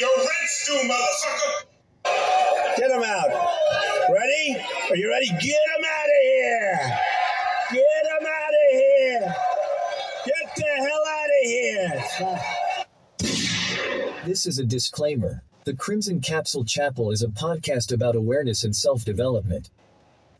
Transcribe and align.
Your 0.00 0.08
rent's 0.16 0.66
due, 0.66 0.88
motherfucker. 0.88 1.66
Get 2.78 2.90
him 2.90 3.02
out. 3.04 3.28
Ready? 4.10 4.56
Are 4.90 4.96
you 4.96 5.10
ready? 5.10 5.26
Get 5.26 5.40
him 5.40 5.84
out 5.86 6.06
of 6.06 6.22
here. 6.22 6.98
Get 7.72 8.06
him 8.06 8.26
out 8.26 8.54
of 8.54 8.70
here. 8.72 9.34
Get 10.26 10.56
the 10.56 10.64
hell 10.78 11.04
out 11.08 11.28
of 11.28 11.44
here. 11.44 12.04
This 14.24 14.46
is 14.46 14.58
a 14.58 14.64
disclaimer. 14.64 15.42
The 15.64 15.74
Crimson 15.74 16.20
Capsule 16.22 16.64
Chapel 16.64 17.10
is 17.10 17.22
a 17.22 17.28
podcast 17.28 17.92
about 17.92 18.16
awareness 18.16 18.64
and 18.64 18.74
self 18.74 19.04
development. 19.04 19.68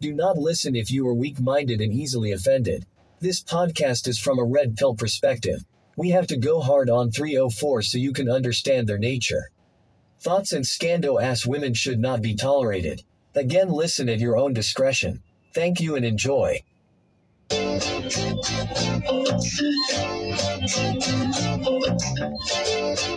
Do 0.00 0.14
not 0.14 0.38
listen 0.38 0.74
if 0.74 0.90
you 0.90 1.06
are 1.08 1.14
weak 1.14 1.38
minded 1.40 1.82
and 1.82 1.92
easily 1.92 2.32
offended. 2.32 2.86
This 3.20 3.42
podcast 3.42 4.08
is 4.08 4.18
from 4.18 4.38
a 4.38 4.44
red 4.44 4.76
pill 4.76 4.94
perspective. 4.94 5.66
We 6.02 6.10
have 6.10 6.26
to 6.26 6.36
go 6.36 6.60
hard 6.60 6.90
on 6.90 7.12
304 7.12 7.82
so 7.82 7.96
you 7.96 8.12
can 8.12 8.28
understand 8.28 8.88
their 8.88 8.98
nature. 8.98 9.52
Thoughts 10.18 10.52
and 10.52 10.64
scando 10.64 11.22
ass 11.22 11.46
women 11.46 11.74
should 11.74 12.00
not 12.00 12.20
be 12.20 12.34
tolerated. 12.34 13.04
Again, 13.36 13.70
listen 13.70 14.08
at 14.08 14.18
your 14.18 14.36
own 14.36 14.52
discretion. 14.52 15.22
Thank 15.54 15.80
you 15.80 15.94
and 15.94 16.04
enjoy. 16.04 16.64
Only 18.44 18.64
women, 18.64 19.40
children, 19.40 19.98
and 19.98 20.12
dogs 21.60 22.38
are 22.52 22.64
loved 22.64 23.14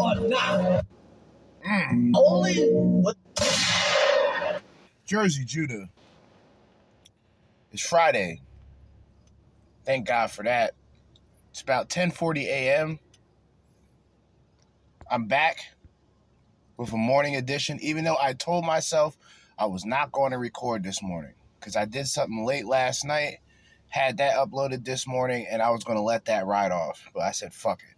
or 0.06 0.16
not? 0.28 0.86
Only 2.16 2.70
what 2.72 3.18
Jerzee 5.08 5.46
Judah. 5.46 5.90
It's 7.72 7.86
Friday. 7.86 8.42
Thank 9.86 10.08
God 10.08 10.32
for 10.32 10.44
that. 10.44 10.74
It's 11.52 11.62
about 11.62 11.90
10:40 11.90 12.44
a.m. 12.46 13.00
I'm 15.10 15.28
back 15.28 15.60
with 16.78 16.92
a 16.94 16.98
morning 16.98 17.36
edition, 17.36 17.80
even 17.82 18.04
though 18.04 18.18
I 18.20 18.34
told 18.34 18.66
myself 18.66 19.18
I 19.58 19.66
was 19.68 19.86
not 19.86 20.12
going 20.12 20.32
to 20.32 20.38
record 20.38 20.84
this 20.84 21.02
morning 21.02 21.34
because 21.60 21.76
I 21.76 21.86
did 21.86 22.08
something 22.08 22.46
late 22.46 22.66
last 22.66 23.06
night, 23.06 23.40
had 23.90 24.18
that 24.18 24.36
uploaded 24.36 24.86
this 24.86 25.08
morning, 25.08 25.48
and 25.50 25.62
I 25.62 25.70
was 25.72 25.84
going 25.84 25.98
to 25.98 26.04
let 26.04 26.26
that 26.26 26.46
ride 26.46 26.72
off. 26.72 27.10
But 27.14 27.24
I 27.24 27.32
said, 27.32 27.54
fuck 27.54 27.82
it. 27.82 27.95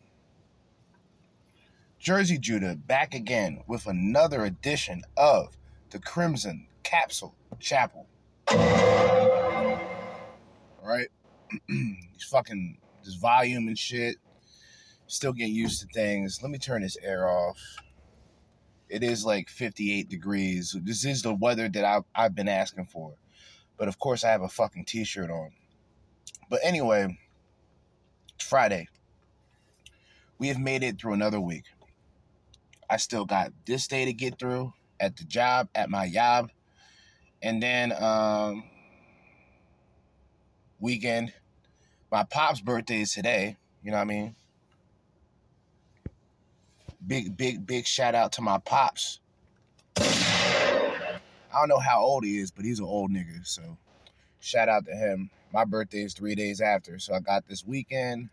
Jerzee 2.08 2.40
Judah 2.40 2.74
back 2.74 3.14
again 3.14 3.62
with 3.68 3.86
another 3.86 4.46
edition 4.46 5.04
of 5.18 5.58
the 5.90 6.00
Crimson 6.00 6.66
Capsule 6.84 7.36
Chapel. 7.60 8.08
All 8.50 9.78
right? 10.86 11.10
These 11.68 12.24
fucking, 12.32 12.78
this 13.04 13.16
volume 13.16 13.68
and 13.68 13.78
shit. 13.78 14.16
Still 15.08 15.34
getting 15.34 15.54
used 15.54 15.82
to 15.82 15.88
things. 15.88 16.42
Let 16.42 16.50
me 16.50 16.58
turn 16.58 16.82
this 16.82 16.96
air 17.04 17.28
off. 17.28 17.60
It 18.88 19.04
is 19.04 19.26
like 19.26 19.50
58 19.50 20.08
degrees. 20.08 20.78
This 20.84 21.04
is 21.04 21.24
the 21.24 21.34
weather 21.34 21.68
that 21.68 21.84
I've, 21.84 22.06
I've 22.16 22.36
been 22.36 22.48
asking 22.48 22.86
for. 22.86 23.16
But 23.76 23.90
of 23.90 24.00
course, 24.00 24.24
I 24.24 24.30
have 24.30 24.44
a 24.44 24.48
fucking 24.48 24.86
t 24.86 25.04
shirt 25.04 25.30
on. 25.30 25.50
But 26.50 26.62
anyway, 26.64 27.20
it's 28.34 28.48
Friday. 28.48 28.88
We 30.40 30.48
have 30.48 30.60
made 30.60 30.84
it 30.84 31.02
through 31.02 31.12
another 31.12 31.42
week. 31.42 31.66
I 32.90 32.98
still 32.98 33.26
got 33.26 33.52
this 33.66 33.88
day 33.88 34.06
to 34.06 34.14
get 34.14 34.40
through 34.40 34.74
at 35.00 35.18
the 35.18 35.24
job, 35.24 35.70
at 35.76 35.90
my 35.90 36.10
job. 36.10 36.52
And 37.42 37.62
then 37.62 37.92
um 38.02 38.64
weekend. 40.80 41.34
My 42.12 42.24
pop's 42.24 42.62
birthday 42.62 43.02
is 43.02 43.14
today. 43.14 43.58
You 43.84 43.92
know 43.92 43.98
what 43.98 44.04
I 44.04 44.06
mean? 44.06 44.36
Big, 47.06 47.36
big, 47.38 47.66
big 47.66 47.86
shout 47.86 48.16
out 48.16 48.34
to 48.34 48.42
my 48.42 48.58
pops. 48.58 49.20
I 49.98 51.22
don't 51.54 51.70
know 51.70 51.80
how 51.80 52.02
old 52.02 52.24
he 52.24 52.38
is, 52.38 52.52
but 52.52 52.66
he's 52.66 52.80
an 52.80 52.86
old 52.86 53.12
nigga. 53.12 53.46
So 53.46 53.78
shout 54.40 54.70
out 54.70 54.86
to 54.86 54.92
him. 54.92 55.30
My 55.54 55.66
birthday 55.66 56.04
is 56.04 56.14
three 56.14 56.36
days 56.36 56.62
after. 56.62 57.00
So 57.00 57.14
I 57.14 57.20
got 57.20 57.48
this 57.48 57.66
weekend, 57.66 58.30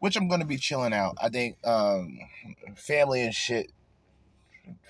which 0.00 0.16
I'm 0.16 0.28
to 0.40 0.46
be 0.46 0.56
chilling 0.56 0.92
out. 0.92 1.16
I 1.22 1.28
think 1.28 1.56
um, 1.66 2.18
family 2.74 3.22
and 3.22 3.34
shit, 3.34 3.70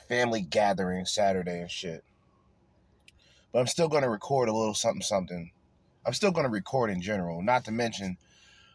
family 0.09 0.41
gathering 0.41 1.05
Saturday 1.05 1.61
and 1.61 1.71
shit. 1.71 2.05
But 3.53 3.59
I'm 3.59 3.67
still 3.67 3.89
to 4.05 4.11
record 4.11 4.49
a 4.49 4.53
little 4.53 4.75
something, 4.75 5.03
something. 5.03 5.51
I'm 6.07 6.15
still 6.15 6.31
to 6.45 6.51
record 6.51 6.91
in 6.91 7.03
general, 7.03 7.43
not 7.43 7.65
to 7.67 7.73
mention 7.73 8.17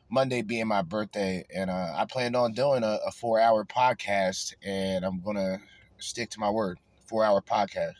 Monday 0.09 0.41
being 0.41 0.67
my 0.67 0.81
birthday, 0.81 1.45
and 1.53 1.69
uh, 1.69 1.93
I 1.95 2.05
planned 2.05 2.35
on 2.35 2.53
doing 2.53 2.83
a, 2.83 2.99
a 3.07 3.11
four 3.11 3.39
hour 3.39 3.65
podcast, 3.65 4.53
and 4.63 5.03
I'm 5.03 5.21
gonna 5.21 5.59
stick 5.97 6.29
to 6.31 6.39
my 6.39 6.49
word. 6.49 6.79
Four 7.07 7.23
hour 7.23 7.41
podcast 7.41 7.93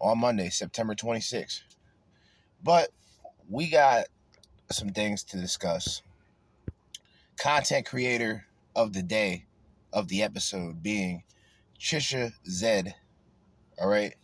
on 0.00 0.18
Monday, 0.18 0.48
September 0.48 0.94
26th. 0.94 1.62
But 2.62 2.90
we 3.48 3.68
got 3.68 4.06
some 4.70 4.90
things 4.90 5.22
to 5.24 5.38
discuss. 5.38 6.02
Content 7.38 7.86
creator 7.86 8.46
of 8.74 8.92
the 8.92 9.02
day 9.02 9.46
of 9.92 10.08
the 10.08 10.24
episode 10.24 10.82
being 10.82 11.22
Chisha 11.78 12.32
Zed. 12.48 12.96
All 13.80 13.88
right. 13.88 14.14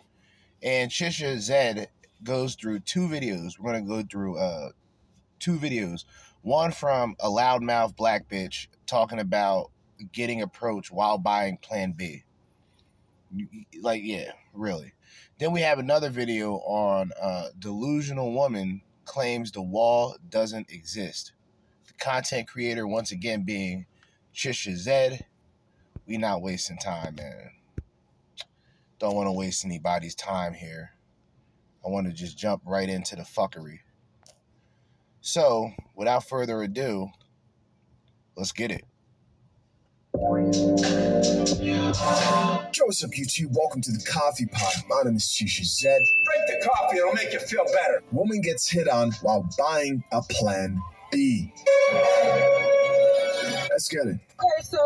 And 0.64 0.90
Chisha 0.90 1.38
Zed 1.38 1.90
goes 2.24 2.56
through 2.56 2.80
two 2.80 3.06
videos. 3.06 3.52
We're 3.56 3.70
going 3.70 3.84
to 3.84 3.88
go 3.88 4.02
through 4.02 4.38
uh, 4.38 4.70
two 5.38 5.58
videos. 5.58 6.04
One 6.42 6.72
from 6.72 7.14
a 7.20 7.28
loudmouth 7.28 7.94
black 7.94 8.28
bitch 8.28 8.66
talking 8.84 9.20
about 9.20 9.70
getting 10.12 10.42
approached 10.42 10.90
while 10.90 11.16
buying 11.16 11.58
Plan 11.58 11.92
B. 11.92 12.24
Like, 13.80 14.02
yeah, 14.02 14.32
really. 14.52 14.94
Then 15.38 15.52
we 15.52 15.60
have 15.60 15.78
another 15.78 16.10
video 16.10 16.54
on 16.54 17.12
uh, 17.22 17.50
delusional 17.60 18.32
woman 18.32 18.82
claims 19.04 19.52
the 19.52 19.62
wall 19.62 20.16
doesn't 20.28 20.70
exist. 20.70 21.32
The 22.04 22.10
content 22.10 22.48
creator 22.48 22.86
once 22.86 23.12
again 23.12 23.44
being 23.44 23.86
Chisha 24.34 24.76
Zed. 24.76 25.24
We 26.06 26.18
not 26.18 26.42
wasting 26.42 26.76
time, 26.76 27.14
man. 27.14 27.52
Don't 28.98 29.14
want 29.14 29.26
to 29.26 29.32
waste 29.32 29.64
anybody's 29.64 30.14
time 30.14 30.52
here. 30.52 30.90
I 31.82 31.88
want 31.88 32.06
to 32.06 32.12
just 32.12 32.36
jump 32.36 32.60
right 32.66 32.90
into 32.90 33.16
the 33.16 33.22
fuckery. 33.22 33.78
So, 35.22 35.70
without 35.96 36.28
further 36.28 36.60
ado, 36.62 37.08
let's 38.36 38.52
get 38.52 38.70
it. 38.70 38.84
Yo, 40.12 40.26
what's 42.84 43.02
up, 43.02 43.12
YouTube? 43.12 43.56
Welcome 43.56 43.80
to 43.80 43.92
the 43.92 44.04
Coffee 44.06 44.46
Pot. 44.46 44.74
My 44.90 45.04
name 45.04 45.16
is 45.16 45.24
Chisha 45.24 45.64
Zed. 45.64 46.02
Drink 46.26 46.44
the 46.48 46.68
coffee, 46.68 46.98
it'll 46.98 47.14
make 47.14 47.32
you 47.32 47.40
feel 47.40 47.64
better. 47.64 48.02
Woman 48.12 48.42
gets 48.42 48.68
hit 48.68 48.88
on 48.88 49.12
while 49.22 49.48
buying 49.58 50.04
a 50.12 50.20
Plan 50.20 50.82
B. 51.14 51.52
Let's 53.70 53.88
get 53.88 54.06
it. 54.06 54.18
Okay, 54.38 54.62
so 54.62 54.78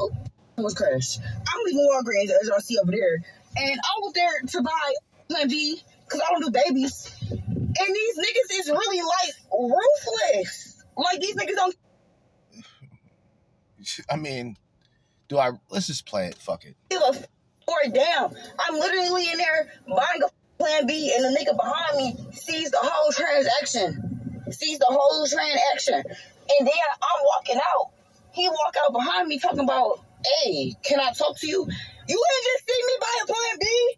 oh, 0.00 0.10
almost 0.56 0.76
crashed. 0.76 1.20
I'm 1.20 1.64
leaving 1.64 1.88
Walgreens 1.90 2.30
as 2.40 2.48
y'all 2.48 2.60
see 2.60 2.78
over 2.78 2.92
there, 2.92 3.14
and 3.56 3.80
I 3.80 4.00
was 4.00 4.12
there 4.12 4.40
to 4.48 4.62
buy 4.62 4.94
Plan 5.28 5.48
B 5.48 5.80
because 6.04 6.20
I 6.20 6.32
don't 6.32 6.44
do 6.44 6.50
babies. 6.50 7.14
And 7.30 7.96
these 7.96 8.18
niggas 8.18 8.60
is 8.60 8.68
really 8.68 9.00
like 9.00 9.34
ruthless. 9.50 10.84
Like 10.96 11.20
these 11.20 11.34
niggas 11.36 11.54
don't 11.54 11.74
I 14.10 14.16
mean, 14.16 14.56
do 15.28 15.38
I? 15.38 15.50
Let's 15.70 15.86
just 15.86 16.06
play 16.06 16.26
it. 16.26 16.36
Fuck 16.36 16.64
it. 16.64 16.76
give 16.90 17.02
a 17.02 17.24
or 17.66 17.92
damn. 17.92 18.30
I'm 18.58 18.74
literally 18.74 19.30
in 19.30 19.38
there 19.38 19.72
buying 19.88 20.22
a 20.24 20.28
Plan 20.58 20.86
B, 20.86 21.12
and 21.14 21.24
the 21.24 21.38
nigga 21.38 21.56
behind 21.56 21.96
me 21.96 22.32
sees 22.32 22.70
the 22.70 22.78
whole 22.80 23.12
transaction, 23.12 24.11
sees 24.54 24.78
the 24.78 24.86
whole 24.88 25.26
transaction, 25.26 25.94
and 25.94 26.66
then 26.66 26.86
I'm 26.92 27.24
walking 27.36 27.56
out. 27.58 27.90
He 28.32 28.48
walk 28.48 28.74
out 28.86 28.92
behind 28.92 29.28
me 29.28 29.38
talking 29.38 29.60
about, 29.60 30.00
"Hey, 30.44 30.74
can 30.82 31.00
I 31.00 31.12
talk 31.12 31.38
to 31.40 31.46
you? 31.46 31.66
You 32.08 32.24
ain't 32.32 32.44
just 32.44 32.66
see 32.68 32.82
me 32.86 32.94
buy 33.00 33.14
a 33.22 33.26
Plan 33.26 33.58
B, 33.60 33.96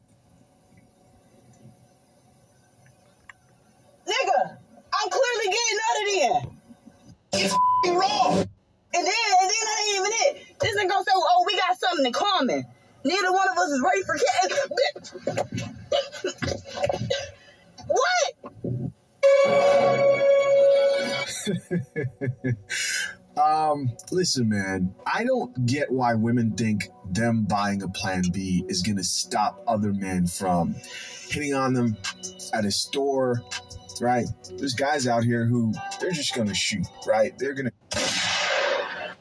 nigga. 4.08 4.58
I'm 4.94 5.10
clearly 5.10 5.46
getting 5.46 5.78
out 5.88 6.02
of 6.02 6.42
there." 6.42 6.42
It's 7.34 7.54
wrong. 7.88 8.38
And 8.94 9.06
then, 9.06 9.06
and 9.42 9.50
then 9.50 9.64
that 9.66 9.80
ain't 9.86 9.96
even 9.96 10.12
it. 10.12 10.60
This 10.60 10.76
nigga 10.76 10.88
gonna 10.90 11.04
say, 11.04 11.12
oh, 11.14 11.44
we 11.46 11.56
got 11.56 11.78
something 11.78 12.06
in 12.06 12.12
common. 12.12 12.64
Neither 13.04 13.32
one 13.32 13.48
of 13.50 13.58
us 13.58 13.70
is 13.70 13.82
ready 13.82 14.02
for 14.04 14.16
kids. 14.16 15.14
what? 17.88 18.34
Um, 23.36 23.90
listen, 24.12 24.48
man, 24.48 24.94
I 25.06 25.24
don't 25.24 25.66
get 25.66 25.90
why 25.90 26.14
women 26.14 26.52
think 26.52 26.88
them 27.10 27.44
buying 27.44 27.82
a 27.82 27.88
Plan 27.88 28.22
B 28.32 28.64
is 28.68 28.82
gonna 28.82 29.02
stop 29.02 29.62
other 29.66 29.92
men 29.92 30.26
from 30.26 30.74
hitting 31.28 31.52
on 31.52 31.72
them 31.72 31.96
at 32.52 32.64
a 32.64 32.70
store, 32.70 33.42
right? 34.00 34.26
There's 34.56 34.74
guys 34.74 35.08
out 35.08 35.24
here 35.24 35.46
who 35.46 35.74
they're 36.00 36.12
just 36.12 36.34
gonna 36.34 36.54
shoot, 36.54 36.86
right? 37.06 37.36
They're 37.36 37.54
gonna 37.54 37.72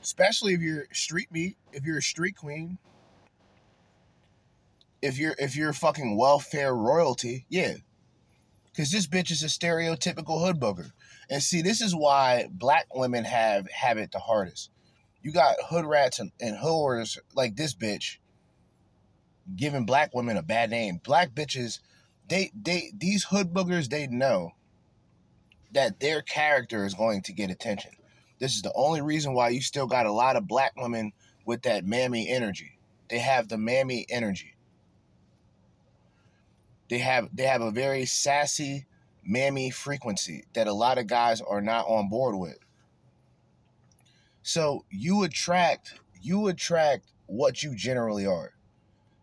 Especially 0.01 0.53
if 0.53 0.61
you're 0.61 0.85
street 0.91 1.31
meat, 1.31 1.57
if 1.71 1.83
you're 1.85 1.97
a 1.97 2.01
street 2.01 2.35
queen, 2.35 2.77
if 5.01 5.17
you're 5.17 5.35
if 5.39 5.55
you're 5.55 5.73
fucking 5.73 6.17
welfare 6.17 6.75
royalty, 6.75 7.45
yeah. 7.49 7.75
Cause 8.75 8.89
this 8.89 9.05
bitch 9.07 9.29
is 9.29 9.43
a 9.43 9.47
stereotypical 9.47 10.43
hood 10.43 10.59
booger. 10.59 10.91
And 11.29 11.43
see, 11.43 11.61
this 11.61 11.79
is 11.79 11.95
why 11.95 12.47
black 12.51 12.87
women 12.95 13.23
have 13.23 13.69
have 13.69 13.97
it 13.97 14.11
the 14.11 14.19
hardest. 14.19 14.71
You 15.21 15.31
got 15.31 15.55
hood 15.69 15.85
rats 15.85 16.19
and, 16.19 16.31
and 16.41 16.57
whores 16.57 17.17
like 17.35 17.55
this 17.55 17.75
bitch 17.75 18.17
giving 19.55 19.85
black 19.85 20.13
women 20.13 20.37
a 20.37 20.41
bad 20.41 20.71
name. 20.71 20.99
Black 21.03 21.31
bitches, 21.31 21.79
they 22.27 22.51
they 22.59 22.91
these 22.97 23.25
hood 23.25 23.53
boogers, 23.53 23.89
they 23.89 24.07
know 24.07 24.53
that 25.71 25.99
their 25.99 26.21
character 26.21 26.85
is 26.85 26.93
going 26.93 27.21
to 27.23 27.33
get 27.33 27.49
attention. 27.49 27.91
This 28.39 28.55
is 28.55 28.61
the 28.61 28.73
only 28.75 29.01
reason 29.01 29.33
why 29.33 29.49
you 29.49 29.61
still 29.61 29.87
got 29.87 30.05
a 30.05 30.11
lot 30.11 30.35
of 30.35 30.47
black 30.47 30.73
women 30.77 31.13
with 31.45 31.63
that 31.63 31.85
mammy 31.85 32.27
energy. 32.29 32.77
They 33.09 33.19
have 33.19 33.47
the 33.47 33.57
mammy 33.57 34.05
energy. 34.09 34.52
They 36.89 36.99
have 36.99 37.29
they 37.33 37.43
have 37.43 37.61
a 37.61 37.71
very 37.71 38.05
sassy 38.05 38.85
mammy 39.23 39.69
frequency 39.69 40.45
that 40.53 40.67
a 40.67 40.73
lot 40.73 40.97
of 40.97 41.07
guys 41.07 41.41
are 41.41 41.61
not 41.61 41.87
on 41.87 42.09
board 42.09 42.35
with. 42.35 42.57
So 44.41 44.85
you 44.89 45.23
attract 45.23 45.93
you 46.21 46.47
attract 46.47 47.11
what 47.25 47.63
you 47.63 47.75
generally 47.75 48.25
are. 48.25 48.53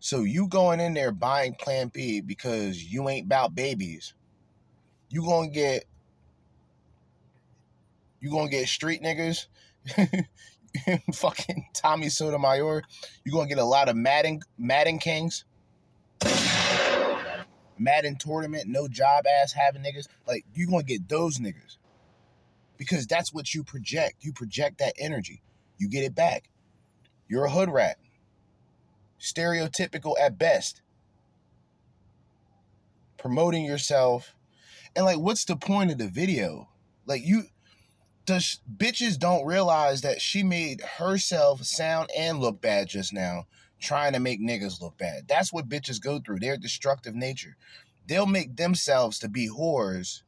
So 0.00 0.22
you 0.22 0.48
going 0.48 0.80
in 0.80 0.94
there 0.94 1.12
buying 1.12 1.54
Plan 1.54 1.88
B 1.88 2.20
because 2.20 2.82
you 2.82 3.08
ain't 3.08 3.26
about 3.26 3.54
babies. 3.54 4.14
You 5.10 5.22
gonna 5.22 5.48
get 5.48 5.84
you 8.20 8.30
gonna 8.30 8.50
get 8.50 8.68
street 8.68 9.02
niggas, 9.02 9.46
fucking 11.14 11.66
Tommy 11.74 12.08
Sotomayor. 12.08 12.82
You 13.24 13.32
gonna 13.32 13.48
get 13.48 13.58
a 13.58 13.64
lot 13.64 13.88
of 13.88 13.96
Madden 13.96 14.40
Madden 14.58 14.98
Kings, 14.98 15.44
Madden 17.80 18.16
tournament, 18.16 18.68
no 18.68 18.86
job 18.86 19.24
ass 19.26 19.52
having 19.52 19.82
niggas. 19.82 20.06
Like 20.28 20.44
you 20.54 20.66
gonna 20.68 20.82
get 20.82 21.08
those 21.08 21.38
niggas 21.38 21.78
because 22.76 23.06
that's 23.06 23.32
what 23.32 23.54
you 23.54 23.64
project. 23.64 24.16
You 24.20 24.32
project 24.32 24.78
that 24.78 24.94
energy. 24.98 25.42
You 25.78 25.88
get 25.88 26.04
it 26.04 26.14
back. 26.14 26.50
You're 27.26 27.46
a 27.46 27.50
hood 27.50 27.70
rat. 27.70 27.96
Stereotypical 29.18 30.14
at 30.20 30.38
best. 30.38 30.82
Promoting 33.16 33.64
yourself. 33.64 34.34
And 34.94 35.04
like, 35.04 35.18
what's 35.18 35.44
the 35.44 35.56
point 35.56 35.90
of 35.90 35.98
the 35.98 36.08
video? 36.08 36.68
Like, 37.06 37.22
you, 37.24 37.44
does 38.26 38.60
bitches 38.74 39.18
don't 39.18 39.46
realize 39.46 40.02
that 40.02 40.20
she 40.20 40.42
made 40.42 40.80
herself 40.98 41.64
sound 41.64 42.10
and 42.16 42.40
look 42.40 42.60
bad 42.60 42.88
just 42.88 43.12
now 43.12 43.46
trying 43.80 44.12
to 44.12 44.20
make 44.20 44.40
niggas 44.40 44.80
look 44.80 44.98
bad. 44.98 45.26
That's 45.28 45.52
what 45.52 45.68
bitches 45.68 46.00
go 46.00 46.18
through. 46.20 46.40
Their 46.40 46.56
destructive 46.56 47.14
nature. 47.14 47.56
They'll 48.06 48.26
make 48.26 48.56
themselves 48.56 49.18
to 49.20 49.28
be 49.28 49.48
whores, 49.48 50.22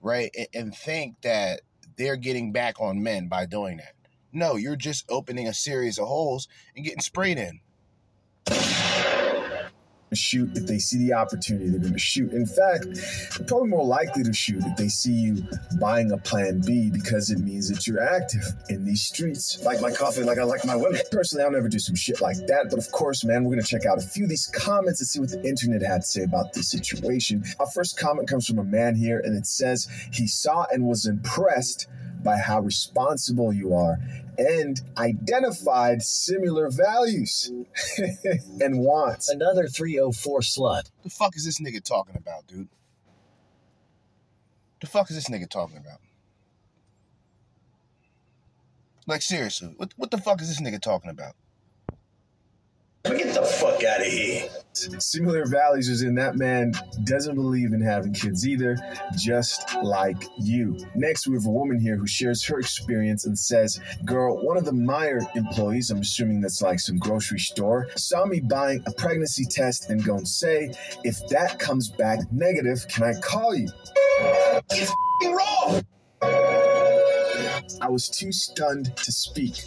right? 0.00 0.30
And, 0.36 0.48
and 0.54 0.76
think 0.76 1.20
that 1.22 1.62
they're 1.96 2.16
getting 2.16 2.52
back 2.52 2.80
on 2.80 3.02
men 3.02 3.28
by 3.28 3.46
doing 3.46 3.78
that. 3.78 3.94
No, 4.32 4.56
you're 4.56 4.76
just 4.76 5.04
opening 5.10 5.46
a 5.48 5.54
series 5.54 5.98
of 5.98 6.08
holes 6.08 6.48
and 6.74 6.84
getting 6.84 7.00
sprayed 7.00 7.38
in 7.38 7.60
shoot 10.16 10.56
if 10.56 10.66
they 10.66 10.78
see 10.78 10.98
the 10.98 11.12
opportunity 11.12 11.68
they're 11.68 11.80
going 11.80 11.92
to 11.92 11.98
shoot. 11.98 12.32
In 12.32 12.46
fact 12.46 12.86
they're 13.36 13.46
probably 13.46 13.68
more 13.68 13.84
likely 13.84 14.22
to 14.24 14.32
shoot 14.32 14.62
if 14.64 14.76
they 14.76 14.88
see 14.88 15.12
you 15.12 15.42
buying 15.80 16.10
a 16.12 16.18
plan 16.18 16.60
b 16.60 16.90
because 16.90 17.30
it 17.30 17.38
means 17.38 17.68
that 17.68 17.86
you're 17.86 18.02
active 18.02 18.42
in 18.68 18.84
these 18.84 19.02
streets. 19.02 19.62
Like 19.62 19.80
my 19.80 19.90
coffee 19.92 20.22
like 20.22 20.38
i 20.38 20.44
like 20.44 20.64
my 20.64 20.76
women. 20.76 21.00
Personally 21.10 21.44
i'll 21.44 21.50
never 21.50 21.68
do 21.68 21.78
some 21.78 21.94
shit 21.94 22.20
like 22.20 22.36
that 22.46 22.66
but 22.70 22.78
of 22.78 22.90
course 22.92 23.24
man 23.24 23.44
we're 23.44 23.54
going 23.54 23.64
to 23.64 23.66
check 23.66 23.86
out 23.86 23.98
a 23.98 24.06
few 24.06 24.24
of 24.24 24.30
these 24.30 24.46
comments 24.46 25.00
and 25.00 25.08
see 25.08 25.20
what 25.20 25.30
the 25.30 25.42
internet 25.42 25.82
had 25.82 26.02
to 26.02 26.06
say 26.06 26.22
about 26.22 26.52
this 26.52 26.70
situation. 26.70 27.44
Our 27.60 27.66
first 27.66 27.98
comment 27.98 28.28
comes 28.28 28.46
from 28.46 28.58
a 28.58 28.64
man 28.64 28.94
here 28.94 29.20
and 29.20 29.36
it 29.36 29.46
says 29.46 29.88
he 30.12 30.26
saw 30.26 30.66
and 30.72 30.84
was 30.84 31.06
impressed 31.06 31.88
by 32.22 32.38
how 32.38 32.60
responsible 32.60 33.52
you 33.52 33.74
are 33.74 33.98
and 34.38 34.80
identified 34.96 36.02
similar 36.02 36.70
values 36.70 37.52
and 38.60 38.80
wants. 38.80 39.28
Another 39.28 39.66
304 39.66 40.40
slut. 40.40 40.58
What 40.58 41.04
the 41.04 41.10
fuck 41.10 41.36
is 41.36 41.44
this 41.44 41.60
nigga 41.60 41.82
talking 41.82 42.16
about, 42.16 42.46
dude? 42.46 42.68
What 42.68 42.68
the 44.80 44.86
fuck 44.86 45.10
is 45.10 45.16
this 45.16 45.28
nigga 45.28 45.48
talking 45.48 45.76
about? 45.76 46.00
Like 49.06 49.22
seriously, 49.22 49.74
what 49.76 49.92
what 49.96 50.10
the 50.10 50.18
fuck 50.18 50.40
is 50.40 50.48
this 50.48 50.60
nigga 50.60 50.80
talking 50.80 51.10
about? 51.10 51.34
Get 53.04 53.34
the 53.34 53.42
fuck 53.42 53.82
out 53.82 54.00
of 54.00 54.06
here. 54.06 54.48
Similar 54.74 55.46
values 55.46 55.88
is 55.88 56.02
in 56.02 56.14
that 56.14 56.36
man 56.36 56.72
doesn't 57.04 57.34
believe 57.34 57.72
in 57.72 57.82
having 57.82 58.12
kids 58.12 58.46
either, 58.48 58.78
just 59.16 59.74
like 59.82 60.24
you. 60.38 60.78
Next, 60.94 61.26
we 61.26 61.34
have 61.34 61.46
a 61.46 61.50
woman 61.50 61.78
here 61.78 61.96
who 61.96 62.06
shares 62.06 62.42
her 62.44 62.58
experience 62.58 63.26
and 63.26 63.38
says, 63.38 63.80
Girl, 64.04 64.42
one 64.44 64.56
of 64.56 64.64
the 64.64 64.72
Meijer 64.72 65.24
employees, 65.36 65.90
I'm 65.90 66.00
assuming 66.00 66.40
that's 66.40 66.62
like 66.62 66.80
some 66.80 66.98
grocery 66.98 67.38
store, 67.38 67.88
saw 67.96 68.24
me 68.24 68.40
buying 68.40 68.82
a 68.86 68.92
pregnancy 68.92 69.44
test 69.44 69.90
and 69.90 70.02
going 70.02 70.24
say, 70.24 70.72
If 71.04 71.18
that 71.28 71.58
comes 71.58 71.90
back 71.90 72.20
negative, 72.32 72.86
can 72.88 73.04
I 73.04 73.14
call 73.20 73.54
you? 73.54 73.68
It's 74.70 74.92
wrong. 75.24 75.82
I 77.80 77.88
was 77.88 78.08
too 78.08 78.32
stunned 78.32 78.96
to 78.96 79.12
speak. 79.12 79.62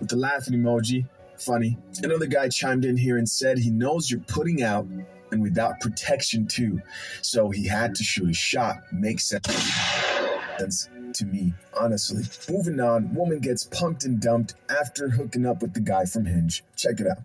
With 0.00 0.10
the 0.10 0.16
laughing 0.16 0.54
emoji, 0.54 1.06
Funny. 1.38 1.78
Another 2.02 2.26
guy 2.26 2.48
chimed 2.48 2.84
in 2.84 2.96
here 2.96 3.16
and 3.16 3.28
said 3.28 3.58
he 3.58 3.70
knows 3.70 4.10
you're 4.10 4.20
putting 4.20 4.62
out 4.62 4.86
and 5.30 5.42
without 5.42 5.80
protection 5.80 6.46
too. 6.46 6.80
So 7.22 7.50
he 7.50 7.66
had 7.66 7.94
to 7.96 8.04
shoot 8.04 8.30
a 8.30 8.34
shot. 8.34 8.78
Makes 8.92 9.26
sense 9.26 10.88
to 11.14 11.26
me, 11.26 11.54
honestly. 11.78 12.24
Moving 12.52 12.80
on, 12.80 13.14
woman 13.14 13.38
gets 13.38 13.64
pumped 13.64 14.04
and 14.04 14.20
dumped 14.20 14.54
after 14.68 15.08
hooking 15.08 15.46
up 15.46 15.62
with 15.62 15.74
the 15.74 15.80
guy 15.80 16.04
from 16.04 16.26
Hinge. 16.26 16.64
Check 16.76 17.00
it 17.00 17.06
out. 17.06 17.18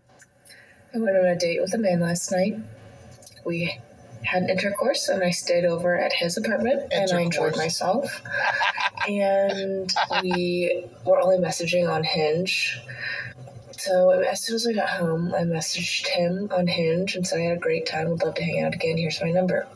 I 0.94 1.00
went 1.00 1.18
on 1.18 1.26
a 1.26 1.38
date 1.38 1.60
with 1.62 1.74
a 1.74 1.78
man 1.78 2.00
last 2.00 2.32
night. 2.32 2.58
We 3.46 3.80
had 4.24 4.50
intercourse 4.50 5.10
and 5.10 5.24
I 5.24 5.32
stayed 5.32 5.66
over 5.66 5.98
at 5.98 6.14
his 6.14 6.38
apartment 6.38 6.92
and 6.92 7.12
I 7.12 7.22
enjoyed 7.22 7.58
myself. 7.58 8.22
and 9.08 9.92
we 10.22 10.88
were 11.06 11.20
only 11.20 11.38
messaging 11.38 11.90
on 11.90 12.04
Hinge. 12.04 12.80
So 13.86 14.12
as 14.12 14.42
soon 14.42 14.56
as 14.56 14.66
I 14.66 14.72
got 14.72 14.88
home, 14.88 15.34
I 15.36 15.42
messaged 15.42 16.08
him 16.08 16.48
on 16.54 16.68
Hinge 16.68 17.18
and 17.18 17.28
said 17.28 17.40
I 17.40 17.44
had 17.44 17.58
a 17.58 17.60
great 17.60 17.86
time. 17.86 18.08
Would 18.08 18.24
love 18.24 18.36
to 18.36 18.44
hang 18.44 18.62
out 18.62 18.74
again. 18.74 18.96
Here's 18.98 19.22
my 19.22 19.30
number. 19.30 19.68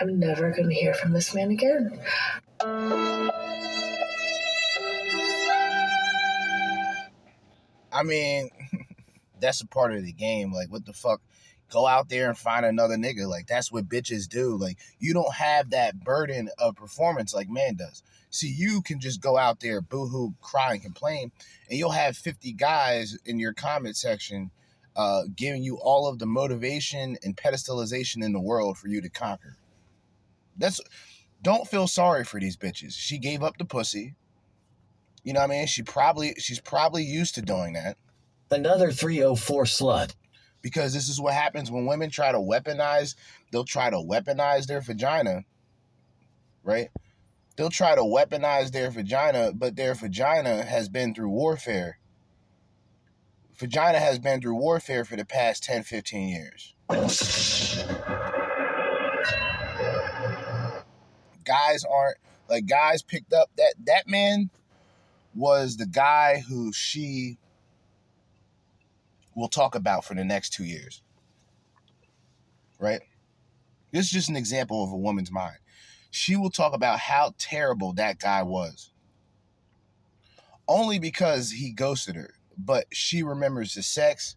I'm 0.00 0.20
never 0.20 0.52
going 0.52 0.68
to 0.68 0.74
hear 0.74 0.94
from 0.94 1.12
this 1.12 1.34
man 1.34 1.50
again. 1.50 1.98
I 7.92 8.04
mean, 8.04 8.50
that's 9.40 9.62
a 9.62 9.66
part 9.66 9.92
of 9.92 10.04
the 10.04 10.12
game. 10.12 10.52
Like, 10.52 10.70
what 10.70 10.86
the 10.86 10.92
fuck? 10.92 11.20
Go 11.68 11.88
out 11.88 12.08
there 12.08 12.28
and 12.28 12.38
find 12.38 12.64
another 12.64 12.94
nigga. 12.94 13.26
Like, 13.26 13.48
that's 13.48 13.72
what 13.72 13.88
bitches 13.88 14.28
do. 14.28 14.56
Like, 14.56 14.78
you 15.00 15.14
don't 15.14 15.34
have 15.34 15.70
that 15.70 16.04
burden 16.04 16.48
of 16.58 16.76
performance 16.76 17.34
like 17.34 17.48
man 17.48 17.74
does. 17.74 18.04
See, 18.30 18.48
you 18.48 18.80
can 18.80 19.00
just 19.00 19.20
go 19.20 19.36
out 19.36 19.60
there, 19.60 19.80
boohoo, 19.80 20.34
cry, 20.40 20.74
and 20.74 20.82
complain, 20.82 21.32
and 21.68 21.78
you'll 21.78 21.90
have 21.90 22.16
50 22.16 22.52
guys 22.52 23.18
in 23.24 23.40
your 23.40 23.52
comment 23.52 23.96
section 23.96 24.50
uh, 24.96 25.22
giving 25.34 25.62
you 25.62 25.76
all 25.76 26.08
of 26.08 26.18
the 26.18 26.26
motivation 26.26 27.16
and 27.22 27.36
pedestalization 27.36 28.24
in 28.24 28.32
the 28.32 28.40
world 28.40 28.78
for 28.78 28.88
you 28.88 29.00
to 29.00 29.08
conquer. 29.08 29.56
That's 30.56 30.80
don't 31.42 31.66
feel 31.66 31.86
sorry 31.86 32.24
for 32.24 32.38
these 32.38 32.56
bitches. 32.56 32.92
She 32.92 33.18
gave 33.18 33.42
up 33.42 33.56
the 33.56 33.64
pussy. 33.64 34.14
You 35.24 35.32
know 35.32 35.40
what 35.40 35.50
I 35.50 35.54
mean? 35.54 35.66
She 35.66 35.82
probably 35.82 36.34
she's 36.38 36.60
probably 36.60 37.02
used 37.02 37.34
to 37.36 37.42
doing 37.42 37.74
that. 37.74 37.96
Another 38.50 38.90
304 38.90 39.64
slut. 39.64 40.14
Because 40.62 40.92
this 40.92 41.08
is 41.08 41.18
what 41.18 41.32
happens 41.32 41.70
when 41.70 41.86
women 41.86 42.10
try 42.10 42.32
to 42.32 42.38
weaponize, 42.38 43.14
they'll 43.50 43.64
try 43.64 43.88
to 43.88 43.96
weaponize 43.96 44.66
their 44.66 44.82
vagina, 44.82 45.44
right? 46.62 46.90
They'll 47.56 47.70
try 47.70 47.94
to 47.94 48.02
weaponize 48.02 48.72
their 48.72 48.90
vagina, 48.90 49.52
but 49.54 49.76
their 49.76 49.94
vagina 49.94 50.62
has 50.62 50.88
been 50.88 51.14
through 51.14 51.30
warfare. 51.30 51.98
Vagina 53.58 53.98
has 53.98 54.18
been 54.18 54.40
through 54.40 54.54
warfare 54.54 55.04
for 55.04 55.16
the 55.16 55.24
past 55.24 55.62
10, 55.64 55.82
15 55.82 56.28
years. 56.28 56.74
Guys 61.44 61.84
aren't 61.84 62.16
like 62.48 62.66
guys 62.66 63.02
picked 63.02 63.32
up 63.32 63.50
that 63.56 63.74
that 63.86 64.08
man 64.08 64.50
was 65.34 65.76
the 65.76 65.86
guy 65.86 66.42
who 66.48 66.72
she 66.72 67.38
will 69.34 69.48
talk 69.48 69.74
about 69.74 70.04
for 70.04 70.14
the 70.14 70.24
next 70.24 70.52
two 70.52 70.64
years. 70.64 71.02
Right? 72.78 73.00
This 73.92 74.06
is 74.06 74.10
just 74.10 74.28
an 74.28 74.36
example 74.36 74.82
of 74.82 74.90
a 74.90 74.96
woman's 74.96 75.30
mind 75.30 75.59
she 76.10 76.36
will 76.36 76.50
talk 76.50 76.74
about 76.74 76.98
how 76.98 77.34
terrible 77.38 77.92
that 77.94 78.18
guy 78.18 78.42
was. 78.42 78.92
Only 80.68 80.98
because 80.98 81.50
he 81.52 81.72
ghosted 81.72 82.16
her, 82.16 82.34
but 82.56 82.86
she 82.92 83.22
remembers 83.22 83.74
the 83.74 83.82
sex, 83.82 84.36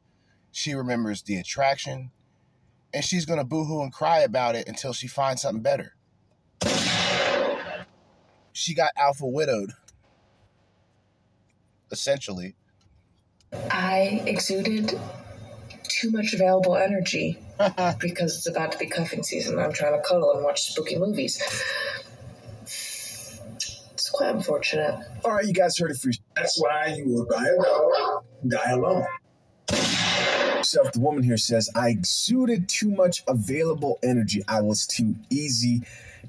she 0.52 0.74
remembers 0.74 1.24
the 1.24 1.38
attraction, 1.38 2.12
and 2.94 3.04
she's 3.04 3.26
gonna 3.26 3.44
boohoo 3.44 3.82
and 3.82 3.94
cry 3.94 4.20
about 4.20 4.56
it 4.56 4.68
until 4.68 4.94
she 4.94 5.08
finds 5.08 5.42
something 5.42 5.64
better. 5.64 5.96
She 8.52 8.76
got 8.76 8.92
alpha 8.96 9.26
widowed, 9.26 9.72
essentially. 11.92 12.56
I 13.72 14.24
exuded 14.26 15.00
too 15.88 16.12
much 16.12 16.34
available 16.34 16.76
energy 16.76 17.40
because 18.00 18.38
it's 18.38 18.48
about 18.48 18.72
to 18.72 18.78
be 18.78 18.88
cuffing 18.88 19.24
season. 19.24 19.60
I'm 19.60 19.74
trying 19.74 19.94
to 19.94 20.08
cuddle 20.08 20.34
and 20.34 20.44
watch 20.44 20.72
spooky 20.72 20.98
movies. 20.98 21.42
It's 22.64 24.10
quite 24.10 24.34
unfortunate. 24.34 25.00
All 25.24 25.34
right, 25.34 25.46
you 25.46 25.54
guys 25.54 25.78
heard 25.78 25.92
it 25.92 25.98
first. 25.98 26.22
That's 26.36 26.60
why 26.60 26.96
you 26.98 27.06
will 27.08 27.26
die 27.26 27.48
alone. 27.48 28.24
Die 28.48 28.72
alone. 28.72 29.06
So 30.64 30.82
the 30.94 31.00
woman 31.00 31.24
here 31.24 31.38
says, 31.38 31.70
I 31.76 31.90
exuded 31.90 32.68
too 32.70 32.90
much 32.90 33.24
available 33.28 34.00
energy. 34.02 34.42
I 34.48 34.62
was 34.62 34.88
too 34.88 35.16
easy 35.30 35.82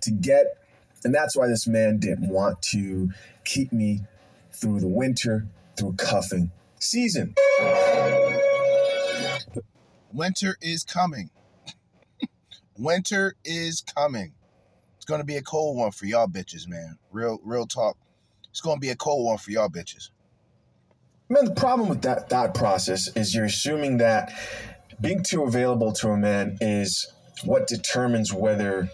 to 0.02 0.10
get. 0.10 0.58
And 1.04 1.14
that's 1.14 1.36
why 1.36 1.46
this 1.48 1.66
man 1.66 1.98
didn't 1.98 2.28
want 2.28 2.60
to 2.62 3.10
keep 3.44 3.72
me 3.72 4.00
through 4.52 4.80
the 4.80 4.88
winter, 4.88 5.46
through 5.76 5.94
cuffing 5.94 6.50
season. 6.78 7.34
Winter 10.14 10.56
is 10.62 10.84
coming. 10.84 11.28
Winter 12.78 13.34
is 13.44 13.80
coming. 13.82 14.32
It's 14.96 15.04
gonna 15.04 15.24
be 15.24 15.36
a 15.36 15.42
cold 15.42 15.76
one 15.76 15.90
for 15.90 16.06
y'all 16.06 16.28
bitches, 16.28 16.68
man. 16.68 16.98
Real, 17.10 17.40
real 17.42 17.66
talk. 17.66 17.96
It's 18.48 18.60
gonna 18.60 18.78
be 18.78 18.90
a 18.90 18.96
cold 18.96 19.26
one 19.26 19.38
for 19.38 19.50
y'all 19.50 19.68
bitches. 19.68 20.10
Man, 21.28 21.46
the 21.46 21.50
problem 21.50 21.88
with 21.88 22.02
that 22.02 22.30
thought 22.30 22.54
process 22.54 23.08
is 23.16 23.34
you're 23.34 23.46
assuming 23.46 23.96
that 23.98 24.32
being 25.00 25.24
too 25.24 25.42
available 25.42 25.92
to 25.94 26.10
a 26.10 26.16
man 26.16 26.58
is 26.60 27.12
what 27.44 27.66
determines 27.66 28.32
whether 28.32 28.88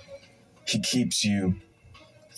he 0.67 0.81
keeps 0.81 1.23
you 1.23 1.57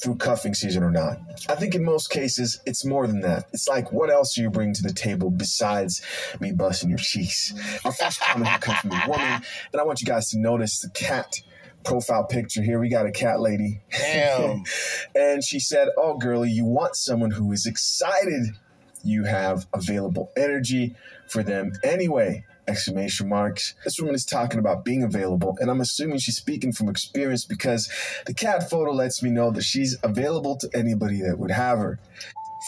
through 0.02 0.16
cuffing 0.16 0.54
season 0.54 0.82
or 0.82 0.90
not. 0.90 1.18
I 1.48 1.54
think 1.54 1.74
in 1.74 1.84
most 1.84 2.10
cases, 2.10 2.60
it's 2.66 2.84
more 2.84 3.06
than 3.06 3.20
that. 3.20 3.46
It's 3.52 3.68
like, 3.68 3.92
what 3.92 4.10
else 4.10 4.34
do 4.34 4.42
you 4.42 4.50
bring 4.50 4.74
to 4.74 4.82
the 4.82 4.92
table 4.92 5.30
besides 5.30 6.02
me 6.40 6.52
busting 6.52 6.88
your 6.88 6.98
cheeks? 6.98 7.54
Our 7.84 7.92
first 7.92 8.20
comment 8.20 8.60
comes 8.60 8.78
from 8.80 8.92
a 8.92 9.04
woman, 9.08 9.42
and 9.72 9.80
I 9.80 9.84
want 9.84 10.00
you 10.00 10.06
guys 10.06 10.30
to 10.30 10.38
notice 10.38 10.80
the 10.80 10.90
cat 10.90 11.40
profile 11.84 12.24
picture 12.24 12.62
here. 12.62 12.80
We 12.80 12.88
got 12.88 13.06
a 13.06 13.12
cat 13.12 13.40
lady. 13.40 13.80
Damn. 13.90 14.64
and 15.14 15.44
she 15.44 15.60
said, 15.60 15.88
Oh, 15.96 16.16
girlie, 16.16 16.50
you 16.50 16.64
want 16.64 16.96
someone 16.96 17.30
who 17.30 17.52
is 17.52 17.66
excited 17.66 18.56
you 19.04 19.24
have 19.24 19.66
available 19.74 20.30
energy 20.36 20.94
for 21.26 21.42
them 21.42 21.72
anyway 21.82 22.44
exclamation 22.72 23.28
marks. 23.28 23.74
This 23.84 24.00
woman 24.00 24.14
is 24.14 24.24
talking 24.24 24.58
about 24.58 24.84
being 24.84 25.02
available 25.02 25.56
and 25.60 25.70
i'm 25.70 25.80
assuming 25.80 26.18
she's 26.18 26.36
speaking 26.36 26.72
from 26.72 26.88
experience 26.88 27.44
because 27.44 27.90
the 28.26 28.34
cat 28.34 28.68
photo 28.70 28.92
lets 28.92 29.22
me 29.22 29.30
know 29.30 29.50
that 29.50 29.62
she's 29.62 29.96
available 30.02 30.56
to 30.56 30.68
anybody 30.74 31.20
that 31.22 31.38
would 31.38 31.50
have 31.50 31.78
her. 31.78 31.98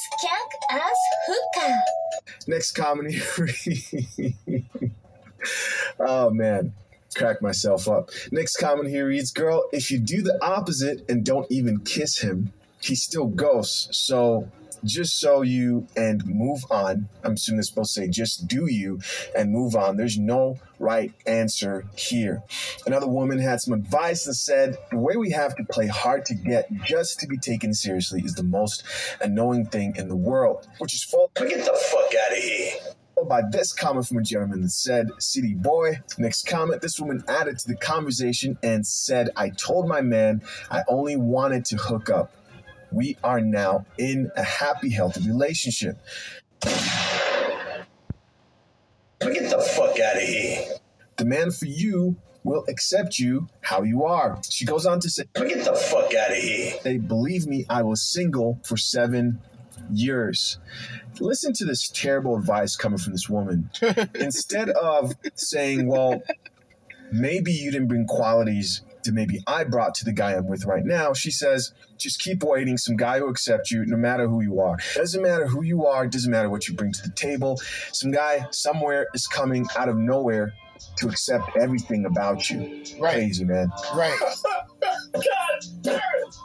Skank 0.05 0.79
ass 0.79 1.01
hookah. 1.27 1.77
next 2.47 2.73
comment 2.73 3.13
here 3.13 4.63
oh 6.01 6.31
man. 6.31 6.73
Crack 7.17 7.41
myself 7.41 7.89
up. 7.89 8.11
Next 8.33 8.57
comment 8.57 8.89
here 8.89 9.07
reads 9.07 9.31
girl 9.31 9.69
if 9.73 9.91
you 9.91 10.01
do 10.01 10.21
the 10.21 10.37
opposite 10.45 11.09
and 11.09 11.25
don't 11.25 11.51
even 11.51 11.79
kiss 11.81 12.19
him 12.19 12.53
he 12.85 12.95
still 12.95 13.27
ghosts. 13.27 13.97
So 13.97 14.51
just 14.85 15.19
so 15.19 15.43
you 15.43 15.87
and 15.97 16.25
move 16.27 16.65
on. 16.71 17.09
I'm 17.23 17.35
assuming 17.35 17.61
it's 17.61 17.69
supposed 17.69 17.95
to 17.95 18.03
say 18.03 18.09
just 18.09 18.47
do 18.47 18.67
you 18.71 19.01
and 19.37 19.51
move 19.51 19.75
on. 19.75 19.97
There's 19.97 20.19
no 20.19 20.59
right 20.79 21.13
answer 21.27 21.87
here. 21.97 22.43
Another 22.87 23.09
woman 23.09 23.39
had 23.39 23.61
some 23.61 23.75
advice 23.75 24.27
and 24.27 24.37
said 24.37 24.77
the 24.91 24.99
way 24.99 25.17
we 25.17 25.31
have 25.31 25.57
to 25.57 25.65
play 25.65 25.87
hard 25.87 26.25
to 26.27 26.35
get 26.35 26.73
just 26.85 27.21
to 27.21 27.27
be 27.27 27.39
taken 27.39 27.73
seriously 27.75 28.23
is 28.25 28.35
the 28.35 28.43
most 28.43 28.83
annoying 29.21 29.67
thing 29.67 29.95
in 29.97 30.09
the 30.09 30.17
world, 30.17 30.69
which 30.79 30.95
is 30.95 31.03
false. 31.03 31.31
Get 31.35 31.65
the 31.65 31.73
fuck 31.73 32.15
out 32.27 32.37
of 32.37 32.43
here 32.43 32.95
by 33.29 33.43
this 33.51 33.73
comment 33.73 34.07
from 34.07 34.19
a 34.19 34.23
gentleman 34.23 34.63
that 34.63 34.71
said, 34.71 35.09
City 35.19 35.55
boy. 35.55 36.01
Next 36.19 36.47
comment, 36.47 36.83
this 36.83 37.01
woman 37.01 37.25
added 37.29 37.59
to 37.61 37.69
the 37.69 37.77
conversation 37.77 38.59
and 38.63 38.87
said, 38.87 39.31
I 39.37 39.51
told 39.51 39.89
my 39.89 40.01
man 40.01 40.43
I 40.71 40.83
only 40.89 41.17
wanted 41.17 41.65
to 41.67 41.77
hook 41.77 42.11
up 42.11 42.33
we 42.93 43.17
are 43.23 43.41
now 43.41 43.87
in 43.99 44.31
a 44.37 44.43
happy, 44.43 44.91
healthy 44.91 45.27
relationship. 45.27 45.99
Get 49.21 49.51
the 49.51 49.61
fuck 49.77 49.99
out 50.01 50.17
of 50.17 50.23
here. 50.23 50.65
The 51.17 51.25
man 51.25 51.51
for 51.51 51.67
you 51.67 52.17
will 52.43 52.65
accept 52.69 53.19
you 53.19 53.49
how 53.63 53.83
you 53.83 54.05
are. 54.05 54.41
She 54.49 54.65
goes 54.65 54.87
on 54.87 55.01
to 55.01 55.11
say, 55.11 55.25
Get 55.35 55.65
the 55.65 55.75
fuck 55.75 56.15
out 56.15 56.31
of 56.31 56.37
here. 56.37 56.75
They 56.83 56.99
believe 56.99 57.47
me, 57.47 57.65
I 57.69 57.83
was 57.83 58.03
single 58.03 58.61
for 58.65 58.77
seven 58.77 59.41
years. 59.91 60.59
Listen 61.21 61.53
to 61.55 61.65
this 61.65 61.89
terrible 61.89 62.37
advice 62.37 62.77
coming 62.77 62.99
from 62.99 63.13
this 63.13 63.29
woman. 63.29 63.71
Instead 64.15 64.71
of 64.71 65.15
saying, 65.35 65.89
Well, 65.89 66.23
maybe 67.11 67.53
you 67.53 67.71
didn't 67.71 67.89
bring 67.89 68.07
qualities 68.07 68.83
to 69.05 69.13
maybe 69.13 69.43
I 69.47 69.65
brought 69.65 69.95
to 69.97 70.05
the 70.05 70.13
guy 70.13 70.33
I'm 70.33 70.47
with 70.49 70.65
right 70.65 70.85
now. 70.85 71.13
She 71.13 71.31
says, 71.31 71.73
just 71.97 72.21
keep 72.21 72.43
waiting. 72.43 72.77
Some 72.77 72.97
guy 72.97 73.21
will 73.21 73.31
accept 73.31 73.71
you 73.71 73.85
no 73.87 73.97
matter 73.97 74.29
who 74.29 74.43
you 74.43 74.61
are. 74.61 74.77
Doesn't 74.95 75.23
matter 75.23 75.47
who 75.47 75.63
you 75.63 75.87
are, 75.87 76.07
doesn't 76.07 76.31
matter 76.31 76.51
what 76.51 76.69
you 76.69 76.75
bring 76.75 76.93
to 76.93 77.03
the 77.03 77.15
table. 77.15 77.59
Some 77.93 78.11
guy 78.11 78.47
somewhere 78.51 79.07
is 79.15 79.27
coming 79.27 79.67
out 79.77 79.89
of 79.89 79.97
nowhere 79.97 80.53
to 80.99 81.09
accept 81.09 81.57
everything 81.57 82.05
about 82.05 82.51
you. 82.51 82.83
Right. 82.99 83.15
Crazy, 83.15 83.45
man. 83.45 83.71
Right. 83.95 84.19
God 85.13 85.23
damn 85.83 85.95
it! 85.95 86.37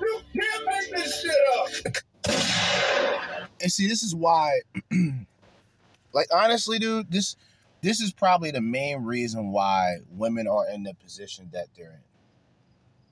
You 0.00 0.20
can't 0.34 0.66
make 0.66 0.96
this 0.96 1.22
shit 1.22 1.32
up! 1.58 3.44
And 3.60 3.72
see, 3.72 3.88
this 3.88 4.02
is 4.02 4.14
why, 4.14 4.60
like, 6.12 6.28
honestly, 6.32 6.78
dude, 6.78 7.10
this 7.10 7.36
this 7.80 8.00
is 8.00 8.12
probably 8.12 8.50
the 8.50 8.60
main 8.60 9.04
reason 9.04 9.52
why 9.52 9.98
women 10.10 10.48
are 10.48 10.68
in 10.68 10.82
the 10.82 10.94
position 10.94 11.48
that 11.52 11.68
they're 11.76 11.92
in 11.92 12.07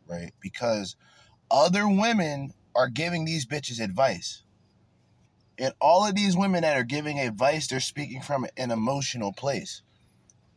right? 0.09 0.33
Because 0.41 0.97
other 1.51 1.89
women 1.89 2.53
are 2.75 2.89
giving 2.89 3.25
these 3.25 3.47
bitches 3.47 3.81
advice. 3.81 4.43
And 5.59 5.73
all 5.81 6.07
of 6.07 6.15
these 6.15 6.37
women 6.37 6.63
that 6.63 6.77
are 6.77 6.85
giving 6.85 7.19
advice, 7.19 7.67
they're 7.67 7.81
speaking 7.81 8.21
from 8.21 8.47
an 8.57 8.71
emotional 8.71 9.33
place. 9.33 9.83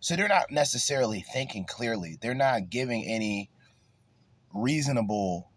So 0.02 0.16
they're 0.16 0.28
not 0.28 0.52
necessarily 0.52 1.22
thinking 1.22 1.66
clearly. 1.66 2.18
They're 2.20 2.34
not 2.34 2.70
giving 2.70 3.06
any 3.06 3.50
reasonable 4.54 5.52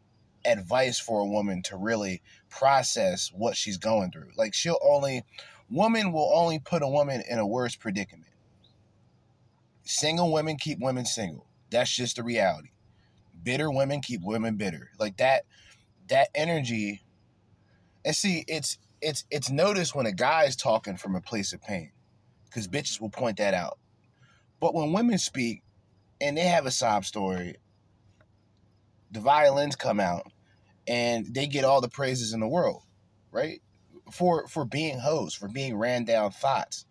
advice 0.45 0.99
for 0.99 1.21
a 1.21 1.27
woman 1.27 1.63
to 1.63 1.77
really 1.77 2.23
process 2.51 3.31
what 3.35 3.57
she's 3.57 3.79
going 3.79 4.11
through. 4.11 4.31
Like 4.37 4.55
she'll 4.55 4.79
only 4.83 5.25
woman 5.71 6.13
will 6.13 6.31
only 6.35 6.59
put 6.59 6.83
a 6.83 6.89
woman 6.89 7.23
in 7.29 7.39
a 7.39 7.47
worse 7.47 7.77
predicament. 7.77 8.31
Single 9.85 10.33
women 10.33 10.57
keep 10.57 10.79
women 10.81 11.05
single. 11.05 11.47
That's 11.71 11.95
just 11.95 12.17
the 12.17 12.23
reality 12.23 12.72
bitter 13.43 13.71
women 13.71 14.01
keep 14.01 14.23
women 14.23 14.57
bitter. 14.57 14.91
Like 14.99 15.17
that 15.19 15.45
that 16.09 16.29
energy 16.35 17.03
and 18.05 18.15
see 18.15 18.45
it's 18.49 18.79
it's 19.01 19.25
it's 19.31 19.51
noticed 19.51 19.95
when 19.95 20.07
a 20.07 20.13
guy 20.13 20.45
is 20.45 20.57
talking 20.57 20.97
from 20.97 21.15
a 21.15 21.21
place 21.21 21.53
of 21.53 21.63
pain 21.63 21.91
because 22.45 22.69
bitches 22.69 23.01
will 23.01 23.11
point 23.11 23.39
that 23.39 23.55
out 23.55 23.79
but 24.61 24.75
when 24.75 24.93
women 24.93 25.19
speak 25.19 25.63
and 26.21 26.37
they 26.37 26.43
have 26.47 26.67
a 26.67 26.71
sob 26.71 27.05
story 27.05 27.57
the 29.11 29.21
violins 29.21 29.77
come 29.77 30.01
out 30.01 30.27
and 30.87 31.35
they 31.35 31.47
get 31.47 31.65
all 31.65 31.81
the 31.81 31.89
praises 31.89 32.33
in 32.33 32.41
the 32.41 32.49
world 32.49 32.83
right 33.31 33.63
for 34.11 34.47
for 34.49 34.65
being 34.65 34.99
hoes 34.99 35.35
for 35.35 35.49
being 35.49 35.77
ran 35.77 36.05
down 36.05 36.31
thoughts 36.31 36.85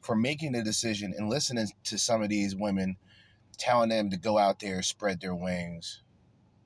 for 0.00 0.14
making 0.14 0.52
the 0.52 0.62
decision 0.62 1.14
and 1.16 1.30
listening 1.30 1.66
to 1.82 1.98
some 1.98 2.22
of 2.22 2.28
these 2.28 2.54
women 2.54 2.96
telling 3.56 3.90
them 3.90 4.10
to 4.10 4.16
go 4.16 4.38
out 4.38 4.60
there, 4.60 4.82
spread 4.82 5.20
their 5.20 5.34
wings, 5.34 6.02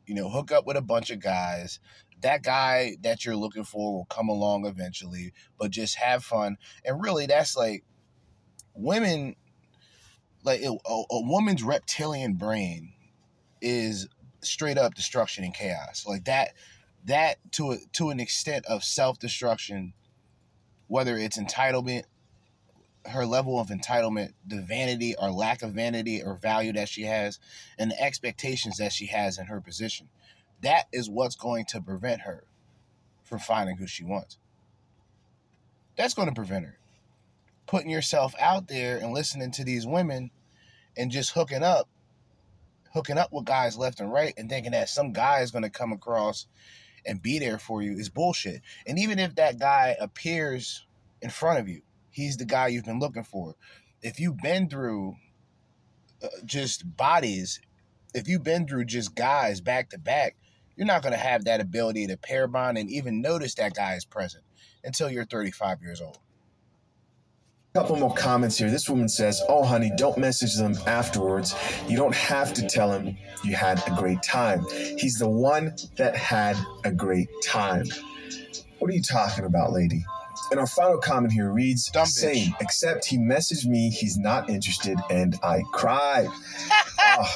you 0.07 0.14
know, 0.14 0.29
hook 0.29 0.53
up 0.53 0.66
with 0.66 0.77
a 0.77 0.83
bunch 0.83 1.11
of 1.11 1.20
guys. 1.20 1.81
That 2.20 2.42
guy 2.42 2.96
that 3.03 3.24
you're 3.24 3.37
looking 3.37 3.64
for 3.64 3.92
will 3.92 4.07
come 4.07 4.29
along 4.29 4.66
eventually, 4.66 5.33
but 5.59 5.70
just 5.70 5.96
have 5.96 6.24
fun. 6.24 6.57
And 6.85 7.01
really, 7.01 7.27
that's 7.27 7.57
like 7.57 7.85
women, 8.74 9.37
like 10.42 10.62
a, 10.62 10.70
a 10.70 11.22
woman's 11.22 11.62
reptilian 11.62 12.35
brain 12.35 12.92
is 13.61 14.09
straight 14.40 14.79
up 14.79 14.94
destruction 14.94 15.44
and 15.44 15.55
chaos. 15.55 16.05
Like 16.07 16.24
that, 16.24 16.55
that 17.05 17.37
to 17.53 17.72
a, 17.72 17.77
to 17.92 18.11
an 18.11 18.20
extent 18.20 18.66
of 18.66 18.83
self 18.83 19.18
destruction, 19.18 19.94
whether 20.87 21.16
it's 21.16 21.38
entitlement 21.38 22.05
her 23.11 23.27
level 23.27 23.61
of 23.61 23.68
entitlement, 23.68 24.33
the 24.47 24.62
vanity 24.62 25.14
or 25.16 25.31
lack 25.31 25.62
of 25.62 25.73
vanity 25.73 26.23
or 26.23 26.37
value 26.37 26.73
that 26.73 26.88
she 26.88 27.03
has, 27.03 27.38
and 27.79 27.90
the 27.90 28.01
expectations 28.01 28.79
that 28.79 28.92
she 28.92 29.07
has 29.07 29.38
in 29.38 29.47
her 29.47 29.61
position. 29.61 30.09
That 30.62 30.87
is 30.92 31.09
what's 31.09 31.37
going 31.37 31.66
to 31.66 31.81
prevent 31.81 32.23
her 32.23 32.44
from 33.23 33.38
finding 33.38 33.77
who 33.77 33.87
she 33.87 34.05
wants. 34.05 34.38
That's 35.97 36.14
going 36.14 36.29
to 36.29 36.35
prevent 36.35 36.64
her. 36.64 36.79
Putting 37.66 37.90
yourself 37.90 38.35
out 38.40 38.68
there 38.68 38.97
and 38.97 39.12
listening 39.12 39.51
to 39.53 39.64
these 39.64 39.87
women 39.87 40.31
and 40.97 41.11
just 41.11 41.33
hooking 41.33 41.62
up, 41.62 41.88
hooking 42.94 43.18
up 43.18 43.33
with 43.33 43.44
guys 43.44 43.77
left 43.77 44.01
and 44.01 44.12
right 44.12 44.35
and 44.37 44.49
thinking 44.49 44.73
that 44.73 44.88
some 44.88 45.12
guy 45.12 45.40
is 45.40 45.51
going 45.51 45.64
to 45.64 45.71
come 45.71 45.92
across 45.92 46.47
and 47.05 47.23
be 47.23 47.38
there 47.38 47.59
for 47.59 47.83
you 47.83 47.92
is 47.92 48.09
bullshit. 48.09 48.62
And 48.87 48.99
even 48.99 49.18
if 49.18 49.35
that 49.37 49.59
guy 49.59 49.97
appears 50.01 50.87
in 51.21 51.31
front 51.31 51.59
of 51.59 51.68
you, 51.68 51.83
he's 52.11 52.37
the 52.37 52.44
guy 52.44 52.68
you've 52.68 52.85
been 52.85 53.01
looking 53.01 53.25
for. 53.25 53.55
If 54.03 54.21
you've 54.21 54.38
been 54.38 54.68
through 54.68 55.16
uh, 56.23 56.29
just 56.44 56.97
bodies, 56.97 57.61
if 58.14 58.29
you've 58.29 58.44
been 58.44 58.66
through 58.66 58.87
just 58.87 59.14
guys 59.14 59.61
back 59.61 59.90
to 59.90 59.99
back, 59.99 60.37
you're 60.77 60.87
not 60.87 61.03
going 61.03 61.12
to 61.12 61.18
have 61.18 61.44
that 61.44 61.61
ability 61.61 62.07
to 62.07 62.16
pair 62.16 62.47
bond 62.47 62.79
and 62.79 62.88
even 62.90 63.21
notice 63.21 63.55
that 63.57 63.75
guy 63.75 63.94
is 63.94 64.05
present 64.05 64.44
until 64.85 65.11
you're 65.11 65.25
35 65.25 65.83
years 65.83 66.01
old. 66.01 66.18
Couple 67.75 67.97
more 67.97 68.14
comments 68.14 68.57
here. 68.57 68.71
This 68.71 68.88
woman 68.88 69.09
says, 69.09 69.42
Oh, 69.49 69.62
honey, 69.62 69.92
don't 69.97 70.16
message 70.18 70.57
them 70.57 70.75
afterwards. 70.87 71.55
You 71.87 71.97
don't 71.97 72.14
have 72.14 72.55
to 72.55 72.66
tell 72.66 72.90
him 72.90 73.16
you 73.44 73.55
had 73.55 73.83
a 73.87 73.94
great 73.94 74.23
time. 74.23 74.64
He's 74.97 75.16
the 75.18 75.29
one 75.29 75.77
that 75.97 76.16
had 76.16 76.57
a 76.85 76.90
great 76.90 77.29
time. 77.44 77.85
What 78.79 78.90
are 78.90 78.94
you 78.94 79.03
talking 79.03 79.44
about, 79.44 79.73
lady? 79.73 80.05
And 80.50 80.58
our 80.58 80.66
final 80.66 80.98
comment 80.98 81.32
here 81.32 81.50
reads 81.50 81.90
Dumb 81.90 82.04
bitch. 82.04 82.08
same, 82.08 82.54
except 82.61 83.04
he 83.04 83.18
messaged 83.18 83.66
me 83.66 83.90
he's 83.90 84.16
not 84.16 84.48
interested 84.48 84.98
and 85.11 85.37
I 85.42 85.62
cried. 85.72 86.28
oh, 87.00 87.34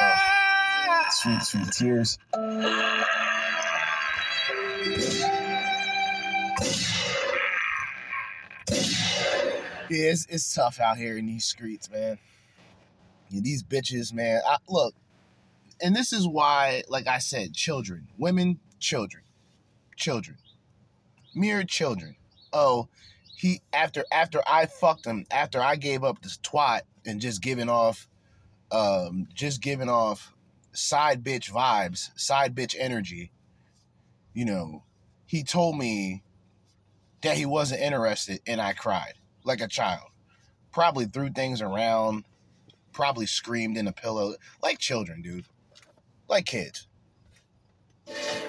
oh, 0.00 1.04
sweet, 1.10 1.42
sweet 1.42 1.72
tears. 1.72 2.18
Yeah, 9.90 10.10
it's, 10.10 10.26
it's 10.28 10.54
tough 10.54 10.80
out 10.80 10.96
here 10.96 11.18
in 11.18 11.26
these 11.26 11.44
streets, 11.44 11.90
man. 11.90 12.18
Yeah, 13.28 13.40
these 13.42 13.62
bitches, 13.62 14.12
man. 14.12 14.40
I, 14.48 14.56
look, 14.68 14.94
and 15.80 15.94
this 15.94 16.12
is 16.12 16.26
why, 16.26 16.82
like 16.88 17.06
I 17.06 17.18
said, 17.18 17.52
children, 17.52 18.08
women, 18.18 18.60
children, 18.78 19.24
children, 19.96 20.38
mere 21.34 21.64
children. 21.64 22.16
Oh, 22.54 22.88
he 23.36 23.60
after 23.72 24.04
after 24.12 24.40
I 24.46 24.66
fucked 24.66 25.06
him, 25.06 25.26
after 25.30 25.60
I 25.60 25.76
gave 25.76 26.04
up 26.04 26.22
this 26.22 26.38
twat 26.38 26.82
and 27.04 27.20
just 27.20 27.42
giving 27.42 27.68
off, 27.68 28.08
um, 28.70 29.26
just 29.34 29.60
giving 29.60 29.88
off 29.88 30.32
side 30.72 31.22
bitch 31.24 31.50
vibes, 31.50 32.10
side 32.18 32.54
bitch 32.54 32.76
energy. 32.78 33.32
You 34.32 34.44
know, 34.44 34.84
he 35.26 35.42
told 35.42 35.76
me 35.76 36.22
that 37.22 37.36
he 37.36 37.44
wasn't 37.44 37.82
interested, 37.82 38.40
and 38.46 38.60
I 38.60 38.72
cried 38.72 39.14
like 39.44 39.60
a 39.60 39.68
child. 39.68 40.08
Probably 40.72 41.06
threw 41.06 41.30
things 41.30 41.60
around, 41.60 42.24
probably 42.92 43.26
screamed 43.26 43.76
in 43.76 43.86
a 43.86 43.92
pillow 43.92 44.34
like 44.62 44.78
children, 44.78 45.22
dude. 45.22 45.44
Like 46.28 46.46
kids. 46.46 46.86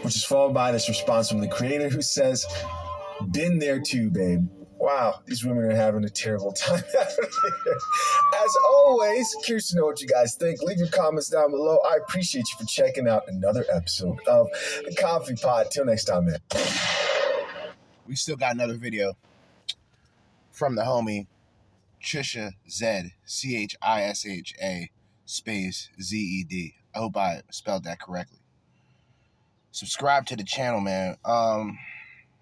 Which 0.02 0.16
is 0.16 0.24
followed 0.24 0.54
by 0.54 0.72
this 0.72 0.88
response 0.88 1.30
from 1.30 1.42
the 1.42 1.48
creator 1.48 1.90
who 1.90 2.02
says, 2.02 2.46
Been 3.32 3.60
there 3.60 3.80
too, 3.80 4.10
babe. 4.10 4.48
Wow, 4.78 5.22
these 5.26 5.44
women 5.46 5.64
are 5.64 5.76
having 5.76 6.04
a 6.04 6.10
terrible 6.10 6.52
time. 6.52 6.84
As 8.44 8.56
always, 8.70 9.36
curious 9.44 9.70
to 9.70 9.78
know 9.78 9.86
what 9.86 10.02
you 10.02 10.08
guys 10.08 10.36
think. 10.36 10.62
Leave 10.62 10.78
your 10.78 10.90
comments 10.90 11.30
down 11.30 11.52
below. 11.52 11.80
I 11.90 11.96
appreciate 11.98 12.46
you 12.52 12.58
for 12.60 12.66
checking 12.66 13.08
out 13.08 13.24
another 13.28 13.66
episode 13.74 14.20
of 14.28 14.48
the 14.84 14.96
Coffee 15.00 15.36
Pod. 15.36 15.72
Till 15.72 15.86
next 15.86 16.06
time, 16.06 16.26
man. 16.26 16.40
We 18.06 18.16
still 18.16 18.36
got 18.36 18.54
another 18.54 18.78
video 18.78 19.14
from 20.52 20.76
the 20.76 20.84
homie 20.84 21.28
Chisha 22.04 22.52
Z 22.70 23.14
C 23.26 23.56
H 23.56 23.76
I 23.82 24.04
S 24.04 24.26
H 24.26 24.54
A 24.62 24.92
space 25.26 25.90
Z 26.02 26.18
E 26.18 26.44
D. 26.44 26.76
I 26.94 27.00
hope 27.00 27.18
I 27.18 27.42
spelled 27.50 27.86
that 27.86 28.00
correctly. 28.00 28.40
Subscribe 29.72 30.26
to 30.28 30.36
the 30.36 30.44
channel, 30.44 30.82
man. 30.82 31.18
Um, 31.26 31.78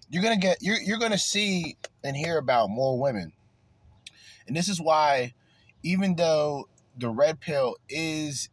you're 0.08 0.22
gonna 0.22 0.36
get 0.36 0.58
you're 0.60 0.80
you're 0.80 0.98
gonna 0.98 1.18
see 1.18 1.76
and 2.02 2.16
hear 2.16 2.38
about 2.38 2.70
more 2.70 2.98
women, 2.98 3.32
and 4.46 4.56
this 4.56 4.68
is 4.68 4.80
why, 4.80 5.34
even 5.82 6.16
though 6.16 6.68
the 6.96 7.08
red 7.08 7.40
pill 7.40 7.76
is 7.88 8.48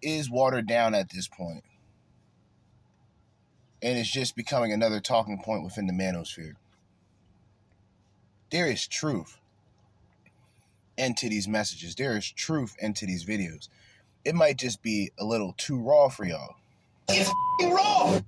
is 0.00 0.30
watered 0.30 0.66
down 0.66 0.94
at 0.94 1.10
this 1.10 1.28
point, 1.28 1.64
and 3.82 3.98
it's 3.98 4.10
just 4.10 4.36
becoming 4.36 4.72
another 4.72 5.00
talking 5.00 5.40
point 5.42 5.64
within 5.64 5.86
the 5.86 5.92
manosphere. 5.92 6.54
There 8.50 8.66
is 8.66 8.86
truth 8.86 9.38
into 10.98 11.28
these 11.28 11.48
messages. 11.48 11.94
There 11.94 12.16
is 12.16 12.30
truth 12.30 12.76
into 12.78 13.06
these 13.06 13.24
videos. 13.24 13.68
It 14.24 14.34
might 14.34 14.58
just 14.58 14.82
be 14.82 15.10
a 15.18 15.24
little 15.24 15.54
too 15.56 15.80
raw 15.80 16.08
for 16.08 16.24
y'all. 16.24 16.56
It's 17.08 17.30
raw. 17.62 18.20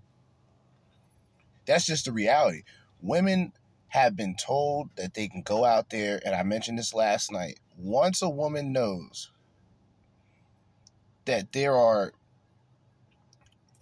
That's 1.66 1.86
just 1.86 2.06
the 2.06 2.12
reality. 2.12 2.62
Women 3.00 3.52
have 3.88 4.16
been 4.16 4.36
told 4.36 4.90
that 4.96 5.14
they 5.14 5.28
can 5.28 5.42
go 5.42 5.64
out 5.64 5.90
there, 5.90 6.20
and 6.24 6.34
I 6.34 6.42
mentioned 6.42 6.78
this 6.78 6.94
last 6.94 7.30
night. 7.30 7.60
Once 7.76 8.22
a 8.22 8.28
woman 8.28 8.72
knows 8.72 9.30
that 11.24 11.52
there 11.52 11.74
are 11.74 12.12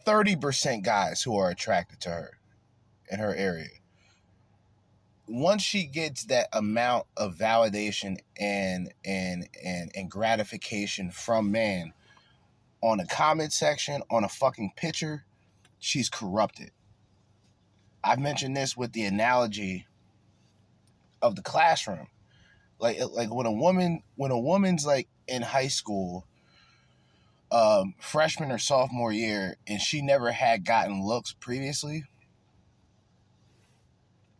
30% 0.07 0.83
guys 0.83 1.23
who 1.23 1.37
are 1.37 1.51
attracted 1.51 2.01
to 2.01 2.11
her 2.11 2.39
in 3.11 3.19
her 3.19 3.35
area, 3.35 3.69
once 5.29 5.63
she 5.63 5.85
gets 5.85 6.25
that 6.25 6.49
amount 6.53 7.07
of 7.17 7.37
validation 7.37 8.19
and 8.39 8.93
and 9.05 9.49
and 9.65 9.91
and 9.95 10.11
gratification 10.11 11.11
from 11.11 11.51
man 11.51 11.93
on 12.83 13.01
a 13.01 13.07
comment 13.07 13.53
section 13.53 14.03
on 14.11 14.25
a 14.25 14.29
fucking 14.29 14.73
picture 14.77 15.25
she's 15.79 16.11
corrupted 16.11 16.71
i've 18.05 18.19
mentioned 18.19 18.57
this 18.57 18.77
with 18.77 18.93
the 18.93 19.05
analogy 19.05 19.87
of 21.21 21.37
the 21.37 21.43
classroom 21.43 22.09
like 22.79 22.99
like 23.13 23.33
when 23.33 23.47
a 23.47 23.53
woman 23.53 24.03
when 24.17 24.31
a 24.31 24.39
woman's 24.39 24.85
like 24.85 25.09
in 25.29 25.43
high 25.43 25.69
school 25.69 26.27
um 27.51 27.95
freshman 28.01 28.51
or 28.51 28.59
sophomore 28.59 29.13
year 29.13 29.57
and 29.67 29.81
she 29.81 30.03
never 30.03 30.33
had 30.33 30.65
gotten 30.65 31.05
looks 31.05 31.33
previously 31.35 32.05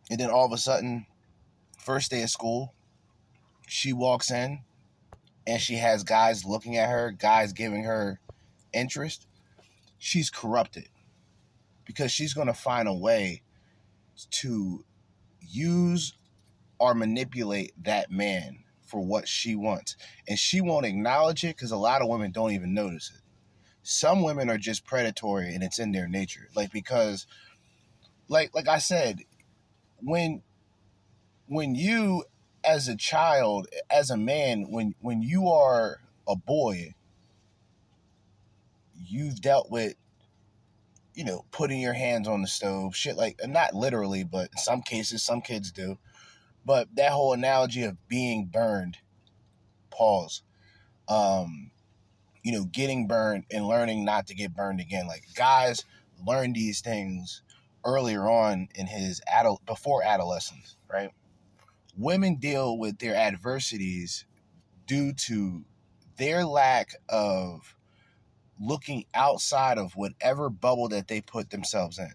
and 0.09 0.19
then 0.19 0.29
all 0.29 0.45
of 0.45 0.51
a 0.51 0.57
sudden, 0.57 1.05
first 1.77 2.11
day 2.11 2.23
of 2.23 2.29
school, 2.29 2.73
she 3.67 3.93
walks 3.93 4.31
in 4.31 4.59
and 5.47 5.61
she 5.61 5.75
has 5.75 6.03
guys 6.03 6.45
looking 6.45 6.77
at 6.77 6.89
her, 6.89 7.11
guys 7.11 7.53
giving 7.53 7.83
her 7.85 8.19
interest. 8.73 9.27
She's 9.97 10.29
corrupted 10.29 10.89
because 11.85 12.11
she's 12.11 12.33
to 12.47 12.53
find 12.53 12.87
a 12.87 12.93
way 12.93 13.42
to 14.31 14.83
use 15.41 16.13
or 16.79 16.93
manipulate 16.93 17.73
that 17.83 18.11
man 18.11 18.63
for 18.85 19.01
what 19.05 19.27
she 19.27 19.55
wants. 19.55 19.95
And 20.27 20.37
she 20.37 20.61
won't 20.61 20.85
acknowledge 20.85 21.43
it 21.43 21.55
because 21.55 21.71
a 21.71 21.77
lot 21.77 22.01
of 22.01 22.09
women 22.09 22.31
don't 22.31 22.51
even 22.51 22.73
notice 22.73 23.11
it. 23.13 23.21
Some 23.81 24.21
women 24.21 24.49
are 24.49 24.57
just 24.57 24.85
predatory 24.85 25.53
and 25.53 25.63
it's 25.63 25.79
in 25.79 25.91
their 25.91 26.07
nature. 26.07 26.47
Like, 26.55 26.71
because, 26.71 27.27
like, 28.27 28.53
like 28.55 28.67
I 28.67 28.77
said, 28.77 29.19
when 29.97 30.41
when 31.47 31.75
you 31.75 32.23
as 32.63 32.87
a 32.87 32.95
child 32.95 33.67
as 33.89 34.09
a 34.09 34.17
man 34.17 34.71
when 34.71 34.95
when 35.01 35.21
you 35.21 35.47
are 35.49 35.99
a 36.27 36.35
boy 36.35 36.93
you've 39.05 39.41
dealt 39.41 39.69
with 39.69 39.95
you 41.15 41.23
know 41.23 41.45
putting 41.51 41.79
your 41.79 41.93
hands 41.93 42.27
on 42.27 42.41
the 42.41 42.47
stove 42.47 42.95
shit 42.95 43.15
like 43.17 43.39
not 43.47 43.73
literally 43.73 44.23
but 44.23 44.49
in 44.51 44.57
some 44.57 44.81
cases 44.81 45.23
some 45.23 45.41
kids 45.41 45.71
do. 45.71 45.97
But 46.65 46.87
that 46.95 47.11
whole 47.11 47.33
analogy 47.33 47.83
of 47.83 48.07
being 48.07 48.45
burned 48.45 48.97
pause. 49.89 50.43
Um 51.07 51.71
you 52.43 52.51
know 52.51 52.65
getting 52.65 53.07
burned 53.07 53.45
and 53.51 53.67
learning 53.67 54.05
not 54.05 54.27
to 54.27 54.35
get 54.35 54.55
burned 54.55 54.79
again. 54.79 55.07
Like 55.07 55.23
guys 55.35 55.85
learn 56.25 56.53
these 56.53 56.81
things 56.81 57.41
earlier 57.85 58.29
on 58.29 58.69
in 58.75 58.87
his 58.87 59.21
adult 59.27 59.65
before 59.65 60.03
adolescence, 60.03 60.77
right? 60.91 61.11
Women 61.97 62.35
deal 62.35 62.77
with 62.77 62.97
their 62.99 63.15
adversities 63.15 64.25
due 64.87 65.13
to 65.13 65.63
their 66.17 66.45
lack 66.45 66.95
of 67.09 67.75
looking 68.59 69.05
outside 69.13 69.77
of 69.77 69.95
whatever 69.95 70.49
bubble 70.49 70.89
that 70.89 71.07
they 71.07 71.21
put 71.21 71.49
themselves 71.49 71.99
in. 71.99 72.13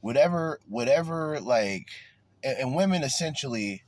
Whatever, 0.00 0.60
whatever, 0.68 1.40
like, 1.40 1.88
and, 2.44 2.58
and 2.58 2.76
women 2.76 3.02
essentially, 3.02 3.82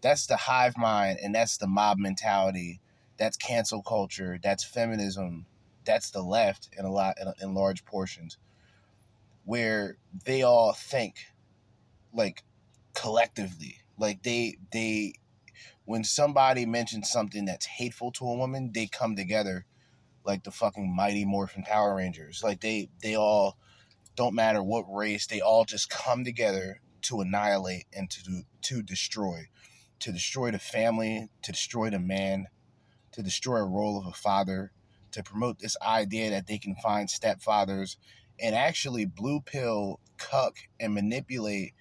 that's 0.00 0.26
the 0.26 0.36
hive 0.36 0.76
mind 0.76 1.18
and 1.22 1.34
that's 1.34 1.56
the 1.56 1.66
mob 1.66 1.98
mentality. 1.98 2.80
That's 3.16 3.36
cancel 3.36 3.82
culture. 3.82 4.38
That's 4.42 4.64
feminism. 4.64 5.46
That's 5.84 6.10
the 6.10 6.22
left 6.22 6.68
in 6.78 6.84
a 6.84 6.90
lot, 6.92 7.16
in, 7.20 7.32
in 7.42 7.54
large 7.54 7.84
portions 7.84 8.38
where 9.44 9.96
they 10.24 10.42
all 10.42 10.72
think 10.72 11.16
like 12.12 12.42
collectively 12.94 13.80
like 13.98 14.22
they 14.22 14.56
they 14.72 15.12
when 15.84 16.02
somebody 16.02 16.64
mentions 16.64 17.10
something 17.10 17.44
that's 17.44 17.66
hateful 17.66 18.10
to 18.10 18.26
a 18.26 18.36
woman 18.36 18.70
they 18.74 18.86
come 18.86 19.14
together 19.14 19.66
like 20.24 20.44
the 20.44 20.50
fucking 20.50 20.94
mighty 20.94 21.24
morphin 21.24 21.62
power 21.64 21.96
rangers. 21.96 22.42
Like 22.42 22.60
they 22.60 22.88
they 23.02 23.16
all 23.16 23.58
don't 24.16 24.34
matter 24.34 24.62
what 24.62 24.84
race 24.88 25.26
they 25.26 25.40
all 25.40 25.64
just 25.64 25.90
come 25.90 26.24
together 26.24 26.80
to 27.02 27.20
annihilate 27.20 27.86
and 27.92 28.10
to 28.10 28.42
to 28.62 28.82
destroy. 28.82 29.48
To 30.00 30.12
destroy 30.12 30.50
the 30.50 30.58
family 30.58 31.30
to 31.42 31.52
destroy 31.52 31.90
the 31.90 31.98
man 31.98 32.46
to 33.12 33.22
destroy 33.22 33.58
a 33.58 33.64
role 33.66 33.98
of 33.98 34.06
a 34.06 34.12
father 34.12 34.72
to 35.12 35.22
promote 35.22 35.58
this 35.58 35.76
idea 35.80 36.30
that 36.30 36.46
they 36.46 36.58
can 36.58 36.74
find 36.76 37.08
stepfathers 37.08 37.96
and 38.40 38.54
actually 38.54 39.04
blue 39.06 39.40
pill 39.40 40.00
cuck 40.18 40.56
and 40.80 40.94
manipulate 40.94 41.72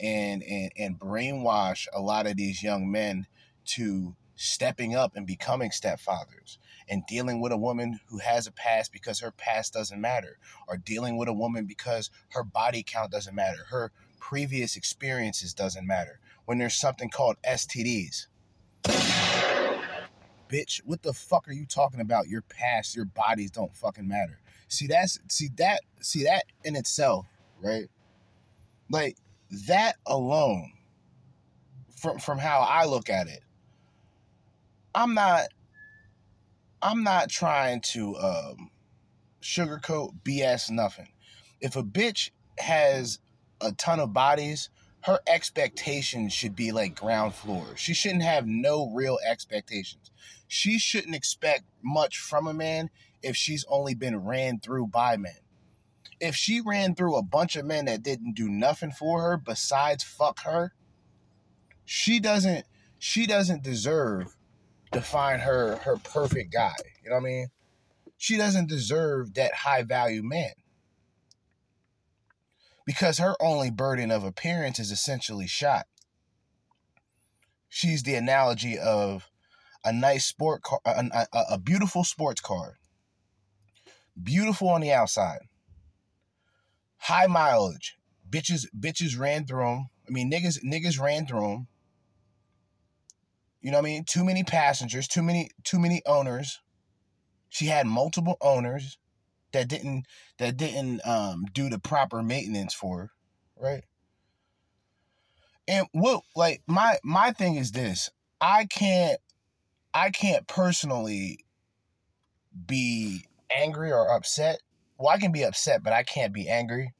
and, 0.00 0.42
and 0.42 0.72
and 0.78 0.98
brainwash 0.98 1.86
a 1.94 2.00
lot 2.00 2.26
of 2.26 2.36
these 2.36 2.62
young 2.62 2.90
men 2.90 3.26
to 3.64 4.16
stepping 4.40 4.94
up 4.94 5.16
and 5.16 5.26
becoming 5.26 5.70
stepfathers 5.70 6.58
and 6.88 7.06
dealing 7.06 7.40
with 7.40 7.52
a 7.52 7.56
woman 7.56 8.00
who 8.06 8.18
has 8.18 8.46
a 8.46 8.52
past 8.52 8.92
because 8.92 9.20
her 9.20 9.30
past 9.30 9.72
doesn't 9.72 10.00
matter 10.00 10.38
or 10.68 10.76
dealing 10.76 11.16
with 11.18 11.28
a 11.28 11.32
woman 11.32 11.66
because 11.66 12.10
her 12.30 12.42
body 12.42 12.82
count 12.82 13.10
doesn't 13.10 13.34
matter 13.34 13.64
her 13.70 13.92
previous 14.20 14.76
experiences 14.76 15.52
doesn't 15.52 15.86
matter. 15.86 16.20
When 16.44 16.58
there's 16.58 16.74
something 16.74 17.08
called 17.08 17.36
STDs. 17.42 18.26
Bitch, 20.48 20.80
what 20.84 21.02
the 21.02 21.12
fuck 21.12 21.48
are 21.48 21.52
you 21.52 21.66
talking 21.66 22.00
about? 22.00 22.28
Your 22.28 22.42
past, 22.42 22.94
your 22.94 23.04
bodies 23.04 23.50
don't 23.50 23.74
fucking 23.74 24.06
matter. 24.06 24.40
See 24.68 24.86
that's 24.86 25.18
see 25.28 25.48
that 25.56 25.80
see 26.00 26.24
that 26.24 26.44
in 26.64 26.76
itself, 26.76 27.26
right? 27.60 27.88
Like 28.88 29.16
that 29.68 29.96
alone 30.06 30.72
from 31.96 32.18
from 32.18 32.38
how 32.38 32.60
I 32.60 32.84
look 32.84 33.08
at 33.10 33.28
it. 33.28 33.42
I'm 34.94 35.14
not 35.14 35.46
I'm 36.82 37.02
not 37.02 37.28
trying 37.28 37.80
to 37.92 38.16
um 38.16 38.70
sugarcoat 39.42 40.14
BS 40.22 40.70
nothing. 40.70 41.08
If 41.60 41.76
a 41.76 41.82
bitch 41.82 42.30
has 42.58 43.18
a 43.60 43.72
ton 43.72 44.00
of 44.00 44.12
bodies, 44.12 44.70
her 45.02 45.20
expectations 45.26 46.32
should 46.32 46.54
be 46.54 46.72
like 46.72 46.98
ground 46.98 47.34
floor. 47.34 47.64
She 47.76 47.94
shouldn't 47.94 48.22
have 48.22 48.46
no 48.46 48.90
real 48.90 49.18
expectations. 49.26 50.10
She 50.46 50.78
shouldn't 50.78 51.14
expect 51.14 51.64
much 51.82 52.18
from 52.18 52.46
a 52.46 52.54
man 52.54 52.90
if 53.22 53.36
she's 53.36 53.64
only 53.68 53.94
been 53.94 54.24
ran 54.24 54.60
through 54.60 54.88
by 54.88 55.16
men. 55.16 55.32
If 56.20 56.34
she 56.34 56.60
ran 56.60 56.94
through 56.94 57.16
a 57.16 57.22
bunch 57.22 57.56
of 57.56 57.64
men 57.64 57.86
that 57.86 58.02
didn't 58.02 58.34
do 58.34 58.48
nothing 58.48 58.90
for 58.90 59.22
her 59.22 59.36
besides 59.38 60.04
fuck 60.04 60.40
her, 60.42 60.72
she 61.84 62.20
doesn't 62.20 62.66
she 62.98 63.26
doesn't 63.26 63.62
deserve 63.62 64.36
to 64.92 65.00
find 65.00 65.42
her 65.42 65.76
her 65.76 65.96
perfect 65.96 66.52
guy. 66.52 66.74
You 67.02 67.10
know 67.10 67.16
what 67.16 67.22
I 67.22 67.28
mean? 67.28 67.48
She 68.16 68.36
doesn't 68.36 68.68
deserve 68.68 69.34
that 69.34 69.54
high 69.54 69.82
value 69.82 70.22
man. 70.22 70.52
Because 72.84 73.18
her 73.18 73.34
only 73.40 73.70
burden 73.70 74.10
of 74.10 74.24
appearance 74.24 74.78
is 74.78 74.90
essentially 74.90 75.46
shot. 75.46 75.86
She's 77.68 78.02
the 78.02 78.16
analogy 78.16 78.76
of 78.78 79.30
a 79.84 79.92
nice 79.92 80.26
sport 80.26 80.62
car, 80.62 80.80
a, 80.84 81.26
a, 81.32 81.44
a 81.52 81.58
beautiful 81.58 82.04
sports 82.04 82.40
car. 82.40 82.78
Beautiful 84.20 84.68
on 84.68 84.80
the 84.80 84.92
outside. 84.92 85.40
High 86.98 87.28
mileage. 87.28 87.96
Bitches 88.28 88.66
bitches 88.78 89.18
ran 89.18 89.46
through 89.46 89.64
them. 89.64 89.88
I 90.06 90.10
mean 90.10 90.30
niggas 90.30 90.62
niggas 90.64 91.00
ran 91.00 91.26
through 91.26 91.40
them 91.40 91.66
you 93.60 93.70
know 93.70 93.78
what 93.78 93.86
I 93.86 93.90
mean? 93.90 94.04
Too 94.04 94.24
many 94.24 94.42
passengers, 94.42 95.06
too 95.06 95.22
many 95.22 95.50
too 95.64 95.78
many 95.78 96.02
owners. 96.06 96.60
She 97.48 97.66
had 97.66 97.86
multiple 97.86 98.36
owners 98.40 98.98
that 99.52 99.68
didn't 99.68 100.06
that 100.38 100.56
didn't 100.56 101.00
um, 101.06 101.46
do 101.52 101.68
the 101.68 101.78
proper 101.78 102.22
maintenance 102.22 102.74
for 102.74 102.98
her, 102.98 103.10
right? 103.56 103.84
And 105.68 105.86
what 105.92 106.22
like 106.34 106.62
my 106.66 106.98
my 107.04 107.32
thing 107.32 107.56
is 107.56 107.72
this. 107.72 108.10
I 108.40 108.64
can't 108.66 109.20
I 109.92 110.10
can't 110.10 110.46
personally 110.46 111.44
be 112.66 113.26
angry 113.54 113.92
or 113.92 114.10
upset. 114.10 114.60
Well, 114.98 115.08
I 115.08 115.18
can 115.18 115.32
be 115.32 115.42
upset, 115.42 115.82
but 115.82 115.92
I 115.92 116.02
can't 116.02 116.32
be 116.32 116.48
angry. 116.48 116.94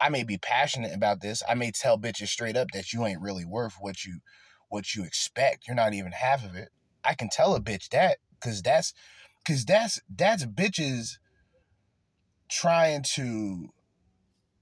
I 0.00 0.08
may 0.08 0.24
be 0.24 0.38
passionate 0.38 0.94
about 0.94 1.20
this. 1.20 1.42
I 1.48 1.54
may 1.54 1.70
tell 1.70 1.98
bitches 1.98 2.28
straight 2.28 2.56
up 2.56 2.68
that 2.72 2.92
you 2.92 3.06
ain't 3.06 3.20
really 3.20 3.44
worth 3.44 3.76
what 3.80 4.04
you 4.04 4.20
what 4.74 4.96
you 4.96 5.04
expect. 5.04 5.68
You're 5.68 5.76
not 5.76 5.94
even 5.94 6.10
half 6.10 6.44
of 6.44 6.56
it. 6.56 6.68
I 7.04 7.14
can 7.14 7.28
tell 7.30 7.54
a 7.54 7.60
bitch 7.60 7.90
that 7.90 8.18
because 8.32 8.60
that's 8.60 8.92
because 9.38 9.64
that's 9.64 10.00
that's 10.12 10.44
bitches 10.44 11.18
trying 12.50 13.04
to 13.14 13.68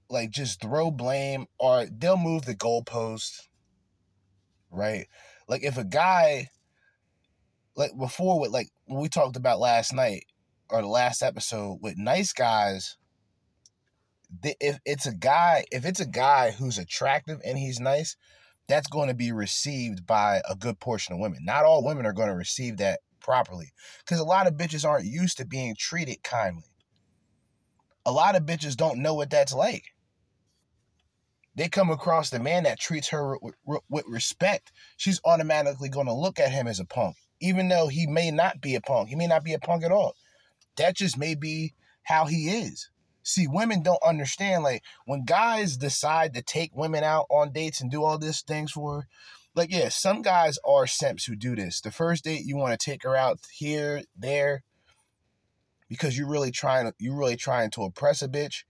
like 0.09 0.29
just 0.29 0.61
throw 0.61 0.91
blame 0.91 1.47
or 1.57 1.87
they'll 1.87 2.15
move 2.15 2.45
the 2.45 2.53
goalpost 2.53 3.47
right 4.69 5.07
like 5.47 5.63
if 5.63 5.77
a 5.77 5.83
guy 5.83 6.49
like 7.75 7.91
before 7.97 8.39
with 8.39 8.51
like 8.51 8.67
we 8.87 9.09
talked 9.09 9.35
about 9.35 9.59
last 9.59 9.93
night 9.93 10.25
or 10.69 10.81
the 10.81 10.87
last 10.87 11.23
episode 11.23 11.79
with 11.81 11.97
nice 11.97 12.33
guys 12.33 12.97
if 14.43 14.79
it's 14.85 15.05
a 15.05 15.13
guy 15.13 15.65
if 15.71 15.85
it's 15.85 15.99
a 15.99 16.07
guy 16.07 16.51
who's 16.51 16.77
attractive 16.77 17.39
and 17.43 17.57
he's 17.57 17.79
nice 17.79 18.15
that's 18.67 18.87
going 18.87 19.09
to 19.09 19.13
be 19.13 19.31
received 19.31 20.05
by 20.05 20.41
a 20.49 20.55
good 20.55 20.79
portion 20.79 21.13
of 21.13 21.19
women. 21.19 21.39
Not 21.43 21.65
all 21.65 21.83
women 21.83 22.05
are 22.05 22.13
going 22.13 22.29
to 22.29 22.35
receive 22.35 22.77
that 22.77 22.99
properly 23.19 23.73
because 23.99 24.19
a 24.19 24.25
lot 24.25 24.47
of 24.47 24.55
bitches 24.55 24.87
aren't 24.87 25.05
used 25.05 25.37
to 25.37 25.45
being 25.45 25.75
treated 25.77 26.23
kindly. 26.23 26.63
A 28.05 28.11
lot 28.11 28.35
of 28.35 28.43
bitches 28.43 28.75
don't 28.75 29.01
know 29.01 29.13
what 29.13 29.29
that's 29.29 29.53
like. 29.53 29.85
They 31.55 31.69
come 31.69 31.89
across 31.89 32.29
the 32.29 32.39
man 32.39 32.63
that 32.63 32.79
treats 32.79 33.09
her 33.09 33.37
with, 33.39 33.55
with 33.89 34.05
respect, 34.07 34.71
she's 34.97 35.21
automatically 35.23 35.89
going 35.89 36.07
to 36.07 36.13
look 36.13 36.39
at 36.39 36.51
him 36.51 36.67
as 36.67 36.79
a 36.79 36.85
punk, 36.85 37.15
even 37.39 37.69
though 37.69 37.87
he 37.87 38.07
may 38.07 38.31
not 38.31 38.59
be 38.59 38.75
a 38.75 38.81
punk. 38.81 39.09
He 39.09 39.15
may 39.15 39.27
not 39.27 39.43
be 39.43 39.53
a 39.53 39.59
punk 39.59 39.83
at 39.83 39.91
all. 39.91 40.15
That 40.77 40.95
just 40.95 41.17
may 41.17 41.35
be 41.35 41.75
how 42.03 42.25
he 42.25 42.49
is. 42.49 42.89
See, 43.23 43.47
women 43.47 43.81
don't 43.81 44.03
understand. 44.03 44.63
Like 44.63 44.83
when 45.05 45.23
guys 45.23 45.77
decide 45.77 46.33
to 46.33 46.41
take 46.41 46.75
women 46.75 47.03
out 47.03 47.25
on 47.29 47.51
dates 47.51 47.81
and 47.81 47.89
do 47.89 48.03
all 48.03 48.17
these 48.17 48.41
things 48.41 48.71
for 48.71 49.01
her, 49.01 49.07
like, 49.55 49.71
yeah, 49.71 49.89
some 49.89 50.21
guys 50.21 50.57
are 50.65 50.87
simps 50.87 51.25
who 51.25 51.35
do 51.35 51.55
this. 51.55 51.79
The 51.79 51.91
first 51.91 52.23
date, 52.23 52.45
you 52.45 52.57
want 52.57 52.77
to 52.79 52.83
take 52.83 53.03
her 53.03 53.15
out 53.15 53.39
here, 53.51 54.01
there, 54.17 54.63
because 55.87 56.17
you're 56.17 56.29
really 56.29 56.51
trying 56.51 56.91
you're 56.97 57.17
really 57.17 57.35
trying 57.35 57.69
to 57.71 57.83
oppress 57.83 58.21
a 58.23 58.27
bitch. 58.27 58.63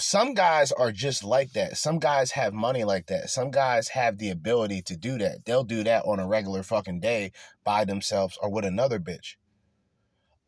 Some 0.00 0.32
guys 0.32 0.72
are 0.72 0.90
just 0.90 1.22
like 1.22 1.52
that. 1.52 1.76
Some 1.76 1.98
guys 1.98 2.30
have 2.30 2.54
money 2.54 2.84
like 2.84 3.06
that. 3.08 3.28
Some 3.28 3.50
guys 3.50 3.88
have 3.88 4.16
the 4.16 4.30
ability 4.30 4.80
to 4.82 4.96
do 4.96 5.18
that. 5.18 5.44
They'll 5.44 5.64
do 5.64 5.84
that 5.84 6.06
on 6.06 6.18
a 6.18 6.26
regular 6.26 6.62
fucking 6.62 7.00
day 7.00 7.32
by 7.62 7.84
themselves 7.84 8.38
or 8.40 8.50
with 8.50 8.64
another 8.64 8.98
bitch. 8.98 9.36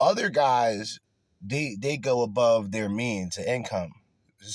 Other 0.01 0.31
guys 0.31 1.01
they 1.41 1.77
they 1.79 1.97
go 1.97 2.23
above 2.23 2.73
their 2.73 2.89
means 2.89 3.39
of 3.39 3.45
income. 3.45 3.93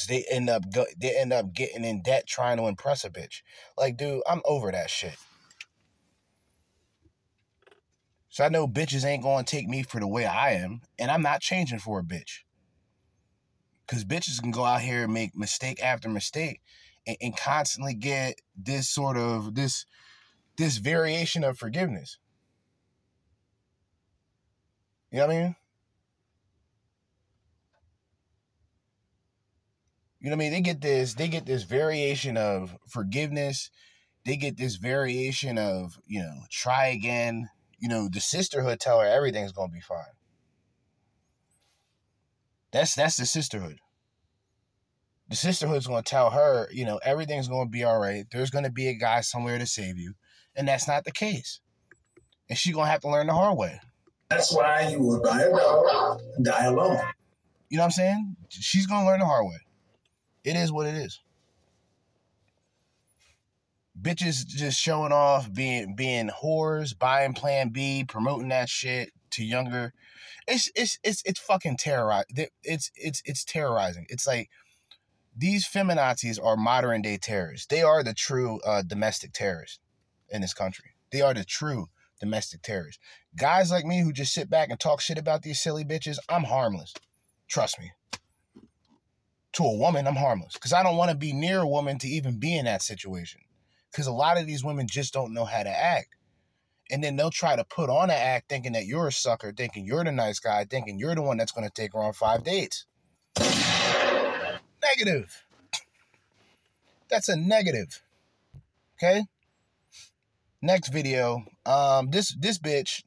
They 0.08 0.26
end 0.30 0.50
up 0.50 0.72
go, 0.74 0.86
they 0.98 1.16
end 1.18 1.34
up 1.34 1.54
getting 1.54 1.84
in 1.84 2.02
debt 2.02 2.26
trying 2.28 2.58
to 2.58 2.68
impress 2.68 3.04
a 3.04 3.10
bitch. 3.10 3.42
Like, 3.78 3.98
dude, 3.98 4.24
I'm 4.28 4.42
over 4.46 4.72
that 4.72 4.90
shit. 4.90 5.18
So 8.30 8.44
I 8.44 8.50
know 8.50 8.68
bitches 8.68 9.06
ain't 9.06 9.24
gonna 9.24 9.44
take 9.44 9.68
me 9.68 9.84
for 9.84 10.00
the 10.00 10.08
way 10.08 10.26
I 10.26 10.54
am, 10.54 10.82
and 10.98 11.12
I'm 11.12 11.22
not 11.22 11.42
changing 11.42 11.80
for 11.80 12.00
a 12.00 12.04
bitch. 12.04 12.42
Cause 13.88 14.06
bitches 14.06 14.42
can 14.42 14.52
go 14.52 14.64
out 14.64 14.82
here 14.82 15.04
and 15.04 15.14
make 15.14 15.36
mistake 15.36 15.84
after 15.84 16.10
mistake 16.10 16.62
and, 17.06 17.18
and 17.22 17.38
constantly 17.38 17.94
get 17.94 18.36
this 18.56 18.90
sort 18.90 19.18
of 19.18 19.56
this 19.56 19.86
this 20.58 20.78
variation 20.78 21.44
of 21.44 21.58
forgiveness. 21.58 22.18
You 25.12 25.20
know 25.20 25.28
what 25.28 25.36
I 25.36 25.42
mean? 25.42 25.56
You 30.24 30.30
know 30.30 30.38
what 30.38 30.44
I 30.44 30.46
mean? 30.46 30.54
They 30.54 30.62
get 30.62 30.80
this, 30.80 31.16
they 31.16 31.28
get 31.28 31.46
this 31.46 31.64
variation 31.64 32.38
of 32.38 32.78
forgiveness. 32.88 33.70
They 34.26 34.38
get 34.38 34.56
this 34.56 34.78
variation 34.78 35.58
of, 35.58 36.00
you 36.08 36.22
know, 36.22 36.44
try 36.50 36.88
again. 36.88 37.50
You 37.78 37.90
know, 37.90 38.08
the 38.10 38.22
sisterhood 38.22 38.80
tell 38.80 39.02
her 39.02 39.06
everything's 39.06 39.52
gonna 39.52 39.74
be 39.74 39.82
fine. 39.82 40.16
That's 42.72 42.96
that's 42.96 43.18
the 43.18 43.26
sisterhood. 43.26 43.80
The 45.28 45.36
sisterhood's 45.36 45.88
gonna 45.88 46.04
tell 46.04 46.30
her, 46.30 46.70
you 46.72 46.86
know, 46.86 47.02
everything's 47.04 47.50
gonna 47.50 47.70
be 47.70 47.84
all 47.84 48.00
right. 48.00 48.24
There's 48.32 48.50
gonna 48.50 48.72
be 48.72 48.88
a 48.88 48.96
guy 48.96 49.20
somewhere 49.20 49.60
to 49.60 49.66
save 49.66 49.98
you. 49.98 50.14
And 50.56 50.66
that's 50.70 50.88
not 50.88 51.04
the 51.04 51.12
case. 51.12 51.60
And 52.50 52.58
she's 52.58 52.74
gonna 52.74 52.90
have 52.90 53.02
to 53.02 53.10
learn 53.10 53.28
the 53.28 53.34
hard 53.34 53.58
way. 53.58 53.82
That's 54.30 54.54
why 54.54 54.88
you 54.88 55.02
will 55.02 55.22
die 55.22 55.44
alone, 55.44 56.20
die 56.42 56.66
alone. 56.66 57.02
You 57.68 57.78
know 57.78 57.84
what 57.84 57.88
I'm 57.88 57.92
saying? 57.92 58.36
She's 58.48 58.88
gonna 58.88 59.06
learn 59.06 59.20
the 59.20 59.26
hard 59.26 59.48
way. 59.48 59.58
It 60.44 60.56
is 60.56 60.72
what 60.72 60.88
it 60.88 60.96
is. 60.96 61.22
Bitches 64.00 64.46
just 64.46 64.80
showing 64.80 65.12
off, 65.12 65.54
being 65.54 65.96
being 65.96 66.30
whores, 66.30 66.98
buying 66.98 67.34
Plan 67.34 67.70
B, 67.70 68.04
promoting 68.04 68.50
that 68.50 68.68
shit 68.68 69.12
to 69.32 69.46
younger. 69.46 69.94
It's 70.48 70.70
it's 70.76 71.00
it's 71.04 71.22
it's 71.26 71.40
fucking 71.40 71.78
terrorizing. 71.78 72.48
It's 72.64 72.92
it's 72.96 73.22
it's 73.26 73.46
terrorizing. 73.46 74.06
It's 74.10 74.28
like 74.28 74.50
these 75.36 75.68
feminazis 75.68 76.44
are 76.44 76.58
modern 76.58 77.02
day 77.02 77.18
terrorists. 77.18 77.68
They 77.68 77.82
are 77.82 78.04
the 78.04 78.14
true 78.14 78.60
uh, 78.62 78.82
domestic 78.82 79.32
terrorists 79.34 79.80
in 80.30 80.42
this 80.42 80.54
country. 80.54 80.92
They 81.12 81.22
are 81.22 81.34
the 81.34 81.46
true 81.46 81.88
domestic 82.20 82.62
terrorists. 82.64 83.02
Guys 83.38 83.72
like 83.72 83.86
me 83.86 84.02
who 84.02 84.12
just 84.12 84.34
sit 84.34 84.50
back 84.50 84.70
and 84.70 84.80
talk 84.80 85.02
shit 85.02 85.18
about 85.18 85.44
these 85.44 85.62
silly 85.62 85.84
bitches, 85.84 86.18
I'm 86.30 86.44
harmless. 86.44 86.94
Trust 87.48 87.80
me 87.80 87.92
to 89.54 89.64
a 89.64 89.78
woman, 89.78 90.08
I'm 90.08 90.16
harmless 90.16 90.54
because 90.54 90.74
I 90.74 90.84
don't 90.84 90.98
want 90.98 91.12
to 91.12 91.18
be 91.18 91.34
near 91.34 91.60
a 91.60 91.68
woman 91.68 91.98
to 92.00 92.08
even 92.08 92.40
be 92.40 92.58
in 92.58 92.66
that 92.66 92.82
situation. 92.82 93.42
Because 93.92 94.08
a 94.08 94.12
lot 94.12 94.40
of 94.40 94.48
these 94.48 94.64
women 94.64 94.88
just 94.88 95.14
don't 95.14 95.34
know 95.34 95.46
how 95.46 95.64
to 95.64 95.70
act. 95.70 96.16
And 96.92 97.04
then 97.04 97.16
they'll 97.16 97.30
try 97.30 97.56
to 97.56 97.64
put 97.64 97.90
on 97.90 98.10
an 98.10 98.18
act 98.18 98.50
thinking 98.50 98.74
that 98.74 98.86
you're 98.86 99.08
a 99.08 99.12
sucker, 99.12 99.54
thinking 99.56 99.86
you're 99.86 100.04
the 100.04 100.12
nice 100.12 100.40
guy, 100.40 100.66
thinking 100.66 101.00
you're 101.00 101.16
the 101.16 101.22
one 101.22 101.38
that's 101.38 101.52
going 101.52 101.68
to 101.68 101.74
take 101.74 101.94
her 101.94 102.00
on 102.00 102.14
five 102.14 102.44
dates. 102.44 102.86
Negative. 103.40 105.46
That's 107.10 107.30
a 107.30 107.36
negative. 107.36 108.02
Okay? 108.98 109.24
Next 110.62 110.90
video. 110.90 111.44
Um, 111.66 112.10
this 112.10 112.36
this 112.40 112.58
bitch, 112.58 113.04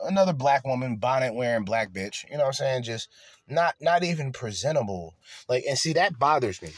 another 0.00 0.32
black 0.32 0.66
woman, 0.66 0.96
bonnet 0.96 1.34
wearing 1.34 1.64
black 1.64 1.92
bitch. 1.92 2.24
You 2.30 2.36
know 2.36 2.44
what 2.44 2.48
I'm 2.48 2.52
saying? 2.54 2.82
Just 2.84 3.08
not 3.52 3.76
not 3.80 4.02
even 4.04 4.32
presentable. 4.32 5.14
Like, 5.48 5.64
and 5.68 5.78
see 5.78 5.92
that 5.94 6.18
bothers 6.18 6.60
me. 6.62 6.70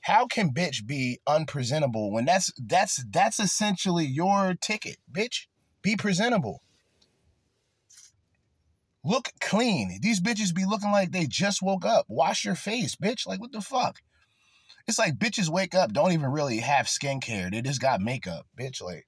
How 0.00 0.26
can 0.26 0.50
bitch 0.50 0.86
be 0.86 1.20
unpresentable 1.26 2.12
when 2.12 2.24
that's 2.24 2.52
that's 2.58 3.04
that's 3.10 3.38
essentially 3.38 4.04
your 4.04 4.54
ticket, 4.60 4.96
bitch? 5.10 5.46
Be 5.82 5.96
presentable. 5.96 6.62
Look 9.04 9.30
clean. 9.40 9.98
These 10.00 10.20
bitches 10.20 10.54
be 10.54 10.64
looking 10.64 10.90
like 10.90 11.12
they 11.12 11.26
just 11.26 11.62
woke 11.62 11.84
up. 11.84 12.06
Wash 12.08 12.44
your 12.44 12.54
face, 12.54 12.96
bitch. 12.96 13.26
Like 13.26 13.40
what 13.40 13.52
the 13.52 13.60
fuck? 13.60 14.00
It's 14.86 14.98
like 14.98 15.18
bitches 15.18 15.48
wake 15.48 15.74
up, 15.74 15.92
don't 15.92 16.12
even 16.12 16.30
really 16.30 16.58
have 16.58 16.86
skincare. 16.86 17.50
They 17.50 17.62
just 17.62 17.80
got 17.80 18.00
makeup, 18.00 18.46
bitch. 18.58 18.82
Like 18.82 19.06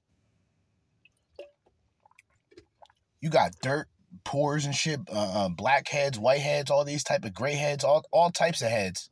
you 3.21 3.29
got 3.29 3.51
dirt, 3.61 3.87
pores 4.27 4.65
and 4.65 4.75
shit, 4.75 4.99
uh, 5.09 5.45
uh, 5.45 5.49
black 5.49 5.87
heads, 5.87 6.19
white 6.19 6.41
heads, 6.41 6.69
all 6.69 6.83
these 6.83 7.03
type 7.03 7.23
of 7.23 7.33
gray 7.33 7.55
heads, 7.55 7.83
all 7.83 8.03
all 8.11 8.29
types 8.29 8.61
of 8.61 8.69
heads 8.69 9.09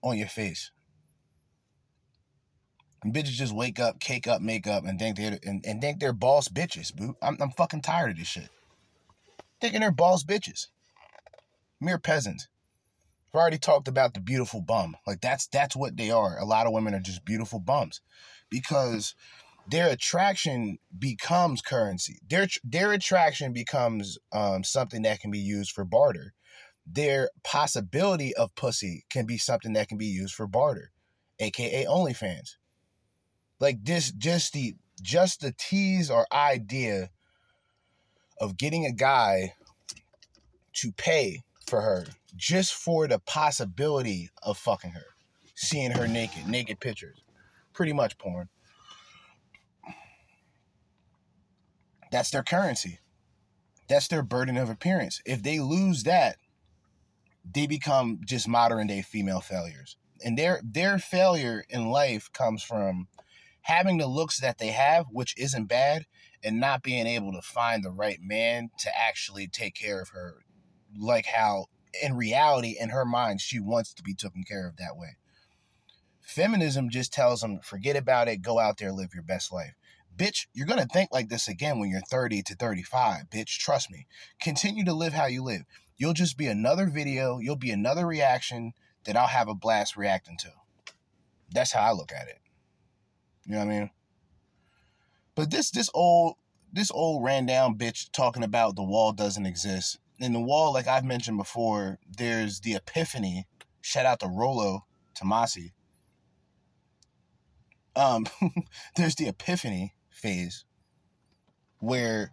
on 0.00 0.16
your 0.16 0.28
face. 0.28 0.70
And 3.02 3.12
bitches 3.12 3.30
just 3.30 3.54
wake 3.54 3.80
up, 3.80 3.98
cake 3.98 4.28
up, 4.28 4.40
makeup, 4.40 4.84
and 4.86 4.98
think 4.98 5.16
they're 5.16 5.38
and, 5.44 5.62
and 5.66 5.80
think 5.80 5.98
they're 5.98 6.12
boss 6.12 6.48
bitches. 6.48 6.94
Boo. 6.94 7.16
I'm 7.20 7.36
I'm 7.40 7.50
fucking 7.50 7.82
tired 7.82 8.12
of 8.12 8.18
this 8.18 8.28
shit. 8.28 8.48
Thinking 9.60 9.80
they're 9.80 9.90
boss 9.90 10.22
bitches. 10.22 10.68
Mere 11.80 11.98
peasants. 11.98 12.46
I've 13.34 13.40
already 13.40 13.58
talked 13.58 13.88
about 13.88 14.14
the 14.14 14.20
beautiful 14.20 14.62
bum. 14.62 14.96
Like 15.04 15.20
that's 15.20 15.48
that's 15.48 15.74
what 15.74 15.96
they 15.96 16.12
are. 16.12 16.38
A 16.38 16.44
lot 16.44 16.66
of 16.66 16.72
women 16.72 16.94
are 16.94 17.00
just 17.00 17.24
beautiful 17.24 17.58
bums 17.58 18.00
because 18.50 19.16
their 19.68 19.88
attraction 19.88 20.78
becomes 20.96 21.62
currency. 21.62 22.18
Their 22.28 22.48
their 22.64 22.92
attraction 22.92 23.52
becomes 23.52 24.18
um, 24.32 24.64
something 24.64 25.02
that 25.02 25.20
can 25.20 25.30
be 25.30 25.38
used 25.38 25.72
for 25.72 25.84
barter. 25.84 26.34
Their 26.86 27.30
possibility 27.42 28.34
of 28.36 28.54
pussy 28.54 29.04
can 29.10 29.26
be 29.26 29.38
something 29.38 29.72
that 29.72 29.88
can 29.88 29.98
be 29.98 30.06
used 30.06 30.34
for 30.34 30.46
barter, 30.46 30.92
aka 31.40 31.84
OnlyFans. 31.84 32.56
Like 33.58 33.84
this, 33.84 34.12
just 34.12 34.52
the 34.52 34.76
just 35.02 35.40
the 35.40 35.52
tease 35.56 36.10
or 36.10 36.26
idea 36.32 37.10
of 38.40 38.56
getting 38.56 38.84
a 38.84 38.92
guy 38.92 39.54
to 40.74 40.92
pay 40.92 41.42
for 41.66 41.80
her 41.80 42.06
just 42.36 42.74
for 42.74 43.08
the 43.08 43.18
possibility 43.18 44.30
of 44.42 44.58
fucking 44.58 44.90
her, 44.90 45.06
seeing 45.54 45.90
her 45.90 46.06
naked, 46.06 46.46
naked 46.46 46.78
pictures, 46.80 47.22
pretty 47.72 47.92
much 47.92 48.18
porn. 48.18 48.48
That's 52.10 52.30
their 52.30 52.42
currency. 52.42 53.00
That's 53.88 54.08
their 54.08 54.22
burden 54.22 54.56
of 54.56 54.70
appearance. 54.70 55.20
If 55.24 55.42
they 55.42 55.60
lose 55.60 56.02
that, 56.04 56.36
they 57.54 57.66
become 57.66 58.20
just 58.24 58.48
modern 58.48 58.88
day 58.88 59.02
female 59.02 59.40
failures. 59.40 59.96
And 60.24 60.36
their 60.38 60.60
their 60.64 60.98
failure 60.98 61.64
in 61.68 61.90
life 61.90 62.32
comes 62.32 62.62
from 62.62 63.08
having 63.62 63.98
the 63.98 64.06
looks 64.06 64.40
that 64.40 64.58
they 64.58 64.68
have, 64.68 65.06
which 65.10 65.34
isn't 65.36 65.66
bad, 65.66 66.06
and 66.42 66.60
not 66.60 66.82
being 66.82 67.06
able 67.06 67.32
to 67.32 67.42
find 67.42 67.84
the 67.84 67.90
right 67.90 68.18
man 68.20 68.70
to 68.78 68.90
actually 68.96 69.46
take 69.46 69.74
care 69.74 70.00
of 70.00 70.10
her 70.10 70.38
like 70.98 71.26
how 71.26 71.66
in 72.02 72.16
reality 72.16 72.76
in 72.78 72.90
her 72.90 73.04
mind 73.04 73.40
she 73.40 73.58
wants 73.60 73.92
to 73.94 74.02
be 74.02 74.14
taken 74.14 74.44
care 74.44 74.66
of 74.66 74.76
that 74.76 74.96
way. 74.96 75.16
Feminism 76.20 76.90
just 76.90 77.12
tells 77.12 77.40
them 77.40 77.60
forget 77.62 77.96
about 77.96 78.28
it, 78.28 78.42
go 78.42 78.58
out 78.58 78.78
there 78.78 78.92
live 78.92 79.14
your 79.14 79.22
best 79.22 79.52
life. 79.52 79.74
Bitch, 80.16 80.46
you're 80.54 80.66
going 80.66 80.80
to 80.80 80.86
think 80.86 81.10
like 81.12 81.28
this 81.28 81.46
again 81.46 81.78
when 81.78 81.90
you're 81.90 82.00
30 82.00 82.42
to 82.42 82.54
35. 82.54 83.28
Bitch, 83.30 83.58
trust 83.58 83.90
me. 83.90 84.06
Continue 84.40 84.84
to 84.84 84.94
live 84.94 85.12
how 85.12 85.26
you 85.26 85.42
live. 85.42 85.62
You'll 85.98 86.14
just 86.14 86.38
be 86.38 86.46
another 86.46 86.86
video, 86.86 87.38
you'll 87.38 87.56
be 87.56 87.70
another 87.70 88.06
reaction 88.06 88.72
that 89.04 89.16
I'll 89.16 89.26
have 89.26 89.48
a 89.48 89.54
blast 89.54 89.96
reacting 89.96 90.36
to. 90.38 90.52
That's 91.52 91.72
how 91.72 91.80
I 91.80 91.92
look 91.92 92.12
at 92.12 92.28
it. 92.28 92.40
You 93.44 93.52
know 93.52 93.58
what 93.58 93.68
I 93.68 93.78
mean? 93.78 93.90
But 95.34 95.50
this 95.50 95.70
this 95.70 95.90
old 95.94 96.36
this 96.72 96.90
old 96.90 97.22
ran 97.22 97.46
down 97.46 97.78
bitch 97.78 98.10
talking 98.12 98.42
about 98.42 98.74
the 98.74 98.82
wall 98.82 99.12
doesn't 99.12 99.46
exist. 99.46 99.98
In 100.18 100.32
the 100.32 100.40
wall, 100.40 100.72
like 100.72 100.88
I've 100.88 101.04
mentioned 101.04 101.36
before, 101.36 101.98
there's 102.08 102.60
the 102.60 102.74
epiphany. 102.74 103.46
Shout 103.80 104.06
out 104.06 104.20
to 104.20 104.28
Rollo 104.28 104.86
Tomassi. 105.14 105.72
Um, 107.94 108.26
there's 108.96 109.14
the 109.14 109.28
epiphany 109.28 109.94
phase 110.16 110.64
where 111.78 112.32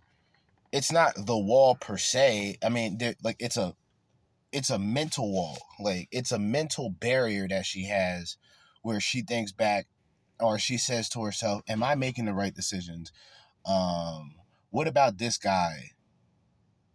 it's 0.71 0.91
not 0.91 1.13
the 1.15 1.37
wall 1.37 1.75
per 1.75 1.97
se. 1.97 2.57
I 2.63 2.69
mean, 2.69 2.99
like 3.23 3.37
it's 3.39 3.57
a 3.57 3.75
it's 4.51 4.69
a 4.69 4.79
mental 4.79 5.31
wall. 5.31 5.57
Like 5.79 6.07
it's 6.11 6.31
a 6.31 6.39
mental 6.39 6.89
barrier 6.89 7.47
that 7.47 7.65
she 7.65 7.85
has 7.85 8.37
where 8.81 8.99
she 8.99 9.21
thinks 9.21 9.51
back 9.51 9.87
or 10.39 10.59
she 10.59 10.77
says 10.77 11.09
to 11.09 11.23
herself, 11.23 11.61
Am 11.67 11.83
I 11.83 11.95
making 11.95 12.25
the 12.25 12.33
right 12.33 12.53
decisions? 12.53 13.11
Um, 13.65 14.35
what 14.69 14.87
about 14.87 15.17
this 15.17 15.37
guy? 15.37 15.91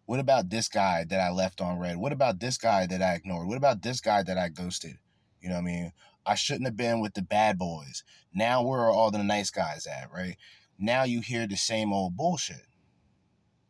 What 0.07 0.21
about 0.21 0.51
this 0.51 0.69
guy 0.69 1.05
that 1.09 1.21
I 1.21 1.31
left 1.31 1.61
on 1.61 1.79
red? 1.79 1.99
What 1.99 2.13
about 2.13 2.41
this 2.41 2.57
guy 2.57 2.87
that 2.87 3.03
I 3.03 3.15
ignored? 3.15 3.47
What 3.47 3.59
about 3.59 3.83
this 3.83 4.01
guy 4.01 4.23
that 4.23 4.39
I 4.39 4.49
ghosted? 4.49 4.99
You 5.41 5.49
know 5.51 5.57
what 5.57 5.63
I 5.63 5.65
mean? 5.65 5.93
I 6.27 6.35
shouldn't 6.35 6.67
have 6.67 6.77
been 6.77 7.01
with 7.01 7.15
the 7.15 7.23
bad 7.23 7.59
boys. 7.59 8.05
Now 8.35 8.63
where 8.63 8.81
are 8.81 8.91
all 8.91 9.11
the 9.11 9.23
nice 9.23 9.51
guys 9.51 9.87
at, 9.87 10.13
right? 10.13 10.37
Now 10.79 11.05
you 11.05 11.21
hear 11.21 11.47
the 11.47 11.57
same 11.57 11.93
old 11.93 12.17
bullshit 12.17 12.67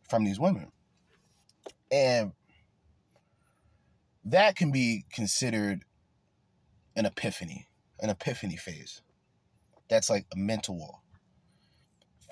from 0.09 0.25
these 0.25 0.39
women. 0.39 0.71
And 1.91 2.33
that 4.25 4.57
can 4.57 4.71
be 4.71 5.05
considered 5.13 5.85
an 6.97 7.07
epiphany, 7.07 7.67
an 8.01 8.11
epiphany 8.11 8.57
phase. 8.57 9.01
That's 9.89 10.11
like 10.11 10.27
a 10.35 10.39
mental 10.39 10.77
wall. 10.77 11.03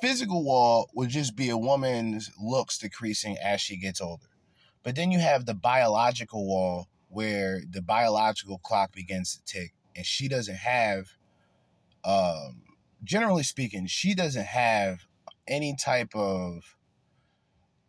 Physical 0.02 0.44
wall 0.44 0.90
would 0.94 1.08
just 1.08 1.36
be 1.36 1.48
a 1.48 1.56
woman's 1.56 2.30
looks 2.38 2.76
decreasing 2.76 3.38
as 3.42 3.62
she 3.62 3.76
gets 3.78 4.00
older. 4.00 4.26
But 4.82 4.94
then 4.94 5.10
you 5.10 5.18
have 5.20 5.46
the 5.46 5.54
biological 5.54 6.46
wall 6.46 6.88
where 7.08 7.62
the 7.68 7.80
biological 7.80 8.58
clock 8.58 8.92
begins 8.92 9.34
to 9.34 9.44
tick 9.44 9.72
and 9.94 10.04
she 10.04 10.28
doesn't 10.28 10.56
have 10.56 11.06
um 12.04 12.62
generally 13.06 13.42
speaking, 13.42 13.86
she 13.86 14.14
doesn't 14.14 14.46
have 14.46 15.06
any 15.48 15.76
type 15.76 16.14
of 16.14 16.76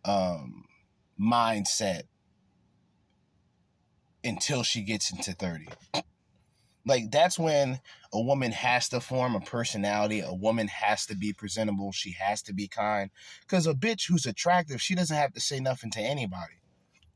um, 0.06 0.66
mindset 1.20 2.04
until 4.24 4.64
she 4.64 4.82
gets 4.82 5.12
into 5.12 5.34
30. 5.34 5.68
Like 6.86 7.12
that's 7.12 7.38
when 7.38 7.82
a 8.14 8.22
woman 8.22 8.54
has 8.54 8.88
to 8.90 9.02
form 9.02 9.36
a 9.36 9.42
personality. 9.42 10.22
A 10.22 10.34
woman 10.34 10.70
has 10.70 11.06
to 11.08 11.16
be 11.16 11.34
presentable. 11.34 11.92
She 11.92 12.14
has 12.14 12.42
to 12.44 12.54
be 12.54 12.68
kind. 12.68 13.10
Because 13.42 13.68
a 13.68 13.74
bitch 13.74 14.08
who's 14.08 14.26
attractive, 14.26 14.82
she 14.82 14.96
doesn't 14.96 15.16
have 15.16 15.34
to 15.34 15.42
say 15.42 15.60
nothing 15.60 15.92
to 15.92 16.00
anybody. 16.00 16.62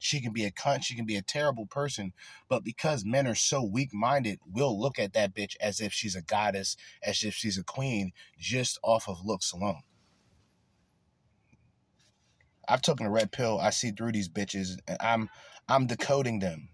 She 0.04 0.20
can 0.20 0.34
be 0.34 0.46
a 0.46 0.52
cunt, 0.52 0.84
she 0.84 0.96
can 0.96 1.06
be 1.06 1.16
a 1.16 1.22
terrible 1.22 1.68
person, 1.68 2.14
but 2.50 2.64
because 2.64 3.06
men 3.06 3.28
are 3.28 3.36
so 3.36 3.64
weak 3.64 3.94
minded, 3.94 4.40
we'll 4.52 4.80
look 4.80 4.98
at 4.98 5.14
that 5.14 5.36
bitch 5.36 5.56
as 5.62 5.80
if 5.80 5.94
she's 5.94 6.16
a 6.16 6.24
goddess, 6.24 6.76
as 7.04 7.24
if 7.24 7.36
she's 7.36 7.56
a 7.60 7.64
queen, 7.64 8.12
just 8.40 8.80
off 8.84 9.08
of 9.08 9.24
looks 9.24 9.52
alone. 9.52 9.84
I've 12.68 12.82
taken 12.82 13.06
a 13.06 13.12
red 13.12 13.32
pill. 13.32 13.60
I 13.60 13.70
see 13.70 13.92
through 13.92 14.14
these 14.14 14.28
bitches, 14.28 14.80
and 14.88 14.98
I'm 15.00 15.30
I'm 15.70 15.86
decoding 15.86 16.40
them. 16.40 16.70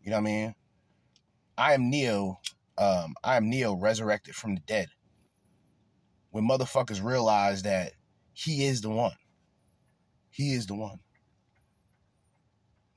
You 0.00 0.10
know 0.10 0.16
what 0.16 0.22
I 0.22 0.32
mean? 0.32 0.54
I 1.58 1.74
am 1.74 1.90
Neo. 1.90 2.40
Um, 2.78 3.16
I 3.22 3.36
am 3.36 3.50
Neo 3.50 3.76
resurrected 3.76 4.34
from 4.34 4.54
the 4.54 4.62
dead. 4.62 4.88
When 6.30 6.48
motherfuckers 6.48 7.04
realize 7.04 7.64
that 7.64 7.92
he 8.32 8.64
is 8.64 8.80
the 8.80 8.88
one. 8.88 9.16
He 10.30 10.54
is 10.54 10.66
the 10.66 10.74
one 10.74 11.00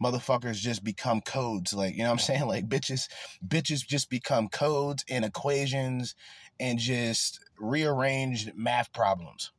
motherfuckers 0.03 0.55
just 0.55 0.83
become 0.83 1.21
codes 1.21 1.73
like 1.73 1.93
you 1.93 1.99
know 1.99 2.09
what 2.09 2.13
i'm 2.13 2.19
saying? 2.19 2.47
Like 2.47 2.67
bitches 2.67 3.07
bitches 3.45 3.85
just 3.85 4.09
become 4.09 4.49
codes 4.49 5.03
and 5.09 5.25
equations 5.25 6.15
and 6.59 6.79
just 6.79 7.39
rearranged 7.59 8.51
math 8.55 8.91
problems. 8.93 9.51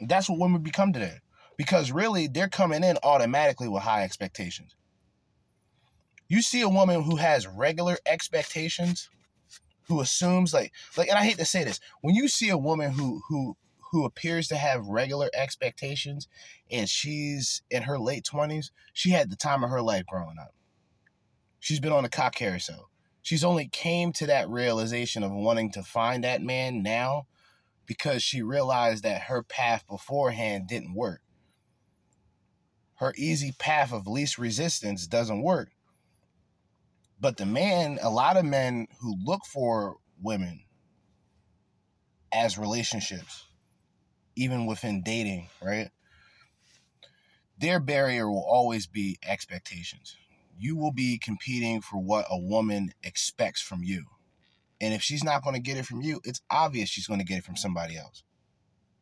That's 0.00 0.28
what 0.28 0.38
women 0.38 0.62
become 0.62 0.92
today 0.92 1.18
because 1.56 1.92
really 1.92 2.26
they're 2.26 2.48
coming 2.48 2.82
in 2.82 2.96
automatically 3.02 3.68
with 3.68 3.82
high 3.82 4.02
expectations. 4.04 4.74
You 6.28 6.40
see 6.40 6.62
a 6.62 6.68
woman 6.68 7.02
who 7.02 7.16
has 7.16 7.46
regular 7.46 7.96
expectations 8.06 9.10
who 9.88 10.00
assumes 10.00 10.54
like 10.54 10.72
like 10.96 11.08
and 11.08 11.18
i 11.18 11.22
hate 11.22 11.36
to 11.36 11.44
say 11.44 11.62
this 11.62 11.78
when 12.00 12.14
you 12.14 12.26
see 12.26 12.48
a 12.48 12.56
woman 12.56 12.90
who 12.90 13.20
who 13.28 13.54
who 13.94 14.04
appears 14.04 14.48
to 14.48 14.56
have 14.56 14.88
regular 14.88 15.30
expectations 15.32 16.26
and 16.68 16.88
she's 16.88 17.62
in 17.70 17.84
her 17.84 17.96
late 17.96 18.24
20s, 18.24 18.72
she 18.92 19.10
had 19.10 19.30
the 19.30 19.36
time 19.36 19.62
of 19.62 19.70
her 19.70 19.80
life 19.80 20.04
growing 20.04 20.36
up. 20.36 20.52
She's 21.60 21.78
been 21.78 21.92
on 21.92 22.04
a 22.04 22.08
cock 22.08 22.34
carousel. 22.34 22.90
She's 23.22 23.44
only 23.44 23.68
came 23.68 24.12
to 24.14 24.26
that 24.26 24.48
realization 24.48 25.22
of 25.22 25.30
wanting 25.30 25.70
to 25.70 25.84
find 25.84 26.24
that 26.24 26.42
man 26.42 26.82
now 26.82 27.28
because 27.86 28.20
she 28.20 28.42
realized 28.42 29.04
that 29.04 29.22
her 29.22 29.44
path 29.44 29.86
beforehand 29.86 30.66
didn't 30.66 30.94
work. 30.94 31.20
Her 32.96 33.14
easy 33.16 33.52
path 33.60 33.92
of 33.92 34.08
least 34.08 34.38
resistance 34.38 35.06
doesn't 35.06 35.40
work. 35.40 35.70
But 37.20 37.36
the 37.36 37.46
man, 37.46 38.00
a 38.02 38.10
lot 38.10 38.36
of 38.36 38.44
men 38.44 38.88
who 39.00 39.14
look 39.24 39.44
for 39.46 39.98
women 40.20 40.64
as 42.32 42.58
relationships, 42.58 43.44
even 44.36 44.66
within 44.66 45.02
dating, 45.02 45.48
right? 45.62 45.90
Their 47.58 47.80
barrier 47.80 48.28
will 48.28 48.44
always 48.44 48.86
be 48.86 49.18
expectations. 49.26 50.16
You 50.58 50.76
will 50.76 50.92
be 50.92 51.18
competing 51.18 51.80
for 51.80 51.98
what 51.98 52.26
a 52.30 52.38
woman 52.38 52.92
expects 53.02 53.60
from 53.60 53.82
you. 53.82 54.04
And 54.80 54.92
if 54.92 55.02
she's 55.02 55.24
not 55.24 55.42
going 55.42 55.54
to 55.54 55.62
get 55.62 55.76
it 55.76 55.86
from 55.86 56.02
you, 56.02 56.20
it's 56.24 56.40
obvious 56.50 56.88
she's 56.88 57.06
going 57.06 57.20
to 57.20 57.26
get 57.26 57.38
it 57.38 57.44
from 57.44 57.56
somebody 57.56 57.96
else. 57.96 58.22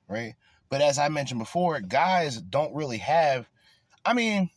Right? 0.09 0.35
But 0.69 0.81
as 0.81 0.99
I 0.99 1.09
mentioned 1.09 1.41
before, 1.41 1.81
guys 1.81 2.41
don't 2.41 2.75
really 2.75 2.99
have, 2.99 3.49
I 4.05 4.15
mean, 4.15 4.51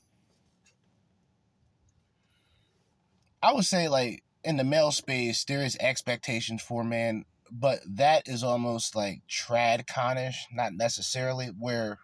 I 3.41 3.53
would 3.53 3.65
say 3.65 3.87
like 3.87 4.23
in 4.43 4.57
the 4.57 4.63
male 4.63 4.91
space, 4.91 5.43
there 5.45 5.63
is 5.63 5.77
expectations 5.79 6.61
for 6.61 6.83
man, 6.83 7.25
but 7.51 7.79
that 7.87 8.27
is 8.27 8.43
almost 8.43 8.95
like 8.95 9.21
trad 9.29 9.87
conish, 9.87 10.35
not 10.51 10.73
necessarily 10.73 11.47
where 11.47 11.99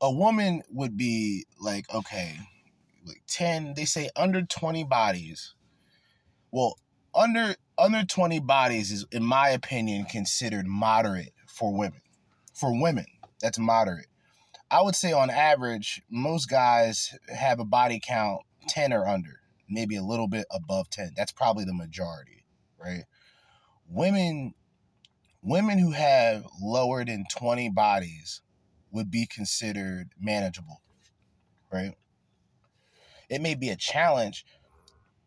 a 0.00 0.10
woman 0.12 0.62
would 0.70 0.96
be 0.96 1.46
like, 1.60 1.92
okay, 1.92 2.36
like 3.04 3.22
10, 3.26 3.74
they 3.74 3.84
say 3.84 4.10
under 4.16 4.42
20 4.42 4.84
bodies. 4.84 5.54
Well, 6.50 6.76
under 7.14 7.54
under 7.76 8.04
20 8.04 8.40
bodies 8.40 8.92
is 8.92 9.06
in 9.10 9.24
my 9.24 9.48
opinion 9.48 10.04
considered 10.04 10.66
moderate 10.66 11.32
for 11.46 11.76
women. 11.76 12.00
For 12.52 12.80
women, 12.80 13.06
that's 13.40 13.58
moderate. 13.58 14.06
I 14.70 14.82
would 14.82 14.94
say 14.96 15.12
on 15.12 15.30
average, 15.30 16.02
most 16.10 16.48
guys 16.48 17.16
have 17.34 17.58
a 17.60 17.64
body 17.64 18.00
count 18.04 18.42
10 18.68 18.92
or 18.92 19.06
under, 19.06 19.40
maybe 19.68 19.96
a 19.96 20.02
little 20.02 20.28
bit 20.28 20.46
above 20.50 20.88
10. 20.90 21.12
That's 21.16 21.32
probably 21.32 21.64
the 21.64 21.74
majority, 21.74 22.44
right? 22.78 23.04
Women 23.88 24.54
women 25.42 25.78
who 25.78 25.92
have 25.92 26.46
lower 26.60 27.04
than 27.04 27.26
20 27.30 27.68
bodies 27.70 28.40
would 28.90 29.10
be 29.10 29.26
considered 29.26 30.10
manageable, 30.18 30.80
right? 31.70 31.92
It 33.28 33.42
may 33.42 33.54
be 33.54 33.68
a 33.68 33.76
challenge 33.76 34.44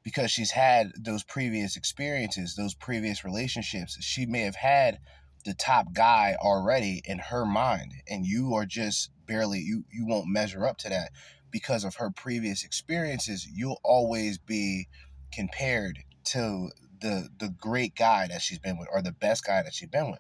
because 0.04 0.32
she's 0.32 0.52
had 0.52 0.92
those 0.98 1.24
previous 1.24 1.76
experiences, 1.76 2.56
those 2.56 2.74
previous 2.74 3.24
relationships. 3.24 3.98
She 4.04 4.26
may 4.26 4.42
have 4.42 4.56
had 4.56 5.00
the 5.46 5.54
top 5.54 5.94
guy 5.94 6.36
already 6.40 7.02
in 7.06 7.20
her 7.20 7.46
mind 7.46 7.94
and 8.10 8.26
you 8.26 8.54
are 8.54 8.66
just 8.66 9.12
barely 9.28 9.60
you 9.60 9.84
you 9.92 10.06
won't 10.06 10.28
measure 10.28 10.66
up 10.66 10.78
to 10.78 10.90
that 10.90 11.12
because 11.52 11.84
of 11.84 11.96
her 11.96 12.10
previous 12.10 12.64
experiences. 12.64 13.48
You'll 13.54 13.80
always 13.84 14.38
be 14.38 14.88
compared 15.32 16.00
to 16.26 16.70
the 17.00 17.30
the 17.38 17.50
great 17.50 17.96
guy 17.96 18.28
that 18.28 18.42
she's 18.42 18.60
been 18.60 18.78
with 18.78 18.88
or 18.92 19.02
the 19.02 19.12
best 19.12 19.46
guy 19.46 19.62
that 19.64 19.74
she's 19.74 19.90
been 19.90 20.12
with. 20.12 20.20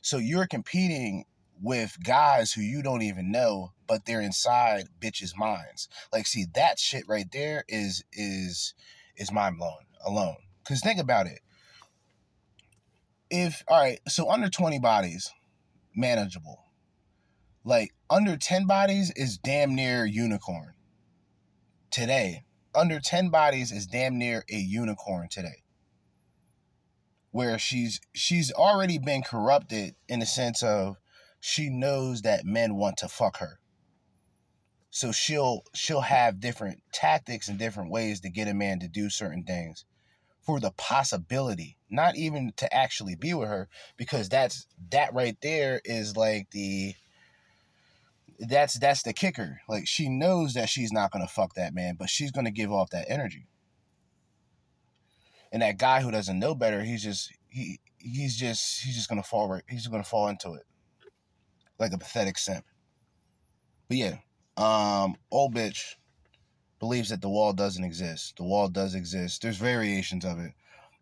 So 0.00 0.18
you're 0.18 0.46
competing 0.46 1.24
with 1.60 1.96
guys 2.02 2.52
who 2.52 2.62
you 2.62 2.82
don't 2.82 3.02
even 3.02 3.30
know, 3.32 3.72
but 3.86 4.04
they're 4.04 4.20
inside 4.20 4.88
bitches' 5.00 5.36
minds. 5.36 5.88
Like, 6.12 6.26
see, 6.26 6.46
that 6.54 6.78
shit 6.78 7.04
right 7.08 7.30
there 7.32 7.64
is 7.68 8.04
is 8.12 8.74
is 9.16 9.32
mind 9.32 9.58
blowing 9.58 9.86
alone. 10.04 10.36
Cause 10.66 10.80
think 10.80 11.00
about 11.00 11.26
it. 11.26 11.40
If 13.30 13.62
all 13.68 13.80
right, 13.80 14.00
so 14.06 14.30
under 14.30 14.48
20 14.48 14.78
bodies, 14.78 15.30
manageable. 15.94 16.64
Like 17.64 17.92
under 18.08 18.36
10 18.36 18.66
bodies 18.66 19.12
is 19.16 19.38
damn 19.38 19.74
near 19.74 20.04
unicorn. 20.06 20.74
Today. 21.90 22.44
Under 22.74 23.00
10 23.00 23.30
bodies 23.30 23.72
is 23.72 23.86
damn 23.86 24.18
near 24.18 24.44
a 24.50 24.56
unicorn 24.56 25.28
today 25.30 25.62
where 27.30 27.58
she's 27.58 28.00
she's 28.14 28.52
already 28.52 28.98
been 28.98 29.22
corrupted 29.22 29.94
in 30.08 30.20
the 30.20 30.26
sense 30.26 30.62
of 30.62 30.96
she 31.40 31.68
knows 31.70 32.22
that 32.22 32.44
men 32.44 32.76
want 32.76 32.96
to 32.98 33.08
fuck 33.08 33.38
her. 33.38 33.60
So 34.90 35.12
she'll 35.12 35.62
she'll 35.74 36.00
have 36.00 36.40
different 36.40 36.82
tactics 36.92 37.48
and 37.48 37.58
different 37.58 37.90
ways 37.90 38.20
to 38.20 38.30
get 38.30 38.48
a 38.48 38.54
man 38.54 38.80
to 38.80 38.88
do 38.88 39.10
certain 39.10 39.44
things 39.44 39.84
for 40.40 40.58
the 40.60 40.70
possibility, 40.72 41.76
not 41.90 42.16
even 42.16 42.52
to 42.56 42.74
actually 42.74 43.14
be 43.14 43.34
with 43.34 43.48
her 43.48 43.68
because 43.96 44.28
that's 44.28 44.66
that 44.90 45.12
right 45.12 45.36
there 45.42 45.80
is 45.84 46.16
like 46.16 46.50
the 46.50 46.94
that's 48.38 48.78
that's 48.78 49.02
the 49.02 49.12
kicker. 49.12 49.60
Like 49.68 49.86
she 49.86 50.08
knows 50.08 50.54
that 50.54 50.68
she's 50.68 50.92
not 50.92 51.10
to 51.26 51.32
fuck 51.32 51.54
that 51.54 51.74
man, 51.74 51.96
but 51.98 52.08
she's 52.10 52.32
to 52.44 52.50
give 52.50 52.72
off 52.72 52.90
that 52.90 53.10
energy. 53.10 53.46
And 55.50 55.62
that 55.62 55.78
guy 55.78 56.02
who 56.02 56.10
doesn't 56.10 56.38
know 56.38 56.54
better, 56.54 56.82
he's 56.82 57.02
just 57.02 57.32
he 57.48 57.80
he's 57.98 58.36
just 58.36 58.82
he's 58.82 58.94
just 58.94 59.08
to 59.20 59.28
fall 59.28 59.48
right, 59.48 59.62
he's 59.68 59.86
to 60.02 60.08
fall 60.08 60.28
into 60.28 60.54
it 60.54 60.62
like 61.78 61.92
a 61.92 61.98
pathetic 61.98 62.38
simp. 62.38 62.64
But 63.88 63.96
yeah, 63.96 64.16
um, 64.56 65.16
old 65.30 65.54
bitch 65.54 65.94
believes 66.78 67.08
that 67.08 67.22
the 67.22 67.28
wall 67.28 67.52
doesn't 67.52 67.84
exist. 67.84 68.36
The 68.36 68.44
wall 68.44 68.68
does 68.68 68.94
exist. 68.94 69.42
There's 69.42 69.56
variations 69.56 70.24
of 70.24 70.38
it. 70.38 70.52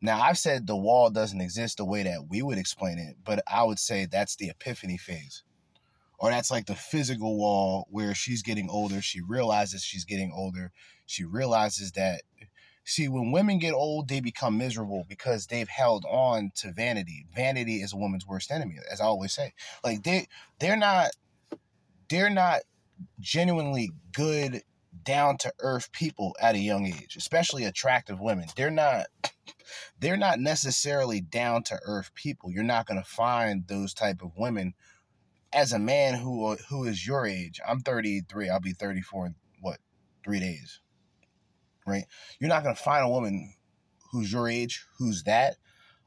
Now, 0.02 0.20
I've 0.20 0.38
said 0.38 0.66
the 0.66 0.76
wall 0.76 1.10
doesn't 1.10 1.40
exist 1.40 1.78
the 1.78 1.84
way 1.84 2.02
that 2.02 2.26
we 2.28 2.42
would 2.42 2.58
explain 2.58 2.98
it, 2.98 3.16
but 3.24 3.42
I 3.50 3.64
would 3.64 3.78
say 3.78 4.06
that's 4.06 4.36
the 4.36 4.50
epiphany 4.50 4.98
phase. 4.98 5.42
Or 6.18 6.30
that's 6.30 6.50
like 6.50 6.66
the 6.66 6.74
physical 6.74 7.36
wall 7.36 7.86
where 7.90 8.14
she's 8.14 8.42
getting 8.42 8.70
older. 8.70 9.02
She 9.02 9.20
realizes 9.20 9.82
she's 9.84 10.04
getting 10.04 10.32
older. 10.34 10.72
She 11.04 11.24
realizes 11.24 11.92
that 11.92 12.22
See, 12.88 13.08
when 13.08 13.32
women 13.32 13.58
get 13.58 13.74
old, 13.74 14.06
they 14.06 14.20
become 14.20 14.56
miserable 14.56 15.04
because 15.08 15.48
they've 15.48 15.68
held 15.68 16.04
on 16.08 16.52
to 16.58 16.70
vanity. 16.70 17.26
Vanity 17.34 17.82
is 17.82 17.92
a 17.92 17.96
woman's 17.96 18.24
worst 18.24 18.52
enemy, 18.52 18.76
as 18.88 19.00
I 19.00 19.06
always 19.06 19.32
say. 19.32 19.54
Like 19.82 20.04
they 20.04 20.28
they're 20.60 20.76
not 20.76 21.10
they're 22.08 22.30
not 22.30 22.60
genuinely 23.18 23.90
good 24.12 24.62
down 25.02 25.36
to 25.38 25.52
earth 25.58 25.90
people 25.90 26.36
at 26.40 26.54
a 26.54 26.60
young 26.60 26.86
age, 26.86 27.16
especially 27.16 27.64
attractive 27.64 28.20
women. 28.20 28.46
They're 28.56 28.70
not 28.70 29.06
they're 29.98 30.16
not 30.16 30.38
necessarily 30.38 31.20
down 31.20 31.64
to 31.64 31.80
earth 31.84 32.12
people. 32.14 32.52
You're 32.52 32.62
not 32.62 32.86
going 32.86 33.02
to 33.02 33.08
find 33.08 33.66
those 33.66 33.94
type 33.94 34.22
of 34.22 34.36
women 34.36 34.74
as 35.52 35.72
a 35.72 35.78
man 35.78 36.14
who 36.14 36.46
uh, 36.46 36.56
who 36.68 36.84
is 36.84 37.06
your 37.06 37.26
age. 37.26 37.60
I'm 37.66 37.80
33. 37.80 38.48
I'll 38.48 38.60
be 38.60 38.72
34 38.72 39.26
in 39.26 39.34
what? 39.60 39.78
3 40.24 40.40
days 40.40 40.80
right? 41.86 42.04
You're 42.38 42.48
not 42.48 42.64
to 42.64 42.82
find 42.82 43.04
a 43.04 43.08
woman 43.08 43.54
who's 44.10 44.32
your 44.32 44.48
age 44.48 44.84
who's 44.98 45.22
that 45.22 45.56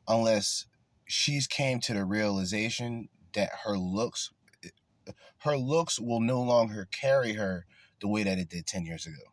unless 0.07 0.65
she's 1.05 1.47
came 1.47 1.79
to 1.79 1.93
the 1.93 2.05
realization 2.05 3.09
that 3.33 3.49
her 3.63 3.77
looks 3.77 4.31
eh, 4.63 5.11
her 5.39 5.57
looks 5.57 5.99
will 5.99 6.19
no 6.19 6.41
longer 6.41 6.87
carry 6.91 7.33
her 7.33 7.65
the 8.01 8.07
way 8.07 8.23
that 8.23 8.37
it 8.37 8.49
did 8.49 8.67
10 8.67 8.85
years 8.85 9.05
ago. 9.05 9.31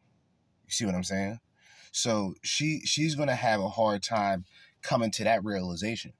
You 0.66 0.72
see 0.72 0.86
what 0.86 0.94
I'm 0.94 1.04
saying? 1.04 1.40
So 1.92 2.34
she 2.42 2.80
she's 2.84 3.14
going 3.14 3.28
to 3.28 3.34
have 3.34 3.60
a 3.60 3.68
hard 3.68 4.02
time 4.02 4.44
coming 4.82 5.10
to 5.12 5.24
that 5.24 5.44
realization. 5.44 6.12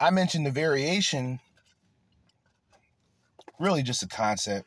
I 0.00 0.10
mentioned 0.10 0.46
the 0.46 0.50
variation 0.50 1.40
really 3.58 3.82
just 3.82 4.02
a 4.02 4.08
concept 4.08 4.66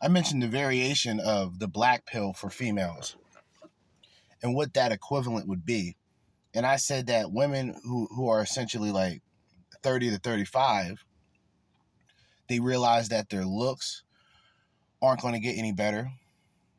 I 0.00 0.08
mentioned 0.08 0.42
the 0.42 0.48
variation 0.48 1.20
of 1.20 1.58
the 1.58 1.68
black 1.68 2.06
pill 2.06 2.32
for 2.32 2.50
females 2.50 3.16
and 4.42 4.54
what 4.54 4.74
that 4.74 4.92
equivalent 4.92 5.48
would 5.48 5.64
be. 5.64 5.96
And 6.54 6.66
I 6.66 6.76
said 6.76 7.06
that 7.06 7.32
women 7.32 7.74
who, 7.84 8.06
who 8.14 8.28
are 8.28 8.42
essentially 8.42 8.90
like 8.90 9.22
30 9.82 10.10
to 10.10 10.18
35, 10.18 11.04
they 12.48 12.60
realize 12.60 13.08
that 13.08 13.30
their 13.30 13.44
looks 13.44 14.02
aren't 15.00 15.22
going 15.22 15.34
to 15.34 15.40
get 15.40 15.56
any 15.56 15.72
better 15.72 16.10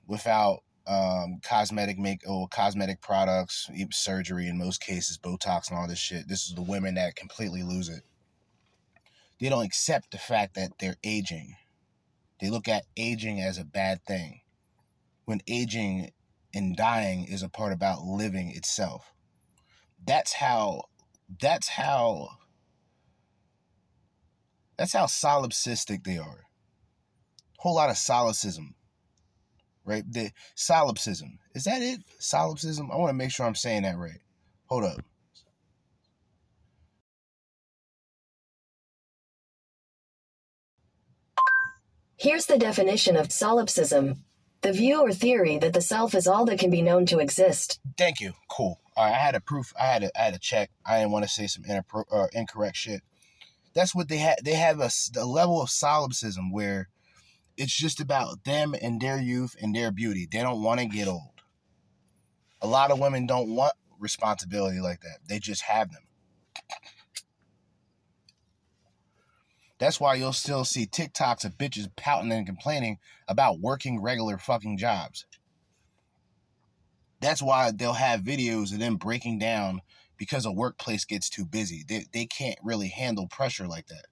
without 0.05 0.59
um, 0.87 1.39
cosmetic 1.43 1.97
make 1.99 2.21
or 2.27 2.47
cosmetic 2.47 3.01
products, 3.01 3.69
surgery 3.91 4.47
in 4.47 4.57
most 4.57 4.81
cases, 4.81 5.17
Botox 5.17 5.69
and 5.69 5.77
all 5.77 5.87
this 5.87 5.99
shit. 5.99 6.27
This 6.27 6.47
is 6.47 6.55
the 6.55 6.61
women 6.61 6.95
that 6.95 7.15
completely 7.15 7.63
lose 7.63 7.89
it. 7.89 8.03
They 9.39 9.49
don't 9.49 9.65
accept 9.65 10.11
the 10.11 10.17
fact 10.17 10.55
that 10.55 10.71
they're 10.79 10.97
aging 11.03 11.55
they 12.39 12.49
look 12.49 12.67
at 12.67 12.85
aging 12.95 13.41
as 13.41 13.57
a 13.57 13.65
bad 13.65 14.03
thing 14.05 14.41
when 15.25 15.41
aging 15.47 16.11
and 16.53 16.75
dying 16.75 17.25
is 17.25 17.41
a 17.43 17.49
part 17.49 17.73
about 17.73 18.03
living 18.03 18.51
itself. 18.51 19.13
That's 20.05 20.33
how 20.33 20.83
that's 21.41 21.69
how 21.69 22.29
that's 24.77 24.93
how 24.93 25.05
solipsistic 25.05 26.03
they 26.03 26.17
are. 26.17 26.43
Whole 27.57 27.75
lot 27.75 27.89
of 27.89 27.97
solipsism. 27.97 28.75
Right? 29.87 30.03
The 30.11 30.31
solipsism. 30.55 31.39
Is 31.55 31.63
that 31.63 31.81
it? 31.81 32.01
Solipsism? 32.19 32.91
I 32.91 32.97
want 32.97 33.09
to 33.09 33.15
make 33.15 33.31
sure 33.31 33.45
I'm 33.45 33.55
saying 33.55 33.83
that 33.83 33.97
right. 33.97 34.19
Hold 34.67 34.83
up. 34.83 34.99
Here's 42.17 42.47
the 42.47 42.57
definition 42.57 43.15
of 43.15 43.31
solipsism 43.31 44.23
the 44.61 44.73
view 44.73 45.01
or 45.01 45.13
theory 45.13 45.59
that 45.59 45.73
the 45.73 45.81
self 45.81 46.15
is 46.15 46.27
all 46.27 46.43
that 46.45 46.59
can 46.59 46.71
be 46.71 46.81
known 46.81 47.05
to 47.05 47.19
exist. 47.19 47.79
Thank 47.95 48.19
you. 48.19 48.33
Cool. 48.49 48.81
All 48.97 49.05
right, 49.05 49.13
I 49.13 49.17
had 49.17 49.35
a 49.35 49.39
proof. 49.39 49.71
I 49.79 49.85
had 49.85 50.03
a, 50.03 50.19
I 50.19 50.25
had 50.25 50.33
a 50.33 50.39
check. 50.39 50.71
I 50.85 50.97
didn't 50.97 51.11
want 51.11 51.25
to 51.25 51.29
say 51.29 51.45
some 51.47 51.63
inappro- 51.63 52.11
uh, 52.11 52.27
incorrect 52.33 52.75
shit. 52.75 53.01
That's 53.75 53.93
what 53.93 54.09
they 54.09 54.17
had. 54.17 54.39
They 54.43 54.55
have 54.55 54.79
a, 54.79 54.89
a 55.15 55.25
level 55.25 55.61
of 55.61 55.69
solipsism 55.69 56.51
where 56.51 56.89
it's 57.57 57.75
just 57.75 57.99
about 57.99 58.43
them 58.43 58.75
and 58.81 59.01
their 59.01 59.19
youth 59.19 59.55
and 59.61 59.75
their 59.75 59.91
beauty. 59.91 60.27
They 60.31 60.41
don't 60.41 60.61
want 60.61 60.79
to 60.79 60.85
get 60.85 61.07
old. 61.07 61.41
A 62.61 62.67
lot 62.67 62.91
of 62.91 62.99
women 62.99 63.25
don't 63.25 63.49
want 63.49 63.73
responsibility 63.99 64.79
like 64.79 65.01
that. 65.01 65.19
They 65.27 65.39
just 65.39 65.63
have 65.63 65.91
them. 65.91 66.03
That's 69.79 69.99
why 69.99 70.15
you'll 70.15 70.33
still 70.33 70.65
see 70.65 70.87
TikToks 70.87 71.45
of 71.45 71.57
bitches 71.57 71.87
pouting 71.95 72.31
and 72.31 72.47
complaining 72.47 72.97
about 73.27 73.59
working 73.59 74.01
regular 74.01 74.37
fucking 74.37 74.77
jobs. 74.77 75.25
That's 77.19 77.41
why 77.41 77.71
they'll 77.71 77.93
have 77.93 78.21
videos 78.21 78.73
of 78.73 78.79
them 78.79 78.97
breaking 78.97 79.39
down 79.39 79.81
because 80.17 80.45
a 80.45 80.51
workplace 80.51 81.05
gets 81.05 81.29
too 81.29 81.45
busy. 81.45 81.83
They, 81.87 82.05
they 82.11 82.25
can't 82.25 82.57
really 82.63 82.87
handle 82.87 83.27
pressure 83.27 83.67
like 83.67 83.87
that. 83.87 84.05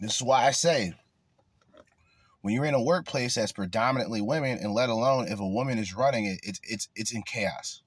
This 0.00 0.16
is 0.16 0.22
why 0.22 0.46
I 0.46 0.52
say 0.52 0.94
when 2.40 2.54
you're 2.54 2.64
in 2.64 2.74
a 2.74 2.82
workplace 2.82 3.34
that's 3.34 3.52
predominantly 3.52 4.20
women, 4.20 4.58
and 4.58 4.72
let 4.72 4.88
alone 4.88 5.26
if 5.28 5.40
a 5.40 5.46
woman 5.46 5.78
is 5.78 5.94
running 5.94 6.26
it, 6.26 6.40
it's 6.42 6.60
it's 6.62 6.88
it's 6.94 7.12
in 7.12 7.22
chaos 7.22 7.82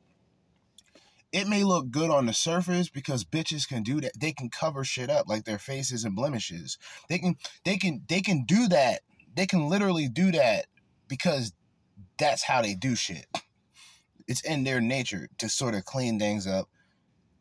it 1.31 1.47
may 1.47 1.63
look 1.63 1.91
good 1.91 2.09
on 2.09 2.25
the 2.25 2.33
surface 2.33 2.89
because 2.89 3.23
bitches 3.23 3.67
can 3.67 3.83
do 3.83 4.01
that. 4.01 4.11
They 4.19 4.33
can 4.33 4.49
cover 4.49 4.83
shit 4.83 5.09
up 5.09 5.27
like 5.29 5.45
their 5.45 5.57
faces 5.57 6.03
and 6.03 6.15
blemishes. 6.15 6.77
They 7.09 7.19
can 7.19 7.35
they 7.63 7.77
can 7.77 8.03
they 8.07 8.21
can 8.21 8.43
do 8.43 8.67
that. 8.67 9.01
They 9.33 9.45
can 9.45 9.69
literally 9.69 10.09
do 10.09 10.31
that 10.31 10.65
because 11.07 11.53
that's 12.17 12.43
how 12.43 12.61
they 12.61 12.75
do 12.75 12.95
shit. 12.95 13.25
It's 14.27 14.41
in 14.41 14.63
their 14.63 14.81
nature 14.81 15.29
to 15.37 15.49
sort 15.49 15.73
of 15.73 15.85
clean 15.85 16.19
things 16.19 16.47
up, 16.47 16.67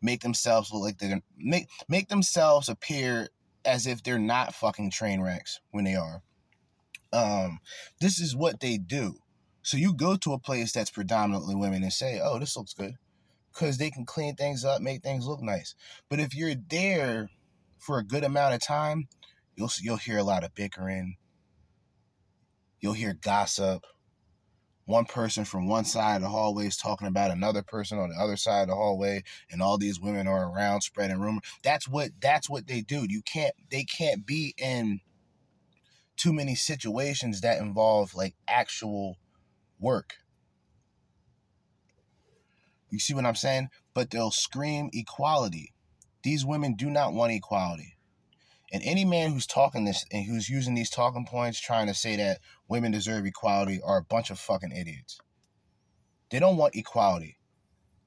make 0.01 0.21
themselves 0.21 0.73
look 0.73 0.83
like 0.83 0.99
they're 0.99 1.23
make 1.37 1.69
make 1.89 2.09
themselves 2.09 2.69
appear 2.69 3.29
as 3.65 3.87
if 3.87 4.03
they're 4.03 4.19
not 4.19 4.55
fucking 4.55 4.91
train 4.91 5.21
wrecks 5.21 5.61
when 5.71 5.85
they 5.85 5.95
are. 5.95 6.23
Um, 7.13 7.61
this 8.01 8.21
is 8.21 8.37
what 8.37 8.61
they 8.61 8.79
do. 8.79 9.17
So 9.63 9.77
you 9.77 9.95
go 9.95 10.17
to 10.17 10.33
a 10.33 10.39
place 10.39 10.73
that's 10.73 10.91
predominantly 10.91 11.55
women 11.55 11.83
and 11.83 11.93
say, 11.93 12.21
"Oh, 12.23 12.39
this 12.39 12.57
looks 12.57 12.73
good." 12.73 12.97
because 13.53 13.79
they 13.79 13.91
can 13.91 14.05
clean 14.05 14.35
things 14.35 14.65
up, 14.65 14.81
make 14.81 15.03
things 15.03 15.27
look 15.27 15.43
nice. 15.43 15.75
But 16.09 16.21
if 16.21 16.35
you're 16.35 16.55
there 16.55 17.31
for 17.79 17.99
a 17.99 18.05
good 18.05 18.25
amount 18.25 18.55
of 18.55 18.63
time, 18.63 19.09
you'll 19.57 19.71
you'll 19.81 19.97
hear 19.97 20.19
a 20.19 20.25
lot 20.25 20.45
of 20.45 20.55
bickering. 20.55 21.17
You'll 22.81 22.95
hear 22.95 23.15
gossip. 23.15 23.85
One 24.91 25.05
person 25.05 25.45
from 25.45 25.69
one 25.69 25.85
side 25.85 26.17
of 26.17 26.23
the 26.23 26.29
hallway 26.29 26.67
is 26.67 26.77
talking 26.77 27.07
about 27.07 27.31
another 27.31 27.63
person 27.63 27.99
on 27.99 28.11
the 28.11 28.17
other 28.17 28.37
side 28.37 28.63
of 28.63 28.69
the 28.69 28.75
hallway, 28.75 29.23
and 29.51 29.63
all 29.63 29.79
these 29.79 30.01
women 30.01 30.27
are 30.27 30.51
around 30.51 30.83
spreading 30.83 31.21
rumor. 31.21 31.41
That's 31.63 31.89
what 31.89 32.11
that's 32.21 32.51
what 32.51 32.67
they 32.67 32.81
do. 32.81 33.07
You 33.09 33.23
can't 33.23 33.55
they 33.71 33.85
can't 33.85 34.27
be 34.27 34.55
in 34.59 35.01
too 36.17 36.33
many 36.33 36.55
situations 36.55 37.41
that 37.41 37.61
involve 37.61 38.15
like 38.15 38.35
actual 38.49 39.17
work 39.79 40.17
you 42.91 42.99
see 42.99 43.15
what 43.15 43.25
I'm 43.25 43.37
saying? 43.37 43.69
But 43.95 44.11
they'll 44.11 44.33
scream 44.33 44.91
equality. 44.93 45.73
These 46.23 46.45
women 46.45 46.75
do 46.75 46.91
not 46.91 47.13
want 47.13 47.33
equality. 47.33 47.97
And 48.73 48.83
any 48.85 49.05
man 49.05 49.33
who's 49.33 49.47
talking 49.47 49.85
this 49.85 50.05
and 50.13 50.25
who's 50.27 50.49
using 50.49 50.75
these 50.75 50.91
talking 50.91 51.27
points 51.27 51.59
trying 51.59 51.89
to 51.89 51.95
say 51.95 52.17
that 52.17 52.39
women 52.69 52.93
deserve 52.93 53.27
equality 53.27 53.81
are 53.83 53.99
a 53.99 54.03
bunch 54.03 54.31
of 54.31 54.39
fucking 54.39 54.73
idiots. 54.73 55.19
They 56.31 56.39
don't 56.39 56.57
want 56.57 56.77
equality. 56.77 57.37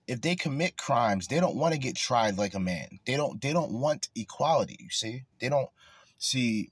If 0.08 0.22
they 0.22 0.36
commit 0.36 0.78
crimes, 0.78 1.28
they 1.28 1.40
don't 1.40 1.56
want 1.56 1.74
to 1.74 1.80
get 1.80 1.96
tried 1.96 2.38
like 2.38 2.54
a 2.54 2.60
man. 2.60 3.00
They 3.06 3.18
don't 3.18 3.42
they 3.42 3.52
don't 3.52 3.72
want 3.72 4.10
equality, 4.16 4.78
you 4.80 4.90
see? 4.90 5.24
They 5.40 5.50
don't 5.50 5.70
see 6.18 6.72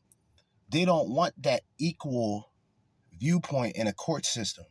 they 0.70 0.86
don't 0.86 1.10
want 1.10 1.42
that 1.44 1.64
equal 1.78 2.50
viewpoint 3.20 3.76
in 3.76 3.88
a 3.88 3.94
court 3.94 4.26
system 4.26 4.66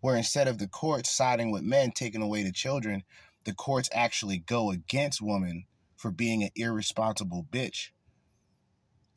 where 0.00 0.16
instead 0.16 0.48
of 0.48 0.58
the 0.58 0.68
courts 0.68 1.10
siding 1.10 1.50
with 1.50 1.62
men 1.62 1.92
taking 1.92 2.22
away 2.22 2.42
the 2.42 2.52
children, 2.52 3.04
the 3.44 3.54
courts 3.54 3.88
actually 3.92 4.38
go 4.38 4.70
against 4.70 5.22
women 5.22 5.64
for 5.96 6.10
being 6.10 6.42
an 6.42 6.50
irresponsible 6.54 7.46
bitch 7.50 7.90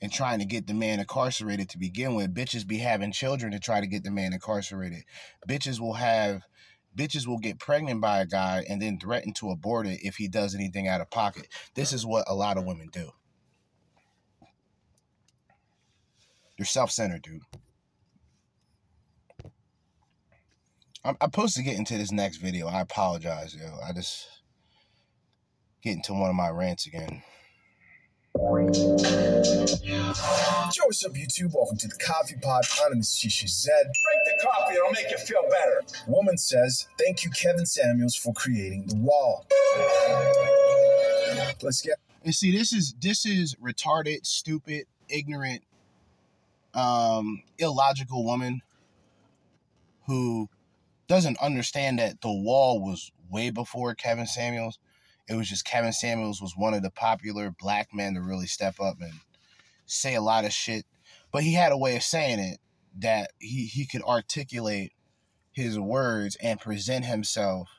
and 0.02 0.12
trying 0.12 0.40
to 0.40 0.46
get 0.46 0.68
the 0.68 0.74
man 0.74 1.00
incarcerated 1.00 1.70
to 1.70 1.78
begin 1.78 2.16
with. 2.16 2.34
Bitches 2.34 2.66
be 2.66 2.80
having 2.80 3.12
children 3.12 3.52
to 3.52 3.60
try 3.60 3.80
to 3.80 3.88
get 3.88 4.04
the 4.04 4.12
man 4.12 4.34
incarcerated. 4.34 5.04
Bitches 5.48 5.80
will 5.80 5.94
have 5.94 6.42
bitches 6.98 7.26
will 7.26 7.38
get 7.38 7.60
pregnant 7.60 8.02
by 8.02 8.20
a 8.20 8.26
guy 8.26 8.66
and 8.68 8.82
then 8.82 9.00
threaten 9.00 9.34
to 9.34 9.50
abort 9.50 9.88
it 9.88 10.00
if 10.04 10.18
he 10.18 10.28
does 10.28 10.54
anything 10.54 10.88
out 10.88 11.00
of 11.02 11.10
pocket. 11.10 11.48
This 11.76 11.94
is 11.94 12.06
what 12.06 12.26
a 12.28 12.36
lot 12.36 12.58
of 12.58 12.66
women 12.66 12.90
do. 12.92 13.12
They're 16.58 16.66
self-centered, 16.66 17.22
dude. 17.22 17.42
I'm, 21.04 21.18
I'm 21.22 21.32
supposed 21.32 21.56
to 21.56 21.64
get 21.64 21.78
into 21.78 21.98
this 21.98 22.12
next 22.12 22.38
video. 22.38 22.68
I 22.68 22.82
apologize, 22.82 23.56
yo. 23.56 23.78
I 23.88 23.94
just 23.94 24.28
get 25.82 25.94
into 25.94 26.14
one 26.14 26.30
of 26.30 26.36
my 26.36 26.50
rants 26.50 26.86
again. 26.86 27.24
Yo, 28.34 28.44
what's 30.86 31.06
up, 31.06 31.12
YouTube? 31.14 31.54
Welcome 31.54 31.78
to 31.78 31.88
the 31.90 31.98
Coffee 32.02 32.38
Pod. 32.42 32.64
My 32.82 32.90
name 32.90 33.02
is 33.02 33.10
Chisha 33.10 33.48
Zed. 33.48 33.84
Drink 33.84 34.22
the 34.26 34.48
coffee, 34.48 34.76
it'll 34.76 34.92
make 34.92 35.12
you 35.12 35.18
feel 35.18 35.44
better. 35.50 35.82
Woman 36.08 36.38
says, 36.38 36.88
Thank 36.98 37.26
you, 37.26 37.32
Kevin 37.32 37.66
Samuels, 37.66 38.16
for 38.16 38.34
creating 38.34 38.86
the 38.88 38.96
wall. 38.96 39.46
Let's 41.62 41.82
get. 41.82 41.98
And 42.24 42.34
see, 42.34 42.58
this 42.58 42.72
is 42.72 42.96
this 43.02 43.26
is 43.26 43.56
retarded, 43.56 44.26
stupid, 44.26 44.86
ignorant, 45.10 45.64
um, 46.74 47.44
illogical 47.60 48.24
woman 48.24 48.62
who 50.08 50.48
doesn't 51.08 51.38
understand 51.40 52.00
that 52.00 52.22
the 52.22 52.32
wall 52.32 52.82
was 52.82 53.12
way 53.30 53.50
before 53.50 53.94
Kevin 53.94 54.26
Samuels. 54.26 54.80
It 55.32 55.38
was 55.38 55.48
just 55.48 55.64
Kevin 55.64 55.94
Samuels 55.94 56.42
was 56.42 56.58
one 56.58 56.74
of 56.74 56.84
the 56.84 56.90
popular 56.90 57.56
black 57.58 57.94
men 57.94 58.16
to 58.16 58.22
really 58.22 58.48
step 58.48 58.82
up 58.82 58.98
and 59.00 59.14
say 59.86 60.14
a 60.14 60.22
lot 60.22 60.44
of 60.44 60.52
shit. 60.52 60.86
But 61.32 61.44
he 61.44 61.54
had 61.54 61.72
a 61.72 61.78
way 61.78 61.96
of 61.96 62.04
saying 62.04 62.40
it 62.40 62.60
that 63.00 63.32
he, 63.40 63.66
he 63.66 63.86
could 63.86 64.02
articulate 64.02 64.92
his 65.54 65.80
words 65.80 66.36
and 66.44 66.60
present 66.60 67.06
himself 67.06 67.70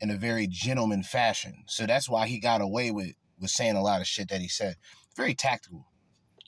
in 0.00 0.10
a 0.10 0.16
very 0.16 0.46
gentleman 0.46 1.02
fashion. 1.02 1.64
So 1.66 1.84
that's 1.84 2.08
why 2.08 2.28
he 2.28 2.40
got 2.40 2.62
away 2.62 2.90
with, 2.90 3.12
with 3.38 3.50
saying 3.50 3.76
a 3.76 3.82
lot 3.82 4.00
of 4.00 4.06
shit 4.06 4.30
that 4.30 4.40
he 4.40 4.48
said. 4.48 4.76
Very 5.14 5.34
tactical. 5.34 5.88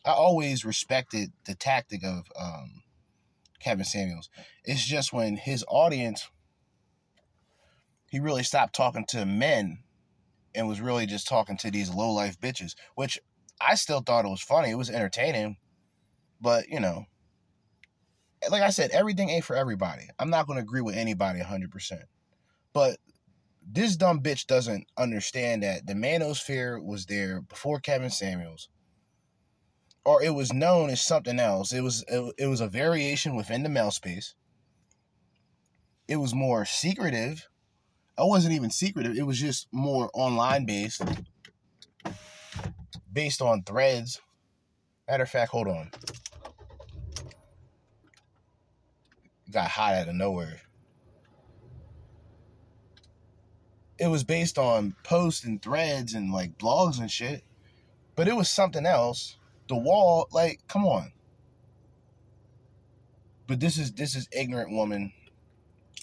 I 0.02 0.12
always 0.12 0.64
respected 0.64 1.32
the 1.44 1.54
tactic 1.54 2.02
of 2.02 2.24
um, 2.40 2.84
Kevin 3.60 3.84
Samuels. 3.84 4.30
It's 4.64 4.86
just 4.86 5.12
when 5.12 5.36
his 5.36 5.62
audience, 5.68 6.30
he 8.08 8.18
really 8.18 8.44
stopped 8.44 8.74
talking 8.74 9.04
to 9.10 9.26
men 9.26 9.82
and 10.56 10.68
was 10.68 10.80
really 10.80 11.06
just 11.06 11.28
talking 11.28 11.56
to 11.58 11.70
these 11.70 11.90
low 11.90 12.10
life 12.12 12.40
bitches, 12.40 12.74
which 12.94 13.18
I 13.60 13.74
still 13.74 14.00
thought 14.00 14.24
it 14.24 14.30
was 14.30 14.42
funny. 14.42 14.70
It 14.70 14.78
was 14.78 14.90
entertaining, 14.90 15.56
but 16.40 16.68
you 16.68 16.80
know, 16.80 17.04
eh, 18.42 18.48
like 18.50 18.62
I 18.62 18.70
said, 18.70 18.90
everything 18.90 19.28
ain't 19.30 19.44
for 19.44 19.56
everybody. 19.56 20.08
I'm 20.18 20.30
not 20.30 20.46
going 20.46 20.56
to 20.56 20.62
agree 20.62 20.82
with 20.82 20.96
anybody 20.96 21.40
100%. 21.40 22.02
But 22.72 22.98
this 23.68 23.96
dumb 23.96 24.20
bitch 24.20 24.46
doesn't 24.46 24.86
understand 24.96 25.62
that 25.62 25.86
the 25.86 25.94
manosphere 25.94 26.82
was 26.82 27.06
there 27.06 27.40
before 27.40 27.80
Kevin 27.80 28.10
Samuels 28.10 28.68
or 30.06 30.22
it 30.22 30.30
was 30.30 30.52
known 30.52 30.88
as 30.88 31.04
something 31.04 31.40
else. 31.40 31.72
It 31.72 31.80
was 31.80 32.04
it, 32.06 32.34
it 32.38 32.46
was 32.46 32.60
a 32.60 32.68
variation 32.68 33.34
within 33.34 33.64
the 33.64 33.68
male 33.68 33.90
space. 33.90 34.36
It 36.06 36.16
was 36.16 36.32
more 36.32 36.64
secretive. 36.64 37.48
I 38.18 38.24
wasn't 38.24 38.54
even 38.54 38.70
secretive. 38.70 39.16
It 39.16 39.26
was 39.26 39.38
just 39.38 39.68
more 39.72 40.10
online 40.14 40.64
based, 40.64 41.02
based 43.12 43.42
on 43.42 43.62
threads. 43.62 44.20
Matter 45.08 45.24
of 45.24 45.30
fact, 45.30 45.50
hold 45.50 45.68
on. 45.68 45.90
got 49.50 49.68
hot 49.68 49.94
out 49.94 50.08
of 50.08 50.14
nowhere. 50.14 50.60
It 53.98 54.08
was 54.08 54.24
based 54.24 54.58
on 54.58 54.94
posts 55.02 55.44
and 55.44 55.62
threads 55.62 56.12
and 56.12 56.32
like 56.32 56.58
blogs 56.58 57.00
and 57.00 57.10
shit, 57.10 57.42
but 58.14 58.28
it 58.28 58.36
was 58.36 58.50
something 58.50 58.84
else 58.84 59.36
the 59.68 59.76
wall, 59.76 60.28
like, 60.32 60.60
come 60.68 60.84
on. 60.84 61.12
But 63.46 63.60
this 63.60 63.78
is 63.78 63.92
this 63.92 64.14
is 64.14 64.28
ignorant 64.32 64.72
woman. 64.72 65.12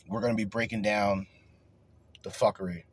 We're 0.07 0.21
gonna 0.21 0.35
be 0.35 0.45
breaking 0.45 0.81
down 0.81 1.27
the 2.23 2.29
fuckery. 2.29 2.83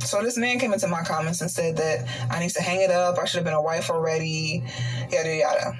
So 0.00 0.22
this 0.22 0.36
man 0.38 0.58
came 0.58 0.72
into 0.72 0.86
my 0.86 1.02
comments 1.02 1.40
and 1.40 1.50
said 1.50 1.76
that 1.76 2.06
I 2.30 2.38
need 2.38 2.50
to 2.50 2.62
hang 2.62 2.80
it 2.80 2.90
up. 2.90 3.18
I 3.18 3.24
should 3.24 3.38
have 3.38 3.44
been 3.44 3.54
a 3.54 3.62
wife 3.62 3.90
already. 3.90 4.62
Yada 5.10 5.36
yada. 5.36 5.72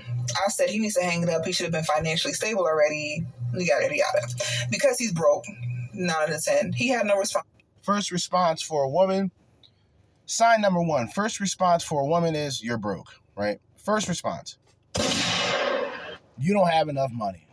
I 0.45 0.49
said 0.49 0.69
he 0.69 0.81
needs 0.81 0.95
to 0.95 1.03
hang 1.05 1.23
it 1.23 1.29
up. 1.29 1.45
He 1.47 1.53
should 1.53 1.65
have 1.65 1.73
been 1.73 1.85
financially 1.85 2.35
stable 2.35 2.65
already. 2.65 3.25
Yada 3.55 3.89
yada. 3.97 4.27
Because 4.71 4.99
he's 4.99 5.13
broke. 5.13 5.45
Nine 5.95 6.11
out 6.11 6.31
of 6.31 6.45
ten. 6.45 6.73
He 6.73 6.89
had 6.89 7.07
no 7.07 7.17
response. 7.17 7.47
First 7.83 8.11
response 8.11 8.61
for 8.61 8.83
a 8.83 8.89
woman. 8.89 9.31
Sign 10.27 10.61
number 10.61 10.83
one. 10.83 11.07
First 11.07 11.39
response 11.39 11.85
for 11.85 12.01
a 12.01 12.07
woman 12.07 12.35
is 12.35 12.63
you're 12.63 12.79
broke, 12.79 13.15
right? 13.37 13.61
First 13.77 14.09
response. 14.09 14.59
You 16.39 16.53
don't 16.53 16.69
have 16.69 16.89
enough 16.89 17.13
money. 17.13 17.46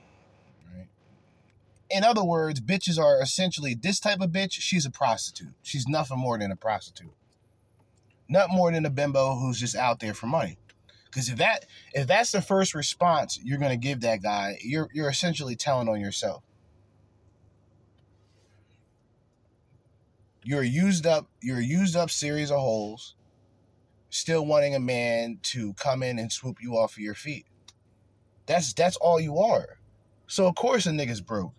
In 1.94 2.04
other 2.04 2.24
words, 2.24 2.60
bitches 2.60 2.98
are 2.98 3.22
essentially 3.22 3.76
this 3.76 4.00
type 4.00 4.20
of 4.20 4.32
bitch, 4.32 4.54
she's 4.54 4.86
a 4.86 4.90
prostitute. 4.90 5.54
She's 5.62 5.88
nothing 5.88 6.18
more 6.18 6.40
than 6.40 6.52
a 6.52 6.56
prostitute. 6.56 7.14
Not 8.28 8.50
more 8.50 8.72
than 8.72 8.84
a 8.84 8.90
bimbo 8.90 9.36
who's 9.36 9.60
just 9.60 9.76
out 9.76 10.00
there 10.00 10.16
for 10.16 10.26
money. 10.26 10.58
Because 11.06 11.30
if 11.30 11.38
that 11.38 11.68
if 11.94 12.08
that's 12.08 12.32
the 12.32 12.42
first 12.42 12.74
response 12.74 13.40
you're 13.44 13.60
gonna 13.60 13.78
give 13.78 14.02
that 14.02 14.24
guy, 14.24 14.58
you're 14.64 14.90
you're 14.92 15.10
essentially 15.10 15.56
telling 15.56 15.88
on 15.88 16.02
yourself. 16.02 16.44
You're 20.44 20.64
used 20.64 21.06
up, 21.06 21.28
you're 21.42 21.62
used 21.62 21.96
up 21.96 22.10
series 22.10 22.50
of 22.50 22.60
holes, 22.60 23.16
still 24.10 24.48
wanting 24.48 24.74
a 24.74 24.80
man 24.80 25.38
to 25.44 25.74
come 25.76 26.02
in 26.02 26.18
and 26.18 26.32
swoop 26.32 26.58
you 26.60 26.74
off 26.74 26.94
of 26.94 27.00
your 27.00 27.14
feet. 27.14 27.46
That's 28.48 28.74
that's 28.74 28.98
all 28.98 29.20
you 29.20 29.38
are. 29.38 29.78
So 30.26 30.48
of 30.48 30.56
course 30.56 30.88
a 30.88 30.90
nigga's 30.90 31.22
broke. 31.22 31.54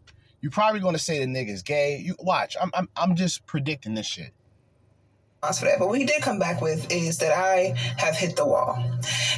You're 0.44 0.50
probably 0.50 0.80
gonna 0.80 0.98
say 0.98 1.20
the 1.20 1.24
nigga's 1.24 1.62
gay. 1.62 1.96
You 1.96 2.16
watch. 2.18 2.54
I'm 2.60 2.70
I'm 2.74 2.86
I'm 2.98 3.16
just 3.16 3.46
predicting 3.46 3.94
this 3.94 4.06
shit 4.06 4.34
for 5.52 5.64
that. 5.64 5.78
But 5.78 5.88
what 5.88 5.98
he 5.98 6.04
did 6.04 6.20
come 6.20 6.38
back 6.38 6.60
with 6.60 6.90
is 6.90 7.16
that 7.18 7.32
I 7.32 7.74
have 7.96 8.14
hit 8.14 8.36
the 8.36 8.44
wall. 8.44 8.76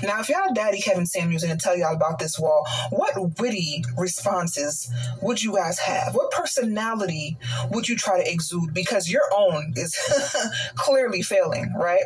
Now, 0.03 0.21
if 0.21 0.29
y'all 0.29 0.53
daddy 0.53 0.81
Kevin 0.81 1.07
Samuels 1.07 1.43
to 1.43 1.57
tell 1.57 1.77
y'all 1.77 1.95
about 1.95 2.19
this 2.19 2.41
wall, 2.41 2.67
what 2.91 3.39
witty 3.39 3.85
responses 3.97 4.93
would 5.23 5.43
you 5.43 5.55
guys 5.55 5.79
have? 5.79 6.15
What 6.15 6.33
personality 6.33 7.37
would 7.71 7.89
you 7.89 7.97
try 7.97 8.23
to 8.23 8.29
exude? 8.29 8.75
Because 8.75 9.09
your 9.09 9.23
own 9.33 9.75
is 9.77 9.97
clearly 10.75 11.23
failing, 11.23 11.73
right? 11.77 12.03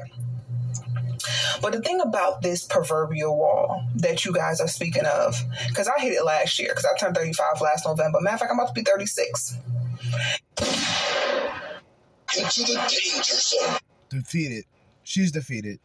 But 1.60 1.72
the 1.72 1.80
thing 1.80 2.00
about 2.00 2.42
this 2.42 2.64
proverbial 2.64 3.36
wall 3.36 3.84
that 3.96 4.24
you 4.24 4.32
guys 4.32 4.60
are 4.60 4.68
speaking 4.68 5.04
of, 5.04 5.36
because 5.68 5.88
I 5.88 6.00
hit 6.00 6.12
it 6.12 6.24
last 6.24 6.58
year, 6.58 6.68
because 6.70 6.84
I 6.86 6.96
turned 6.98 7.16
35 7.16 7.60
last 7.60 7.86
November. 7.86 8.20
Matter 8.20 8.34
of 8.34 8.40
fact, 8.40 8.52
I'm 8.52 8.58
about 8.58 8.68
to 8.68 8.74
be 8.74 8.82
36. 8.82 9.56
Into 12.38 12.62
the 12.62 12.74
danger 12.74 13.34
zone 13.34 13.78
defeated. 14.10 14.64
She's 15.02 15.32
defeated. 15.32 15.78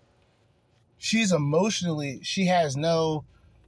She's 0.97 1.32
emotionally, 1.32 2.20
she 2.24 2.47
has 2.47 2.76
no, 2.76 3.24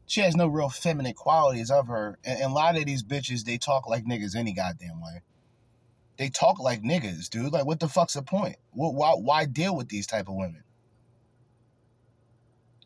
she 0.06 0.22
has 0.22 0.36
no 0.36 0.48
real 0.48 0.70
feminine 0.70 1.14
qualities 1.14 1.72
of 1.72 1.88
her. 1.88 2.18
And, 2.26 2.42
and 2.42 2.52
a 2.52 2.56
lot 2.56 2.78
of 2.78 2.86
these 2.86 3.04
bitches, 3.04 3.44
they 3.44 3.58
talk 3.58 3.88
like 3.88 4.06
niggas 4.06 4.36
any 4.36 4.54
goddamn 4.54 5.02
way. 5.02 5.22
They 6.18 6.30
talk 6.30 6.60
like 6.60 6.82
niggas, 6.82 7.30
dude. 7.30 7.54
Like, 7.54 7.66
what 7.66 7.80
the 7.80 7.88
fuck's 7.88 8.16
the 8.16 8.24
point? 8.24 8.58
What, 8.72 8.96
Why, 8.96 9.12
why 9.12 9.46
deal 9.46 9.76
with 9.76 9.90
these 9.90 10.08
type 10.08 10.28
of 10.28 10.36
women? 10.36 10.64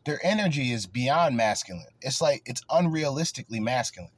Their 0.04 0.24
energy 0.24 0.72
is 0.72 0.86
beyond 0.86 1.36
masculine. 1.36 1.86
It's 2.00 2.20
like 2.20 2.42
it's 2.44 2.64
unrealistically 2.70 3.60
masculine. 3.60 4.10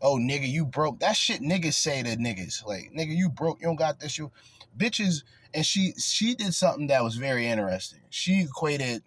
Oh, 0.00 0.16
nigga, 0.16 0.48
you 0.48 0.64
broke. 0.64 1.00
That 1.00 1.16
shit 1.16 1.40
niggas 1.40 1.74
say 1.74 2.02
to 2.02 2.16
niggas. 2.16 2.64
Like, 2.64 2.92
nigga, 2.96 3.16
you 3.16 3.28
broke. 3.28 3.60
You 3.60 3.66
don't 3.66 3.76
got 3.76 3.98
this. 3.98 4.18
You 4.18 4.30
bitches 4.76 5.22
and 5.54 5.64
she 5.64 5.92
she 5.98 6.34
did 6.34 6.54
something 6.54 6.88
that 6.88 7.02
was 7.02 7.16
very 7.16 7.46
interesting. 7.46 8.00
She 8.10 8.42
equated 8.42 9.02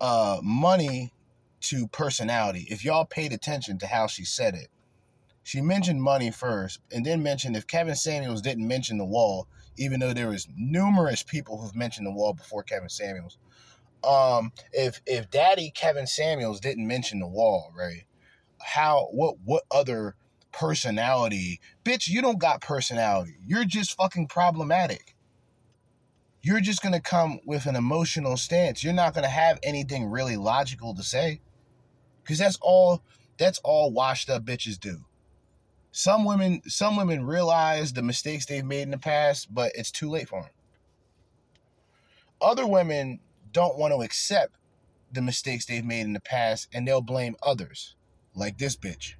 uh 0.00 0.38
money 0.42 1.12
to 1.62 1.88
personality. 1.88 2.66
If 2.70 2.84
y'all 2.84 3.04
paid 3.04 3.32
attention 3.32 3.78
to 3.78 3.86
how 3.86 4.06
she 4.06 4.24
said 4.24 4.54
it, 4.54 4.68
she 5.42 5.60
mentioned 5.60 6.02
money 6.02 6.30
first, 6.30 6.80
and 6.90 7.04
then 7.04 7.22
mentioned 7.22 7.56
if 7.56 7.66
Kevin 7.66 7.94
Samuels 7.94 8.40
didn't 8.40 8.66
mention 8.66 8.98
the 8.98 9.04
wall, 9.04 9.46
even 9.76 10.00
though 10.00 10.12
there 10.14 10.28
was 10.28 10.48
numerous 10.56 11.22
people 11.22 11.60
who've 11.60 11.76
mentioned 11.76 12.06
the 12.06 12.12
wall 12.12 12.34
before 12.34 12.62
Kevin 12.62 12.88
Samuels. 12.88 13.38
Um, 14.04 14.52
if 14.72 15.00
if 15.06 15.30
Daddy 15.30 15.70
Kevin 15.74 16.06
Samuels 16.06 16.60
didn't 16.60 16.86
mention 16.86 17.20
the 17.20 17.26
wall, 17.28 17.72
right? 17.76 18.04
How 18.60 19.08
what 19.12 19.36
what 19.44 19.64
other 19.70 20.16
personality. 20.52 21.60
Bitch, 21.84 22.08
you 22.08 22.22
don't 22.22 22.38
got 22.38 22.60
personality. 22.60 23.36
You're 23.46 23.64
just 23.64 23.96
fucking 23.96 24.28
problematic. 24.28 25.14
You're 26.42 26.60
just 26.60 26.82
to 26.94 27.00
come 27.00 27.40
with 27.44 27.66
an 27.66 27.76
emotional 27.76 28.36
stance. 28.36 28.82
You're 28.82 28.94
not 28.94 29.14
to 29.24 29.30
have 29.30 29.58
anything 29.62 30.06
really 30.06 30.36
logical 30.36 30.94
to 30.94 31.02
say. 31.02 31.40
Cuz 32.24 32.38
that's 32.38 32.58
all 32.60 33.02
that's 33.38 33.60
all 33.64 33.90
washed 33.92 34.30
up 34.30 34.44
bitches 34.44 34.78
do. 34.78 35.04
Some 35.92 36.24
women 36.24 36.62
some 36.66 36.96
women 36.96 37.24
realize 37.24 37.92
the 37.92 38.02
mistakes 38.02 38.46
they've 38.46 38.64
made 38.64 38.82
in 38.82 38.90
the 38.90 38.98
past, 38.98 39.52
but 39.52 39.72
it's 39.74 39.90
too 39.90 40.08
late 40.08 40.28
for 40.28 40.42
them. 40.42 40.50
Other 42.40 42.66
women 42.66 43.20
don't 43.52 43.76
want 43.76 43.92
to 43.92 44.02
accept 44.02 44.54
the 45.12 45.22
mistakes 45.22 45.66
they've 45.66 45.84
made 45.84 46.02
in 46.02 46.12
the 46.12 46.20
past 46.20 46.68
and 46.72 46.86
they'll 46.86 47.00
blame 47.00 47.34
others, 47.42 47.96
like 48.34 48.58
this 48.58 48.76
bitch 48.76 49.14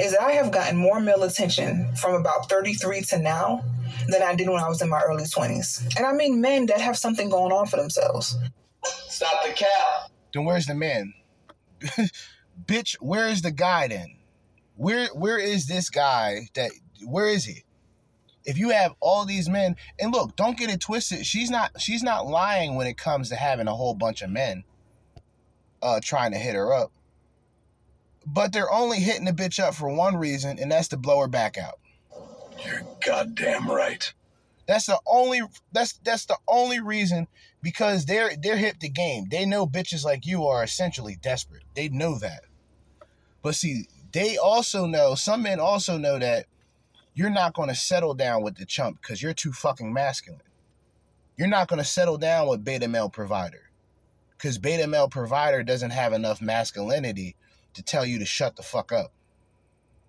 is 0.00 0.12
that 0.12 0.22
I 0.22 0.32
have 0.32 0.50
gotten 0.50 0.76
more 0.76 1.00
male 1.00 1.22
attention 1.22 1.94
from 1.96 2.14
about 2.14 2.48
33 2.48 3.02
to 3.02 3.18
now 3.18 3.64
than 4.08 4.22
I 4.22 4.34
did 4.34 4.48
when 4.48 4.62
I 4.62 4.68
was 4.68 4.80
in 4.80 4.88
my 4.88 5.02
early 5.02 5.24
20s. 5.24 5.96
And 5.96 6.06
I 6.06 6.12
mean 6.12 6.40
men 6.40 6.66
that 6.66 6.80
have 6.80 6.96
something 6.96 7.28
going 7.28 7.52
on 7.52 7.66
for 7.66 7.76
themselves. 7.76 8.36
Stop 8.84 9.44
the 9.44 9.52
cap. 9.52 10.10
Then 10.32 10.44
where's 10.44 10.66
the 10.66 10.74
man? 10.74 11.12
Bitch, 12.64 12.94
where 13.00 13.28
is 13.28 13.42
the 13.42 13.50
guy 13.50 13.88
then? 13.88 14.16
Where 14.82 15.06
where 15.08 15.38
is 15.38 15.66
this 15.66 15.90
guy 15.90 16.48
that 16.54 16.70
where 17.04 17.28
is 17.28 17.44
he? 17.44 17.64
If 18.44 18.58
you 18.58 18.70
have 18.70 18.94
all 18.98 19.24
these 19.24 19.48
men, 19.48 19.76
and 20.00 20.12
look, 20.12 20.34
don't 20.34 20.58
get 20.58 20.68
it 20.68 20.80
twisted. 20.80 21.24
She's 21.24 21.50
not 21.50 21.80
she's 21.80 22.02
not 22.02 22.26
lying 22.26 22.74
when 22.74 22.86
it 22.86 22.98
comes 22.98 23.28
to 23.28 23.36
having 23.36 23.68
a 23.68 23.74
whole 23.74 23.94
bunch 23.94 24.22
of 24.22 24.30
men 24.30 24.64
uh 25.80 26.00
trying 26.02 26.32
to 26.32 26.38
hit 26.38 26.54
her 26.54 26.72
up 26.72 26.92
but 28.26 28.52
they're 28.52 28.72
only 28.72 29.00
hitting 29.00 29.24
the 29.24 29.32
bitch 29.32 29.62
up 29.62 29.74
for 29.74 29.88
one 29.88 30.16
reason, 30.16 30.58
and 30.58 30.70
that's 30.70 30.88
to 30.88 30.96
blow 30.96 31.20
her 31.20 31.28
back 31.28 31.58
out. 31.58 31.78
You're 32.64 32.82
goddamn 33.04 33.68
right. 33.68 34.12
That's 34.66 34.86
the 34.86 34.98
only 35.06 35.42
that's 35.72 35.94
that's 36.04 36.26
the 36.26 36.36
only 36.46 36.80
reason 36.80 37.26
because 37.62 38.06
they're 38.06 38.30
they're 38.40 38.56
hip 38.56 38.78
to 38.78 38.88
game. 38.88 39.26
They 39.30 39.44
know 39.44 39.66
bitches 39.66 40.04
like 40.04 40.24
you 40.24 40.46
are 40.46 40.62
essentially 40.62 41.16
desperate. 41.20 41.64
They 41.74 41.88
know 41.88 42.18
that. 42.18 42.42
But 43.42 43.56
see, 43.56 43.86
they 44.12 44.36
also 44.36 44.86
know 44.86 45.14
some 45.14 45.42
men 45.42 45.60
also 45.60 45.98
know 45.98 46.18
that 46.18 46.46
you're 47.14 47.30
not 47.30 47.54
going 47.54 47.68
to 47.68 47.74
settle 47.74 48.14
down 48.14 48.42
with 48.42 48.56
the 48.56 48.66
chump 48.66 49.00
because 49.00 49.22
you're 49.22 49.34
too 49.34 49.52
fucking 49.52 49.92
masculine. 49.92 50.40
You're 51.36 51.48
not 51.48 51.68
going 51.68 51.78
to 51.78 51.84
settle 51.84 52.18
down 52.18 52.48
with 52.48 52.64
beta 52.64 52.88
male 52.88 53.08
provider 53.08 53.70
because 54.36 54.58
beta 54.58 54.86
male 54.86 55.08
provider 55.08 55.62
doesn't 55.62 55.90
have 55.90 56.12
enough 56.12 56.42
masculinity 56.42 57.36
to 57.74 57.82
tell 57.82 58.04
you 58.04 58.18
to 58.18 58.24
shut 58.24 58.56
the 58.56 58.62
fuck 58.62 58.92
up. 58.92 59.12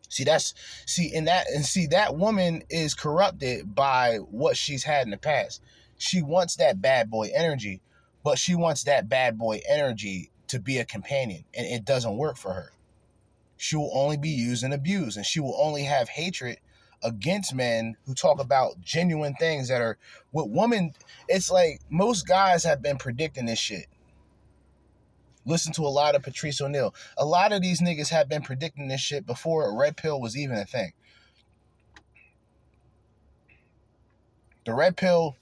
See, 0.09 0.23
that's 0.23 0.53
see, 0.85 1.13
in 1.13 1.25
that 1.25 1.47
and 1.49 1.65
see 1.65 1.87
that 1.87 2.15
woman 2.15 2.63
is 2.69 2.93
corrupted 2.93 3.73
by 3.73 4.17
what 4.17 4.57
she's 4.57 4.83
had 4.83 5.07
in 5.07 5.11
the 5.11 5.17
past. 5.17 5.61
She 5.97 6.21
wants 6.21 6.57
that 6.57 6.81
bad 6.81 7.09
boy 7.09 7.31
energy, 7.33 7.81
but 8.23 8.37
she 8.37 8.53
wants 8.53 8.83
that 8.83 9.09
bad 9.09 9.37
boy 9.37 9.61
energy 9.67 10.29
to 10.49 10.59
be 10.59 10.77
a 10.77 10.85
companion, 10.85 11.45
and 11.55 11.65
it 11.65 11.85
doesn't 11.85 12.17
work 12.17 12.37
for 12.37 12.53
her. 12.53 12.72
She 13.63 13.77
will 13.77 13.91
only 13.93 14.17
be 14.17 14.27
used 14.27 14.65
and 14.65 14.73
abused, 14.73 15.15
and 15.15 15.25
she 15.25 15.39
will 15.39 15.55
only 15.57 15.83
have 15.83 16.09
hatred 16.09 16.57
against 17.01 17.55
men 17.55 17.95
who 18.05 18.13
talk 18.13 18.41
about 18.41 18.81
genuine 18.81 19.35
things 19.35 19.69
that 19.69 19.79
are 19.79 19.97
what 20.31 20.49
woman 20.49 20.91
it's 21.29 21.49
like 21.49 21.79
most 21.89 22.27
guys 22.27 22.65
have 22.65 22.81
been 22.81 22.97
predicting 22.97 23.45
this 23.45 23.59
shit 23.59 23.85
listen 25.45 25.71
to 25.71 25.83
a 25.83 25.87
lot 25.87 26.13
of 26.13 26.23
Patrice 26.23 26.59
O'Neal. 26.59 26.93
A 27.17 27.25
lot 27.25 27.53
of 27.53 27.61
these 27.61 27.81
niggas 27.81 28.09
have 28.09 28.27
been 28.27 28.41
predicting 28.41 28.89
this 28.89 28.99
shit 28.99 29.25
before 29.25 29.69
a 29.69 29.73
red 29.73 29.95
pill 29.95 30.19
was 30.19 30.37
even 30.37 30.57
a 30.57 30.65
thing. 30.65 30.91
The 34.65 34.73
red 34.73 34.97
pill, 34.97 35.37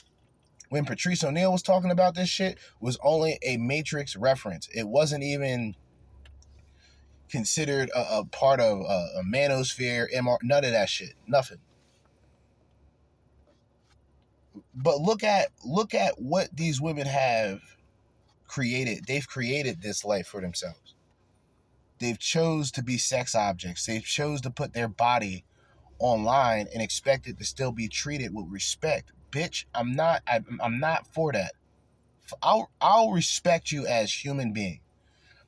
when 0.70 0.86
Patrice 0.86 1.24
O'Neal 1.24 1.52
was 1.52 1.64
talking 1.64 1.92
about 1.92 2.14
this 2.14 2.30
shit, 2.30 2.60
was 2.80 3.00
only 3.04 3.40
a 3.44 3.58
Matrix 3.58 4.16
reference. 4.16 4.68
It 4.74 4.88
wasn't 4.88 5.24
even 5.24 5.76
considered 7.32 7.90
a, 7.96 8.20
a 8.20 8.26
part 8.26 8.60
of 8.60 8.82
a, 8.82 9.20
a 9.20 9.24
manosphere, 9.26 10.14
MR, 10.14 10.38
none 10.44 10.66
of 10.66 10.72
that 10.72 10.90
shit. 10.90 11.14
Nothing. 11.28 11.60
But 14.76 15.00
look 15.00 15.24
at 15.24 15.50
look 15.66 15.94
at 15.94 16.22
what 16.22 16.50
these 16.56 16.82
women 16.82 17.08
have 17.08 17.62
created 18.48 19.06
they've 19.08 19.28
created 19.28 19.82
this 19.82 20.06
life 20.06 20.28
for 20.28 20.42
themselves. 20.42 20.96
They've 22.00 22.20
chose 22.20 22.72
to 22.72 22.84
be 22.84 22.98
sex 22.98 23.36
objects. 23.36 23.86
They've 23.86 24.04
chose 24.04 24.42
to 24.42 24.50
put 24.50 24.74
their 24.74 24.88
body 24.88 25.46
online 26.00 26.68
and 26.74 26.82
expect 26.82 27.28
it 27.28 27.38
to 27.38 27.46
still 27.46 27.72
be 27.72 27.88
treated 27.88 28.34
with 28.34 28.48
respect. 28.50 29.12
Bitch, 29.32 29.66
I'm 29.76 29.94
not 29.96 30.24
I'm, 30.28 30.60
I'm 30.64 30.80
not 30.80 31.08
for 31.08 31.32
that. 31.32 31.54
I'll 32.42 32.72
I'll 32.82 33.12
respect 33.12 33.72
you 33.72 33.86
as 33.88 34.26
human 34.26 34.54
being. 34.54 34.82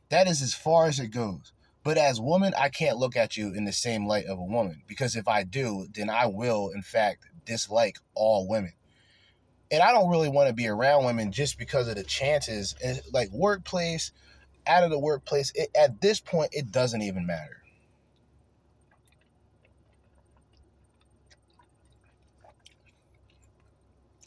That 0.10 0.28
is 0.28 0.42
as 0.42 0.54
far 0.54 0.88
as 0.88 1.00
it 1.00 1.08
goes. 1.10 1.53
But 1.84 1.98
as 1.98 2.22
woman, 2.22 2.54
I 2.58 2.70
can't 2.70 2.98
look 2.98 3.16
at 3.16 3.36
you 3.36 3.54
in 3.54 3.66
the 3.66 3.74
same 3.74 4.08
light 4.08 4.26
of 4.26 4.40
a 4.40 4.44
woman 4.44 4.84
because 4.88 5.16
if 5.16 5.28
I 5.28 5.44
do, 5.44 5.88
then 5.94 6.10
I 6.10 6.28
will 6.28 6.70
in 6.70 6.82
fact 6.82 7.26
dislike 7.46 7.98
all 8.16 8.48
women. 8.48 8.74
And 9.70 9.82
I 9.82 9.92
don't 9.92 10.10
really 10.10 10.30
want 10.30 10.48
to 10.48 10.54
be 10.54 10.68
around 10.68 11.06
women 11.06 11.32
just 11.32 11.58
because 11.58 11.88
of 11.88 11.96
the 11.96 12.04
chances 12.04 12.76
and 12.84 13.02
like 13.12 13.32
workplace, 13.32 14.12
out 14.66 14.84
of 14.84 14.92
the 14.92 15.00
workplace. 15.00 15.52
It, 15.56 15.70
at 15.76 16.00
this 16.00 16.20
point, 16.20 16.52
it 16.54 16.72
doesn't 16.72 17.02
even 17.02 17.26
matter. 17.26 17.64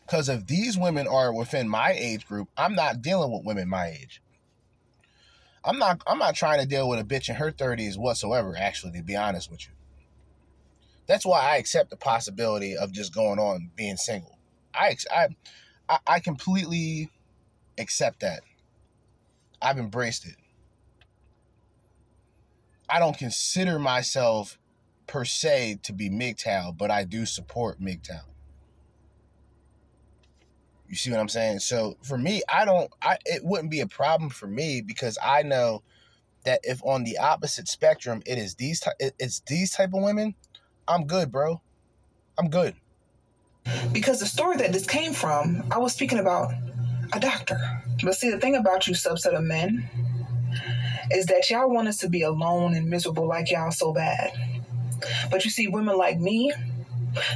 Because 0.06 0.28
if 0.28 0.46
these 0.46 0.78
women 0.78 1.08
are 1.08 1.32
within 1.32 1.68
my 1.68 1.92
age 1.92 2.26
group, 2.26 2.48
I'm 2.56 2.74
not 2.74 3.02
dealing 3.02 3.32
with 3.32 3.44
women 3.44 3.68
my 3.68 3.88
age. 3.88 4.20
I'm 5.66 5.78
not 5.78 6.00
I'm 6.06 6.18
not 6.18 6.36
trying 6.36 6.60
to 6.60 6.66
deal 6.66 6.88
with 6.88 7.00
a 7.00 7.04
bitch 7.04 7.28
in 7.28 7.34
her 7.34 7.50
30s 7.50 7.98
whatsoever, 7.98 8.54
actually, 8.56 8.92
to 8.92 9.02
be 9.02 9.16
honest 9.16 9.50
with 9.50 9.66
you. 9.66 9.72
That's 11.06 11.26
why 11.26 11.40
I 11.40 11.56
accept 11.56 11.90
the 11.90 11.96
possibility 11.96 12.76
of 12.76 12.92
just 12.92 13.12
going 13.12 13.38
on 13.38 13.70
being 13.74 13.96
single. 13.96 14.38
I 14.72 14.96
I 15.10 15.28
I 16.06 16.20
completely 16.20 17.10
accept 17.78 18.20
that. 18.20 18.42
I've 19.60 19.78
embraced 19.78 20.26
it. 20.26 20.36
I 22.88 23.00
don't 23.00 23.18
consider 23.18 23.78
myself 23.80 24.58
per 25.08 25.24
se 25.24 25.80
to 25.82 25.92
be 25.92 26.08
MGTOW, 26.08 26.76
but 26.78 26.90
I 26.90 27.02
do 27.04 27.26
support 27.26 27.80
MGTOW. 27.80 28.22
You 30.88 30.96
see 30.96 31.10
what 31.10 31.20
I'm 31.20 31.28
saying? 31.28 31.60
So 31.60 31.96
for 32.02 32.16
me, 32.18 32.42
I 32.48 32.64
don't 32.64 32.90
I 33.02 33.18
it 33.24 33.44
wouldn't 33.44 33.70
be 33.70 33.80
a 33.80 33.86
problem 33.86 34.30
for 34.30 34.46
me 34.46 34.82
because 34.82 35.18
I 35.22 35.42
know 35.42 35.82
that 36.44 36.60
if 36.62 36.80
on 36.84 37.04
the 37.04 37.18
opposite 37.18 37.68
spectrum 37.68 38.22
it 38.26 38.38
is 38.38 38.54
these 38.54 38.80
type 38.80 38.94
it's 39.00 39.40
these 39.40 39.72
type 39.72 39.92
of 39.94 40.02
women, 40.02 40.34
I'm 40.86 41.06
good, 41.06 41.32
bro. 41.32 41.60
I'm 42.38 42.50
good. 42.50 42.74
Because 43.92 44.20
the 44.20 44.26
story 44.26 44.56
that 44.58 44.72
this 44.72 44.86
came 44.86 45.12
from, 45.12 45.64
I 45.70 45.78
was 45.78 45.92
speaking 45.92 46.18
about 46.18 46.52
a 47.12 47.18
doctor. 47.18 47.58
But 48.02 48.14
see, 48.14 48.30
the 48.30 48.38
thing 48.38 48.54
about 48.54 48.86
you 48.86 48.94
subset 48.94 49.36
of 49.36 49.42
men 49.42 49.88
is 51.10 51.26
that 51.26 51.48
y'all 51.50 51.70
want 51.70 51.88
us 51.88 51.98
to 51.98 52.08
be 52.08 52.22
alone 52.22 52.74
and 52.74 52.88
miserable 52.88 53.26
like 53.26 53.50
y'all 53.50 53.70
so 53.70 53.92
bad. 53.92 54.32
But 55.30 55.44
you 55.44 55.50
see, 55.50 55.68
women 55.68 55.96
like 55.96 56.18
me, 56.18 56.52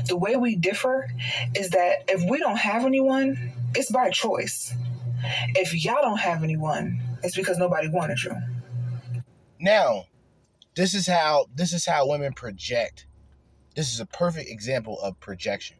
the 0.06 0.16
way 0.16 0.36
we 0.36 0.56
differ 0.56 1.08
is 1.54 1.70
that 1.70 2.04
if 2.08 2.28
we 2.28 2.38
don't 2.38 2.58
have 2.58 2.84
anyone, 2.84 3.52
it's 3.74 3.90
by 3.90 4.10
choice. 4.10 4.74
If 5.54 5.84
y'all 5.84 6.02
don't 6.02 6.20
have 6.20 6.42
anyone, 6.42 7.00
it's 7.22 7.36
because 7.36 7.58
nobody 7.58 7.88
wanted 7.88 8.22
you. 8.22 8.34
Now, 9.58 10.04
this 10.74 10.94
is 10.94 11.06
how 11.06 11.46
this 11.54 11.72
is 11.72 11.84
how 11.84 12.08
women 12.08 12.32
project. 12.32 13.06
This 13.76 13.92
is 13.92 14.00
a 14.00 14.06
perfect 14.06 14.48
example 14.50 14.98
of 15.00 15.18
projection. 15.20 15.76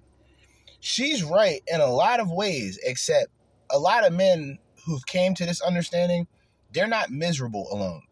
She's 0.81 1.23
right 1.23 1.63
in 1.67 1.81
a 1.81 1.91
lot 1.91 2.21
of 2.21 2.31
ways, 2.31 2.79
except 2.83 3.29
a 3.71 3.79
lot 3.79 4.07
of 4.07 4.13
men 4.13 4.59
who've 4.87 5.05
came 5.07 5.35
to 5.35 5.47
this 5.47 5.61
understanding, 5.61 6.27
they're 6.73 6.87
not 6.87 7.11
miserable 7.11 7.69
alone. 7.71 8.03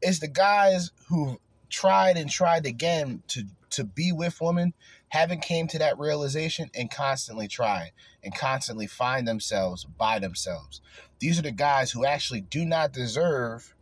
It's 0.00 0.20
the 0.20 0.28
guys 0.28 0.90
who've 1.08 1.36
tried 1.68 2.16
and 2.16 2.30
tried 2.30 2.66
again 2.66 3.22
to 3.28 3.44
to 3.70 3.84
be 3.84 4.12
with 4.12 4.40
women 4.40 4.72
haven't 5.08 5.42
came 5.42 5.66
to 5.68 5.78
that 5.78 5.98
realization 5.98 6.70
and 6.74 6.90
constantly 6.90 7.48
try 7.48 7.92
and 8.22 8.34
constantly 8.34 8.86
find 8.86 9.26
themselves 9.26 9.84
by 9.84 10.18
themselves. 10.18 10.80
These 11.18 11.38
are 11.38 11.42
the 11.42 11.52
guys 11.52 11.90
who 11.90 12.04
actually 12.04 12.42
do 12.42 12.64
not 12.64 12.92
deserve 12.92 13.74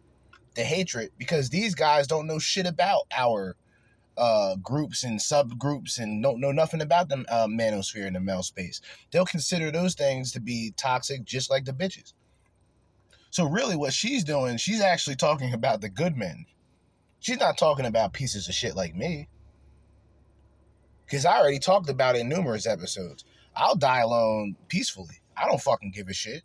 the 0.54 0.64
hatred 0.64 1.10
because 1.18 1.50
these 1.50 1.74
guys 1.74 2.06
don't 2.06 2.26
know 2.26 2.38
shit 2.38 2.66
about 2.66 3.02
our 3.14 3.56
uh, 4.16 4.56
groups 4.56 5.04
and 5.04 5.20
subgroups 5.20 5.98
and 5.98 6.22
don't 6.22 6.40
know 6.40 6.52
nothing 6.52 6.80
about 6.80 7.08
the 7.08 7.24
uh, 7.28 7.46
manosphere 7.46 8.06
and 8.06 8.16
the 8.16 8.20
male 8.20 8.42
space. 8.42 8.80
They'll 9.10 9.26
consider 9.26 9.70
those 9.70 9.94
things 9.94 10.32
to 10.32 10.40
be 10.40 10.72
toxic 10.76 11.24
just 11.24 11.50
like 11.50 11.64
the 11.64 11.72
bitches. 11.72 12.14
So 13.30 13.44
really 13.44 13.76
what 13.76 13.92
she's 13.92 14.24
doing, 14.24 14.56
she's 14.56 14.80
actually 14.80 15.16
talking 15.16 15.52
about 15.52 15.82
the 15.82 15.90
good 15.90 16.16
men. 16.16 16.46
She's 17.20 17.40
not 17.40 17.58
talking 17.58 17.84
about 17.84 18.14
pieces 18.14 18.48
of 18.48 18.54
shit 18.54 18.74
like 18.74 18.94
me. 18.94 19.28
Because 21.06 21.24
I 21.24 21.38
already 21.38 21.58
talked 21.58 21.88
about 21.88 22.16
it 22.16 22.20
in 22.20 22.28
numerous 22.28 22.66
episodes. 22.66 23.24
I'll 23.54 23.76
die 23.76 24.00
alone 24.00 24.56
peacefully. 24.68 25.20
I 25.36 25.46
don't 25.46 25.60
fucking 25.60 25.92
give 25.92 26.08
a 26.08 26.12
shit. 26.12 26.42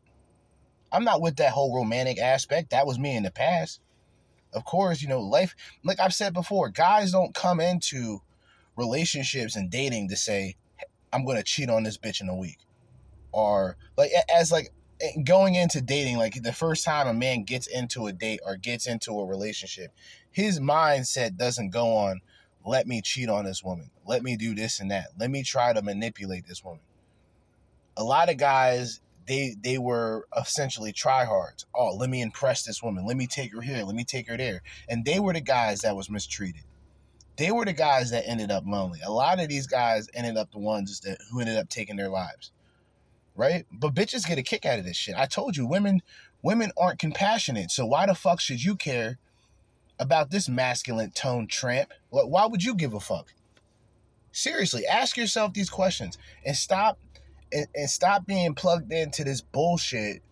I'm 0.91 1.03
not 1.03 1.22
with 1.22 1.38
that 1.38 1.51
whole 1.51 1.76
romantic 1.76 2.20
aspect. 2.20 2.70
That 2.70 2.86
was 2.86 2.99
me 2.99 3.16
in 3.16 3.24
the 3.24 3.32
past. 3.32 3.82
Of 4.53 4.66
course, 4.66 5.01
you 5.01 5.07
know, 5.07 5.22
life, 5.22 5.55
like 5.84 5.99
I've 5.99 6.14
said 6.14 6.34
before, 6.34 6.70
guys 6.70 7.12
don't 7.12 7.34
come 7.34 7.59
into 7.59 8.22
relationships 8.76 9.55
and 9.55 9.70
dating 9.70 10.09
to 10.09 10.18
say, 10.18 10.55
I'm 11.14 11.26
going 11.26 11.38
to 11.38 11.43
cheat 11.43 11.70
on 11.70 11.84
this 11.84 11.97
bitch 11.97 12.22
in 12.22 12.30
a 12.30 12.36
week. 12.36 12.59
Or, 13.32 13.78
like, 13.97 14.12
as 14.34 14.51
like 14.51 14.74
going 15.24 15.55
into 15.55 15.82
dating, 15.82 16.18
like 16.18 16.43
the 16.43 16.53
first 16.53 16.84
time 16.84 17.07
a 17.07 17.14
man 17.14 17.43
gets 17.43 17.68
into 17.68 18.07
a 18.07 18.14
date 18.14 18.41
or 18.45 18.57
gets 18.57 18.88
into 18.88 19.20
a 19.20 19.26
relationship, 19.26 19.93
his 20.30 20.59
mindset 20.59 21.38
doesn't 21.38 21.70
go 21.70 21.95
on, 21.95 22.22
let 22.66 22.88
me 22.88 23.01
cheat 23.01 23.30
on 23.30 23.45
this 23.45 23.64
woman. 23.64 23.89
Let 24.05 24.24
me 24.24 24.38
do 24.38 24.53
this 24.53 24.80
and 24.80 24.91
that. 24.91 25.07
Let 25.18 25.32
me 25.32 25.43
try 25.43 25.74
to 25.74 25.82
manipulate 25.82 26.47
this 26.47 26.64
woman. 26.64 26.82
A 27.97 28.03
lot 28.03 28.30
of 28.30 28.38
guys, 28.38 29.01
they 29.28 29.55
they 29.62 29.78
were 29.78 30.26
essentially 30.38 30.93
tryhards. 30.93 31.66
Oh, 31.76 31.95
let 31.95 32.09
me 32.09 32.22
impress 32.22 32.64
this 32.64 32.82
woman. 32.82 33.05
Let 33.05 33.18
me 33.18 33.28
take 33.28 33.53
her 33.53 33.62
here. 33.62 33.84
Let 33.84 33.95
me 33.95 34.03
take 34.03 34.28
her 34.30 34.38
there. 34.38 34.62
And 34.88 35.05
they 35.05 35.20
were 35.20 35.34
the 35.34 35.41
guys 35.41 35.82
that 35.82 35.95
was 35.95 36.09
mistreated. 36.09 36.64
They 37.38 37.51
were 37.51 37.66
the 37.66 37.74
guys 37.74 38.12
that 38.12 38.28
ended 38.28 38.51
up 38.51 38.64
lonely. 38.68 38.99
A 39.05 39.12
lot 39.12 39.39
of 39.39 39.49
these 39.49 39.68
guys 39.68 40.07
ended 40.14 40.38
up 40.38 40.51
the 40.51 40.59
ones 40.59 40.99
that 41.01 41.18
who 41.32 41.39
ended 41.39 41.57
up 41.57 41.70
taking 41.70 41.95
their 41.95 42.09
lives. 42.09 42.51
Right? 43.36 43.66
But 43.72 43.95
bitches 43.95 44.28
get 44.28 44.38
a 44.38 44.43
kick 44.43 44.66
out 44.66 44.78
of 44.78 44.86
this 44.86 44.97
shit. 44.97 45.16
I 45.18 45.26
told 45.26 45.57
you, 45.57 45.66
women 45.66 46.01
women 46.41 46.72
aren't 46.78 46.99
compassionate. 46.99 47.72
So 47.72 47.86
why 47.86 48.05
the 48.05 48.16
fuck 48.16 48.39
should 48.39 48.64
you 48.64 48.76
care 48.76 49.18
about 50.02 50.32
this 50.32 50.49
masculine 50.49 51.12
tone 51.12 51.45
tramp. 51.47 51.93
Why 52.10 52.47
would 52.47 52.64
you 52.64 52.74
give 52.74 52.95
a 52.95 52.99
fuck? 52.99 53.32
Seriously, 54.32 54.86
ask 54.88 55.16
yourself 55.16 55.54
these 55.54 55.70
questions 55.70 56.18
and 56.43 56.56
stop 56.56 56.97
and, 57.54 57.68
and 57.76 57.89
stop 57.89 58.26
being 58.26 58.56
plugged 58.56 58.91
into 58.91 59.24
this 59.24 59.41
bullshit 59.41 60.24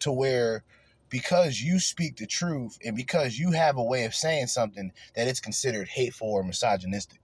to 0.00 0.10
where 0.10 0.64
because 1.10 1.60
you 1.60 1.78
speak 1.78 2.16
the 2.16 2.26
truth 2.26 2.76
and 2.84 2.96
because 2.96 3.38
you 3.38 3.52
have 3.52 3.76
a 3.76 3.82
way 3.82 4.04
of 4.04 4.14
saying 4.14 4.48
something 4.48 4.90
that 5.14 5.28
it's 5.28 5.40
considered 5.40 5.86
hateful 5.86 6.28
or 6.28 6.42
misogynistic. 6.42 7.20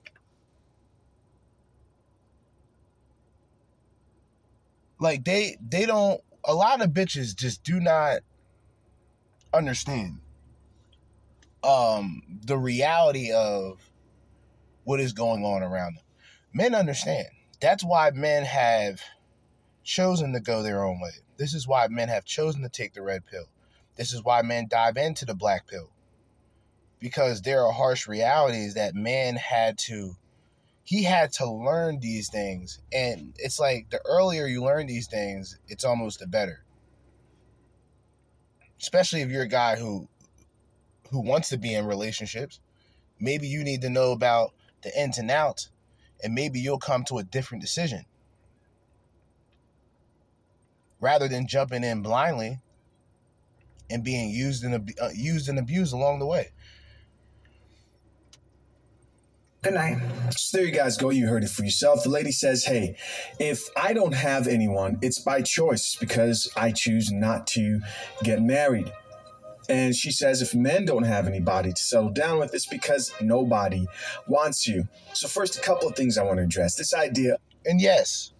Like 5.01 5.24
they 5.24 5.57
they 5.61 5.86
don't 5.86 6.20
a 6.45 6.55
lot 6.55 6.82
of 6.82 6.91
bitches 6.91 7.34
just 7.34 7.64
do 7.64 7.80
not 7.80 8.20
understand 9.53 10.20
um 11.62 12.22
the 12.44 12.58
reality 12.58 13.32
of 13.32 13.80
what 14.84 15.00
is 15.00 15.12
going 15.12 15.44
on 15.44 15.62
around 15.62 15.96
them. 15.96 16.04
Men 16.52 16.74
understand. 16.74 17.28
That's 17.61 17.84
why 17.84 18.11
men 18.11 18.44
have 18.44 19.00
chosen 19.84 20.32
to 20.32 20.40
go 20.40 20.62
their 20.62 20.84
own 20.84 21.00
way. 21.00 21.11
This 21.36 21.54
is 21.54 21.66
why 21.66 21.86
men 21.88 22.08
have 22.08 22.24
chosen 22.24 22.62
to 22.62 22.68
take 22.68 22.94
the 22.94 23.02
red 23.02 23.26
pill. 23.26 23.46
This 23.96 24.12
is 24.12 24.24
why 24.24 24.42
men 24.42 24.66
dive 24.68 24.96
into 24.96 25.24
the 25.24 25.34
black 25.34 25.66
pill. 25.66 25.90
Because 26.98 27.42
there 27.42 27.64
are 27.64 27.72
harsh 27.72 28.06
realities 28.06 28.74
that 28.74 28.94
man 28.94 29.36
had 29.36 29.78
to 29.78 30.16
he 30.82 31.04
had 31.04 31.32
to 31.34 31.48
learn 31.48 32.00
these 32.00 32.28
things. 32.28 32.80
And 32.92 33.34
it's 33.36 33.61
like 33.61 33.90
the 33.90 34.00
earlier 34.04 34.46
you 34.46 34.64
learn 34.64 34.86
these 34.86 35.06
things, 35.06 35.58
it's 35.68 35.84
almost 35.84 36.18
the 36.18 36.26
better. 36.26 36.64
Especially 38.80 39.20
if 39.20 39.30
you're 39.30 39.42
a 39.42 39.48
guy 39.48 39.76
who 39.76 40.08
who 41.11 41.20
wants 41.20 41.48
to 41.50 41.58
be 41.58 41.74
in 41.74 41.86
relationships. 41.86 42.61
Maybe 43.18 43.46
you 43.46 43.64
need 43.64 43.82
to 43.82 43.90
know 43.90 44.12
about 44.12 44.52
the 44.82 44.98
ins 44.98 45.18
and 45.18 45.30
outs, 45.30 45.70
and 46.22 46.34
maybe 46.34 46.61
you'll 46.61 46.78
come 46.78 47.04
to 47.04 47.18
a 47.18 47.22
different 47.22 47.62
decision. 47.62 48.04
Rather 51.00 51.28
than 51.28 51.46
jumping 51.46 51.84
in 51.84 52.02
blindly 52.02 52.58
and 53.88 54.04
being 54.04 54.30
used 54.30 54.64
and 54.64 54.94
uh, 55.00 55.08
used 55.14 55.48
and 55.48 55.58
abused 55.58 55.92
along 55.92 56.18
the 56.18 56.26
way. 56.26 56.50
Good 59.62 59.74
night. 59.74 59.98
So 60.34 60.56
there 60.56 60.66
you 60.66 60.72
guys 60.72 60.96
go. 60.96 61.11
You 61.11 61.26
heard 61.26 61.44
it 61.44 61.50
for 61.50 61.64
yourself. 61.64 62.02
The 62.02 62.08
lady 62.08 62.32
says, 62.32 62.64
Hey, 62.64 62.96
if 63.38 63.68
I 63.76 63.92
don't 63.92 64.14
have 64.14 64.46
anyone, 64.46 64.98
it's 65.02 65.18
by 65.18 65.42
choice 65.42 65.96
because 66.00 66.50
I 66.56 66.72
choose 66.72 67.12
not 67.12 67.46
to 67.48 67.80
get 68.22 68.40
married. 68.40 68.90
And 69.70 69.94
she 69.94 70.10
says, 70.10 70.42
if 70.42 70.54
men 70.54 70.84
don't 70.84 71.04
have 71.04 71.26
anybody 71.26 71.72
to 71.72 71.82
settle 71.82 72.10
down 72.10 72.38
with, 72.38 72.54
it's 72.54 72.66
because 72.66 73.12
nobody 73.20 73.86
wants 74.26 74.66
you. 74.66 74.88
So, 75.14 75.28
first, 75.28 75.56
a 75.56 75.60
couple 75.60 75.88
of 75.88 75.94
things 75.94 76.18
I 76.18 76.24
want 76.24 76.38
to 76.38 76.44
address. 76.44 76.74
This 76.74 76.94
idea. 76.94 77.36
And 77.64 77.80
yes, 77.80 78.32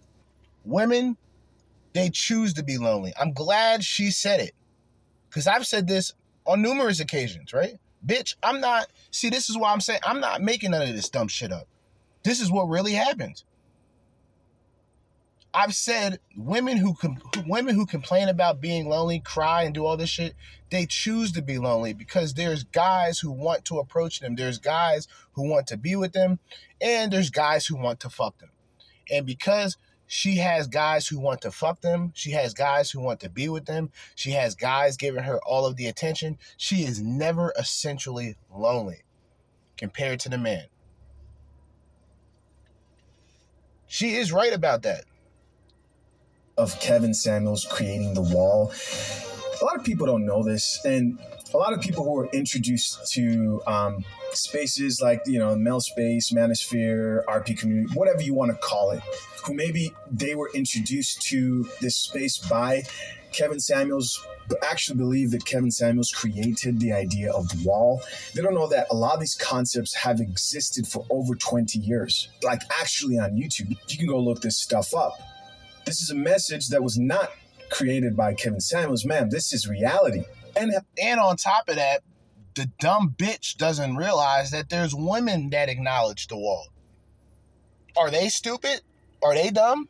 women, 0.65 1.17
they 1.93 2.09
choose 2.09 2.53
to 2.55 2.63
be 2.63 2.77
lonely. 2.77 3.13
I'm 3.19 3.33
glad 3.33 3.83
she 3.83 4.11
said 4.11 4.39
it 4.39 4.53
because 5.29 5.47
I've 5.47 5.67
said 5.67 5.87
this 5.87 6.13
on 6.45 6.61
numerous 6.61 6.99
occasions, 6.99 7.53
right? 7.53 7.75
Bitch, 8.05 8.35
I'm 8.43 8.59
not. 8.59 8.87
See, 9.11 9.29
this 9.29 9.49
is 9.49 9.57
why 9.57 9.71
I'm 9.71 9.81
saying 9.81 9.99
I'm 10.03 10.19
not 10.19 10.41
making 10.41 10.71
none 10.71 10.81
of 10.81 10.93
this 10.95 11.09
dumb 11.09 11.27
shit 11.27 11.51
up. 11.51 11.67
This 12.23 12.41
is 12.41 12.51
what 12.51 12.67
really 12.67 12.93
happens. 12.93 13.45
I've 15.53 15.75
said 15.75 16.19
women 16.37 16.77
who 16.77 16.93
com- 16.93 17.21
women 17.45 17.75
who 17.75 17.85
complain 17.85 18.29
about 18.29 18.61
being 18.61 18.87
lonely, 18.87 19.19
cry 19.19 19.63
and 19.63 19.73
do 19.73 19.85
all 19.85 19.97
this 19.97 20.09
shit, 20.09 20.33
they 20.69 20.85
choose 20.85 21.33
to 21.33 21.41
be 21.41 21.57
lonely 21.57 21.93
because 21.93 22.33
there's 22.33 22.63
guys 22.63 23.19
who 23.19 23.31
want 23.31 23.65
to 23.65 23.79
approach 23.79 24.21
them, 24.21 24.35
there's 24.35 24.59
guys 24.59 25.09
who 25.33 25.49
want 25.49 25.67
to 25.67 25.77
be 25.77 25.95
with 25.97 26.13
them, 26.13 26.39
and 26.79 27.11
there's 27.11 27.29
guys 27.29 27.65
who 27.65 27.75
want 27.75 27.99
to 27.99 28.09
fuck 28.09 28.37
them. 28.37 28.51
And 29.11 29.25
because 29.25 29.75
she 30.07 30.37
has 30.37 30.67
guys 30.67 31.07
who 31.07 31.19
want 31.19 31.41
to 31.41 31.51
fuck 31.51 31.81
them, 31.81 32.11
she 32.15 32.31
has 32.31 32.53
guys 32.53 32.89
who 32.91 33.01
want 33.01 33.19
to 33.19 33.29
be 33.29 33.49
with 33.49 33.65
them, 33.65 33.91
she 34.15 34.31
has 34.31 34.55
guys 34.55 34.95
giving 34.95 35.23
her 35.23 35.39
all 35.45 35.65
of 35.65 35.75
the 35.75 35.87
attention, 35.87 36.37
she 36.55 36.83
is 36.83 37.01
never 37.01 37.53
essentially 37.59 38.37
lonely 38.53 39.03
compared 39.77 40.21
to 40.21 40.29
the 40.29 40.37
man. 40.37 40.67
She 43.87 44.15
is 44.15 44.31
right 44.31 44.53
about 44.53 44.83
that 44.83 45.03
of 46.61 46.79
Kevin 46.79 47.13
Samuels 47.13 47.65
creating 47.65 48.13
the 48.13 48.21
wall. 48.21 48.71
A 49.61 49.65
lot 49.65 49.75
of 49.75 49.83
people 49.83 50.05
don't 50.05 50.25
know 50.25 50.43
this, 50.43 50.79
and 50.85 51.19
a 51.53 51.57
lot 51.57 51.73
of 51.73 51.81
people 51.81 52.03
who 52.03 52.17
are 52.19 52.27
introduced 52.27 53.11
to 53.13 53.61
um, 53.65 54.05
spaces 54.31 55.01
like 55.01 55.21
you 55.25 55.39
know 55.39 55.55
male 55.55 55.81
space, 55.81 56.31
manosphere, 56.31 57.25
RP 57.25 57.57
community, 57.57 57.93
whatever 57.95 58.21
you 58.21 58.35
want 58.35 58.51
to 58.51 58.57
call 58.57 58.91
it, 58.91 59.01
who 59.43 59.55
maybe 59.55 59.91
they 60.09 60.35
were 60.35 60.51
introduced 60.53 61.21
to 61.23 61.67
this 61.81 61.95
space 61.95 62.37
by 62.37 62.83
Kevin 63.31 63.59
Samuels 63.59 64.23
but 64.47 64.57
actually 64.65 64.97
believe 64.97 65.31
that 65.31 65.45
Kevin 65.45 65.71
Samuels 65.71 66.11
created 66.11 66.79
the 66.81 66.91
idea 66.91 67.31
of 67.31 67.47
the 67.47 67.63
wall. 67.65 68.01
They 68.35 68.41
don't 68.41 68.53
know 68.53 68.67
that 68.67 68.87
a 68.91 68.95
lot 68.95 69.13
of 69.13 69.21
these 69.21 69.35
concepts 69.35 69.93
have 69.93 70.19
existed 70.19 70.85
for 70.85 71.05
over 71.09 71.35
20 71.35 71.79
years, 71.79 72.27
like 72.43 72.61
actually 72.81 73.17
on 73.17 73.31
YouTube. 73.31 73.69
You 73.87 73.97
can 73.97 74.07
go 74.07 74.19
look 74.19 74.41
this 74.41 74.57
stuff 74.57 74.93
up. 74.93 75.17
This 75.85 76.01
is 76.01 76.09
a 76.09 76.15
message 76.15 76.67
that 76.69 76.83
was 76.83 76.97
not 76.97 77.31
created 77.69 78.15
by 78.15 78.33
Kevin 78.33 78.59
Samuels. 78.59 79.05
Man, 79.05 79.29
this 79.29 79.53
is 79.53 79.67
reality. 79.67 80.23
And 80.55 80.73
and 81.01 81.19
on 81.19 81.37
top 81.37 81.69
of 81.69 81.75
that, 81.75 82.01
the 82.55 82.69
dumb 82.79 83.15
bitch 83.17 83.57
doesn't 83.57 83.95
realize 83.95 84.51
that 84.51 84.69
there's 84.69 84.93
women 84.93 85.49
that 85.51 85.69
acknowledge 85.69 86.27
the 86.27 86.37
wall. 86.37 86.67
Are 87.97 88.11
they 88.11 88.29
stupid? 88.29 88.81
Are 89.23 89.33
they 89.33 89.49
dumb? 89.49 89.87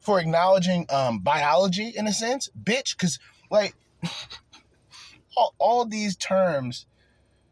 For 0.00 0.18
acknowledging 0.18 0.86
um, 0.90 1.20
biology 1.20 1.92
in 1.94 2.06
a 2.06 2.12
sense? 2.12 2.48
Bitch, 2.60 2.96
because 2.96 3.18
like 3.50 3.74
all, 5.36 5.54
all 5.58 5.84
these 5.84 6.16
terms, 6.16 6.86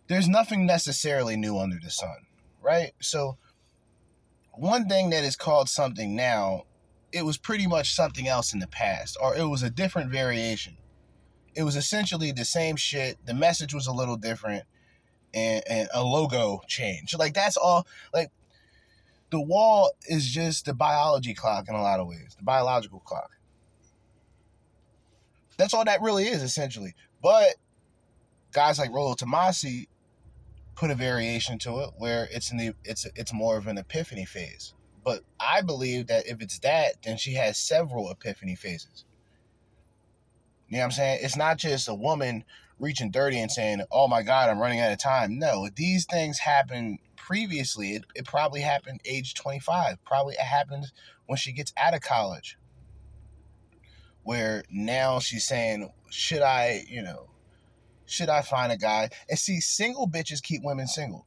there's 0.09 0.29
nothing 0.29 0.67
necessarily 0.67 1.37
new 1.37 1.59
under 1.59 1.79
the 1.83 1.91
sun, 1.91 2.27
right? 2.63 2.93
So 3.01 3.37
one 4.57 4.89
thing 4.89 5.11
that 5.11 5.25
is 5.25 5.37
called 5.37 5.69
something 5.69 6.17
now, 6.17 6.65
it 7.13 7.25
was 7.25 7.39
pretty 7.39 7.67
much 7.67 7.95
something 7.95 8.27
else 8.27 8.53
in 8.53 8.59
the 8.59 8.67
past, 8.67 9.17
or 9.21 9.37
it 9.37 9.45
was 9.45 9.63
a 9.63 9.71
different 9.71 10.11
variation. 10.11 10.77
It 11.55 11.63
was 11.63 11.77
essentially 11.77 12.33
the 12.33 12.45
same 12.45 12.77
shit. 12.77 13.17
The 13.25 13.35
message 13.35 13.73
was 13.73 13.87
a 13.87 13.93
little 13.93 14.17
different, 14.17 14.65
and, 15.33 15.63
and 15.69 15.89
a 15.95 16.03
logo 16.03 16.61
change. 16.67 17.15
Like 17.17 17.35
that's 17.35 17.57
all. 17.57 17.87
Like 18.13 18.31
the 19.31 19.41
wall 19.41 19.91
is 20.09 20.29
just 20.29 20.65
the 20.65 20.75
biology 20.75 21.35
clock 21.35 21.69
in 21.69 21.75
a 21.75 21.83
lot 21.83 22.01
of 22.01 22.07
ways, 22.07 22.35
the 22.37 22.45
biological 22.45 23.01
clock. 23.01 23.31
That's 25.57 25.75
all 25.75 25.85
that 25.85 26.03
really 26.03 26.25
is 26.25 26.43
essentially. 26.43 26.95
But 27.23 27.55
guys 28.53 28.79
like 28.79 28.93
Rollo 28.93 29.15
Tomassi 29.15 29.89
put 30.77 30.91
a 30.91 30.95
variation 30.95 31.59
to 31.59 31.81
it 31.81 31.91
where 31.97 32.29
it's 32.31 32.53
in 32.53 32.59
the 32.59 32.73
it's 32.85 33.07
it's 33.17 33.33
more 33.33 33.57
of 33.57 33.67
an 33.67 33.79
epiphany 33.79 34.27
phase. 34.27 34.75
But 35.03 35.23
I 35.41 35.63
believe 35.63 36.09
that 36.09 36.27
if 36.27 36.41
it's 36.41 36.59
that, 36.61 37.03
then 37.03 37.17
she 37.17 37.35
has 37.35 37.57
several 37.57 38.11
epiphany 38.11 38.55
phases. 38.55 39.05
You 40.69 40.77
know 40.77 40.81
what 40.81 40.85
I'm 40.87 40.91
saying? 40.93 41.21
It's 41.23 41.37
not 41.37 41.59
just 41.59 41.89
a 41.89 41.95
woman 41.95 42.45
reaching 42.79 43.13
30 43.13 43.39
and 43.39 43.51
saying, 43.51 43.83
Oh 43.91 44.09
my 44.09 44.23
God, 44.23 44.51
I'm 44.51 44.59
running 44.59 44.81
out 44.81 44.93
of 44.93 44.99
time. 44.99 45.39
No, 45.39 45.69
these 45.75 46.05
things 46.05 46.41
happen 46.41 46.99
previously. 47.17 47.95
It, 47.95 48.05
it 48.15 48.25
probably 48.27 48.61
happened 48.61 49.01
age 49.05 49.35
25. 49.35 50.05
Probably 50.05 50.35
it 50.35 50.41
happened 50.41 50.87
when 51.27 51.37
she 51.37 51.53
gets 51.53 51.73
out 51.77 51.95
of 51.95 52.01
college. 52.01 52.59
Where 54.25 54.65
now 54.71 55.21
she's 55.21 55.47
saying, 55.47 55.89
Should 56.11 56.43
I, 56.43 56.85
you 56.89 57.03
know, 57.03 57.29
should 58.07 58.29
I 58.29 58.43
find 58.43 58.73
a 58.73 58.77
guy? 58.77 59.11
And 59.29 59.39
see, 59.39 59.61
single 59.61 60.09
bitches 60.09 60.43
keep 60.43 60.63
women 60.63 60.87
single. 60.87 61.27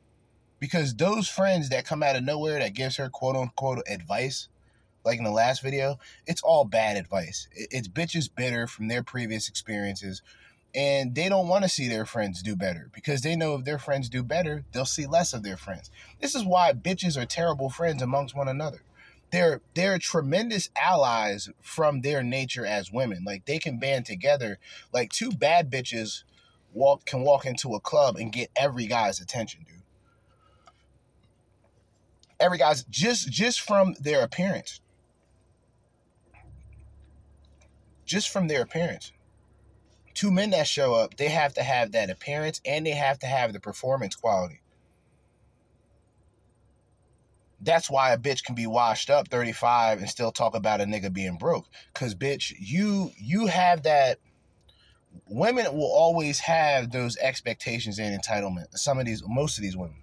Because 0.59 0.95
those 0.95 1.29
friends 1.29 1.69
that 1.69 1.85
come 1.85 2.03
out 2.03 2.15
of 2.15 2.23
nowhere 2.23 2.59
that 2.59 2.73
gives 2.73 2.97
her 2.97 3.09
quote 3.09 3.35
unquote 3.35 3.83
advice, 3.87 4.49
like 5.05 5.17
in 5.17 5.23
the 5.23 5.31
last 5.31 5.61
video, 5.61 5.99
it's 6.27 6.41
all 6.41 6.65
bad 6.65 6.97
advice. 6.97 7.47
It's 7.53 7.87
bitches 7.87 8.29
bitter 8.33 8.67
from 8.67 8.87
their 8.87 9.03
previous 9.03 9.47
experiences. 9.47 10.21
And 10.75 11.15
they 11.15 11.29
don't 11.29 11.47
want 11.47 11.63
to 11.63 11.69
see 11.69 11.87
their 11.87 12.05
friends 12.05 12.43
do 12.43 12.55
better 12.55 12.91
because 12.93 13.21
they 13.21 13.35
know 13.35 13.55
if 13.55 13.65
their 13.65 13.79
friends 13.79 14.07
do 14.07 14.21
better, 14.21 14.65
they'll 14.71 14.85
see 14.85 15.07
less 15.07 15.33
of 15.33 15.41
their 15.41 15.57
friends. 15.57 15.89
This 16.19 16.35
is 16.35 16.43
why 16.43 16.73
bitches 16.73 17.19
are 17.19 17.25
terrible 17.25 17.69
friends 17.69 18.01
amongst 18.01 18.35
one 18.35 18.47
another 18.47 18.81
they're 19.31 19.61
they're 19.75 19.99
tremendous 19.99 20.69
allies 20.75 21.49
from 21.61 22.01
their 22.01 22.23
nature 22.23 22.65
as 22.65 22.91
women. 22.91 23.23
Like 23.23 23.45
they 23.45 23.59
can 23.59 23.79
band 23.79 24.05
together. 24.05 24.59
Like 24.93 25.11
two 25.11 25.31
bad 25.31 25.71
bitches 25.71 26.23
walk 26.73 27.05
can 27.05 27.21
walk 27.23 27.45
into 27.45 27.75
a 27.75 27.79
club 27.79 28.17
and 28.17 28.31
get 28.31 28.49
every 28.55 28.87
guy's 28.87 29.19
attention, 29.19 29.65
dude. 29.67 29.83
Every 32.39 32.57
guy's 32.57 32.83
just 32.85 33.31
just 33.31 33.61
from 33.61 33.95
their 33.99 34.23
appearance. 34.23 34.81
Just 38.05 38.29
from 38.29 38.47
their 38.47 38.61
appearance. 38.61 39.11
Two 40.13 40.31
men 40.31 40.49
that 40.51 40.67
show 40.67 40.95
up, 40.95 41.17
they 41.17 41.29
have 41.29 41.53
to 41.53 41.63
have 41.63 41.91
that 41.93 42.09
appearance 42.09 42.61
and 42.65 42.85
they 42.85 42.91
have 42.91 43.19
to 43.19 43.27
have 43.27 43.53
the 43.53 43.59
performance 43.59 44.15
quality. 44.15 44.61
That's 47.61 47.89
why 47.89 48.13
a 48.13 48.17
bitch 48.17 48.43
can 48.43 48.55
be 48.55 48.67
washed 48.67 49.09
up 49.09 49.27
35 49.27 49.99
and 49.99 50.09
still 50.09 50.31
talk 50.31 50.55
about 50.55 50.81
a 50.81 50.85
nigga 50.85 51.11
being 51.11 51.37
broke. 51.37 51.67
Cause 51.93 52.15
bitch, 52.15 52.53
you 52.57 53.11
you 53.17 53.47
have 53.47 53.83
that 53.83 54.19
women 55.27 55.65
will 55.73 55.91
always 55.91 56.39
have 56.39 56.91
those 56.91 57.17
expectations 57.17 57.99
and 57.99 58.19
entitlement. 58.19 58.77
Some 58.77 58.99
of 58.99 59.05
these, 59.05 59.23
most 59.25 59.57
of 59.57 59.63
these 59.63 59.77
women. 59.77 60.01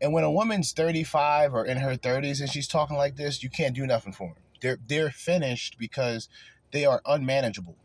And 0.00 0.12
when 0.12 0.24
a 0.24 0.30
woman's 0.30 0.72
35 0.72 1.54
or 1.54 1.64
in 1.64 1.78
her 1.78 1.96
30s 1.96 2.40
and 2.40 2.48
she's 2.48 2.68
talking 2.68 2.96
like 2.96 3.16
this, 3.16 3.42
you 3.42 3.50
can't 3.50 3.74
do 3.74 3.86
nothing 3.86 4.12
for 4.12 4.28
them. 4.28 4.42
They're 4.60 4.78
they're 4.86 5.10
finished 5.10 5.76
because 5.78 6.28
they 6.72 6.84
are 6.84 7.00
unmanageable. 7.06 7.76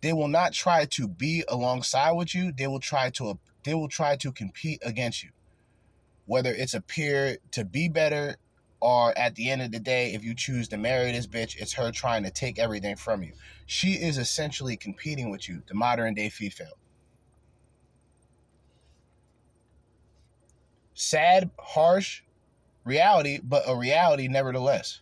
They 0.00 0.12
will 0.12 0.28
not 0.28 0.52
try 0.52 0.84
to 0.84 1.08
be 1.08 1.44
alongside 1.48 2.12
with 2.12 2.34
you. 2.34 2.52
They 2.52 2.66
will 2.66 2.80
try 2.80 3.10
to 3.10 3.38
they 3.64 3.74
will 3.74 3.88
try 3.88 4.16
to 4.16 4.32
compete 4.32 4.80
against 4.84 5.22
you. 5.22 5.30
Whether 6.24 6.52
it's 6.52 6.74
appear 6.74 7.38
to 7.52 7.64
be 7.64 7.88
better 7.88 8.36
or 8.80 9.16
at 9.16 9.34
the 9.34 9.50
end 9.50 9.62
of 9.62 9.72
the 9.72 9.80
day, 9.80 10.12
if 10.12 10.22
you 10.24 10.34
choose 10.34 10.68
to 10.68 10.76
marry 10.76 11.12
this 11.12 11.26
bitch, 11.26 11.56
it's 11.56 11.72
her 11.74 11.90
trying 11.90 12.24
to 12.24 12.30
take 12.30 12.58
everything 12.58 12.96
from 12.96 13.22
you. 13.22 13.32
She 13.66 13.92
is 13.92 14.18
essentially 14.18 14.76
competing 14.76 15.30
with 15.30 15.48
you, 15.48 15.62
the 15.66 15.74
modern 15.74 16.14
day 16.14 16.28
female. 16.28 16.78
Sad, 20.94 21.50
harsh 21.58 22.22
reality, 22.84 23.40
but 23.42 23.64
a 23.66 23.76
reality 23.76 24.28
nevertheless. 24.28 25.00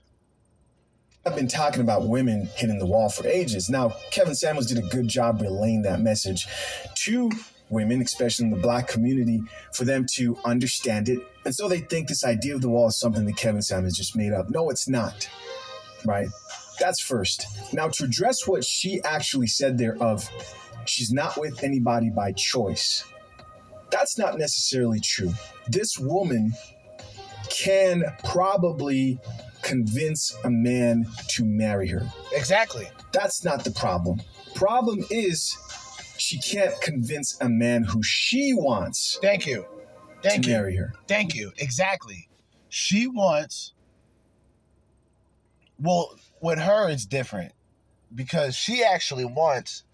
I've 1.27 1.37
been 1.37 1.49
talking 1.49 1.81
about 1.81 2.09
women 2.09 2.51
hitting 2.57 2.79
the 2.79 2.87
wall 2.87 3.09
for 3.09 3.27
ages. 3.27 3.70
Now, 3.70 3.95
Kevin 4.11 4.35
Samuels 4.35 4.66
did 4.66 4.79
a 4.79 4.89
good 4.89 5.09
job 5.09 5.41
relaying 5.41 5.83
that 5.83 6.01
message 6.01 6.47
to 6.97 7.31
women, 7.70 8.03
especially 8.03 8.47
in 8.47 8.51
the 8.51 8.59
black 8.59 8.89
community, 8.89 9.43
for 9.72 9.85
them 9.85 10.05
to 10.14 10.37
understand 10.45 11.09
it. 11.09 11.20
And 11.45 11.55
so 11.55 11.68
they 11.68 11.80
think 11.80 12.09
this 12.09 12.24
idea 12.24 12.55
of 12.55 12.62
the 12.62 12.68
wall 12.68 12.88
is 12.88 12.97
something 12.97 13.24
that 13.26 13.36
Kevin 13.36 13.62
Samuels 13.62 13.97
just 13.97 14.16
made 14.16 14.32
up. 14.32 14.49
No, 14.51 14.70
it's 14.70 14.88
not. 14.88 15.28
Right? 16.05 16.28
That's 16.80 17.01
first. 17.01 17.47
Now, 17.72 17.88
to 17.88 18.05
address 18.05 18.47
what 18.47 18.64
she 18.64 19.03
actually 19.05 19.47
said 19.47 19.78
there 19.78 19.97
of 20.03 20.28
she's 20.86 21.12
not 21.12 21.38
with 21.38 21.62
anybody 21.62 22.11
by 22.11 22.32
choice. 22.32 23.05
That's 23.90 24.18
not 24.18 24.38
necessarily 24.38 25.01
true. 25.01 25.32
This 25.68 25.99
woman 25.99 26.53
can 27.49 28.05
probably 28.24 29.18
convince 29.62 30.36
a 30.45 30.51
man 30.51 31.07
to 31.28 31.45
marry 31.45 31.88
her. 31.88 32.11
Exactly. 32.32 32.88
That's 33.12 33.45
not 33.45 33.64
the 33.64 33.70
problem. 33.70 34.20
Problem 34.55 35.05
is 35.11 35.57
she 36.18 36.38
can't 36.38 36.78
convince 36.80 37.40
a 37.40 37.49
man 37.49 37.84
who 37.84 38.03
she 38.03 38.53
wants. 38.53 39.18
Thank 39.22 39.47
you. 39.47 39.66
Thank 40.25 40.45
to 40.45 40.51
you. 40.51 40.57
marry 40.57 40.77
her. 40.77 40.93
Thank 41.07 41.35
you. 41.35 41.53
Exactly. 41.59 42.29
She 42.68 43.07
wants. 43.07 43.72
Well, 45.79 46.16
with 46.41 46.59
her, 46.59 46.89
it's 46.89 47.07
different 47.07 47.53
because 48.14 48.55
she 48.57 48.85
actually 48.85 49.25
wants 49.25 49.85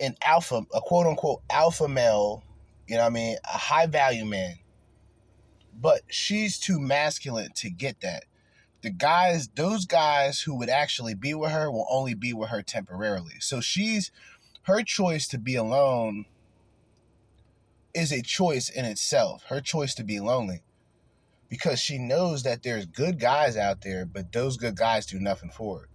an 0.00 0.16
alpha, 0.24 0.62
a 0.74 0.80
quote 0.80 1.06
unquote 1.06 1.42
alpha 1.50 1.88
male, 1.88 2.42
you 2.86 2.96
know 2.96 3.02
what 3.02 3.06
I 3.08 3.10
mean, 3.10 3.36
a 3.44 3.58
high 3.58 3.86
value 3.86 4.24
man. 4.24 4.56
But 5.80 6.02
she's 6.08 6.58
too 6.58 6.80
masculine 6.80 7.50
to 7.56 7.70
get 7.70 8.00
that. 8.02 8.24
The 8.82 8.90
guys, 8.90 9.48
those 9.54 9.86
guys 9.86 10.40
who 10.40 10.56
would 10.56 10.68
actually 10.68 11.14
be 11.14 11.34
with 11.34 11.52
her 11.52 11.70
will 11.70 11.86
only 11.90 12.14
be 12.14 12.32
with 12.32 12.50
her 12.50 12.62
temporarily. 12.62 13.34
So 13.40 13.60
she's 13.60 14.10
her 14.62 14.82
choice 14.82 15.28
to 15.28 15.38
be 15.38 15.54
alone 15.54 16.26
is 17.94 18.12
a 18.12 18.22
choice 18.22 18.68
in 18.68 18.84
itself. 18.84 19.44
Her 19.48 19.60
choice 19.60 19.94
to 19.94 20.04
be 20.04 20.20
lonely. 20.20 20.62
Because 21.48 21.80
she 21.80 21.98
knows 21.98 22.44
that 22.44 22.62
there's 22.62 22.86
good 22.86 23.20
guys 23.20 23.56
out 23.56 23.82
there, 23.82 24.06
but 24.06 24.32
those 24.32 24.56
good 24.56 24.76
guys 24.76 25.04
do 25.04 25.20
nothing 25.20 25.50
for 25.50 25.80
her. 25.80 25.88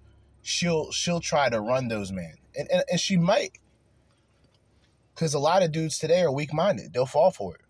She'll 0.44 0.92
she'll 0.92 1.20
try 1.20 1.50
to 1.50 1.60
run 1.60 1.88
those 1.88 2.12
men. 2.12 2.36
And 2.56 2.70
and, 2.72 2.84
and 2.92 3.00
she 3.00 3.18
might. 3.18 3.58
Cause 5.16 5.34
a 5.34 5.40
lot 5.40 5.64
of 5.64 5.72
dudes 5.72 5.98
today 5.98 6.22
are 6.22 6.32
weak 6.32 6.54
minded. 6.54 6.94
They'll 6.94 7.08
fall 7.08 7.32
for 7.32 7.56
it. 7.56 7.62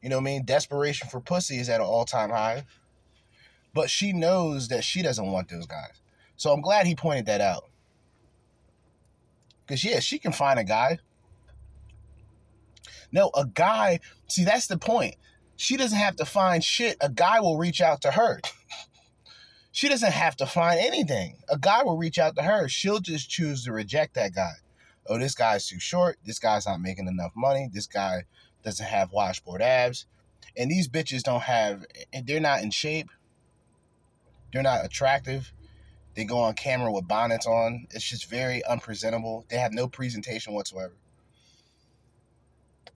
You 0.00 0.10
know 0.10 0.18
what 0.18 0.22
I 0.22 0.24
mean? 0.24 0.44
Desperation 0.44 1.08
for 1.08 1.20
pussy 1.20 1.58
is 1.58 1.68
at 1.68 1.80
an 1.80 1.86
all 1.86 2.04
time 2.04 2.30
high. 2.30 2.64
But 3.74 3.90
she 3.90 4.12
knows 4.12 4.68
that 4.68 4.84
she 4.84 5.02
doesn't 5.02 5.26
want 5.26 5.48
those 5.48 5.66
guys. 5.66 6.00
So 6.36 6.52
I'm 6.52 6.60
glad 6.60 6.86
he 6.86 6.94
pointed 6.94 7.26
that 7.26 7.40
out. 7.40 7.64
Because, 9.66 9.84
yeah, 9.84 10.00
she 10.00 10.18
can 10.18 10.32
find 10.32 10.58
a 10.58 10.64
guy. 10.64 11.00
No, 13.12 13.30
a 13.34 13.46
guy, 13.46 14.00
see, 14.28 14.44
that's 14.44 14.66
the 14.66 14.78
point. 14.78 15.16
She 15.56 15.76
doesn't 15.76 15.98
have 15.98 16.16
to 16.16 16.24
find 16.24 16.62
shit. 16.62 16.96
A 17.00 17.08
guy 17.08 17.40
will 17.40 17.56
reach 17.56 17.80
out 17.80 18.02
to 18.02 18.10
her. 18.10 18.40
she 19.72 19.88
doesn't 19.88 20.12
have 20.12 20.36
to 20.36 20.46
find 20.46 20.78
anything. 20.78 21.38
A 21.48 21.58
guy 21.58 21.82
will 21.82 21.96
reach 21.96 22.18
out 22.18 22.36
to 22.36 22.42
her. 22.42 22.68
She'll 22.68 23.00
just 23.00 23.30
choose 23.30 23.64
to 23.64 23.72
reject 23.72 24.14
that 24.14 24.34
guy. 24.34 24.52
Oh, 25.08 25.18
this 25.18 25.34
guy's 25.34 25.66
too 25.66 25.80
short. 25.80 26.18
This 26.24 26.38
guy's 26.38 26.66
not 26.66 26.80
making 26.80 27.06
enough 27.06 27.32
money. 27.36 27.68
This 27.72 27.86
guy 27.86 28.24
doesn't 28.64 28.86
have 28.86 29.12
washboard 29.12 29.62
abs. 29.62 30.06
And 30.56 30.70
these 30.70 30.88
bitches 30.88 31.22
don't 31.22 31.42
have, 31.42 31.84
and 32.12 32.26
they're 32.26 32.40
not 32.40 32.62
in 32.62 32.70
shape. 32.70 33.08
They're 34.52 34.62
not 34.62 34.84
attractive. 34.84 35.52
They 36.14 36.24
go 36.24 36.38
on 36.38 36.54
camera 36.54 36.90
with 36.90 37.06
bonnets 37.06 37.46
on. 37.46 37.86
It's 37.90 38.08
just 38.08 38.28
very 38.30 38.64
unpresentable. 38.64 39.44
They 39.48 39.58
have 39.58 39.72
no 39.72 39.86
presentation 39.86 40.54
whatsoever. 40.54 40.94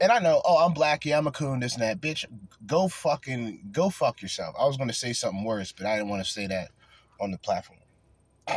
And 0.01 0.11
I 0.11 0.19
know, 0.19 0.41
oh, 0.45 0.65
I'm 0.65 0.73
black, 0.73 1.05
yeah, 1.05 1.19
I'm 1.19 1.27
a 1.27 1.33
coon, 1.33 1.61
this 1.61 1.75
and 1.75 1.83
that. 1.83 2.01
Bitch, 2.01 2.25
go 2.67 2.89
fucking, 2.89 3.69
go 3.71 3.91
fuck 3.91 4.23
yourself. 4.23 4.55
I 4.59 4.65
was 4.65 4.79
going 4.79 4.89
to 4.89 4.95
say 4.95 5.13
something 5.13 5.45
worse, 5.45 5.73
but 5.73 5.87
I 5.87 5.97
didn't 5.97 6.09
want 6.09 6.25
to 6.25 6.31
say 6.31 6.47
that 6.47 6.71
on 7.21 7.31
the 7.31 7.39
platform. 7.39 7.79
You 8.49 8.55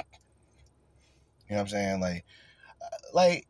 know 1.58 1.58
what 1.58 1.60
I'm 1.62 1.68
saying? 1.68 2.00
Like, 2.00 2.24
uh, 2.82 2.98
like, 3.14 3.48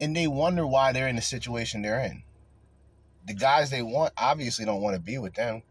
and 0.00 0.14
they 0.14 0.26
wonder 0.26 0.66
why 0.66 0.92
they're 0.92 1.08
in 1.08 1.16
the 1.16 1.22
situation 1.22 1.80
they're 1.80 2.00
in. 2.00 2.22
The 3.26 3.34
guys 3.34 3.70
they 3.70 3.82
want 3.82 4.12
obviously 4.18 4.64
don't 4.64 4.82
want 4.82 4.96
to 4.96 5.00
be 5.00 5.16
with 5.16 5.34
them. 5.34 5.62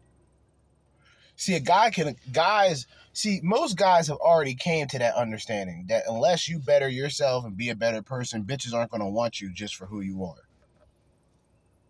See, 1.36 1.54
a 1.54 1.60
guy 1.60 1.90
can 1.90 2.16
guys 2.32 2.86
see 3.12 3.40
most 3.42 3.76
guys 3.76 4.08
have 4.08 4.16
already 4.18 4.54
came 4.54 4.86
to 4.88 4.98
that 4.98 5.14
understanding 5.14 5.86
that 5.88 6.04
unless 6.08 6.48
you 6.48 6.58
better 6.58 6.88
yourself 6.88 7.44
and 7.44 7.56
be 7.56 7.68
a 7.68 7.76
better 7.76 8.02
person, 8.02 8.44
bitches 8.44 8.72
aren't 8.72 8.90
going 8.90 9.02
to 9.02 9.08
want 9.08 9.40
you 9.40 9.52
just 9.52 9.76
for 9.76 9.86
who 9.86 10.00
you 10.00 10.24
are. 10.24 10.48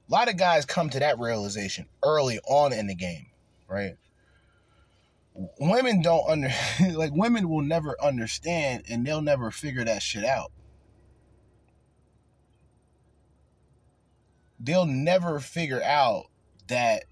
A 0.08 0.12
lot 0.12 0.28
of 0.28 0.36
guys 0.36 0.66
come 0.66 0.90
to 0.90 0.98
that 0.98 1.18
realization 1.18 1.86
early 2.04 2.38
on 2.40 2.72
in 2.72 2.88
the 2.88 2.94
game, 2.94 3.26
right? 3.68 3.96
Women 5.58 6.02
don't 6.02 6.28
under 6.28 6.50
like 6.94 7.12
women 7.14 7.48
will 7.48 7.62
never 7.62 7.96
understand 8.02 8.84
and 8.90 9.06
they'll 9.06 9.22
never 9.22 9.50
figure 9.50 9.84
that 9.84 10.02
shit 10.02 10.24
out. 10.24 10.52
They'll 14.60 14.86
never 14.86 15.40
figure 15.40 15.82
out 15.82 16.26
that 16.68 17.04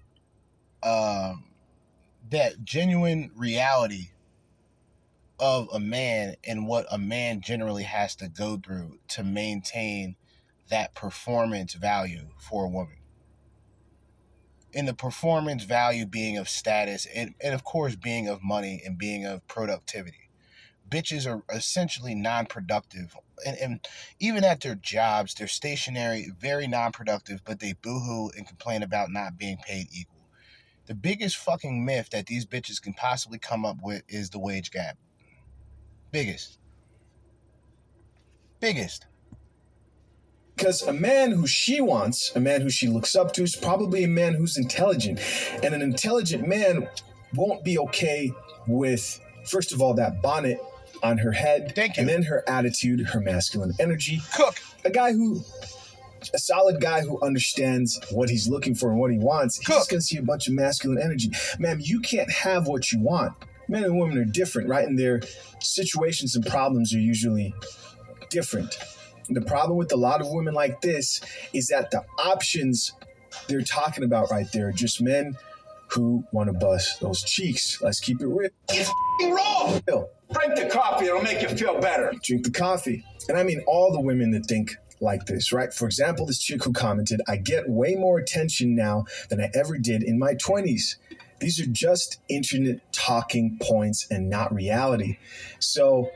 um 0.83 1.50
that 2.31 2.63
genuine 2.63 3.29
reality 3.35 4.07
of 5.37 5.67
a 5.73 5.79
man 5.79 6.35
and 6.45 6.65
what 6.65 6.85
a 6.89 6.97
man 6.97 7.41
generally 7.41 7.83
has 7.83 8.15
to 8.15 8.29
go 8.29 8.57
through 8.57 8.99
to 9.09 9.23
maintain 9.23 10.15
that 10.69 10.95
performance 10.95 11.73
value 11.73 12.29
for 12.37 12.65
a 12.65 12.69
woman. 12.69 12.97
And 14.73 14.87
the 14.87 14.93
performance 14.93 15.65
value 15.65 16.05
being 16.05 16.37
of 16.37 16.47
status 16.47 17.05
and, 17.13 17.35
and 17.41 17.53
of 17.53 17.65
course 17.65 17.95
being 17.97 18.29
of 18.29 18.41
money 18.41 18.81
and 18.85 18.97
being 18.97 19.25
of 19.25 19.45
productivity. 19.47 20.29
Bitches 20.89 21.29
are 21.29 21.43
essentially 21.53 22.15
non 22.15 22.45
productive. 22.45 23.15
And, 23.45 23.57
and 23.57 23.87
even 24.19 24.45
at 24.45 24.61
their 24.61 24.75
jobs, 24.75 25.33
they're 25.33 25.47
stationary, 25.47 26.31
very 26.39 26.67
non 26.67 26.93
productive, 26.93 27.41
but 27.43 27.59
they 27.59 27.73
boohoo 27.81 28.29
and 28.37 28.47
complain 28.47 28.83
about 28.83 29.11
not 29.11 29.37
being 29.37 29.57
paid 29.57 29.87
equal 29.91 30.20
the 30.91 30.95
biggest 30.95 31.37
fucking 31.37 31.85
myth 31.85 32.09
that 32.09 32.25
these 32.25 32.45
bitches 32.45 32.81
can 32.81 32.91
possibly 32.91 33.39
come 33.39 33.63
up 33.63 33.77
with 33.81 34.03
is 34.09 34.29
the 34.29 34.39
wage 34.39 34.71
gap. 34.71 34.97
Biggest. 36.11 36.59
Biggest. 38.59 39.05
Because 40.53 40.81
a 40.81 40.91
man 40.91 41.31
who 41.31 41.47
she 41.47 41.79
wants, 41.79 42.35
a 42.35 42.41
man 42.41 42.59
who 42.59 42.69
she 42.69 42.89
looks 42.89 43.15
up 43.15 43.31
to, 43.35 43.41
is 43.41 43.55
probably 43.55 44.03
a 44.03 44.07
man 44.09 44.33
who's 44.33 44.57
intelligent. 44.57 45.21
And 45.63 45.73
an 45.73 45.81
intelligent 45.81 46.45
man 46.45 46.89
won't 47.35 47.63
be 47.63 47.79
okay 47.79 48.33
with, 48.67 49.17
first 49.45 49.71
of 49.71 49.81
all, 49.81 49.93
that 49.93 50.21
bonnet 50.21 50.59
on 51.03 51.17
her 51.19 51.31
head. 51.31 51.71
Thank 51.73 51.95
you. 51.95 52.01
And 52.01 52.09
then 52.09 52.23
her 52.23 52.43
attitude, 52.49 52.99
her 52.99 53.21
masculine 53.21 53.71
energy. 53.79 54.21
Cook. 54.35 54.57
A 54.83 54.89
guy 54.89 55.13
who 55.13 55.41
a 56.33 56.39
solid 56.39 56.79
guy 56.81 57.01
who 57.01 57.19
understands 57.21 57.99
what 58.11 58.29
he's 58.29 58.47
looking 58.47 58.75
for 58.75 58.91
and 58.91 58.99
what 58.99 59.11
he 59.11 59.17
wants, 59.17 59.57
he's 59.57 59.67
just 59.67 59.89
gonna 59.89 60.01
see 60.01 60.17
a 60.17 60.21
bunch 60.21 60.47
of 60.47 60.53
masculine 60.53 61.01
energy. 61.01 61.31
Ma'am, 61.59 61.79
you 61.81 61.99
can't 61.99 62.31
have 62.31 62.67
what 62.67 62.91
you 62.91 62.99
want. 62.99 63.33
Men 63.67 63.83
and 63.83 63.97
women 63.97 64.17
are 64.17 64.25
different, 64.25 64.69
right? 64.69 64.87
And 64.87 64.99
their 64.99 65.21
situations 65.59 66.35
and 66.35 66.45
problems 66.45 66.93
are 66.93 66.99
usually 66.99 67.53
different. 68.29 68.77
And 69.27 69.37
the 69.37 69.41
problem 69.41 69.77
with 69.77 69.91
a 69.93 69.97
lot 69.97 70.19
of 70.21 70.27
women 70.29 70.53
like 70.53 70.81
this 70.81 71.21
is 71.53 71.67
that 71.67 71.91
the 71.91 72.03
options 72.19 72.93
they're 73.47 73.61
talking 73.61 74.03
about 74.03 74.29
right 74.29 74.51
there 74.51 74.67
are 74.67 74.73
just 74.73 75.01
men 75.01 75.37
who 75.89 76.23
want 76.31 76.47
to 76.47 76.53
bust 76.53 76.99
those 77.01 77.23
cheeks. 77.23 77.81
Let's 77.81 77.99
keep 77.99 78.21
it 78.21 78.27
real. 78.27 78.49
It's 78.69 78.91
wrong. 79.23 79.81
Drink 80.33 80.55
the 80.55 80.69
coffee, 80.71 81.05
it'll 81.05 81.21
make 81.21 81.41
you 81.41 81.49
feel 81.49 81.79
better. 81.79 82.13
Drink 82.23 82.43
the 82.43 82.51
coffee. 82.51 83.05
And 83.27 83.37
I 83.37 83.43
mean 83.43 83.61
all 83.67 83.91
the 83.91 83.99
women 83.99 84.31
that 84.31 84.45
think 84.45 84.75
like 85.01 85.25
this, 85.25 85.51
right? 85.51 85.73
For 85.73 85.85
example, 85.85 86.25
this 86.25 86.39
chick 86.39 86.63
who 86.63 86.73
commented, 86.73 87.21
I 87.27 87.37
get 87.37 87.67
way 87.67 87.95
more 87.95 88.19
attention 88.19 88.75
now 88.75 89.05
than 89.29 89.41
I 89.41 89.49
ever 89.53 89.77
did 89.77 90.03
in 90.03 90.19
my 90.19 90.35
20s. 90.35 90.95
These 91.39 91.59
are 91.59 91.65
just 91.65 92.19
internet 92.29 92.93
talking 92.93 93.57
points 93.61 94.07
and 94.11 94.29
not 94.29 94.53
reality. 94.53 95.17
So, 95.59 96.11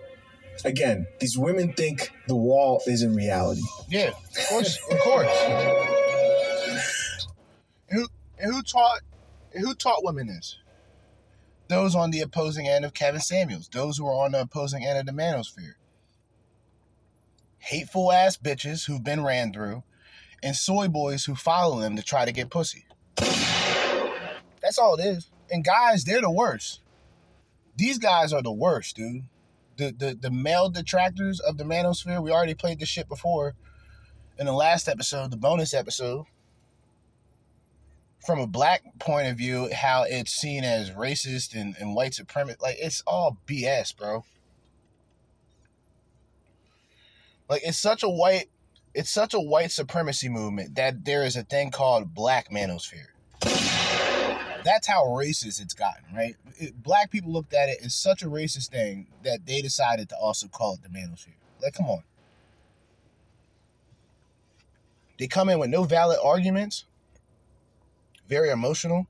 again, 0.63 1.07
these 1.19 1.37
women 1.37 1.73
think 1.73 2.11
the 2.27 2.35
wall 2.35 2.81
isn't 2.85 3.15
reality. 3.15 3.63
Yeah, 3.89 4.09
of 4.09 4.47
course, 4.49 4.79
of 4.91 4.99
course. 4.99 5.29
who 7.89 8.07
who 8.37 8.61
taught 8.61 9.01
who 9.53 9.73
taught 9.73 10.03
women 10.03 10.27
this? 10.27 10.59
Those 11.69 11.95
on 11.95 12.11
the 12.11 12.21
opposing 12.21 12.67
end 12.67 12.85
of 12.85 12.93
Kevin 12.93 13.21
Samuels, 13.21 13.67
those 13.69 13.97
who 13.97 14.05
are 14.05 14.25
on 14.25 14.33
the 14.33 14.41
opposing 14.41 14.85
end 14.85 14.99
of 14.99 15.07
the 15.07 15.11
manosphere 15.11 15.73
hateful 17.65 18.11
ass 18.11 18.37
bitches 18.37 18.85
who've 18.85 19.03
been 19.03 19.23
ran 19.23 19.51
through, 19.51 19.83
and 20.43 20.55
soy 20.55 20.87
boys 20.87 21.25
who 21.25 21.35
follow 21.35 21.79
them 21.79 21.95
to 21.95 22.03
try 22.03 22.23
to 22.25 22.31
get 22.31 22.51
pussy. 22.51 22.85
That's 24.61 24.77
all 24.77 24.95
it 24.95 25.03
is. 25.03 25.29
And 25.49 25.63
guys, 25.63 26.03
they're 26.03 26.21
the 26.21 26.31
worst. 26.31 26.81
These 27.75 27.97
guys 27.97 28.33
are 28.33 28.41
the 28.41 28.51
worst, 28.51 28.95
dude. 28.95 29.23
The 29.77 29.91
the 29.91 30.17
the 30.19 30.31
male 30.31 30.69
detractors 30.69 31.39
of 31.39 31.57
the 31.57 31.63
manosphere. 31.63 32.21
We 32.21 32.31
already 32.31 32.53
played 32.53 32.79
this 32.79 32.89
shit 32.89 33.09
before 33.09 33.55
in 34.39 34.45
the 34.45 34.53
last 34.53 34.87
episode, 34.87 35.31
the 35.31 35.37
bonus 35.37 35.73
episode. 35.73 36.25
From 38.25 38.39
a 38.39 38.47
black 38.47 38.81
point 38.99 39.27
of 39.27 39.37
view, 39.37 39.69
how 39.71 40.03
it's 40.03 40.31
seen 40.31 40.63
as 40.63 40.89
racist 40.91 41.53
and, 41.53 41.75
and 41.79 41.93
white 41.93 42.13
supremacist, 42.13 42.61
like 42.61 42.77
it's 42.79 43.03
all 43.05 43.37
BS, 43.45 43.95
bro. 43.95 44.23
Like 47.49 47.61
it's 47.63 47.77
such 47.77 48.03
a 48.03 48.09
white 48.09 48.49
it's 48.93 49.09
such 49.09 49.33
a 49.33 49.39
white 49.39 49.71
supremacy 49.71 50.29
movement 50.29 50.75
that 50.75 51.03
there 51.03 51.23
is 51.23 51.35
a 51.35 51.43
thing 51.43 51.69
called 51.69 52.13
black 52.13 52.49
manosphere. 52.49 53.07
That's 54.63 54.87
how 54.87 55.03
racist 55.05 55.61
it's 55.61 55.73
gotten, 55.75 56.15
right? 56.15 56.35
It, 56.57 56.81
black 56.81 57.11
people 57.11 57.31
looked 57.31 57.53
at 57.53 57.69
it 57.69 57.79
as 57.83 57.93
such 57.93 58.23
a 58.23 58.27
racist 58.27 58.69
thing 58.69 59.07
that 59.23 59.45
they 59.45 59.61
decided 59.61 60.09
to 60.09 60.15
also 60.17 60.47
call 60.47 60.73
it 60.73 60.81
the 60.81 60.89
manosphere. 60.89 61.35
Like, 61.61 61.73
come 61.73 61.85
on. 61.87 62.03
They 65.19 65.27
come 65.27 65.49
in 65.49 65.59
with 65.59 65.69
no 65.69 65.83
valid 65.83 66.17
arguments, 66.23 66.85
very 68.27 68.49
emotional. 68.49 69.07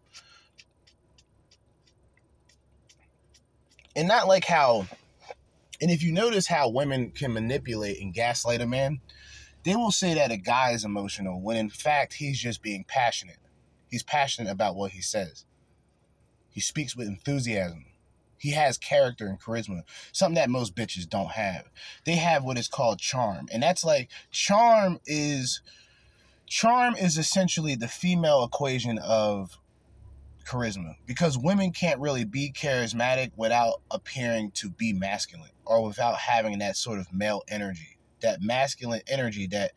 And 3.96 4.08
not 4.08 4.28
like 4.28 4.44
how, 4.44 4.88
and 5.86 5.92
if 5.92 6.02
you 6.02 6.12
notice 6.12 6.48
how 6.48 6.68
women 6.68 7.12
can 7.12 7.32
manipulate 7.32 8.02
and 8.02 8.12
gaslight 8.12 8.60
a 8.60 8.66
man, 8.66 9.02
they 9.64 9.76
will 9.76 9.92
say 9.92 10.16
that 10.16 10.32
a 10.32 10.36
guy 10.36 10.72
is 10.72 10.84
emotional 10.84 11.40
when 11.40 11.58
in 11.58 11.70
fact 11.70 12.16
he's 12.16 12.40
just 12.40 12.64
being 12.64 12.84
passionate. 12.88 13.38
He's 13.88 14.02
passionate 14.02 14.50
about 14.50 14.76
what 14.76 14.94
he 14.94 15.02
says. 15.02 15.46
He 16.50 16.60
speaks 16.60 16.96
with 16.96 17.08
enthusiasm. 17.08 17.86
He 18.40 18.54
has 18.54 18.80
character 18.80 19.28
and 19.28 19.40
charisma, 19.40 19.84
something 20.12 20.34
that 20.34 20.50
most 20.50 20.76
bitches 20.76 21.08
don't 21.08 21.34
have. 21.34 21.70
They 22.04 22.16
have 22.16 22.44
what 22.44 22.58
is 22.58 22.68
called 22.68 22.98
charm. 22.98 23.48
And 23.54 23.62
that's 23.62 23.86
like 23.86 24.10
charm 24.32 25.00
is 25.06 25.62
charm 26.48 26.96
is 26.96 27.20
essentially 27.20 27.76
the 27.76 27.88
female 27.88 28.44
equation 28.44 28.98
of 28.98 29.60
charisma 30.46 30.96
because 31.06 31.38
women 31.38 31.72
can't 31.72 32.00
really 32.00 32.24
be 32.24 32.52
charismatic 32.52 33.32
without 33.36 33.82
appearing 33.92 34.52
to 34.52 34.70
be 34.70 34.94
masculine 34.94 35.50
or 35.66 35.84
without 35.84 36.18
having 36.18 36.60
that 36.60 36.78
sort 36.78 37.00
of 37.00 37.12
male 37.14 37.42
energy, 37.48 37.98
that 38.22 38.42
masculine 38.42 39.02
energy 39.08 39.48
that 39.48 39.72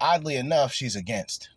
oddly 0.00 0.36
enough 0.36 0.72
she's 0.72 0.96
against. 0.96 1.50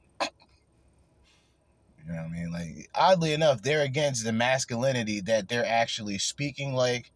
You 2.06 2.14
know 2.14 2.24
what 2.24 2.26
I 2.26 2.30
mean? 2.30 2.52
Like, 2.52 2.90
oddly 2.96 3.34
enough, 3.34 3.62
they're 3.62 3.84
against 3.84 4.24
the 4.26 4.34
masculinity 4.34 5.22
that 5.22 5.48
they're 5.50 5.66
actually 5.66 6.18
speaking 6.18 6.74
like. 6.74 7.12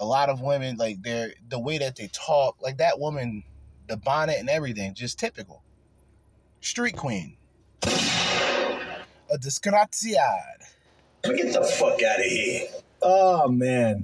A 0.00 0.04
lot 0.04 0.28
of 0.28 0.40
women, 0.40 0.76
like, 0.76 1.02
they're 1.02 1.32
the 1.48 1.58
way 1.58 1.78
that 1.78 1.96
they 1.96 2.08
talk, 2.12 2.56
like 2.62 2.78
that 2.78 3.00
woman, 3.00 3.42
the 3.88 3.96
bonnet 3.96 4.38
and 4.38 4.48
everything, 4.48 4.94
just 4.94 5.18
typical. 5.18 5.64
Street 6.60 6.96
queen. 6.96 7.36
A 9.30 9.36
disgraziad. 9.38 10.62
Get 11.22 11.52
the 11.52 11.62
fuck 11.62 12.02
out 12.02 12.18
of 12.18 12.24
here. 12.24 12.66
Oh 13.02 13.48
man. 13.48 14.02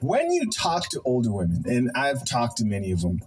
When 0.00 0.32
you 0.32 0.50
talk 0.50 0.88
to 0.90 1.00
older 1.04 1.30
women, 1.30 1.62
and 1.66 1.90
I've 1.94 2.24
talked 2.24 2.56
to 2.56 2.64
many 2.64 2.90
of 2.90 3.02
them, 3.02 3.20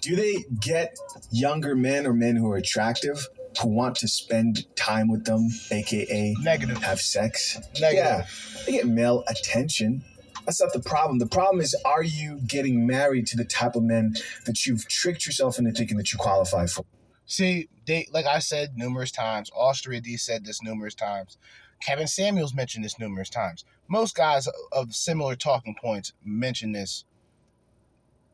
do 0.00 0.16
they 0.16 0.46
get 0.60 0.96
younger 1.30 1.76
men 1.76 2.06
or 2.06 2.14
men 2.14 2.36
who 2.36 2.50
are 2.50 2.56
attractive 2.56 3.28
who 3.60 3.68
want 3.68 3.96
to 3.96 4.08
spend 4.08 4.64
time 4.76 5.08
with 5.08 5.24
them, 5.26 5.48
aka 5.70 6.34
negative, 6.40 6.78
have 6.82 7.00
sex? 7.00 7.58
Negative. 7.78 7.94
Yeah, 7.94 8.62
they 8.64 8.72
get 8.72 8.86
male 8.86 9.24
attention. 9.28 10.02
That's 10.46 10.62
not 10.62 10.72
the 10.72 10.80
problem. 10.80 11.18
The 11.18 11.26
problem 11.26 11.60
is, 11.60 11.76
are 11.84 12.04
you 12.04 12.40
getting 12.46 12.86
married 12.86 13.26
to 13.28 13.36
the 13.36 13.44
type 13.44 13.74
of 13.74 13.82
men 13.82 14.14
that 14.46 14.64
you've 14.64 14.88
tricked 14.88 15.26
yourself 15.26 15.58
into 15.58 15.72
thinking 15.72 15.96
that 15.98 16.12
you 16.12 16.18
qualify 16.18 16.66
for? 16.66 16.86
See, 17.26 17.68
they 17.86 18.08
like 18.12 18.26
I 18.26 18.38
said 18.38 18.76
numerous 18.76 19.10
times. 19.10 19.50
Austria 19.54 20.00
D 20.00 20.16
said 20.16 20.44
this 20.44 20.62
numerous 20.62 20.94
times. 20.94 21.38
Kevin 21.82 22.06
Samuels 22.06 22.54
mentioned 22.54 22.84
this 22.84 22.98
numerous 22.98 23.28
times. 23.28 23.64
Most 23.88 24.16
guys 24.16 24.48
of 24.72 24.94
similar 24.94 25.36
talking 25.36 25.74
points 25.80 26.12
mention 26.24 26.72
this 26.72 27.04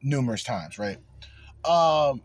numerous 0.03 0.45
times, 0.45 0.79
right? 0.79 0.99
Um, 1.65 2.23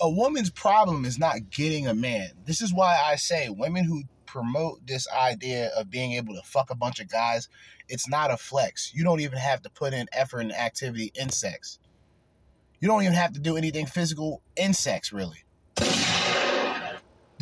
a 0.00 0.10
woman's 0.10 0.50
problem 0.50 1.04
is 1.04 1.18
not 1.18 1.50
getting 1.50 1.86
a 1.86 1.94
man. 1.94 2.30
This 2.44 2.60
is 2.60 2.72
why 2.74 3.00
I 3.04 3.16
say 3.16 3.48
women 3.50 3.84
who 3.84 4.02
promote 4.26 4.86
this 4.86 5.06
idea 5.08 5.68
of 5.76 5.90
being 5.90 6.12
able 6.12 6.34
to 6.34 6.42
fuck 6.42 6.70
a 6.70 6.74
bunch 6.74 7.00
of 7.00 7.08
guys, 7.08 7.48
it's 7.88 8.08
not 8.08 8.30
a 8.30 8.36
flex. 8.36 8.92
You 8.94 9.04
don't 9.04 9.20
even 9.20 9.38
have 9.38 9.62
to 9.62 9.70
put 9.70 9.92
in 9.92 10.08
effort 10.12 10.40
and 10.40 10.52
activity 10.52 11.12
in 11.14 11.28
sex. 11.30 11.78
You 12.80 12.88
don't 12.88 13.02
even 13.02 13.14
have 13.14 13.32
to 13.34 13.40
do 13.40 13.56
anything 13.56 13.86
physical 13.86 14.42
in 14.56 14.72
sex, 14.72 15.12
really. 15.12 15.44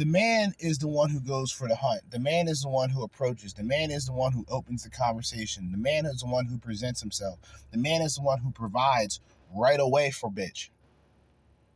The 0.00 0.06
man 0.06 0.54
is 0.58 0.78
the 0.78 0.88
one 0.88 1.10
who 1.10 1.20
goes 1.20 1.52
for 1.52 1.68
the 1.68 1.76
hunt. 1.76 2.10
The 2.10 2.18
man 2.18 2.48
is 2.48 2.62
the 2.62 2.70
one 2.70 2.88
who 2.88 3.02
approaches. 3.02 3.52
The 3.52 3.64
man 3.64 3.90
is 3.90 4.06
the 4.06 4.14
one 4.14 4.32
who 4.32 4.46
opens 4.48 4.82
the 4.82 4.88
conversation. 4.88 5.72
The 5.72 5.76
man 5.76 6.06
is 6.06 6.20
the 6.20 6.26
one 6.26 6.46
who 6.46 6.56
presents 6.56 7.02
himself. 7.02 7.38
The 7.70 7.76
man 7.76 8.00
is 8.00 8.14
the 8.14 8.22
one 8.22 8.38
who 8.38 8.50
provides 8.50 9.20
right 9.54 9.78
away 9.78 10.10
for 10.10 10.30
bitch. 10.30 10.70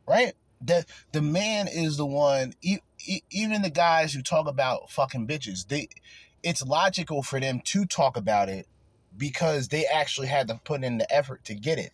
Right? 0.07 0.33
The 0.59 0.87
the 1.11 1.21
man 1.21 1.67
is 1.67 1.97
the 1.97 2.05
one. 2.07 2.53
E- 2.63 2.79
e- 3.05 3.21
even 3.29 3.61
the 3.61 3.69
guys 3.69 4.13
who 4.13 4.23
talk 4.23 4.47
about 4.47 4.89
fucking 4.89 5.27
bitches, 5.27 5.67
they 5.67 5.89
it's 6.41 6.65
logical 6.65 7.21
for 7.21 7.39
them 7.39 7.61
to 7.65 7.85
talk 7.85 8.17
about 8.17 8.49
it 8.49 8.67
because 9.15 9.67
they 9.67 9.85
actually 9.85 10.29
had 10.29 10.47
to 10.47 10.59
put 10.63 10.83
in 10.83 10.97
the 10.97 11.13
effort 11.13 11.43
to 11.43 11.53
get 11.53 11.77
it. 11.77 11.91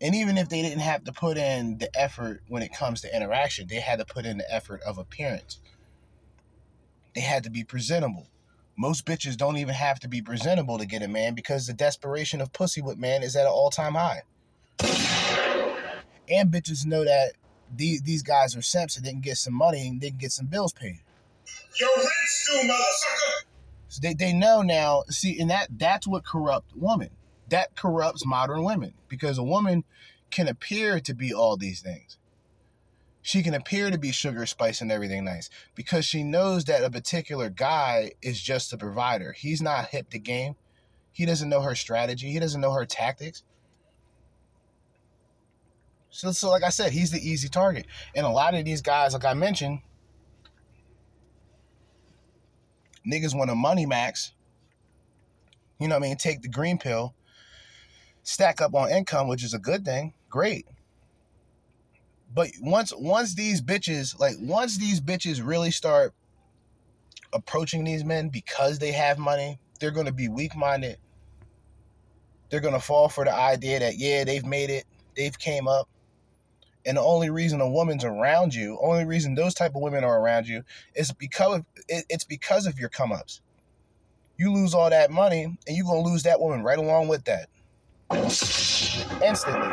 And 0.00 0.14
even 0.14 0.38
if 0.38 0.48
they 0.48 0.62
didn't 0.62 0.80
have 0.80 1.04
to 1.04 1.12
put 1.12 1.36
in 1.36 1.78
the 1.78 1.90
effort 1.98 2.42
when 2.48 2.62
it 2.62 2.72
comes 2.72 3.02
to 3.02 3.14
interaction, 3.14 3.66
they 3.68 3.80
had 3.80 3.98
to 3.98 4.04
put 4.04 4.24
in 4.24 4.38
the 4.38 4.54
effort 4.54 4.80
of 4.82 4.96
appearance. 4.96 5.60
They 7.14 7.20
had 7.20 7.44
to 7.44 7.50
be 7.50 7.64
presentable. 7.64 8.28
Most 8.78 9.04
bitches 9.04 9.36
don't 9.36 9.58
even 9.58 9.74
have 9.74 10.00
to 10.00 10.08
be 10.08 10.22
presentable 10.22 10.78
to 10.78 10.86
get 10.86 11.02
a 11.02 11.08
man 11.08 11.34
because 11.34 11.66
the 11.66 11.74
desperation 11.74 12.40
of 12.40 12.52
pussy 12.52 12.80
with 12.80 12.96
man 12.96 13.22
is 13.22 13.36
at 13.36 13.42
an 13.42 13.52
all 13.52 13.70
time 13.70 13.94
high. 13.94 14.22
And 16.30 16.50
bitches 16.50 16.86
know 16.86 17.04
that 17.04 17.32
these, 17.76 18.00
these 18.02 18.22
guys 18.22 18.56
are 18.56 18.62
simps 18.62 18.96
and 18.96 19.04
they 19.04 19.10
can 19.10 19.20
get 19.20 19.36
some 19.36 19.52
money 19.52 19.86
and 19.86 20.00
they 20.00 20.08
can 20.10 20.18
get 20.18 20.32
some 20.32 20.46
bills 20.46 20.72
paid. 20.72 21.00
Your 21.78 21.90
rent's 21.96 22.48
due, 22.50 22.68
motherfucker. 22.68 23.44
So 23.88 24.00
they, 24.02 24.14
they 24.14 24.32
know 24.32 24.62
now, 24.62 25.02
see, 25.08 25.38
and 25.40 25.50
that 25.50 25.68
that's 25.76 26.06
what 26.06 26.24
corrupt 26.24 26.70
women. 26.76 27.10
That 27.50 27.76
corrupts 27.76 28.24
modern 28.24 28.64
women 28.64 28.94
because 29.08 29.38
a 29.38 29.42
woman 29.42 29.84
can 30.30 30.48
appear 30.48 31.00
to 31.00 31.14
be 31.14 31.34
all 31.34 31.56
these 31.56 31.80
things. 31.80 32.16
She 33.22 33.42
can 33.42 33.54
appear 33.54 33.90
to 33.90 33.98
be 33.98 34.12
sugar, 34.12 34.46
spice, 34.46 34.80
and 34.80 34.90
everything 34.90 35.24
nice 35.24 35.50
because 35.74 36.04
she 36.04 36.22
knows 36.22 36.64
that 36.64 36.82
a 36.82 36.90
particular 36.90 37.50
guy 37.50 38.12
is 38.22 38.40
just 38.40 38.72
a 38.72 38.78
provider. 38.78 39.32
He's 39.32 39.60
not 39.60 39.88
hip 39.88 40.08
to 40.10 40.18
game. 40.18 40.54
He 41.12 41.26
doesn't 41.26 41.48
know 41.48 41.60
her 41.60 41.74
strategy. 41.74 42.30
He 42.30 42.38
doesn't 42.38 42.60
know 42.60 42.72
her 42.72 42.86
tactics. 42.86 43.42
So, 46.10 46.32
so 46.32 46.48
like 46.50 46.64
I 46.64 46.70
said, 46.70 46.92
he's 46.92 47.10
the 47.10 47.20
easy 47.20 47.48
target. 47.48 47.86
And 48.14 48.24
a 48.24 48.30
lot 48.30 48.54
of 48.54 48.64
these 48.64 48.80
guys, 48.80 49.12
like 49.12 49.24
I 49.24 49.34
mentioned, 49.34 49.80
niggas 53.06 53.36
want 53.36 53.50
a 53.50 53.54
money 53.54 53.86
max. 53.86 54.32
You 55.78 55.88
know 55.88 55.96
what 55.96 56.04
I 56.04 56.08
mean? 56.08 56.16
Take 56.16 56.42
the 56.42 56.48
green 56.48 56.78
pill, 56.78 57.14
stack 58.30 58.60
up 58.60 58.74
on 58.74 58.90
income, 58.90 59.28
which 59.28 59.42
is 59.42 59.54
a 59.54 59.58
good 59.58 59.84
thing. 59.84 60.14
Great. 60.28 60.66
But 62.32 62.50
once 62.60 62.92
once 62.96 63.34
these 63.34 63.60
bitches, 63.60 64.18
like 64.18 64.36
once 64.40 64.78
these 64.78 65.00
bitches 65.00 65.44
really 65.44 65.72
start 65.72 66.14
approaching 67.32 67.82
these 67.84 68.04
men 68.04 68.28
because 68.28 68.78
they 68.78 68.92
have 68.92 69.18
money, 69.18 69.58
they're 69.80 69.90
gonna 69.90 70.12
be 70.12 70.28
weak 70.28 70.54
minded. 70.54 70.98
They're 72.50 72.60
gonna 72.60 72.80
fall 72.80 73.08
for 73.08 73.24
the 73.24 73.34
idea 73.34 73.80
that 73.80 73.98
yeah, 73.98 74.22
they've 74.22 74.46
made 74.46 74.70
it, 74.70 74.84
they've 75.16 75.36
came 75.36 75.66
up. 75.66 75.88
And 76.86 76.96
the 76.96 77.02
only 77.02 77.30
reason 77.30 77.60
a 77.60 77.68
woman's 77.68 78.04
around 78.04 78.54
you, 78.54 78.78
only 78.80 79.04
reason 79.04 79.34
those 79.34 79.54
type 79.54 79.74
of 79.74 79.82
women 79.82 80.02
are 80.04 80.18
around 80.18 80.46
you, 80.48 80.62
is 80.94 81.12
because 81.12 81.58
of, 81.58 81.66
it's 81.88 82.24
because 82.24 82.66
of 82.66 82.78
your 82.78 82.88
come 82.88 83.12
ups. 83.12 83.42
You 84.38 84.50
lose 84.52 84.72
all 84.72 84.88
that 84.88 85.10
money, 85.10 85.44
and 85.44 85.76
you're 85.76 85.84
gonna 85.84 86.08
lose 86.08 86.22
that 86.22 86.40
woman 86.40 86.62
right 86.62 86.78
along 86.78 87.08
with 87.08 87.24
that. 87.24 87.48
Instantly. 88.12 89.70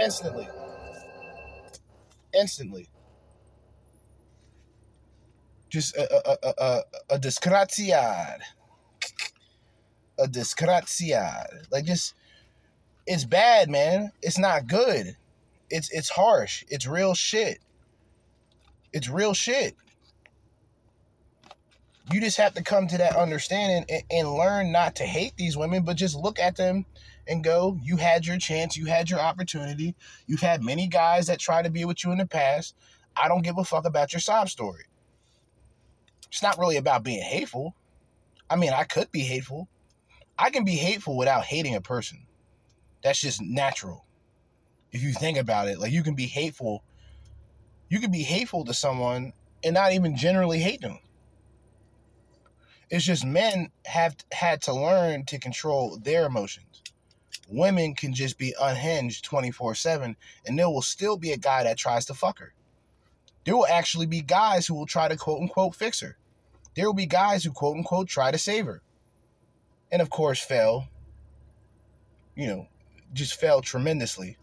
Instantly. 0.00 0.48
Instantly. 2.34 2.88
Just 5.68 5.96
a 5.96 6.28
a 6.28 6.36
a 6.42 6.54
a, 6.58 6.82
a 7.14 7.18
disgraziad. 7.18 8.38
A 10.18 10.26
disgraziad. 10.26 11.70
Like 11.70 11.84
just 11.84 12.14
it's 13.06 13.24
bad, 13.24 13.70
man. 13.70 14.12
It's 14.22 14.38
not 14.38 14.66
good. 14.66 15.16
It's 15.70 15.90
it's 15.92 16.10
harsh. 16.10 16.64
It's 16.68 16.86
real 16.86 17.14
shit. 17.14 17.58
It's 18.92 19.08
real 19.08 19.34
shit. 19.34 19.76
You 22.10 22.20
just 22.20 22.36
have 22.38 22.54
to 22.54 22.62
come 22.62 22.88
to 22.88 22.98
that 22.98 23.16
understanding 23.16 23.84
and, 23.88 24.02
and 24.10 24.34
learn 24.34 24.72
not 24.72 24.96
to 24.96 25.04
hate 25.04 25.36
these 25.36 25.56
women, 25.56 25.84
but 25.84 25.96
just 25.96 26.16
look 26.16 26.38
at 26.40 26.56
them 26.56 26.84
and 27.28 27.44
go, 27.44 27.78
you 27.82 27.96
had 27.96 28.26
your 28.26 28.38
chance, 28.38 28.76
you 28.76 28.86
had 28.86 29.08
your 29.08 29.20
opportunity. 29.20 29.94
You've 30.26 30.40
had 30.40 30.64
many 30.64 30.88
guys 30.88 31.28
that 31.28 31.38
try 31.38 31.62
to 31.62 31.70
be 31.70 31.84
with 31.84 32.04
you 32.04 32.10
in 32.10 32.18
the 32.18 32.26
past. 32.26 32.74
I 33.16 33.28
don't 33.28 33.42
give 33.42 33.58
a 33.58 33.64
fuck 33.64 33.84
about 33.84 34.12
your 34.12 34.20
sob 34.20 34.48
story. 34.48 34.84
It's 36.28 36.42
not 36.42 36.58
really 36.58 36.76
about 36.76 37.04
being 37.04 37.22
hateful. 37.22 37.76
I 38.50 38.56
mean, 38.56 38.72
I 38.72 38.84
could 38.84 39.12
be 39.12 39.20
hateful. 39.20 39.68
I 40.38 40.50
can 40.50 40.64
be 40.64 40.76
hateful 40.76 41.16
without 41.16 41.44
hating 41.44 41.76
a 41.76 41.80
person. 41.80 42.26
That's 43.02 43.20
just 43.20 43.40
natural. 43.40 44.04
If 44.90 45.02
you 45.02 45.12
think 45.12 45.38
about 45.38 45.68
it, 45.68 45.78
like 45.78 45.92
you 45.92 46.02
can 46.02 46.14
be 46.14 46.26
hateful, 46.26 46.82
you 47.88 48.00
can 48.00 48.10
be 48.10 48.22
hateful 48.22 48.64
to 48.64 48.74
someone 48.74 49.32
and 49.62 49.74
not 49.74 49.92
even 49.92 50.16
generally 50.16 50.58
hate 50.58 50.80
them. 50.80 50.98
It's 52.92 53.06
just 53.06 53.24
men 53.24 53.70
have 53.86 54.16
had 54.32 54.60
to 54.62 54.74
learn 54.74 55.24
to 55.24 55.38
control 55.38 55.96
their 55.96 56.26
emotions. 56.26 56.82
Women 57.48 57.94
can 57.94 58.12
just 58.12 58.36
be 58.36 58.54
unhinged 58.60 59.24
24 59.24 59.74
7, 59.74 60.14
and 60.46 60.58
there 60.58 60.68
will 60.68 60.82
still 60.82 61.16
be 61.16 61.32
a 61.32 61.38
guy 61.38 61.62
that 61.64 61.78
tries 61.78 62.04
to 62.06 62.14
fuck 62.14 62.38
her. 62.38 62.52
There 63.46 63.56
will 63.56 63.66
actually 63.66 64.04
be 64.04 64.20
guys 64.20 64.66
who 64.66 64.74
will 64.74 64.84
try 64.84 65.08
to 65.08 65.16
quote 65.16 65.40
unquote 65.40 65.74
fix 65.74 66.00
her. 66.00 66.18
There 66.76 66.84
will 66.84 66.92
be 66.92 67.06
guys 67.06 67.44
who 67.44 67.50
quote 67.50 67.78
unquote 67.78 68.08
try 68.08 68.30
to 68.30 68.36
save 68.36 68.66
her. 68.66 68.82
And 69.90 70.02
of 70.02 70.10
course, 70.10 70.40
fail. 70.40 70.88
You 72.36 72.46
know, 72.46 72.68
just 73.14 73.40
fail 73.40 73.62
tremendously. 73.62 74.36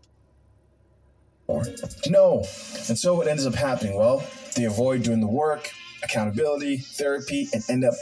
No. 2.08 2.46
And 2.88 2.98
so 2.98 3.14
what 3.14 3.28
ends 3.28 3.46
up 3.46 3.54
happening? 3.54 3.96
Well, 3.96 4.24
they 4.56 4.64
avoid 4.64 5.04
doing 5.04 5.22
the 5.22 5.28
work, 5.28 5.70
accountability, 6.04 6.78
therapy, 6.78 7.48
and 7.54 7.64
end 7.70 7.86
up 7.86 7.94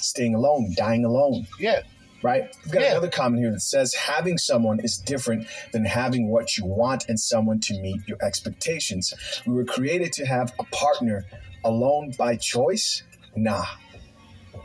staying 0.00 0.34
alone, 0.34 0.74
dying 0.76 1.04
alone. 1.04 1.46
Yeah. 1.58 1.82
Right? 2.22 2.54
We've 2.64 2.72
got 2.72 2.82
yeah. 2.82 2.90
another 2.92 3.10
comment 3.10 3.42
here 3.42 3.52
that 3.52 3.60
says 3.60 3.94
having 3.94 4.38
someone 4.38 4.80
is 4.80 4.98
different 4.98 5.46
than 5.72 5.84
having 5.84 6.28
what 6.28 6.56
you 6.56 6.64
want 6.64 7.08
and 7.08 7.18
someone 7.18 7.60
to 7.60 7.80
meet 7.80 8.00
your 8.08 8.18
expectations. 8.22 9.14
We 9.46 9.54
were 9.54 9.64
created 9.64 10.12
to 10.14 10.26
have 10.26 10.52
a 10.58 10.64
partner 10.64 11.24
alone 11.64 12.12
by 12.18 12.36
choice. 12.36 13.04
Nah, 13.36 13.66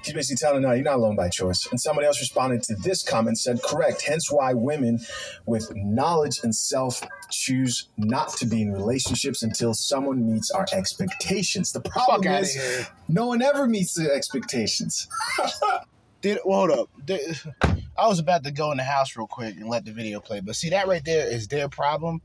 He's 0.03 0.13
basically 0.13 0.37
telling 0.37 0.63
her, 0.63 0.69
no, 0.69 0.73
you're 0.73 0.83
not 0.83 0.95
alone 0.95 1.15
by 1.15 1.29
choice. 1.29 1.67
And 1.71 1.79
somebody 1.79 2.07
else 2.07 2.19
responded 2.19 2.63
to 2.63 2.75
this 2.75 3.03
comment 3.03 3.37
said, 3.37 3.61
correct. 3.63 4.03
Hence 4.03 4.31
why 4.31 4.53
women 4.53 4.99
with 5.45 5.71
knowledge 5.75 6.39
and 6.43 6.53
self 6.53 7.01
choose 7.31 7.87
not 7.97 8.29
to 8.37 8.45
be 8.45 8.61
in 8.61 8.71
relationships 8.71 9.43
until 9.43 9.73
someone 9.73 10.31
meets 10.31 10.51
our 10.51 10.65
expectations. 10.73 11.71
The 11.71 11.81
problem 11.81 12.23
Fuck 12.23 12.41
is 12.41 12.89
no 13.07 13.27
one 13.27 13.41
ever 13.41 13.67
meets 13.67 13.93
the 13.93 14.11
expectations. 14.11 15.07
Did 16.21 16.39
well, 16.45 16.59
hold 16.59 16.71
up. 16.71 16.89
Did, 17.03 17.37
I 17.97 18.07
was 18.07 18.19
about 18.19 18.43
to 18.45 18.51
go 18.51 18.71
in 18.71 18.77
the 18.77 18.83
house 18.83 19.15
real 19.17 19.27
quick 19.27 19.55
and 19.55 19.67
let 19.67 19.83
the 19.83 19.91
video 19.91 20.19
play, 20.21 20.39
but 20.39 20.55
see 20.55 20.69
that 20.69 20.87
right 20.87 21.03
there 21.03 21.27
is 21.27 21.47
their 21.47 21.67
problem. 21.67 22.21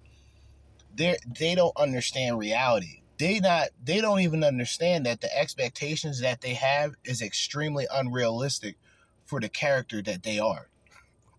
They 0.94 1.16
they 1.38 1.54
don't 1.54 1.76
understand 1.76 2.38
reality 2.38 3.02
they 3.18 3.40
not 3.40 3.68
they 3.82 4.00
don't 4.00 4.20
even 4.20 4.44
understand 4.44 5.06
that 5.06 5.20
the 5.20 5.38
expectations 5.38 6.20
that 6.20 6.40
they 6.40 6.54
have 6.54 6.94
is 7.04 7.20
extremely 7.20 7.86
unrealistic 7.92 8.76
for 9.24 9.40
the 9.40 9.48
character 9.48 10.00
that 10.02 10.22
they 10.22 10.38
are. 10.38 10.68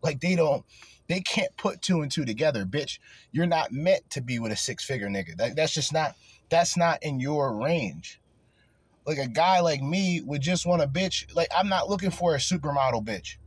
Like 0.01 0.19
they 0.19 0.35
don't 0.35 0.65
they 1.07 1.21
can't 1.21 1.55
put 1.57 1.81
two 1.81 2.01
and 2.01 2.11
two 2.11 2.25
together, 2.25 2.65
bitch. 2.65 2.99
You're 3.31 3.47
not 3.47 3.71
meant 3.71 4.09
to 4.11 4.21
be 4.21 4.39
with 4.39 4.51
a 4.51 4.55
six 4.55 4.83
figure 4.83 5.09
nigga. 5.09 5.35
That, 5.37 5.55
that's 5.55 5.73
just 5.73 5.93
not 5.93 6.15
that's 6.49 6.77
not 6.77 7.01
in 7.01 7.19
your 7.19 7.55
range. 7.55 8.19
Like 9.05 9.17
a 9.17 9.27
guy 9.27 9.61
like 9.61 9.81
me 9.81 10.21
would 10.21 10.41
just 10.41 10.65
want 10.65 10.81
a 10.81 10.87
bitch. 10.87 11.33
Like 11.35 11.47
I'm 11.55 11.69
not 11.69 11.89
looking 11.89 12.11
for 12.11 12.35
a 12.35 12.39
supermodel 12.39 13.05
bitch. 13.05 13.37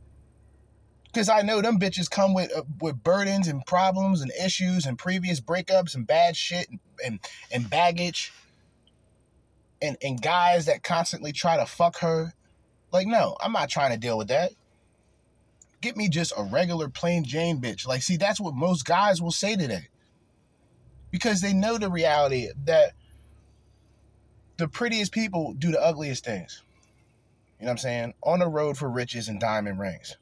Cause 1.13 1.29
I 1.29 1.43
know 1.43 1.61
them 1.61 1.77
bitches 1.77 2.09
come 2.09 2.33
with 2.33 2.51
uh, 2.55 2.63
with 2.81 3.03
burdens 3.03 3.47
and 3.47 3.63
problems 3.67 4.21
and 4.21 4.31
issues 4.43 4.87
and 4.87 4.97
previous 4.97 5.39
breakups 5.39 5.93
and 5.93 6.07
bad 6.07 6.35
shit 6.35 6.67
and 6.69 6.79
and, 7.05 7.19
and 7.51 7.69
baggage. 7.69 8.33
And 9.79 9.95
and 10.01 10.19
guys 10.19 10.65
that 10.65 10.81
constantly 10.81 11.31
try 11.31 11.57
to 11.57 11.67
fuck 11.67 11.99
her. 11.99 12.33
Like, 12.91 13.05
no, 13.05 13.37
I'm 13.41 13.51
not 13.51 13.69
trying 13.69 13.91
to 13.91 13.97
deal 13.97 14.17
with 14.17 14.29
that. 14.29 14.53
Get 15.81 15.95
me 15.95 16.09
just 16.09 16.33
a 16.35 16.43
regular 16.43 16.89
plain 16.89 17.23
Jane 17.23 17.61
bitch. 17.61 17.85
Like, 17.85 18.01
see, 18.01 18.17
that's 18.17 18.39
what 18.39 18.55
most 18.55 18.85
guys 18.85 19.21
will 19.21 19.31
say 19.31 19.55
today. 19.55 19.89
Because 21.11 21.41
they 21.41 21.53
know 21.53 21.77
the 21.77 21.91
reality 21.91 22.47
that 22.65 22.93
the 24.57 24.67
prettiest 24.67 25.11
people 25.11 25.53
do 25.53 25.71
the 25.71 25.81
ugliest 25.81 26.25
things. 26.25 26.63
You 27.59 27.65
know 27.65 27.69
what 27.69 27.71
I'm 27.73 27.77
saying? 27.77 28.13
On 28.23 28.39
the 28.39 28.47
road 28.47 28.77
for 28.77 28.89
riches 28.89 29.27
and 29.27 29.39
diamond 29.39 29.79
rings. 29.79 30.17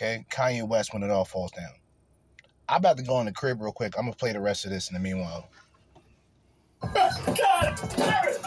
Okay, 0.00 0.24
Kanye 0.30 0.66
West 0.66 0.94
when 0.94 1.02
it 1.02 1.10
all 1.10 1.26
falls 1.26 1.50
down. 1.50 1.72
I'm 2.70 2.78
about 2.78 2.96
to 2.96 3.02
go 3.02 3.20
in 3.20 3.26
the 3.26 3.32
crib 3.32 3.60
real 3.60 3.70
quick. 3.70 3.92
I'm 3.98 4.04
gonna 4.04 4.16
play 4.16 4.32
the 4.32 4.40
rest 4.40 4.64
of 4.64 4.70
this 4.70 4.88
in 4.88 4.94
the 4.94 5.00
meanwhile. 5.00 5.50
God 6.80 7.12
damn 7.96 8.28
it! 8.28 8.38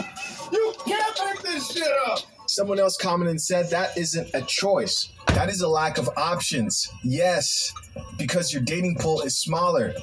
You 0.51 0.73
can't 0.83 1.19
make 1.25 1.43
this 1.43 1.71
shit 1.71 1.91
up. 2.07 2.21
Someone 2.47 2.79
else 2.79 2.97
commented 2.97 3.29
and 3.29 3.41
said 3.41 3.69
that 3.69 3.95
isn't 3.95 4.33
a 4.33 4.41
choice. 4.41 5.11
That 5.27 5.47
is 5.47 5.61
a 5.61 5.67
lack 5.67 5.99
of 5.99 6.09
options. 6.17 6.91
Yes, 7.03 7.71
because 8.17 8.51
your 8.51 8.63
dating 8.63 8.97
pool 8.99 9.21
is 9.21 9.37
smaller. 9.37 9.93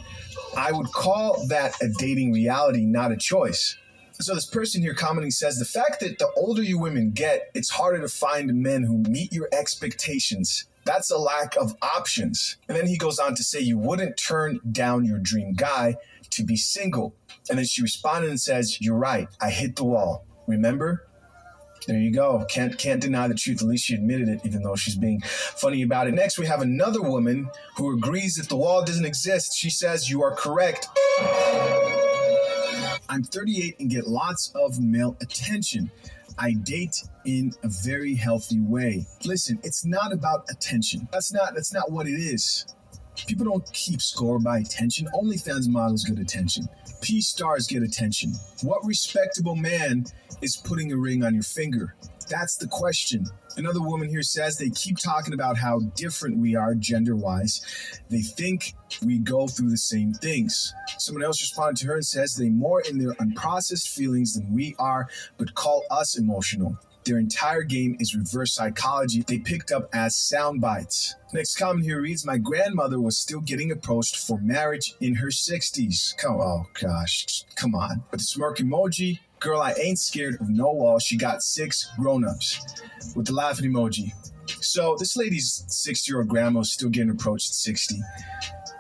I 0.56 0.70
would 0.70 0.92
call 0.92 1.44
that 1.48 1.74
a 1.82 1.88
dating 1.98 2.32
reality, 2.32 2.84
not 2.84 3.10
a 3.10 3.16
choice. 3.16 3.76
So 4.20 4.34
this 4.34 4.46
person 4.46 4.82
here 4.82 4.94
commenting 4.94 5.32
says 5.32 5.58
the 5.58 5.64
fact 5.64 5.98
that 5.98 6.20
the 6.20 6.30
older 6.36 6.62
you 6.62 6.78
women 6.78 7.10
get, 7.10 7.50
it's 7.54 7.70
harder 7.70 8.00
to 8.00 8.08
find 8.08 8.54
men 8.62 8.84
who 8.84 8.98
meet 8.98 9.32
your 9.32 9.48
expectations. 9.50 10.66
That's 10.84 11.10
a 11.10 11.18
lack 11.18 11.56
of 11.56 11.74
options. 11.82 12.56
And 12.68 12.76
then 12.76 12.86
he 12.86 12.96
goes 12.96 13.18
on 13.18 13.34
to 13.34 13.42
say, 13.42 13.60
You 13.60 13.78
wouldn't 13.78 14.16
turn 14.16 14.60
down 14.70 15.04
your 15.04 15.18
dream 15.18 15.54
guy 15.54 15.96
to 16.30 16.44
be 16.44 16.56
single. 16.56 17.14
And 17.48 17.58
then 17.58 17.66
she 17.66 17.82
responded 17.82 18.30
and 18.30 18.40
says, 18.40 18.80
You're 18.80 18.96
right. 18.96 19.28
I 19.40 19.50
hit 19.50 19.76
the 19.76 19.84
wall. 19.84 20.24
Remember? 20.46 21.06
There 21.86 21.98
you 21.98 22.12
go. 22.12 22.44
Can't 22.48 22.76
can't 22.76 23.00
deny 23.00 23.26
the 23.28 23.34
truth. 23.34 23.62
At 23.62 23.68
least 23.68 23.86
she 23.86 23.94
admitted 23.94 24.28
it, 24.28 24.40
even 24.44 24.62
though 24.62 24.76
she's 24.76 24.96
being 24.96 25.20
funny 25.22 25.82
about 25.82 26.08
it. 26.08 26.14
Next, 26.14 26.38
we 26.38 26.46
have 26.46 26.60
another 26.60 27.00
woman 27.00 27.48
who 27.76 27.96
agrees 27.96 28.34
that 28.34 28.48
the 28.48 28.56
wall 28.56 28.84
doesn't 28.84 29.04
exist. 29.04 29.56
She 29.56 29.70
says, 29.70 30.10
You 30.10 30.22
are 30.22 30.34
correct. 30.34 30.88
I'm 33.08 33.24
38 33.24 33.80
and 33.80 33.90
get 33.90 34.06
lots 34.06 34.52
of 34.54 34.78
male 34.78 35.16
attention. 35.20 35.90
I 36.38 36.52
date 36.52 37.02
in 37.24 37.52
a 37.62 37.68
very 37.68 38.14
healthy 38.14 38.60
way. 38.60 39.06
Listen, 39.24 39.58
it's 39.62 39.84
not 39.84 40.12
about 40.12 40.44
attention. 40.50 41.08
That's 41.12 41.32
not 41.32 41.54
that's 41.54 41.72
not 41.72 41.90
what 41.90 42.06
it 42.06 42.18
is. 42.18 42.66
People 43.26 43.44
don't 43.44 43.72
keep 43.72 44.00
score 44.00 44.38
by 44.38 44.58
attention. 44.58 45.08
OnlyFans 45.14 45.68
models 45.68 46.04
get 46.04 46.18
attention. 46.18 46.68
P 47.02 47.20
stars 47.20 47.66
get 47.66 47.82
attention. 47.82 48.32
What 48.62 48.84
respectable 48.84 49.56
man 49.56 50.06
is 50.40 50.56
putting 50.56 50.92
a 50.92 50.96
ring 50.96 51.22
on 51.22 51.34
your 51.34 51.42
finger? 51.42 51.94
That's 52.30 52.56
the 52.56 52.68
question. 52.68 53.26
Another 53.56 53.82
woman 53.82 54.08
here 54.08 54.22
says 54.22 54.56
they 54.56 54.70
keep 54.70 54.98
talking 54.98 55.34
about 55.34 55.56
how 55.56 55.80
different 55.96 56.38
we 56.38 56.54
are 56.54 56.76
gender 56.76 57.16
wise. 57.16 57.60
They 58.08 58.22
think 58.22 58.74
we 59.04 59.18
go 59.18 59.48
through 59.48 59.70
the 59.70 59.76
same 59.76 60.14
things. 60.14 60.72
Someone 60.98 61.24
else 61.24 61.40
responded 61.40 61.80
to 61.80 61.88
her 61.88 61.94
and 61.94 62.06
says 62.06 62.36
they 62.36 62.48
more 62.48 62.82
in 62.82 62.98
their 62.98 63.14
unprocessed 63.14 63.88
feelings 63.88 64.34
than 64.34 64.54
we 64.54 64.76
are, 64.78 65.08
but 65.38 65.56
call 65.56 65.82
us 65.90 66.16
emotional. 66.16 66.78
Their 67.04 67.18
entire 67.18 67.62
game 67.62 67.96
is 67.98 68.14
reverse 68.14 68.52
psychology 68.52 69.24
they 69.26 69.38
picked 69.38 69.72
up 69.72 69.88
as 69.92 70.14
sound 70.14 70.60
bites. 70.60 71.16
Next 71.32 71.56
comment 71.56 71.84
here 71.84 72.00
reads 72.02 72.26
My 72.26 72.38
grandmother 72.38 73.00
was 73.00 73.18
still 73.18 73.40
getting 73.40 73.72
approached 73.72 74.16
for 74.18 74.38
marriage 74.38 74.94
in 75.00 75.16
her 75.16 75.28
60s. 75.28 76.16
Come 76.18 76.36
oh 76.40 76.66
gosh, 76.80 77.44
come 77.56 77.74
on. 77.74 78.04
With 78.10 78.20
the 78.20 78.24
smirk 78.24 78.58
emoji, 78.58 79.18
Girl, 79.40 79.62
I 79.62 79.74
ain't 79.82 79.98
scared 79.98 80.36
of 80.38 80.50
no 80.50 80.70
wall. 80.70 80.98
She 80.98 81.16
got 81.16 81.42
six 81.42 81.90
grown-ups 81.98 82.82
with 83.16 83.26
the 83.26 83.32
laughing 83.32 83.72
emoji. 83.72 84.12
So 84.60 84.96
this 84.98 85.16
lady's 85.16 85.64
60-year-old 85.68 86.28
grandma 86.28 86.60
is 86.60 86.72
still 86.72 86.90
getting 86.90 87.10
approached 87.10 87.48
at 87.48 87.54
60. 87.54 87.96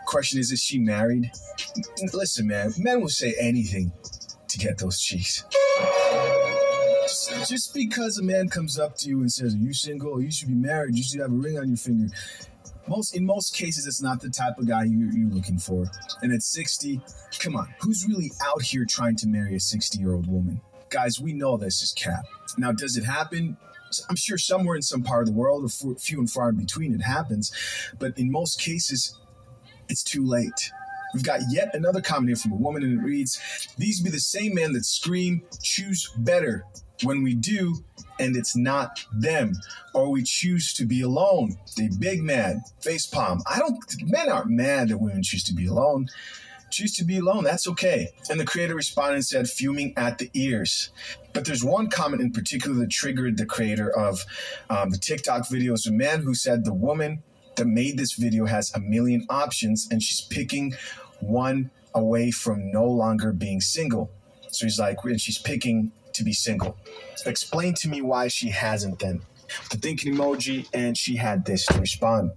Question 0.04 0.38
is, 0.38 0.52
is 0.52 0.60
she 0.60 0.78
married? 0.78 1.30
Listen, 2.12 2.46
man, 2.46 2.74
men 2.78 3.00
will 3.00 3.08
say 3.08 3.34
anything 3.40 3.90
to 4.48 4.58
get 4.58 4.76
those 4.76 5.00
cheeks. 5.00 5.44
Just, 7.04 7.48
just 7.48 7.74
because 7.74 8.18
a 8.18 8.22
man 8.22 8.50
comes 8.50 8.78
up 8.78 8.96
to 8.98 9.08
you 9.08 9.20
and 9.20 9.32
says, 9.32 9.54
Are 9.54 9.58
you 9.58 9.72
single? 9.72 10.20
You 10.20 10.30
should 10.30 10.48
be 10.48 10.54
married. 10.54 10.94
You 10.94 11.02
should 11.02 11.20
have 11.20 11.32
a 11.32 11.34
ring 11.34 11.58
on 11.58 11.68
your 11.68 11.78
finger 11.78 12.08
most 12.90 13.16
in 13.16 13.24
most 13.24 13.54
cases 13.54 13.86
it's 13.86 14.02
not 14.02 14.20
the 14.20 14.28
type 14.28 14.58
of 14.58 14.66
guy 14.66 14.84
you're, 14.84 15.10
you're 15.12 15.30
looking 15.30 15.58
for. 15.58 15.86
And 16.22 16.32
at 16.32 16.42
60 16.42 17.00
come 17.38 17.56
on 17.56 17.72
who's 17.80 18.04
really 18.06 18.32
out 18.44 18.62
here 18.62 18.84
trying 18.84 19.16
to 19.16 19.28
marry 19.28 19.54
a 19.54 19.60
60 19.60 19.98
year 19.98 20.12
old 20.12 20.26
woman? 20.26 20.60
Guys 20.90 21.20
we 21.20 21.32
know 21.32 21.56
this 21.56 21.82
is 21.82 21.92
cap. 21.92 22.24
Now 22.58 22.72
does 22.72 22.96
it 22.96 23.04
happen? 23.04 23.56
I'm 24.08 24.16
sure 24.16 24.38
somewhere 24.38 24.76
in 24.76 24.82
some 24.82 25.02
part 25.02 25.22
of 25.22 25.28
the 25.28 25.34
world 25.40 25.64
or 25.64 25.94
few 25.96 26.18
and 26.18 26.30
far 26.30 26.50
in 26.50 26.56
between 26.56 26.92
it 26.94 27.02
happens. 27.02 27.52
But 27.98 28.18
in 28.18 28.30
most 28.30 28.60
cases 28.60 29.16
it's 29.88 30.02
too 30.02 30.26
late. 30.26 30.72
We've 31.12 31.24
got 31.24 31.40
yet 31.50 31.74
another 31.74 32.00
comment 32.00 32.28
here 32.28 32.36
from 32.36 32.52
a 32.52 32.56
woman, 32.56 32.84
and 32.84 33.00
it 33.00 33.02
reads 33.02 33.40
These 33.76 34.00
be 34.00 34.10
the 34.10 34.20
same 34.20 34.54
men 34.54 34.72
that 34.74 34.84
scream, 34.84 35.42
choose 35.60 36.08
better. 36.16 36.64
When 37.02 37.22
we 37.22 37.34
do, 37.34 37.82
and 38.18 38.36
it's 38.36 38.56
not 38.56 39.04
them, 39.12 39.54
or 39.94 40.10
we 40.10 40.22
choose 40.22 40.72
to 40.74 40.84
be 40.84 41.00
alone. 41.02 41.56
They 41.76 41.88
big 41.88 42.22
mad, 42.22 42.62
face 42.80 43.06
palm. 43.06 43.42
I 43.46 43.58
don't, 43.58 43.78
men 44.02 44.28
aren't 44.28 44.50
mad 44.50 44.88
that 44.88 44.98
women 44.98 45.22
choose 45.22 45.44
to 45.44 45.54
be 45.54 45.66
alone. 45.66 46.08
Choose 46.70 46.92
to 46.96 47.04
be 47.04 47.18
alone, 47.18 47.42
that's 47.42 47.66
okay. 47.66 48.10
And 48.30 48.38
the 48.38 48.44
creator 48.44 48.76
responded 48.76 49.24
said, 49.24 49.48
fuming 49.48 49.92
at 49.96 50.18
the 50.18 50.30
ears. 50.34 50.90
But 51.32 51.44
there's 51.44 51.64
one 51.64 51.88
comment 51.88 52.22
in 52.22 52.32
particular 52.32 52.76
that 52.78 52.90
triggered 52.90 53.38
the 53.38 53.46
creator 53.46 53.90
of 53.90 54.24
um, 54.68 54.90
the 54.90 54.98
TikTok 54.98 55.48
videos. 55.48 55.88
A 55.88 55.92
man 55.92 56.22
who 56.22 56.34
said 56.34 56.64
the 56.64 56.74
woman 56.74 57.22
that 57.56 57.66
made 57.66 57.98
this 57.98 58.12
video 58.12 58.46
has 58.46 58.72
a 58.74 58.80
million 58.80 59.26
options 59.28 59.88
and 59.90 60.02
she's 60.02 60.20
picking 60.20 60.74
one 61.18 61.70
away 61.94 62.30
from 62.30 62.70
no 62.70 62.84
longer 62.84 63.32
being 63.32 63.60
single. 63.60 64.10
So 64.50 64.66
he's 64.66 64.78
like, 64.78 64.98
and 65.04 65.20
she's 65.20 65.38
picking 65.38 65.92
to 66.14 66.24
be 66.24 66.32
single. 66.32 66.76
Explain 67.26 67.74
to 67.74 67.88
me 67.88 68.02
why 68.02 68.28
she 68.28 68.50
hasn't 68.50 68.98
then. 68.98 69.22
The 69.70 69.78
thinking 69.78 70.14
emoji, 70.14 70.68
and 70.72 70.96
she 70.96 71.16
had 71.16 71.44
this 71.44 71.66
to 71.66 71.80
respond. 71.80 72.30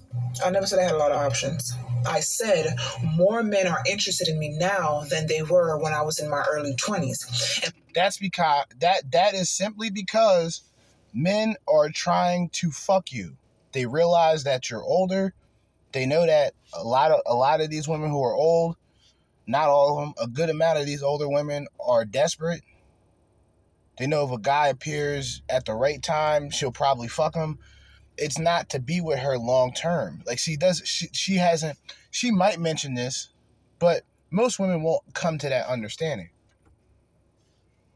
I 0.43 0.49
never 0.49 0.65
said 0.65 0.79
I 0.79 0.83
had 0.83 0.95
a 0.95 0.97
lot 0.97 1.11
of 1.11 1.17
options. 1.17 1.73
I 2.07 2.19
said 2.19 2.75
more 3.15 3.43
men 3.43 3.67
are 3.67 3.81
interested 3.89 4.27
in 4.27 4.39
me 4.39 4.49
now 4.57 5.03
than 5.09 5.27
they 5.27 5.43
were 5.43 5.77
when 5.77 5.93
I 5.93 6.01
was 6.01 6.19
in 6.19 6.29
my 6.29 6.43
early 6.49 6.75
20s. 6.75 7.63
And 7.63 7.73
That's 7.93 8.17
because 8.17 8.65
that 8.79 9.11
that 9.11 9.33
is 9.33 9.49
simply 9.49 9.89
because 9.89 10.61
men 11.13 11.55
are 11.67 11.89
trying 11.89 12.49
to 12.49 12.71
fuck 12.71 13.11
you. 13.11 13.37
They 13.71 13.85
realize 13.85 14.43
that 14.43 14.69
you're 14.69 14.83
older. 14.83 15.33
They 15.91 16.05
know 16.05 16.25
that 16.25 16.53
a 16.73 16.83
lot 16.83 17.11
of 17.11 17.21
a 17.25 17.35
lot 17.35 17.61
of 17.61 17.69
these 17.69 17.87
women 17.87 18.09
who 18.09 18.23
are 18.23 18.33
old, 18.33 18.75
not 19.47 19.69
all 19.69 19.99
of 19.99 20.05
them, 20.05 20.13
a 20.21 20.27
good 20.27 20.49
amount 20.49 20.79
of 20.79 20.85
these 20.85 21.03
older 21.03 21.29
women 21.29 21.67
are 21.85 22.05
desperate. 22.05 22.61
They 23.97 24.07
know 24.07 24.25
if 24.25 24.31
a 24.31 24.39
guy 24.39 24.67
appears 24.67 25.41
at 25.49 25.65
the 25.65 25.73
right 25.75 26.01
time, 26.01 26.49
she'll 26.49 26.71
probably 26.71 27.07
fuck 27.07 27.35
him. 27.35 27.59
It's 28.17 28.39
not 28.39 28.69
to 28.69 28.79
be 28.79 29.01
with 29.01 29.19
her 29.19 29.37
long 29.37 29.73
term. 29.73 30.23
Like 30.25 30.39
she 30.39 30.55
does 30.55 30.81
she 30.85 31.07
she 31.13 31.35
hasn't 31.35 31.77
she 32.11 32.31
might 32.31 32.59
mention 32.59 32.93
this, 32.93 33.29
but 33.79 34.03
most 34.29 34.59
women 34.59 34.83
won't 34.83 35.03
come 35.13 35.37
to 35.39 35.49
that 35.49 35.67
understanding. 35.67 36.29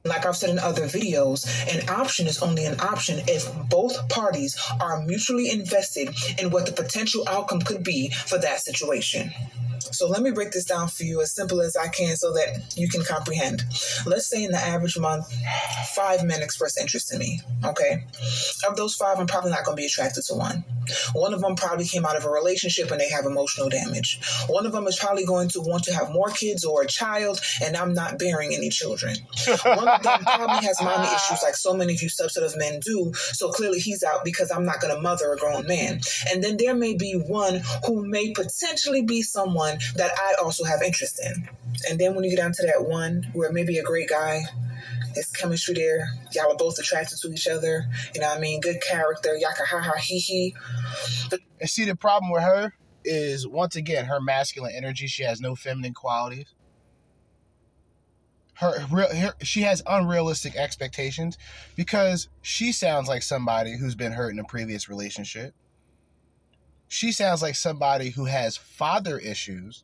Like 0.08 0.26
I've 0.26 0.36
said 0.36 0.50
in 0.50 0.60
other 0.60 0.84
videos, 0.84 1.46
an 1.74 1.88
option 1.90 2.28
is 2.28 2.42
only 2.42 2.66
an 2.66 2.80
option 2.80 3.22
if 3.28 3.48
both 3.70 4.10
parties 4.10 4.58
are 4.80 5.02
mutually 5.04 5.50
invested 5.50 6.16
in 6.40 6.50
what 6.50 6.66
the 6.66 6.72
potential 6.72 7.24
outcome 7.28 7.62
could 7.62 7.84
be 7.84 8.10
for 8.10 8.38
that 8.40 8.62
situation. 8.62 9.32
So 9.80 10.08
let 10.08 10.22
me 10.22 10.32
break 10.32 10.52
this 10.52 10.66
down 10.66 10.88
for 10.88 11.04
you 11.04 11.22
as 11.22 11.32
simple 11.32 11.62
as 11.62 11.76
I 11.76 11.88
can 11.88 12.16
so 12.16 12.34
that 12.34 12.76
you 12.76 12.90
can 12.90 13.04
comprehend. 13.04 13.64
Let's 14.06 14.28
say 14.28 14.44
in 14.44 14.52
the 14.52 14.58
average 14.58 14.98
month, 14.98 15.34
five 15.96 16.24
men 16.24 16.42
express 16.42 16.78
interest 16.78 17.14
in 17.14 17.20
me. 17.20 17.42
Okay. 17.64 18.04
Of 18.68 18.76
those 18.76 18.96
five, 18.96 19.20
I'm 19.20 19.28
probably 19.28 19.52
not 19.52 19.64
going 19.64 19.78
to 19.78 19.82
be 19.82 19.88
attracted 19.88 20.24
to 20.26 20.34
one. 20.34 20.64
One 21.14 21.34
of 21.34 21.42
them 21.42 21.56
probably 21.56 21.86
came 21.86 22.06
out 22.06 22.16
of 22.16 22.26
a 22.26 22.30
relationship 22.30 22.92
and 22.92 23.00
they 23.00 23.10
have 23.10 23.26
emotional 23.26 23.70
damage. 23.70 24.20
One 24.48 24.66
of 24.66 24.72
them 24.72 24.88
is 24.88 24.98
probably 24.98 25.26
going 25.26 25.50
to 25.50 25.62
want 25.62 25.84
to 25.86 25.94
have 25.94 26.12
more 26.12 26.30
kids 26.30 26.64
or 26.64 26.84
a 26.84 26.88
child, 26.88 27.42
and 27.64 27.76
I'm 27.76 27.94
not 27.94 28.20
bearing 28.20 28.54
any 28.54 28.70
children. 28.70 29.16
One 29.64 29.97
them 30.04 30.20
probably 30.24 30.66
has 30.66 30.82
mommy 30.82 31.08
issues 31.08 31.42
like 31.44 31.56
so 31.56 31.74
many 31.74 31.94
of 31.94 32.02
you 32.02 32.10
of 32.18 32.58
men 32.58 32.80
do. 32.80 33.12
So 33.16 33.50
clearly 33.50 33.80
he's 33.80 34.04
out 34.04 34.24
because 34.24 34.52
I'm 34.52 34.66
not 34.66 34.80
going 34.82 34.94
to 34.94 35.02
mother 35.02 35.32
a 35.34 35.38
grown 35.38 35.68
man. 35.68 36.02
And 36.32 36.44
then 36.44 36.58
there 36.58 36.76
may 36.76 36.96
be 36.96 37.14
one 37.14 37.62
who 37.86 38.06
may 38.08 38.32
potentially 38.32 39.02
be 39.02 39.22
someone 39.22 39.80
that 39.96 40.12
I 40.18 40.36
also 40.42 40.64
have 40.64 40.82
interest 40.82 41.20
in. 41.24 41.50
And 41.90 42.00
then 42.00 42.16
when 42.16 42.24
you 42.24 42.32
get 42.32 42.38
down 42.38 42.54
to 42.54 42.66
that 42.68 42.88
one 42.88 43.30
where 43.34 43.52
maybe 43.52 43.78
a 43.78 43.84
great 43.84 44.10
guy, 44.10 44.42
there's 45.14 45.32
chemistry 45.32 45.76
there. 45.76 46.10
Y'all 46.34 46.52
are 46.52 46.58
both 46.58 46.78
attracted 46.80 47.18
to 47.20 47.32
each 47.32 47.48
other. 47.48 47.86
You 48.14 48.22
know 48.22 48.28
what 48.28 48.38
I 48.38 48.42
mean? 48.42 48.62
Good 48.62 48.82
character. 48.82 49.36
Y'all 49.36 49.52
can 49.56 49.66
ha 49.66 49.82
ha 49.82 49.94
he 50.00 50.20
he. 50.20 50.56
And 51.60 51.70
see, 51.70 51.86
the 51.86 51.96
problem 51.96 52.32
with 52.32 52.44
her 52.44 52.74
is 53.04 53.48
once 53.48 53.76
again 53.76 54.06
her 54.06 54.22
masculine 54.22 54.74
energy. 54.76 55.08
She 55.08 55.24
has 55.24 55.42
no 55.42 55.56
feminine 55.56 55.94
qualities. 55.94 56.54
Her, 58.60 58.80
her 58.80 59.34
she 59.44 59.62
has 59.62 59.84
unrealistic 59.86 60.56
expectations 60.56 61.38
because 61.76 62.28
she 62.42 62.72
sounds 62.72 63.08
like 63.08 63.22
somebody 63.22 63.78
who's 63.78 63.94
been 63.94 64.14
hurt 64.14 64.32
in 64.32 64.40
a 64.40 64.44
previous 64.44 64.90
relationship. 64.90 65.54
She 66.88 67.12
sounds 67.12 67.42
like 67.42 67.56
somebody 67.56 68.10
who 68.10 68.26
has 68.26 68.58
father 68.58 69.20
issues, 69.20 69.84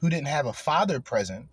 who 0.00 0.08
didn't 0.08 0.28
have 0.28 0.46
a 0.46 0.52
father 0.52 1.00
present, 1.00 1.48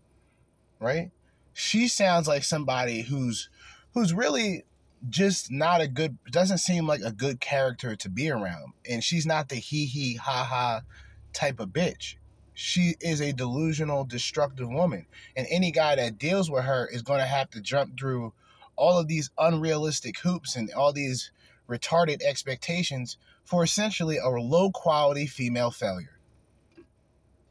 right? 0.80 1.12
She 1.52 1.88
sounds 1.90 2.28
like 2.28 2.44
somebody 2.44 3.02
who's 3.02 3.50
who's 3.94 4.14
really 4.14 4.64
just 5.10 5.52
not 5.52 5.82
a 5.82 5.88
good 5.88 6.18
doesn't 6.32 6.60
seem 6.60 6.88
like 6.88 7.02
a 7.02 7.12
good 7.12 7.42
character 7.42 7.98
to 7.98 8.10
be 8.10 8.30
around. 8.30 8.74
And 8.90 9.04
she's 9.04 9.26
not 9.26 9.50
the 9.50 9.56
hee 9.56 9.86
hee 9.86 10.16
ha 10.16 10.46
ha 10.46 10.82
type 11.34 11.60
of 11.60 11.70
bitch. 11.70 12.16
She 12.56 12.96
is 13.02 13.22
a 13.22 13.34
delusional, 13.34 14.06
destructive 14.06 14.70
woman. 14.70 15.06
And 15.36 15.46
any 15.50 15.72
guy 15.72 15.96
that 15.96 16.18
deals 16.18 16.50
with 16.50 16.64
her 16.64 16.88
is 16.92 17.02
going 17.02 17.20
to 17.20 17.26
have 17.26 17.50
to 17.52 17.62
jump 17.62 18.00
through 18.00 18.34
all 18.78 18.98
of 18.98 19.08
these 19.08 19.30
unrealistic 19.38 20.18
hoops 20.20 20.56
and 20.56 20.72
all 20.72 20.94
these 20.94 21.32
retarded 21.70 22.22
expectations 22.24 23.18
for 23.44 23.64
essentially 23.64 24.18
a 24.18 24.30
low 24.30 24.72
quality 24.72 25.28
female 25.28 25.72
failure. 25.72 26.15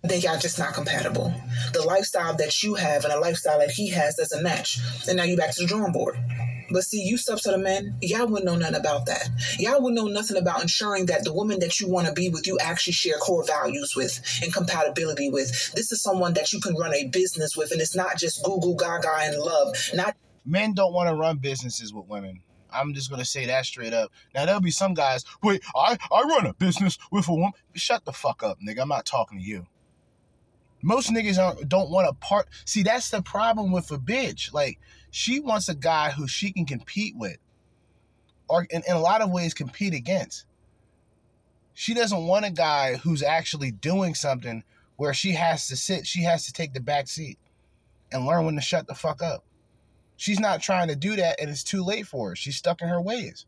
They 0.05 0.27
are 0.27 0.37
just 0.37 0.59
not 0.59 0.75
compatible. 0.75 1.33
The 1.73 1.83
lifestyle 1.83 2.37
that 2.37 2.63
you 2.63 2.75
have 2.75 3.05
and 3.05 3.13
a 3.13 3.19
lifestyle 3.19 3.59
that 3.59 3.71
he 3.71 3.89
has 3.91 4.17
doesn't 4.17 4.43
match. 4.43 4.79
And 5.09 5.17
now 5.17 5.25
you're 5.25 5.37
back 5.37 5.55
to 5.55 5.63
the 5.63 5.67
drawing 5.67 5.93
board. 5.93 6.19
But 6.71 6.85
see, 6.85 7.03
you 7.03 7.17
subset 7.17 7.55
of 7.55 7.61
men, 7.61 7.97
y'all 8.01 8.27
wouldn't 8.27 8.45
know 8.45 8.57
nothing 8.57 8.77
about 8.77 9.07
that. 9.07 9.29
Y'all 9.59 9.83
would 9.83 9.95
know 9.95 10.07
nothing 10.07 10.37
about 10.37 10.63
ensuring 10.63 11.07
that 11.07 11.25
the 11.25 11.33
woman 11.33 11.61
that 11.61 11.81
you 11.81 11.89
want 11.89 12.07
to 12.07 12.13
be 12.13 12.29
with, 12.29 12.47
you 12.47 12.59
actually 12.59 12.93
share 12.93 13.17
core 13.19 13.45
values 13.45 13.95
with 13.97 14.21
and 14.43 14.53
compatibility 14.53 15.31
with. 15.31 15.73
This 15.75 15.93
is 15.93 16.03
someone 16.03 16.35
that 16.35 16.53
you 16.53 16.61
can 16.61 16.75
run 16.77 16.95
a 16.95 17.09
business 17.09 17.57
with, 17.57 17.71
and 17.73 17.81
it's 17.81 17.97
not 17.97 18.19
just 18.19 18.43
Google 18.45 18.75
Gaga 18.75 19.09
and 19.21 19.39
love. 19.39 19.77
Not 19.95 20.17
men 20.45 20.75
don't 20.75 20.93
want 20.93 21.09
to 21.09 21.15
run 21.15 21.39
businesses 21.39 21.93
with 21.93 22.07
women. 22.09 22.41
I'm 22.71 22.93
just 22.93 23.09
gonna 23.09 23.25
say 23.25 23.47
that 23.47 23.67
straight 23.67 23.93
up. 23.93 24.11
Now 24.35 24.47
there'll 24.47 24.61
be 24.61 24.71
some 24.71 24.95
guys. 24.95 25.25
Wait, 25.43 25.63
I 25.77 25.97
I 26.11 26.23
run 26.23 26.47
a 26.47 26.55
business 26.55 26.99
with 27.11 27.29
a 27.29 27.33
woman. 27.33 27.53
Shut 27.75 28.05
the 28.05 28.13
fuck 28.13 28.43
up, 28.43 28.59
nigga. 28.61 28.81
I'm 28.81 28.89
not 28.89 29.07
talking 29.07 29.39
to 29.39 29.45
you. 29.45 29.67
Most 30.85 31.11
niggas 31.11 31.43
aren't, 31.43 31.67
don't 31.67 31.91
want 31.91 32.09
a 32.09 32.13
part. 32.13 32.47
See, 32.67 32.83
that's 32.83 33.09
the 33.09 33.23
problem 33.23 33.73
with 33.73 33.91
a 33.91 33.97
bitch. 33.97 34.53
Like 34.53 34.79
she 35.11 35.41
wants 35.41 35.71
a 35.71 35.75
guy 35.75 36.11
who 36.11 36.29
she 36.29 36.53
can 36.53 36.67
compete 36.67 37.17
with, 37.17 37.39
or 38.49 38.67
in, 38.69 38.83
in 38.87 38.95
a 38.95 39.01
lot 39.01 39.23
of 39.23 39.31
ways 39.31 39.55
compete 39.55 39.95
against. 39.95 40.45
She 41.73 41.95
doesn't 41.95 42.27
want 42.27 42.45
a 42.45 42.51
guy 42.51 42.97
who's 42.97 43.23
actually 43.23 43.71
doing 43.71 44.15
something 44.15 44.63
where 44.97 45.15
she 45.15 45.33
has 45.33 45.69
to 45.69 45.77
sit. 45.77 46.07
She 46.07 46.23
has 46.25 46.45
to 46.45 46.53
take 46.53 46.75
the 46.75 46.81
back 46.81 47.09
seat 47.09 47.39
and 48.13 48.27
learn 48.27 48.45
when 48.45 48.55
to 48.57 48.61
shut 48.61 48.87
the 48.87 48.95
fuck 48.95 49.23
up. 49.23 49.43
She's 50.19 50.39
not 50.39 50.61
trying 50.61 50.89
to 50.89 50.97
do 50.97 51.17
that, 51.17 51.41
and 51.41 51.49
it's 51.49 51.65
too 51.65 51.83
late 51.83 52.07
for 52.07 52.29
her. 52.29 52.37
She's 52.37 52.57
stuck 52.57 52.83
in 52.83 52.89
her 52.89 53.01
ways. 53.01 53.47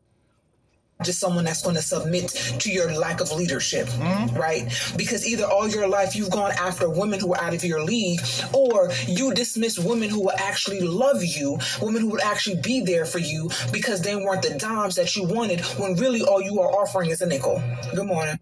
Just 1.03 1.21
someone 1.21 1.45
that's 1.45 1.63
going 1.63 1.77
to 1.77 1.83
submit 1.83 2.29
to 2.59 2.71
your 2.71 2.93
lack 2.93 3.21
of 3.21 3.31
leadership, 3.33 3.87
mm-hmm. 3.89 4.35
right? 4.37 4.73
Because 4.97 5.27
either 5.27 5.45
all 5.45 5.69
your 5.69 5.87
life 5.87 6.17
you've 6.17 6.31
gone 6.31 6.53
after 6.53 6.89
women 6.89 7.21
who 7.21 7.35
are 7.35 7.41
out 7.41 7.55
of 7.55 7.65
your 7.65 7.83
league, 7.83 8.21
or 8.55 8.91
you 9.07 9.35
dismiss 9.35 9.79
women 9.79 10.09
who 10.09 10.21
will 10.21 10.39
actually 10.39 10.81
love 10.81 11.23
you, 11.23 11.59
women 11.83 12.01
who 12.03 12.09
would 12.11 12.23
actually 12.23 12.61
be 12.63 12.81
there 12.81 13.05
for 13.05 13.19
you 13.19 13.51
because 13.73 14.01
they 14.01 14.17
weren't 14.17 14.43
the 14.43 14.57
dimes 14.59 14.95
that 14.95 15.15
you 15.17 15.25
wanted 15.25 15.61
when 15.79 15.95
really 15.97 16.23
all 16.23 16.41
you 16.41 16.61
are 16.61 16.71
offering 16.71 17.11
is 17.11 17.21
a 17.21 17.27
nickel. 17.27 17.63
Good 17.95 18.07
morning. 18.07 18.39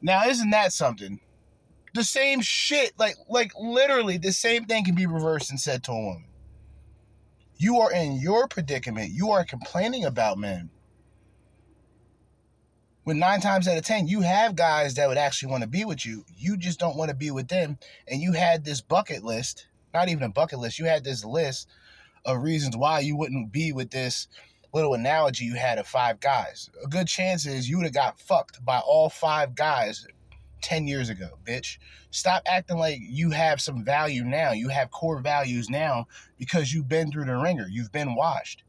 Now, 0.00 0.24
isn't 0.26 0.50
that 0.50 0.72
something? 0.72 1.20
The 1.94 2.04
same 2.04 2.40
shit, 2.42 2.92
like 2.98 3.16
like 3.28 3.52
literally 3.58 4.18
the 4.18 4.32
same 4.32 4.66
thing 4.66 4.84
can 4.84 4.94
be 4.94 5.06
reversed 5.06 5.50
and 5.50 5.58
said 5.58 5.82
to 5.84 5.92
a 5.92 5.98
woman. 5.98 6.24
You 7.56 7.80
are 7.80 7.90
in 7.90 8.20
your 8.20 8.48
predicament. 8.48 9.10
You 9.10 9.30
are 9.30 9.44
complaining 9.44 10.04
about 10.04 10.36
men. 10.36 10.70
When 13.06 13.20
nine 13.20 13.40
times 13.40 13.68
out 13.68 13.78
of 13.78 13.84
ten, 13.84 14.08
you 14.08 14.22
have 14.22 14.56
guys 14.56 14.94
that 14.94 15.06
would 15.06 15.16
actually 15.16 15.52
want 15.52 15.62
to 15.62 15.68
be 15.68 15.84
with 15.84 16.04
you. 16.04 16.24
You 16.36 16.56
just 16.56 16.80
don't 16.80 16.96
want 16.96 17.08
to 17.08 17.16
be 17.16 17.30
with 17.30 17.46
them. 17.46 17.78
And 18.08 18.20
you 18.20 18.32
had 18.32 18.64
this 18.64 18.80
bucket 18.80 19.22
list, 19.22 19.68
not 19.94 20.08
even 20.08 20.24
a 20.24 20.28
bucket 20.28 20.58
list, 20.58 20.80
you 20.80 20.86
had 20.86 21.04
this 21.04 21.24
list 21.24 21.68
of 22.24 22.42
reasons 22.42 22.76
why 22.76 22.98
you 22.98 23.16
wouldn't 23.16 23.52
be 23.52 23.70
with 23.70 23.90
this 23.90 24.26
little 24.74 24.94
analogy 24.94 25.44
you 25.44 25.54
had 25.54 25.78
of 25.78 25.86
five 25.86 26.18
guys. 26.18 26.68
A 26.84 26.88
good 26.88 27.06
chance 27.06 27.46
is 27.46 27.70
you 27.70 27.76
would 27.76 27.86
have 27.86 27.94
got 27.94 28.18
fucked 28.18 28.64
by 28.64 28.80
all 28.80 29.08
five 29.08 29.54
guys 29.54 30.04
10 30.62 30.88
years 30.88 31.08
ago, 31.08 31.38
bitch. 31.44 31.78
Stop 32.10 32.42
acting 32.44 32.76
like 32.76 32.98
you 33.00 33.30
have 33.30 33.60
some 33.60 33.84
value 33.84 34.24
now. 34.24 34.50
You 34.50 34.68
have 34.70 34.90
core 34.90 35.20
values 35.20 35.70
now 35.70 36.08
because 36.40 36.72
you've 36.72 36.88
been 36.88 37.12
through 37.12 37.26
the 37.26 37.36
ringer. 37.36 37.68
You've 37.70 37.92
been 37.92 38.16
washed. 38.16 38.64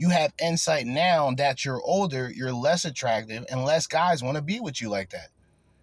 You 0.00 0.08
have 0.08 0.32
insight 0.42 0.86
now 0.86 1.30
that 1.36 1.62
you're 1.62 1.82
older, 1.82 2.32
you're 2.34 2.54
less 2.54 2.86
attractive, 2.86 3.44
and 3.50 3.66
less 3.66 3.86
guys 3.86 4.22
want 4.22 4.36
to 4.36 4.42
be 4.42 4.58
with 4.58 4.80
you 4.80 4.88
like 4.88 5.10
that. 5.10 5.28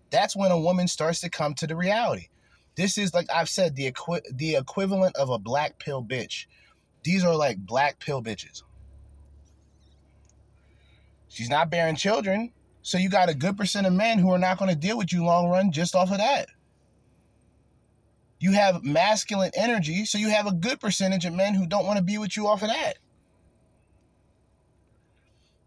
That's 0.10 0.36
when 0.36 0.50
a 0.50 0.60
woman 0.60 0.88
starts 0.88 1.22
to 1.22 1.30
come 1.30 1.54
to 1.54 1.68
the 1.68 1.76
reality. 1.76 2.30
This 2.76 2.98
is 2.98 3.14
like 3.14 3.28
I've 3.32 3.48
said, 3.48 3.76
the 3.76 3.86
equi- 3.86 4.24
the 4.34 4.56
equivalent 4.56 5.16
of 5.18 5.30
a 5.30 5.38
black 5.38 5.78
pill 5.78 6.04
bitch. 6.04 6.48
These 7.04 7.24
are 7.24 7.36
like 7.36 7.60
black 7.60 8.00
pill 8.00 8.24
bitches. 8.24 8.64
She's 11.28 11.50
not 11.50 11.70
bearing 11.70 11.96
children, 11.96 12.54
so 12.82 12.98
you 12.98 13.12
got 13.12 13.30
a 13.30 13.36
good 13.36 13.56
percent 13.56 13.86
of 13.86 13.94
men 13.94 14.18
who 14.18 14.32
are 14.32 14.40
not 14.40 14.58
going 14.58 14.72
to 14.72 14.76
deal 14.76 14.98
with 14.98 15.14
you 15.14 15.24
long 15.24 15.48
run 15.48 15.72
just 15.72 15.94
off 15.94 16.10
of 16.10 16.18
that. 16.18 16.48
You 18.40 18.54
have 18.54 18.84
masculine 18.84 19.52
energy, 19.56 20.06
so 20.06 20.18
you 20.18 20.30
have 20.30 20.48
a 20.48 20.54
good 20.54 20.80
percentage 20.80 21.26
of 21.26 21.34
men 21.34 21.54
who 21.54 21.68
don't 21.68 21.86
want 21.86 21.98
to 21.98 22.04
be 22.04 22.18
with 22.18 22.36
you 22.36 22.48
off 22.48 22.64
of 22.64 22.70
that. 22.70 22.98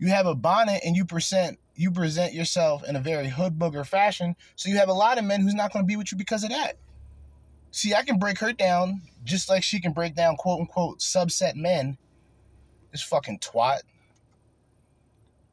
You 0.01 0.09
have 0.09 0.27
a 0.27 0.35
bonnet 0.35 0.81
and 0.85 0.97
you 0.97 1.05
present 1.05 1.59
you 1.77 1.91
present 1.91 2.35
yourself 2.35 2.83
in 2.87 2.97
a 2.97 3.01
very 3.01 3.29
hood 3.29 3.59
booger 3.59 3.87
fashion. 3.87 4.35
So 4.57 4.69
you 4.69 4.77
have 4.77 4.89
a 4.89 4.95
lot 4.95 5.19
of 5.19 5.25
men 5.25 5.41
who's 5.41 5.55
not 5.55 5.73
going 5.73 5.85
to 5.85 5.87
be 5.87 5.97
with 5.97 6.11
you 6.13 6.19
because 6.19 6.43
of 6.43 6.51
that. 6.51 6.77
See, 7.71 7.95
I 7.95 8.03
can 8.03 8.19
break 8.19 8.39
her 8.41 8.53
down 8.53 9.03
just 9.25 9.49
like 9.49 9.63
she 9.63 9.81
can 9.81 9.93
break 9.93 10.15
down 10.15 10.37
quote 10.37 10.61
unquote 10.61 10.99
subset 10.99 11.55
men. 11.55 11.97
This 12.93 13.03
fucking 13.03 13.39
twat. 13.39 13.81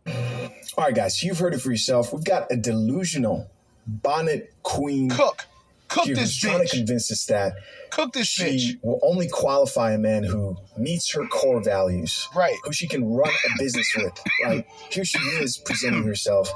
All 0.07 0.85
right, 0.85 0.95
guys, 0.95 1.21
you've 1.21 1.39
heard 1.39 1.53
it 1.53 1.59
for 1.59 1.69
yourself. 1.71 2.13
We've 2.13 2.23
got 2.23 2.51
a 2.51 2.55
delusional 2.55 3.49
bonnet 3.85 4.53
queen. 4.63 5.09
Cook. 5.09 5.45
Cook 5.89 6.05
She 6.05 6.13
this 6.13 6.23
was 6.23 6.37
trying 6.37 6.59
to 6.59 6.65
bitch. 6.65 6.71
convince 6.71 7.11
us 7.11 7.25
that 7.25 7.53
Cook 7.91 8.13
this 8.13 8.27
she 8.27 8.43
bitch. 8.43 8.79
will 8.83 8.99
only 9.03 9.27
qualify 9.29 9.93
a 9.93 9.97
man 9.97 10.23
who 10.23 10.55
meets 10.77 11.11
her 11.13 11.25
core 11.27 11.61
values, 11.63 12.27
right? 12.35 12.55
Who 12.65 12.73
she 12.73 12.87
can 12.87 13.05
run 13.05 13.29
a 13.29 13.57
business 13.57 13.89
with, 13.95 14.11
right? 14.43 14.65
Here 14.91 15.05
she 15.05 15.17
is 15.41 15.57
presenting 15.65 16.03
herself 16.03 16.49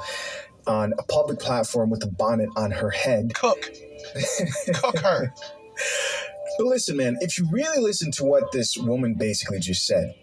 on 0.66 0.92
a 0.98 1.02
public 1.04 1.38
platform 1.40 1.90
with 1.90 2.04
a 2.04 2.10
bonnet 2.10 2.50
on 2.56 2.70
her 2.72 2.90
head. 2.90 3.34
Cook, 3.34 3.70
cook 4.74 4.98
her. 4.98 5.32
But 6.58 6.66
listen, 6.66 6.98
man, 6.98 7.16
if 7.22 7.38
you 7.38 7.48
really 7.50 7.82
listen 7.82 8.12
to 8.12 8.24
what 8.24 8.52
this 8.52 8.76
woman 8.76 9.14
basically 9.18 9.58
just 9.58 9.86
said, 9.86 10.14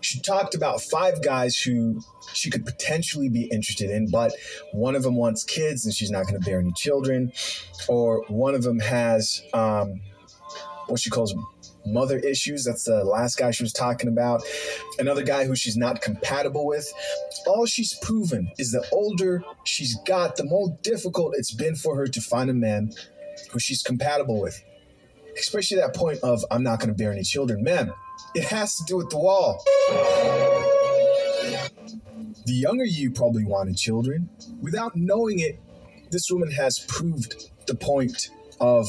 she 0.00 0.20
talked 0.20 0.54
about 0.54 0.80
five 0.82 1.20
guys 1.20 1.56
who 1.56 2.00
she 2.32 2.50
could 2.50 2.64
potentially 2.64 3.28
be 3.28 3.44
interested 3.44 3.90
in, 3.90 4.10
but 4.10 4.32
one 4.72 4.94
of 4.94 5.02
them 5.02 5.16
wants 5.16 5.44
kids 5.44 5.84
and 5.84 5.94
she's 5.94 6.10
not 6.10 6.26
going 6.26 6.40
to 6.40 6.44
bear 6.44 6.60
any 6.60 6.72
children, 6.72 7.32
or 7.88 8.24
one 8.28 8.54
of 8.54 8.62
them 8.62 8.80
has 8.80 9.42
um, 9.52 10.00
what 10.86 11.00
she 11.00 11.10
calls 11.10 11.34
mother 11.86 12.18
issues. 12.18 12.64
That's 12.64 12.84
the 12.84 13.04
last 13.04 13.36
guy 13.36 13.50
she 13.50 13.62
was 13.62 13.72
talking 13.72 14.08
about. 14.08 14.42
Another 14.98 15.22
guy 15.22 15.46
who 15.46 15.56
she's 15.56 15.76
not 15.76 16.02
compatible 16.02 16.66
with. 16.66 16.92
All 17.46 17.66
she's 17.66 17.98
proven 18.02 18.50
is 18.58 18.72
the 18.72 18.86
older 18.92 19.42
she's 19.64 19.96
got, 20.06 20.36
the 20.36 20.44
more 20.44 20.76
difficult 20.82 21.34
it's 21.36 21.52
been 21.52 21.74
for 21.74 21.96
her 21.96 22.06
to 22.06 22.20
find 22.20 22.50
a 22.50 22.54
man 22.54 22.92
who 23.50 23.58
she's 23.58 23.82
compatible 23.82 24.40
with. 24.40 24.62
Especially 25.38 25.78
that 25.78 25.94
point 25.94 26.18
of, 26.22 26.44
I'm 26.50 26.62
not 26.62 26.80
going 26.80 26.88
to 26.88 26.94
bear 26.94 27.12
any 27.12 27.22
children. 27.22 27.62
Man, 27.62 27.92
it 28.34 28.44
has 28.44 28.74
to 28.76 28.84
do 28.84 28.96
with 28.96 29.10
the 29.10 29.18
wall. 29.18 29.64
The 32.50 32.56
younger 32.56 32.84
you 32.84 33.12
probably 33.12 33.44
wanted 33.44 33.76
children. 33.76 34.28
Without 34.60 34.96
knowing 34.96 35.38
it, 35.38 35.60
this 36.10 36.32
woman 36.32 36.50
has 36.50 36.80
proved 36.80 37.48
the 37.68 37.76
point 37.76 38.30
of 38.58 38.88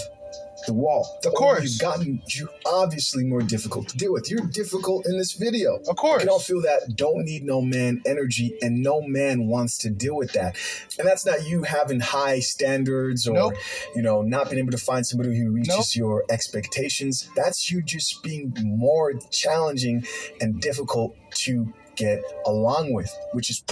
the 0.66 0.74
wall. 0.74 1.20
Of 1.24 1.36
course. 1.36 1.62
You've 1.64 1.80
gotten 1.80 2.24
you 2.28 2.50
obviously 2.66 3.24
more 3.24 3.44
difficult 3.44 3.88
to 3.90 3.98
deal 3.98 4.14
with. 4.14 4.32
You're 4.32 4.48
difficult 4.48 5.06
in 5.06 5.16
this 5.16 5.34
video. 5.34 5.76
Of 5.88 5.96
course. 5.96 6.24
You 6.24 6.30
don't 6.30 6.42
feel 6.42 6.62
that 6.64 6.96
don't 6.96 7.24
need 7.24 7.44
no 7.44 7.62
man 7.62 8.02
energy, 8.04 8.58
and 8.64 8.82
no 8.82 9.04
man 9.04 9.46
wants 9.46 9.78
to 9.80 9.92
deal 9.92 10.16
with 10.16 10.34
that. 10.34 10.58
And 10.98 11.08
that's 11.08 11.28
not 11.28 11.46
you 11.48 11.62
having 11.62 12.00
high 12.00 12.40
standards 12.40 13.28
or 13.28 13.34
Nope. 13.34 13.54
you 13.96 14.02
know, 14.02 14.24
not 14.24 14.50
being 14.50 14.58
able 14.58 14.72
to 14.72 14.84
find 14.84 15.06
somebody 15.06 15.38
who 15.38 15.52
reaches 15.52 15.96
your 15.96 16.24
expectations. 16.32 17.30
That's 17.36 17.70
you 17.70 17.84
just 17.84 18.24
being 18.24 18.56
more 18.58 19.14
challenging 19.30 20.04
and 20.40 20.60
difficult 20.60 21.16
to 21.44 21.72
get 21.96 22.22
along 22.46 22.94
with, 22.94 23.14
which 23.34 23.50
is 23.50 23.64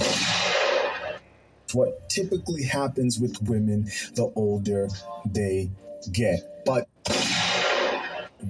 what 1.74 2.10
typically 2.10 2.64
happens 2.64 3.20
with 3.20 3.38
women 3.48 3.86
the 4.16 4.32
older 4.36 4.88
they 5.26 5.70
get. 6.12 6.64
But 6.66 6.88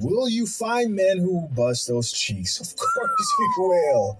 will 0.01 0.29
you 0.29 0.45
find 0.45 0.95
men 0.95 1.19
who 1.19 1.47
bust 1.55 1.87
those 1.87 2.11
cheeks? 2.11 2.59
Of 2.59 2.75
course 2.75 3.33
you 3.39 3.53
will. 3.57 4.19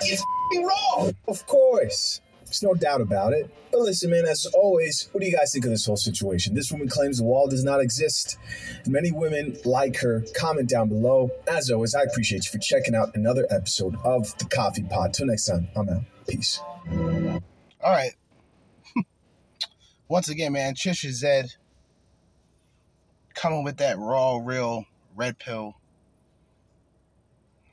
It's 0.00 0.22
wrong. 0.56 1.14
Of 1.26 1.46
course. 1.46 2.20
There's 2.48 2.62
no 2.62 2.74
doubt 2.74 3.02
about 3.02 3.34
it. 3.34 3.50
But 3.70 3.80
listen, 3.80 4.10
man, 4.10 4.24
as 4.24 4.46
always, 4.54 5.10
what 5.12 5.20
do 5.20 5.26
you 5.26 5.36
guys 5.36 5.52
think 5.52 5.66
of 5.66 5.70
this 5.70 5.84
whole 5.84 5.98
situation? 5.98 6.54
This 6.54 6.72
woman 6.72 6.88
claims 6.88 7.18
the 7.18 7.24
wall 7.24 7.46
does 7.46 7.62
not 7.62 7.80
exist. 7.80 8.38
Many 8.86 9.12
women 9.12 9.58
like 9.66 9.98
her. 9.98 10.24
Comment 10.34 10.66
down 10.68 10.88
below. 10.88 11.30
As 11.46 11.70
always, 11.70 11.94
I 11.94 12.02
appreciate 12.02 12.46
you 12.46 12.50
for 12.50 12.58
checking 12.58 12.94
out 12.94 13.14
another 13.14 13.46
episode 13.50 13.96
of 14.02 14.36
the 14.38 14.46
Coffee 14.46 14.84
Pod. 14.84 15.12
Till 15.12 15.26
next 15.26 15.44
time, 15.44 15.68
I'm 15.76 15.88
out. 15.90 16.02
Peace. 16.26 16.60
All 16.90 17.42
right. 17.84 18.12
Once 20.08 20.30
again, 20.30 20.52
man, 20.54 20.74
Chisha 20.74 21.10
Zed 21.10 21.54
coming 23.34 23.62
with 23.62 23.76
that 23.76 23.98
raw, 23.98 24.38
real 24.42 24.86
red 25.14 25.38
pill. 25.38 25.76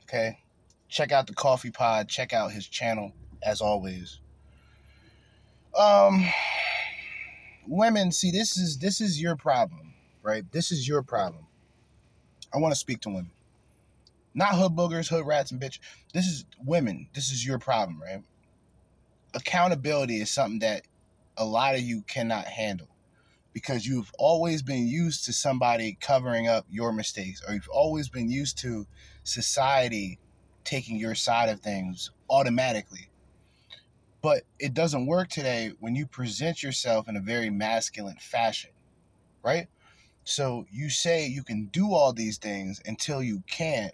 Okay. 0.04 0.38
Check 0.88 1.10
out 1.10 1.26
the 1.26 1.34
coffee 1.34 1.70
pod. 1.70 2.08
Check 2.08 2.32
out 2.32 2.52
his 2.52 2.68
channel, 2.68 3.12
as 3.42 3.60
always. 3.60 4.20
Um 5.78 6.26
women, 7.66 8.12
see 8.12 8.30
this 8.30 8.56
is 8.56 8.78
this 8.78 9.00
is 9.00 9.20
your 9.20 9.36
problem, 9.36 9.94
right? 10.22 10.44
This 10.52 10.72
is 10.72 10.88
your 10.88 11.02
problem. 11.02 11.46
I 12.54 12.58
want 12.58 12.72
to 12.72 12.78
speak 12.78 13.00
to 13.02 13.10
women. 13.10 13.32
Not 14.34 14.54
hood 14.56 14.72
boogers, 14.72 15.08
hood 15.08 15.26
rats, 15.26 15.50
and 15.52 15.60
bitch. 15.60 15.80
This 16.14 16.26
is 16.26 16.44
women. 16.64 17.08
This 17.14 17.30
is 17.32 17.46
your 17.46 17.58
problem, 17.58 18.02
right? 18.02 18.22
accountability 19.34 20.20
is 20.20 20.30
something 20.30 20.60
that 20.60 20.82
a 21.36 21.44
lot 21.44 21.74
of 21.74 21.82
you 21.82 22.02
cannot 22.02 22.46
handle 22.46 22.88
because 23.52 23.86
you've 23.86 24.12
always 24.18 24.62
been 24.62 24.86
used 24.86 25.24
to 25.26 25.32
somebody 25.32 25.96
covering 26.00 26.48
up 26.48 26.66
your 26.70 26.92
mistakes 26.92 27.42
or 27.46 27.54
you've 27.54 27.68
always 27.70 28.08
been 28.08 28.30
used 28.30 28.58
to 28.58 28.86
society 29.24 30.18
taking 30.64 30.98
your 30.98 31.14
side 31.14 31.48
of 31.48 31.60
things 31.60 32.10
automatically. 32.30 33.08
But 34.26 34.42
it 34.58 34.74
doesn't 34.74 35.06
work 35.06 35.28
today 35.28 35.70
when 35.78 35.94
you 35.94 36.04
present 36.04 36.60
yourself 36.60 37.08
in 37.08 37.14
a 37.14 37.20
very 37.20 37.48
masculine 37.48 38.16
fashion, 38.20 38.72
right? 39.44 39.68
So 40.24 40.66
you 40.68 40.90
say 40.90 41.28
you 41.28 41.44
can 41.44 41.66
do 41.66 41.94
all 41.94 42.12
these 42.12 42.36
things 42.36 42.82
until 42.84 43.22
you 43.22 43.44
can't, 43.48 43.92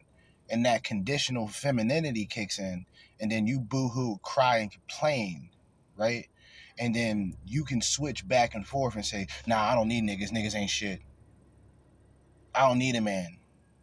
and 0.48 0.64
that 0.64 0.84
conditional 0.84 1.48
femininity 1.48 2.24
kicks 2.24 2.59
in, 2.59 2.86
and 3.20 3.30
then 3.30 3.46
you 3.46 3.60
boo-hoo, 3.60 4.20
cry, 4.22 4.56
and 4.56 4.70
complain, 4.70 5.50
right? 5.98 6.28
And 6.78 6.94
then 6.94 7.36
you 7.44 7.62
can 7.64 7.82
switch 7.82 8.26
back 8.26 8.54
and 8.54 8.66
forth 8.66 8.94
and 8.94 9.04
say, 9.04 9.26
nah, 9.46 9.62
I 9.62 9.74
don't 9.74 9.88
need 9.88 10.04
niggas. 10.04 10.30
Niggas 10.30 10.56
ain't 10.56 10.70
shit. 10.70 11.00
I 12.54 12.66
don't 12.66 12.78
need 12.78 12.96
a 12.96 13.02
man. 13.02 13.36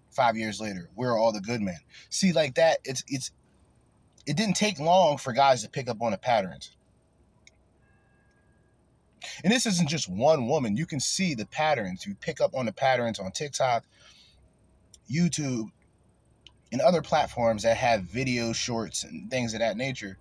Five 0.09 0.35
years 0.35 0.59
later, 0.59 0.89
where 0.95 1.11
are 1.11 1.19
all 1.19 1.31
the 1.31 1.41
good 1.41 1.61
men? 1.61 1.77
See, 2.09 2.33
like 2.33 2.55
that, 2.55 2.79
it's 2.83 3.03
it's 3.07 3.29
it 4.25 4.37
didn't 4.37 4.55
take 4.55 4.79
long 4.79 5.17
for 5.17 5.33
guys 5.33 5.63
to 5.63 5.69
pick 5.69 5.89
up 5.89 6.01
on 6.01 6.11
the 6.11 6.17
patterns. 6.17 6.71
And 9.43 9.51
this 9.51 9.65
isn't 9.65 9.89
just 9.89 10.09
one 10.09 10.47
woman. 10.47 10.77
You 10.77 10.85
can 10.85 10.99
see 10.99 11.33
the 11.33 11.45
patterns. 11.45 12.05
You 12.05 12.15
pick 12.15 12.41
up 12.41 12.55
on 12.55 12.65
the 12.65 12.71
patterns 12.71 13.19
on 13.19 13.31
TikTok, 13.31 13.83
YouTube, 15.09 15.71
and 16.71 16.81
other 16.81 17.01
platforms 17.01 17.63
that 17.63 17.77
have 17.77 18.03
video 18.03 18.53
shorts 18.53 19.03
and 19.03 19.29
things 19.29 19.53
of 19.53 19.59
that 19.59 19.77
nature. 19.77 20.17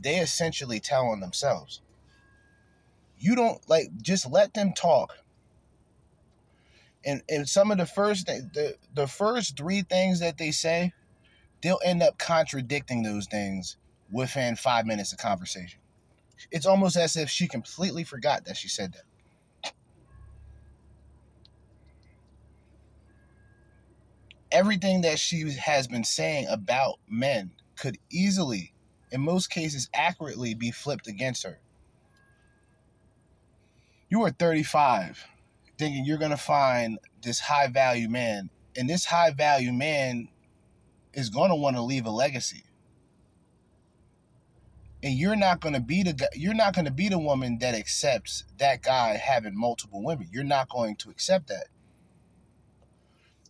They 0.00 0.16
essentially 0.16 0.80
tell 0.80 1.06
on 1.06 1.20
themselves. 1.20 1.80
You 3.18 3.34
don't 3.34 3.66
like 3.68 3.86
just 4.02 4.30
let 4.30 4.54
them 4.54 4.72
talk. 4.74 5.18
And 7.04 7.22
and 7.28 7.48
some 7.48 7.70
of 7.70 7.78
the 7.78 7.86
first 7.86 8.26
the 8.26 8.74
the 8.94 9.06
first 9.06 9.56
three 9.56 9.82
things 9.82 10.20
that 10.20 10.36
they 10.36 10.50
say, 10.50 10.92
they'll 11.62 11.80
end 11.84 12.02
up 12.02 12.18
contradicting 12.18 13.02
those 13.02 13.26
things 13.26 13.76
within 14.10 14.56
five 14.56 14.86
minutes 14.86 15.12
of 15.12 15.18
conversation. 15.18 15.80
It's 16.50 16.66
almost 16.66 16.96
as 16.96 17.16
if 17.16 17.30
she 17.30 17.48
completely 17.48 18.04
forgot 18.04 18.44
that 18.44 18.56
she 18.56 18.68
said 18.68 18.92
that. 18.92 19.04
Everything 24.52 25.02
that 25.02 25.18
she 25.18 25.50
has 25.52 25.88
been 25.88 26.04
saying 26.04 26.46
about 26.48 26.98
men 27.08 27.52
could 27.76 27.98
easily, 28.10 28.72
in 29.10 29.20
most 29.20 29.50
cases, 29.50 29.90
accurately 29.94 30.54
be 30.54 30.70
flipped 30.70 31.08
against 31.08 31.42
her. 31.44 31.58
You 34.08 34.22
are 34.22 34.30
35, 34.30 35.26
thinking 35.78 36.04
you're 36.04 36.18
going 36.18 36.30
to 36.30 36.36
find 36.36 36.98
this 37.22 37.40
high 37.40 37.66
value 37.66 38.08
man, 38.08 38.50
and 38.76 38.88
this 38.88 39.04
high 39.04 39.32
value 39.32 39.72
man 39.72 40.28
is 41.16 41.30
going 41.30 41.50
to 41.50 41.56
want 41.56 41.74
to 41.74 41.82
leave 41.82 42.06
a 42.06 42.10
legacy 42.10 42.62
and 45.02 45.14
you're 45.14 45.36
not 45.36 45.60
going 45.60 45.74
to 45.74 45.80
be 45.80 46.02
the 46.02 46.12
guy, 46.12 46.26
you're 46.34 46.54
not 46.54 46.74
going 46.74 46.84
to 46.84 46.90
be 46.90 47.08
the 47.08 47.18
woman 47.18 47.58
that 47.58 47.74
accepts 47.76 48.44
that 48.58 48.82
guy 48.82 49.14
having 49.16 49.56
multiple 49.56 50.02
women. 50.02 50.28
You're 50.32 50.44
not 50.44 50.68
going 50.68 50.96
to 50.96 51.10
accept 51.10 51.48
that. 51.48 51.68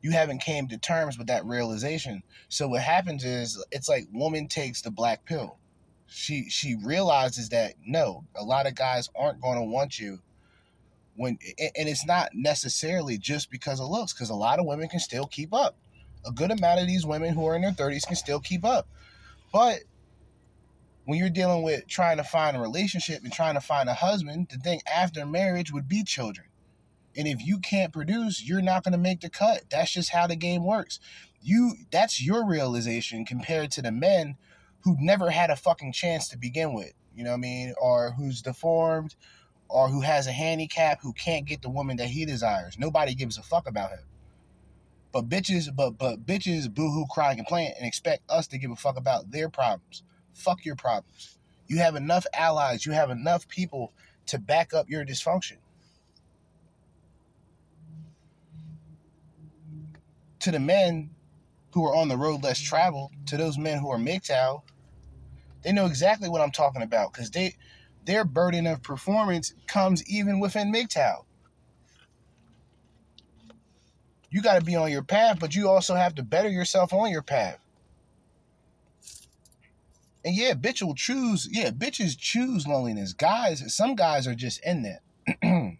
You 0.02 0.10
haven't 0.10 0.40
came 0.42 0.68
to 0.68 0.78
terms 0.78 1.16
with 1.16 1.28
that 1.28 1.46
realization. 1.46 2.22
So 2.48 2.68
what 2.68 2.82
happens 2.82 3.24
is 3.24 3.62
it's 3.70 3.88
like 3.88 4.06
woman 4.12 4.48
takes 4.48 4.82
the 4.82 4.90
black 4.90 5.24
pill. 5.24 5.58
She 6.06 6.50
she 6.50 6.76
realizes 6.76 7.48
that 7.48 7.74
no, 7.86 8.24
a 8.34 8.44
lot 8.44 8.66
of 8.66 8.74
guys 8.74 9.08
aren't 9.16 9.40
going 9.40 9.56
to 9.58 9.64
want 9.64 9.98
you 9.98 10.20
when 11.16 11.38
and 11.58 11.88
it's 11.88 12.06
not 12.06 12.30
necessarily 12.34 13.16
just 13.16 13.50
because 13.50 13.80
of 13.80 13.88
looks 13.88 14.12
cuz 14.12 14.28
a 14.28 14.34
lot 14.34 14.58
of 14.58 14.66
women 14.66 14.88
can 14.88 15.00
still 15.00 15.26
keep 15.26 15.54
up. 15.54 15.74
A 16.26 16.32
good 16.32 16.50
amount 16.50 16.80
of 16.80 16.86
these 16.86 17.06
women 17.06 17.34
who 17.34 17.46
are 17.46 17.54
in 17.54 17.62
their 17.62 17.72
30s 17.72 18.06
can 18.06 18.16
still 18.16 18.40
keep 18.40 18.64
up. 18.64 18.88
But 19.52 19.80
when 21.04 21.18
you're 21.18 21.30
dealing 21.30 21.62
with 21.62 21.86
trying 21.86 22.16
to 22.16 22.24
find 22.24 22.56
a 22.56 22.60
relationship 22.60 23.22
and 23.22 23.32
trying 23.32 23.54
to 23.54 23.60
find 23.60 23.88
a 23.88 23.94
husband, 23.94 24.48
the 24.50 24.58
thing 24.58 24.80
after 24.92 25.24
marriage 25.24 25.72
would 25.72 25.88
be 25.88 26.02
children. 26.02 26.48
And 27.16 27.26
if 27.26 27.44
you 27.46 27.58
can't 27.58 27.92
produce, 27.92 28.46
you're 28.46 28.60
not 28.60 28.84
going 28.84 28.92
to 28.92 28.98
make 28.98 29.20
the 29.20 29.30
cut. 29.30 29.62
That's 29.70 29.92
just 29.92 30.10
how 30.10 30.26
the 30.26 30.36
game 30.36 30.64
works. 30.64 31.00
You 31.40 31.74
that's 31.90 32.22
your 32.22 32.46
realization 32.46 33.24
compared 33.24 33.70
to 33.72 33.82
the 33.82 33.92
men 33.92 34.36
who 34.80 34.96
never 34.98 35.30
had 35.30 35.48
a 35.48 35.56
fucking 35.56 35.92
chance 35.92 36.28
to 36.28 36.38
begin 36.38 36.74
with. 36.74 36.92
You 37.14 37.24
know 37.24 37.30
what 37.30 37.38
I 37.38 37.40
mean? 37.40 37.74
Or 37.80 38.10
who's 38.10 38.42
deformed 38.42 39.14
or 39.68 39.88
who 39.88 40.00
has 40.00 40.26
a 40.26 40.32
handicap 40.32 41.00
who 41.02 41.12
can't 41.12 41.46
get 41.46 41.62
the 41.62 41.70
woman 41.70 41.96
that 41.96 42.08
he 42.08 42.24
desires. 42.24 42.78
Nobody 42.78 43.14
gives 43.14 43.38
a 43.38 43.42
fuck 43.42 43.68
about 43.68 43.90
him. 43.90 44.00
But 45.16 45.30
bitches, 45.30 45.74
but 45.74 45.96
but 45.96 46.26
bitches 46.26 46.68
boohoo 46.68 47.06
cry 47.06 47.34
complain 47.34 47.72
and 47.78 47.86
expect 47.86 48.30
us 48.30 48.46
to 48.48 48.58
give 48.58 48.70
a 48.70 48.76
fuck 48.76 48.98
about 48.98 49.30
their 49.30 49.48
problems. 49.48 50.02
Fuck 50.34 50.66
your 50.66 50.76
problems. 50.76 51.38
You 51.68 51.78
have 51.78 51.96
enough 51.96 52.26
allies, 52.34 52.84
you 52.84 52.92
have 52.92 53.08
enough 53.08 53.48
people 53.48 53.94
to 54.26 54.38
back 54.38 54.74
up 54.74 54.90
your 54.90 55.06
dysfunction. 55.06 55.56
To 60.40 60.50
the 60.50 60.60
men 60.60 61.12
who 61.72 61.82
are 61.86 61.94
on 61.94 62.08
the 62.08 62.18
road 62.18 62.44
less 62.44 62.60
traveled, 62.60 63.12
to 63.24 63.38
those 63.38 63.56
men 63.56 63.78
who 63.78 63.88
are 63.88 63.96
MGTOW, 63.96 64.60
they 65.62 65.72
know 65.72 65.86
exactly 65.86 66.28
what 66.28 66.42
I'm 66.42 66.52
talking 66.52 66.82
about 66.82 67.14
because 67.14 67.30
they 67.30 67.54
their 68.04 68.26
burden 68.26 68.66
of 68.66 68.82
performance 68.82 69.54
comes 69.66 70.06
even 70.06 70.40
within 70.40 70.70
MGTOW. 70.70 71.24
You 74.30 74.42
got 74.42 74.58
to 74.58 74.64
be 74.64 74.76
on 74.76 74.90
your 74.90 75.02
path, 75.02 75.38
but 75.40 75.54
you 75.54 75.68
also 75.68 75.94
have 75.94 76.14
to 76.16 76.22
better 76.22 76.48
yourself 76.48 76.92
on 76.92 77.10
your 77.10 77.22
path. 77.22 77.58
And 80.24 80.34
yeah, 80.34 80.54
bitch 80.54 80.82
will 80.82 80.94
choose. 80.94 81.48
Yeah, 81.50 81.70
bitches 81.70 82.18
choose 82.18 82.66
loneliness. 82.66 83.12
Guys, 83.12 83.74
some 83.74 83.94
guys 83.94 84.26
are 84.26 84.34
just 84.34 84.60
in 84.64 84.82
that. 84.82 85.38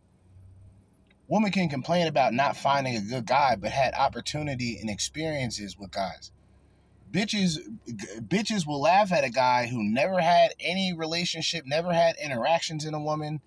Woman 1.28 1.50
can 1.50 1.68
complain 1.68 2.06
about 2.06 2.32
not 2.32 2.56
finding 2.56 2.94
a 2.96 3.00
good 3.00 3.26
guy, 3.26 3.56
but 3.56 3.72
had 3.72 3.94
opportunity 3.94 4.78
and 4.80 4.88
experiences 4.88 5.76
with 5.76 5.90
guys. 5.90 6.30
Bitches, 7.10 7.58
bitches 8.20 8.66
will 8.66 8.80
laugh 8.80 9.10
at 9.10 9.24
a 9.24 9.30
guy 9.30 9.66
who 9.66 9.82
never 9.82 10.20
had 10.20 10.52
any 10.60 10.92
relationship, 10.92 11.64
never 11.66 11.92
had 11.92 12.14
interactions 12.22 12.84
in 12.84 12.94
a 12.94 13.02
woman, 13.02 13.40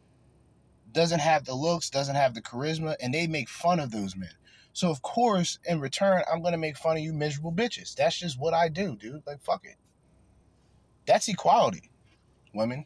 doesn't 0.92 1.20
have 1.20 1.46
the 1.46 1.54
looks, 1.54 1.90
doesn't 1.90 2.16
have 2.16 2.34
the 2.34 2.42
charisma, 2.42 2.96
and 3.00 3.14
they 3.14 3.28
make 3.28 3.48
fun 3.48 3.80
of 3.80 3.92
those 3.92 4.18
men. 4.18 4.34
So 4.80 4.90
of 4.90 5.02
course, 5.02 5.60
in 5.66 5.82
return, 5.82 6.24
I'm 6.32 6.42
gonna 6.42 6.58
make 6.58 6.78
fun 6.78 6.96
of 6.96 7.04
you 7.04 7.12
miserable 7.12 7.52
bitches. 7.52 7.94
That's 7.96 8.18
just 8.18 8.40
what 8.40 8.54
I 8.54 8.70
do, 8.70 8.96
dude. 8.96 9.22
Like 9.28 9.42
fuck 9.42 9.66
it. 9.66 9.76
That's 11.06 11.28
equality, 11.28 11.92
women. 12.54 12.86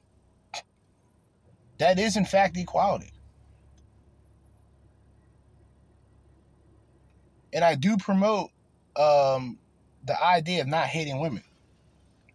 That 1.78 2.00
is, 2.00 2.18
in 2.18 2.26
fact, 2.26 2.58
equality. 2.58 3.12
And 7.54 7.64
I 7.64 7.76
do 7.76 7.96
promote 7.96 8.50
um, 8.96 9.60
the 10.04 10.20
idea 10.20 10.62
of 10.62 10.68
not 10.68 10.88
hating 10.88 11.20
women. 11.20 11.44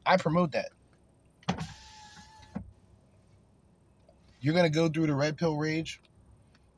I 0.07 0.19
promote 0.19 0.53
that. 0.53 0.69
You're 4.41 4.55
to 4.55 4.71
go 4.71 4.89
through 4.89 5.09
the 5.09 5.17
red 5.17 5.37
pill 5.37 5.57
rage. 5.57 6.01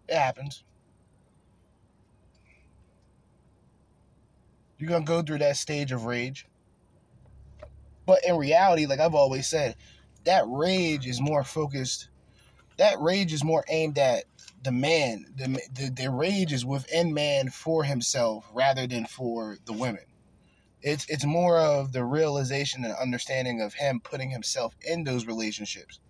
It 0.09 0.16
happens. 0.16 0.65
You're 4.81 4.89
going 4.89 5.05
to 5.05 5.09
go 5.09 5.20
through 5.20 5.39
that 5.39 5.59
stage 5.59 5.93
of 5.93 6.07
rage. 6.07 6.47
But 8.07 8.24
in 8.27 8.36
reality, 8.36 8.86
like 8.86 8.98
I've 8.98 9.15
always 9.15 9.47
said, 9.47 9.77
that 10.24 10.44
rage 10.48 11.07
is 11.07 11.20
more 11.20 11.44
focused. 11.44 12.09
That 12.78 12.98
rage 12.98 13.32
is 13.32 13.44
more 13.44 13.62
aimed 13.69 13.98
at 13.98 14.24
the 14.62 14.73
man. 14.73 15.27
The, 15.36 15.61
the, 15.74 15.90
the 15.90 16.11
rage 16.11 16.52
is 16.52 16.65
within 16.65 17.12
man 17.12 17.51
for 17.51 17.85
himself 17.85 18.47
rather 18.55 18.86
than 18.86 19.05
for 19.05 19.59
the 19.66 19.74
women. 19.74 20.05
It's 20.82 21.05
it's 21.11 21.27
more 21.27 21.59
of 21.59 21.93
the 21.93 22.05
realization 22.05 22.86
and 22.86 22.94
understanding 22.94 23.61
of 23.61 23.74
him 23.74 24.01
putting 24.02 24.31
himself 24.31 24.74
in 24.81 25.05
those 25.05 25.27
relationships. 25.27 26.01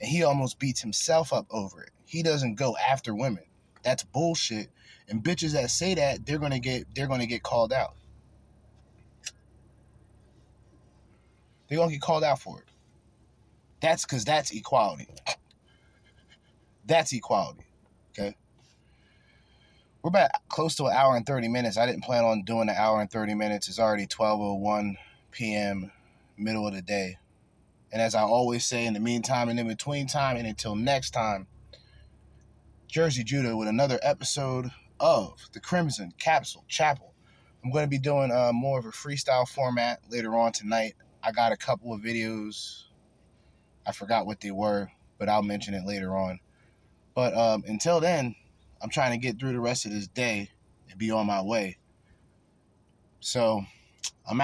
And 0.00 0.10
he 0.10 0.24
almost 0.24 0.58
beats 0.58 0.80
himself 0.80 1.32
up 1.32 1.46
over 1.48 1.84
it. 1.84 1.90
He 2.06 2.24
doesn't 2.24 2.56
go 2.56 2.76
after 2.76 3.14
women. 3.14 3.44
That's 3.84 4.02
bullshit. 4.02 4.68
And 5.08 5.22
bitches 5.22 5.52
that 5.52 5.70
say 5.70 5.94
that, 5.94 6.26
they're 6.26 6.38
gonna 6.38 6.58
get 6.58 6.92
they're 6.92 7.06
gonna 7.06 7.26
get 7.26 7.44
called 7.44 7.72
out. 7.72 7.94
They're 11.70 11.78
gonna 11.78 11.92
get 11.92 12.02
called 12.02 12.24
out 12.24 12.40
for 12.40 12.58
it. 12.58 12.66
That's 13.80 14.04
because 14.04 14.24
that's 14.24 14.50
equality. 14.50 15.08
That's 16.84 17.12
equality. 17.12 17.64
Okay. 18.10 18.36
We're 20.02 20.08
about 20.08 20.30
close 20.48 20.74
to 20.76 20.86
an 20.86 20.92
hour 20.96 21.16
and 21.16 21.24
30 21.24 21.48
minutes. 21.48 21.78
I 21.78 21.86
didn't 21.86 22.02
plan 22.02 22.24
on 22.24 22.42
doing 22.42 22.68
an 22.68 22.74
hour 22.76 23.00
and 23.00 23.10
30 23.10 23.34
minutes. 23.34 23.68
It's 23.68 23.78
already 23.78 24.06
12.01 24.06 24.96
p.m., 25.30 25.92
middle 26.36 26.66
of 26.66 26.74
the 26.74 26.82
day. 26.82 27.18
And 27.92 28.02
as 28.02 28.14
I 28.14 28.22
always 28.22 28.64
say, 28.64 28.86
in 28.86 28.94
the 28.94 29.00
meantime 29.00 29.48
and 29.48 29.60
in 29.60 29.68
between 29.68 30.06
time, 30.06 30.36
and 30.36 30.46
until 30.46 30.74
next 30.74 31.10
time, 31.10 31.46
Jerzee 32.92 33.24
Judah 33.24 33.56
with 33.56 33.68
another 33.68 34.00
episode 34.02 34.70
of 34.98 35.34
the 35.52 35.60
Crimson 35.60 36.12
Capsule 36.18 36.64
Chapel. 36.66 37.14
I'm 37.62 37.70
going 37.70 37.84
to 37.84 37.90
be 37.90 37.98
doing 37.98 38.32
uh, 38.32 38.52
more 38.52 38.78
of 38.78 38.86
a 38.86 38.90
freestyle 38.90 39.48
format 39.48 40.00
later 40.10 40.34
on 40.36 40.52
tonight. 40.52 40.94
I 41.22 41.32
got 41.32 41.52
a 41.52 41.56
couple 41.56 41.92
of 41.92 42.00
videos. 42.00 42.84
I 43.86 43.92
forgot 43.92 44.26
what 44.26 44.40
they 44.40 44.50
were, 44.50 44.88
but 45.18 45.28
I'll 45.28 45.42
mention 45.42 45.74
it 45.74 45.84
later 45.84 46.16
on. 46.16 46.40
But 47.14 47.36
um, 47.36 47.64
until 47.66 48.00
then, 48.00 48.34
I'm 48.82 48.90
trying 48.90 49.12
to 49.12 49.18
get 49.18 49.38
through 49.38 49.52
the 49.52 49.60
rest 49.60 49.84
of 49.84 49.92
this 49.92 50.06
day 50.06 50.50
and 50.88 50.98
be 50.98 51.10
on 51.10 51.26
my 51.26 51.42
way. 51.42 51.78
So 53.20 53.62
I'm 54.28 54.34
out. 54.34 54.38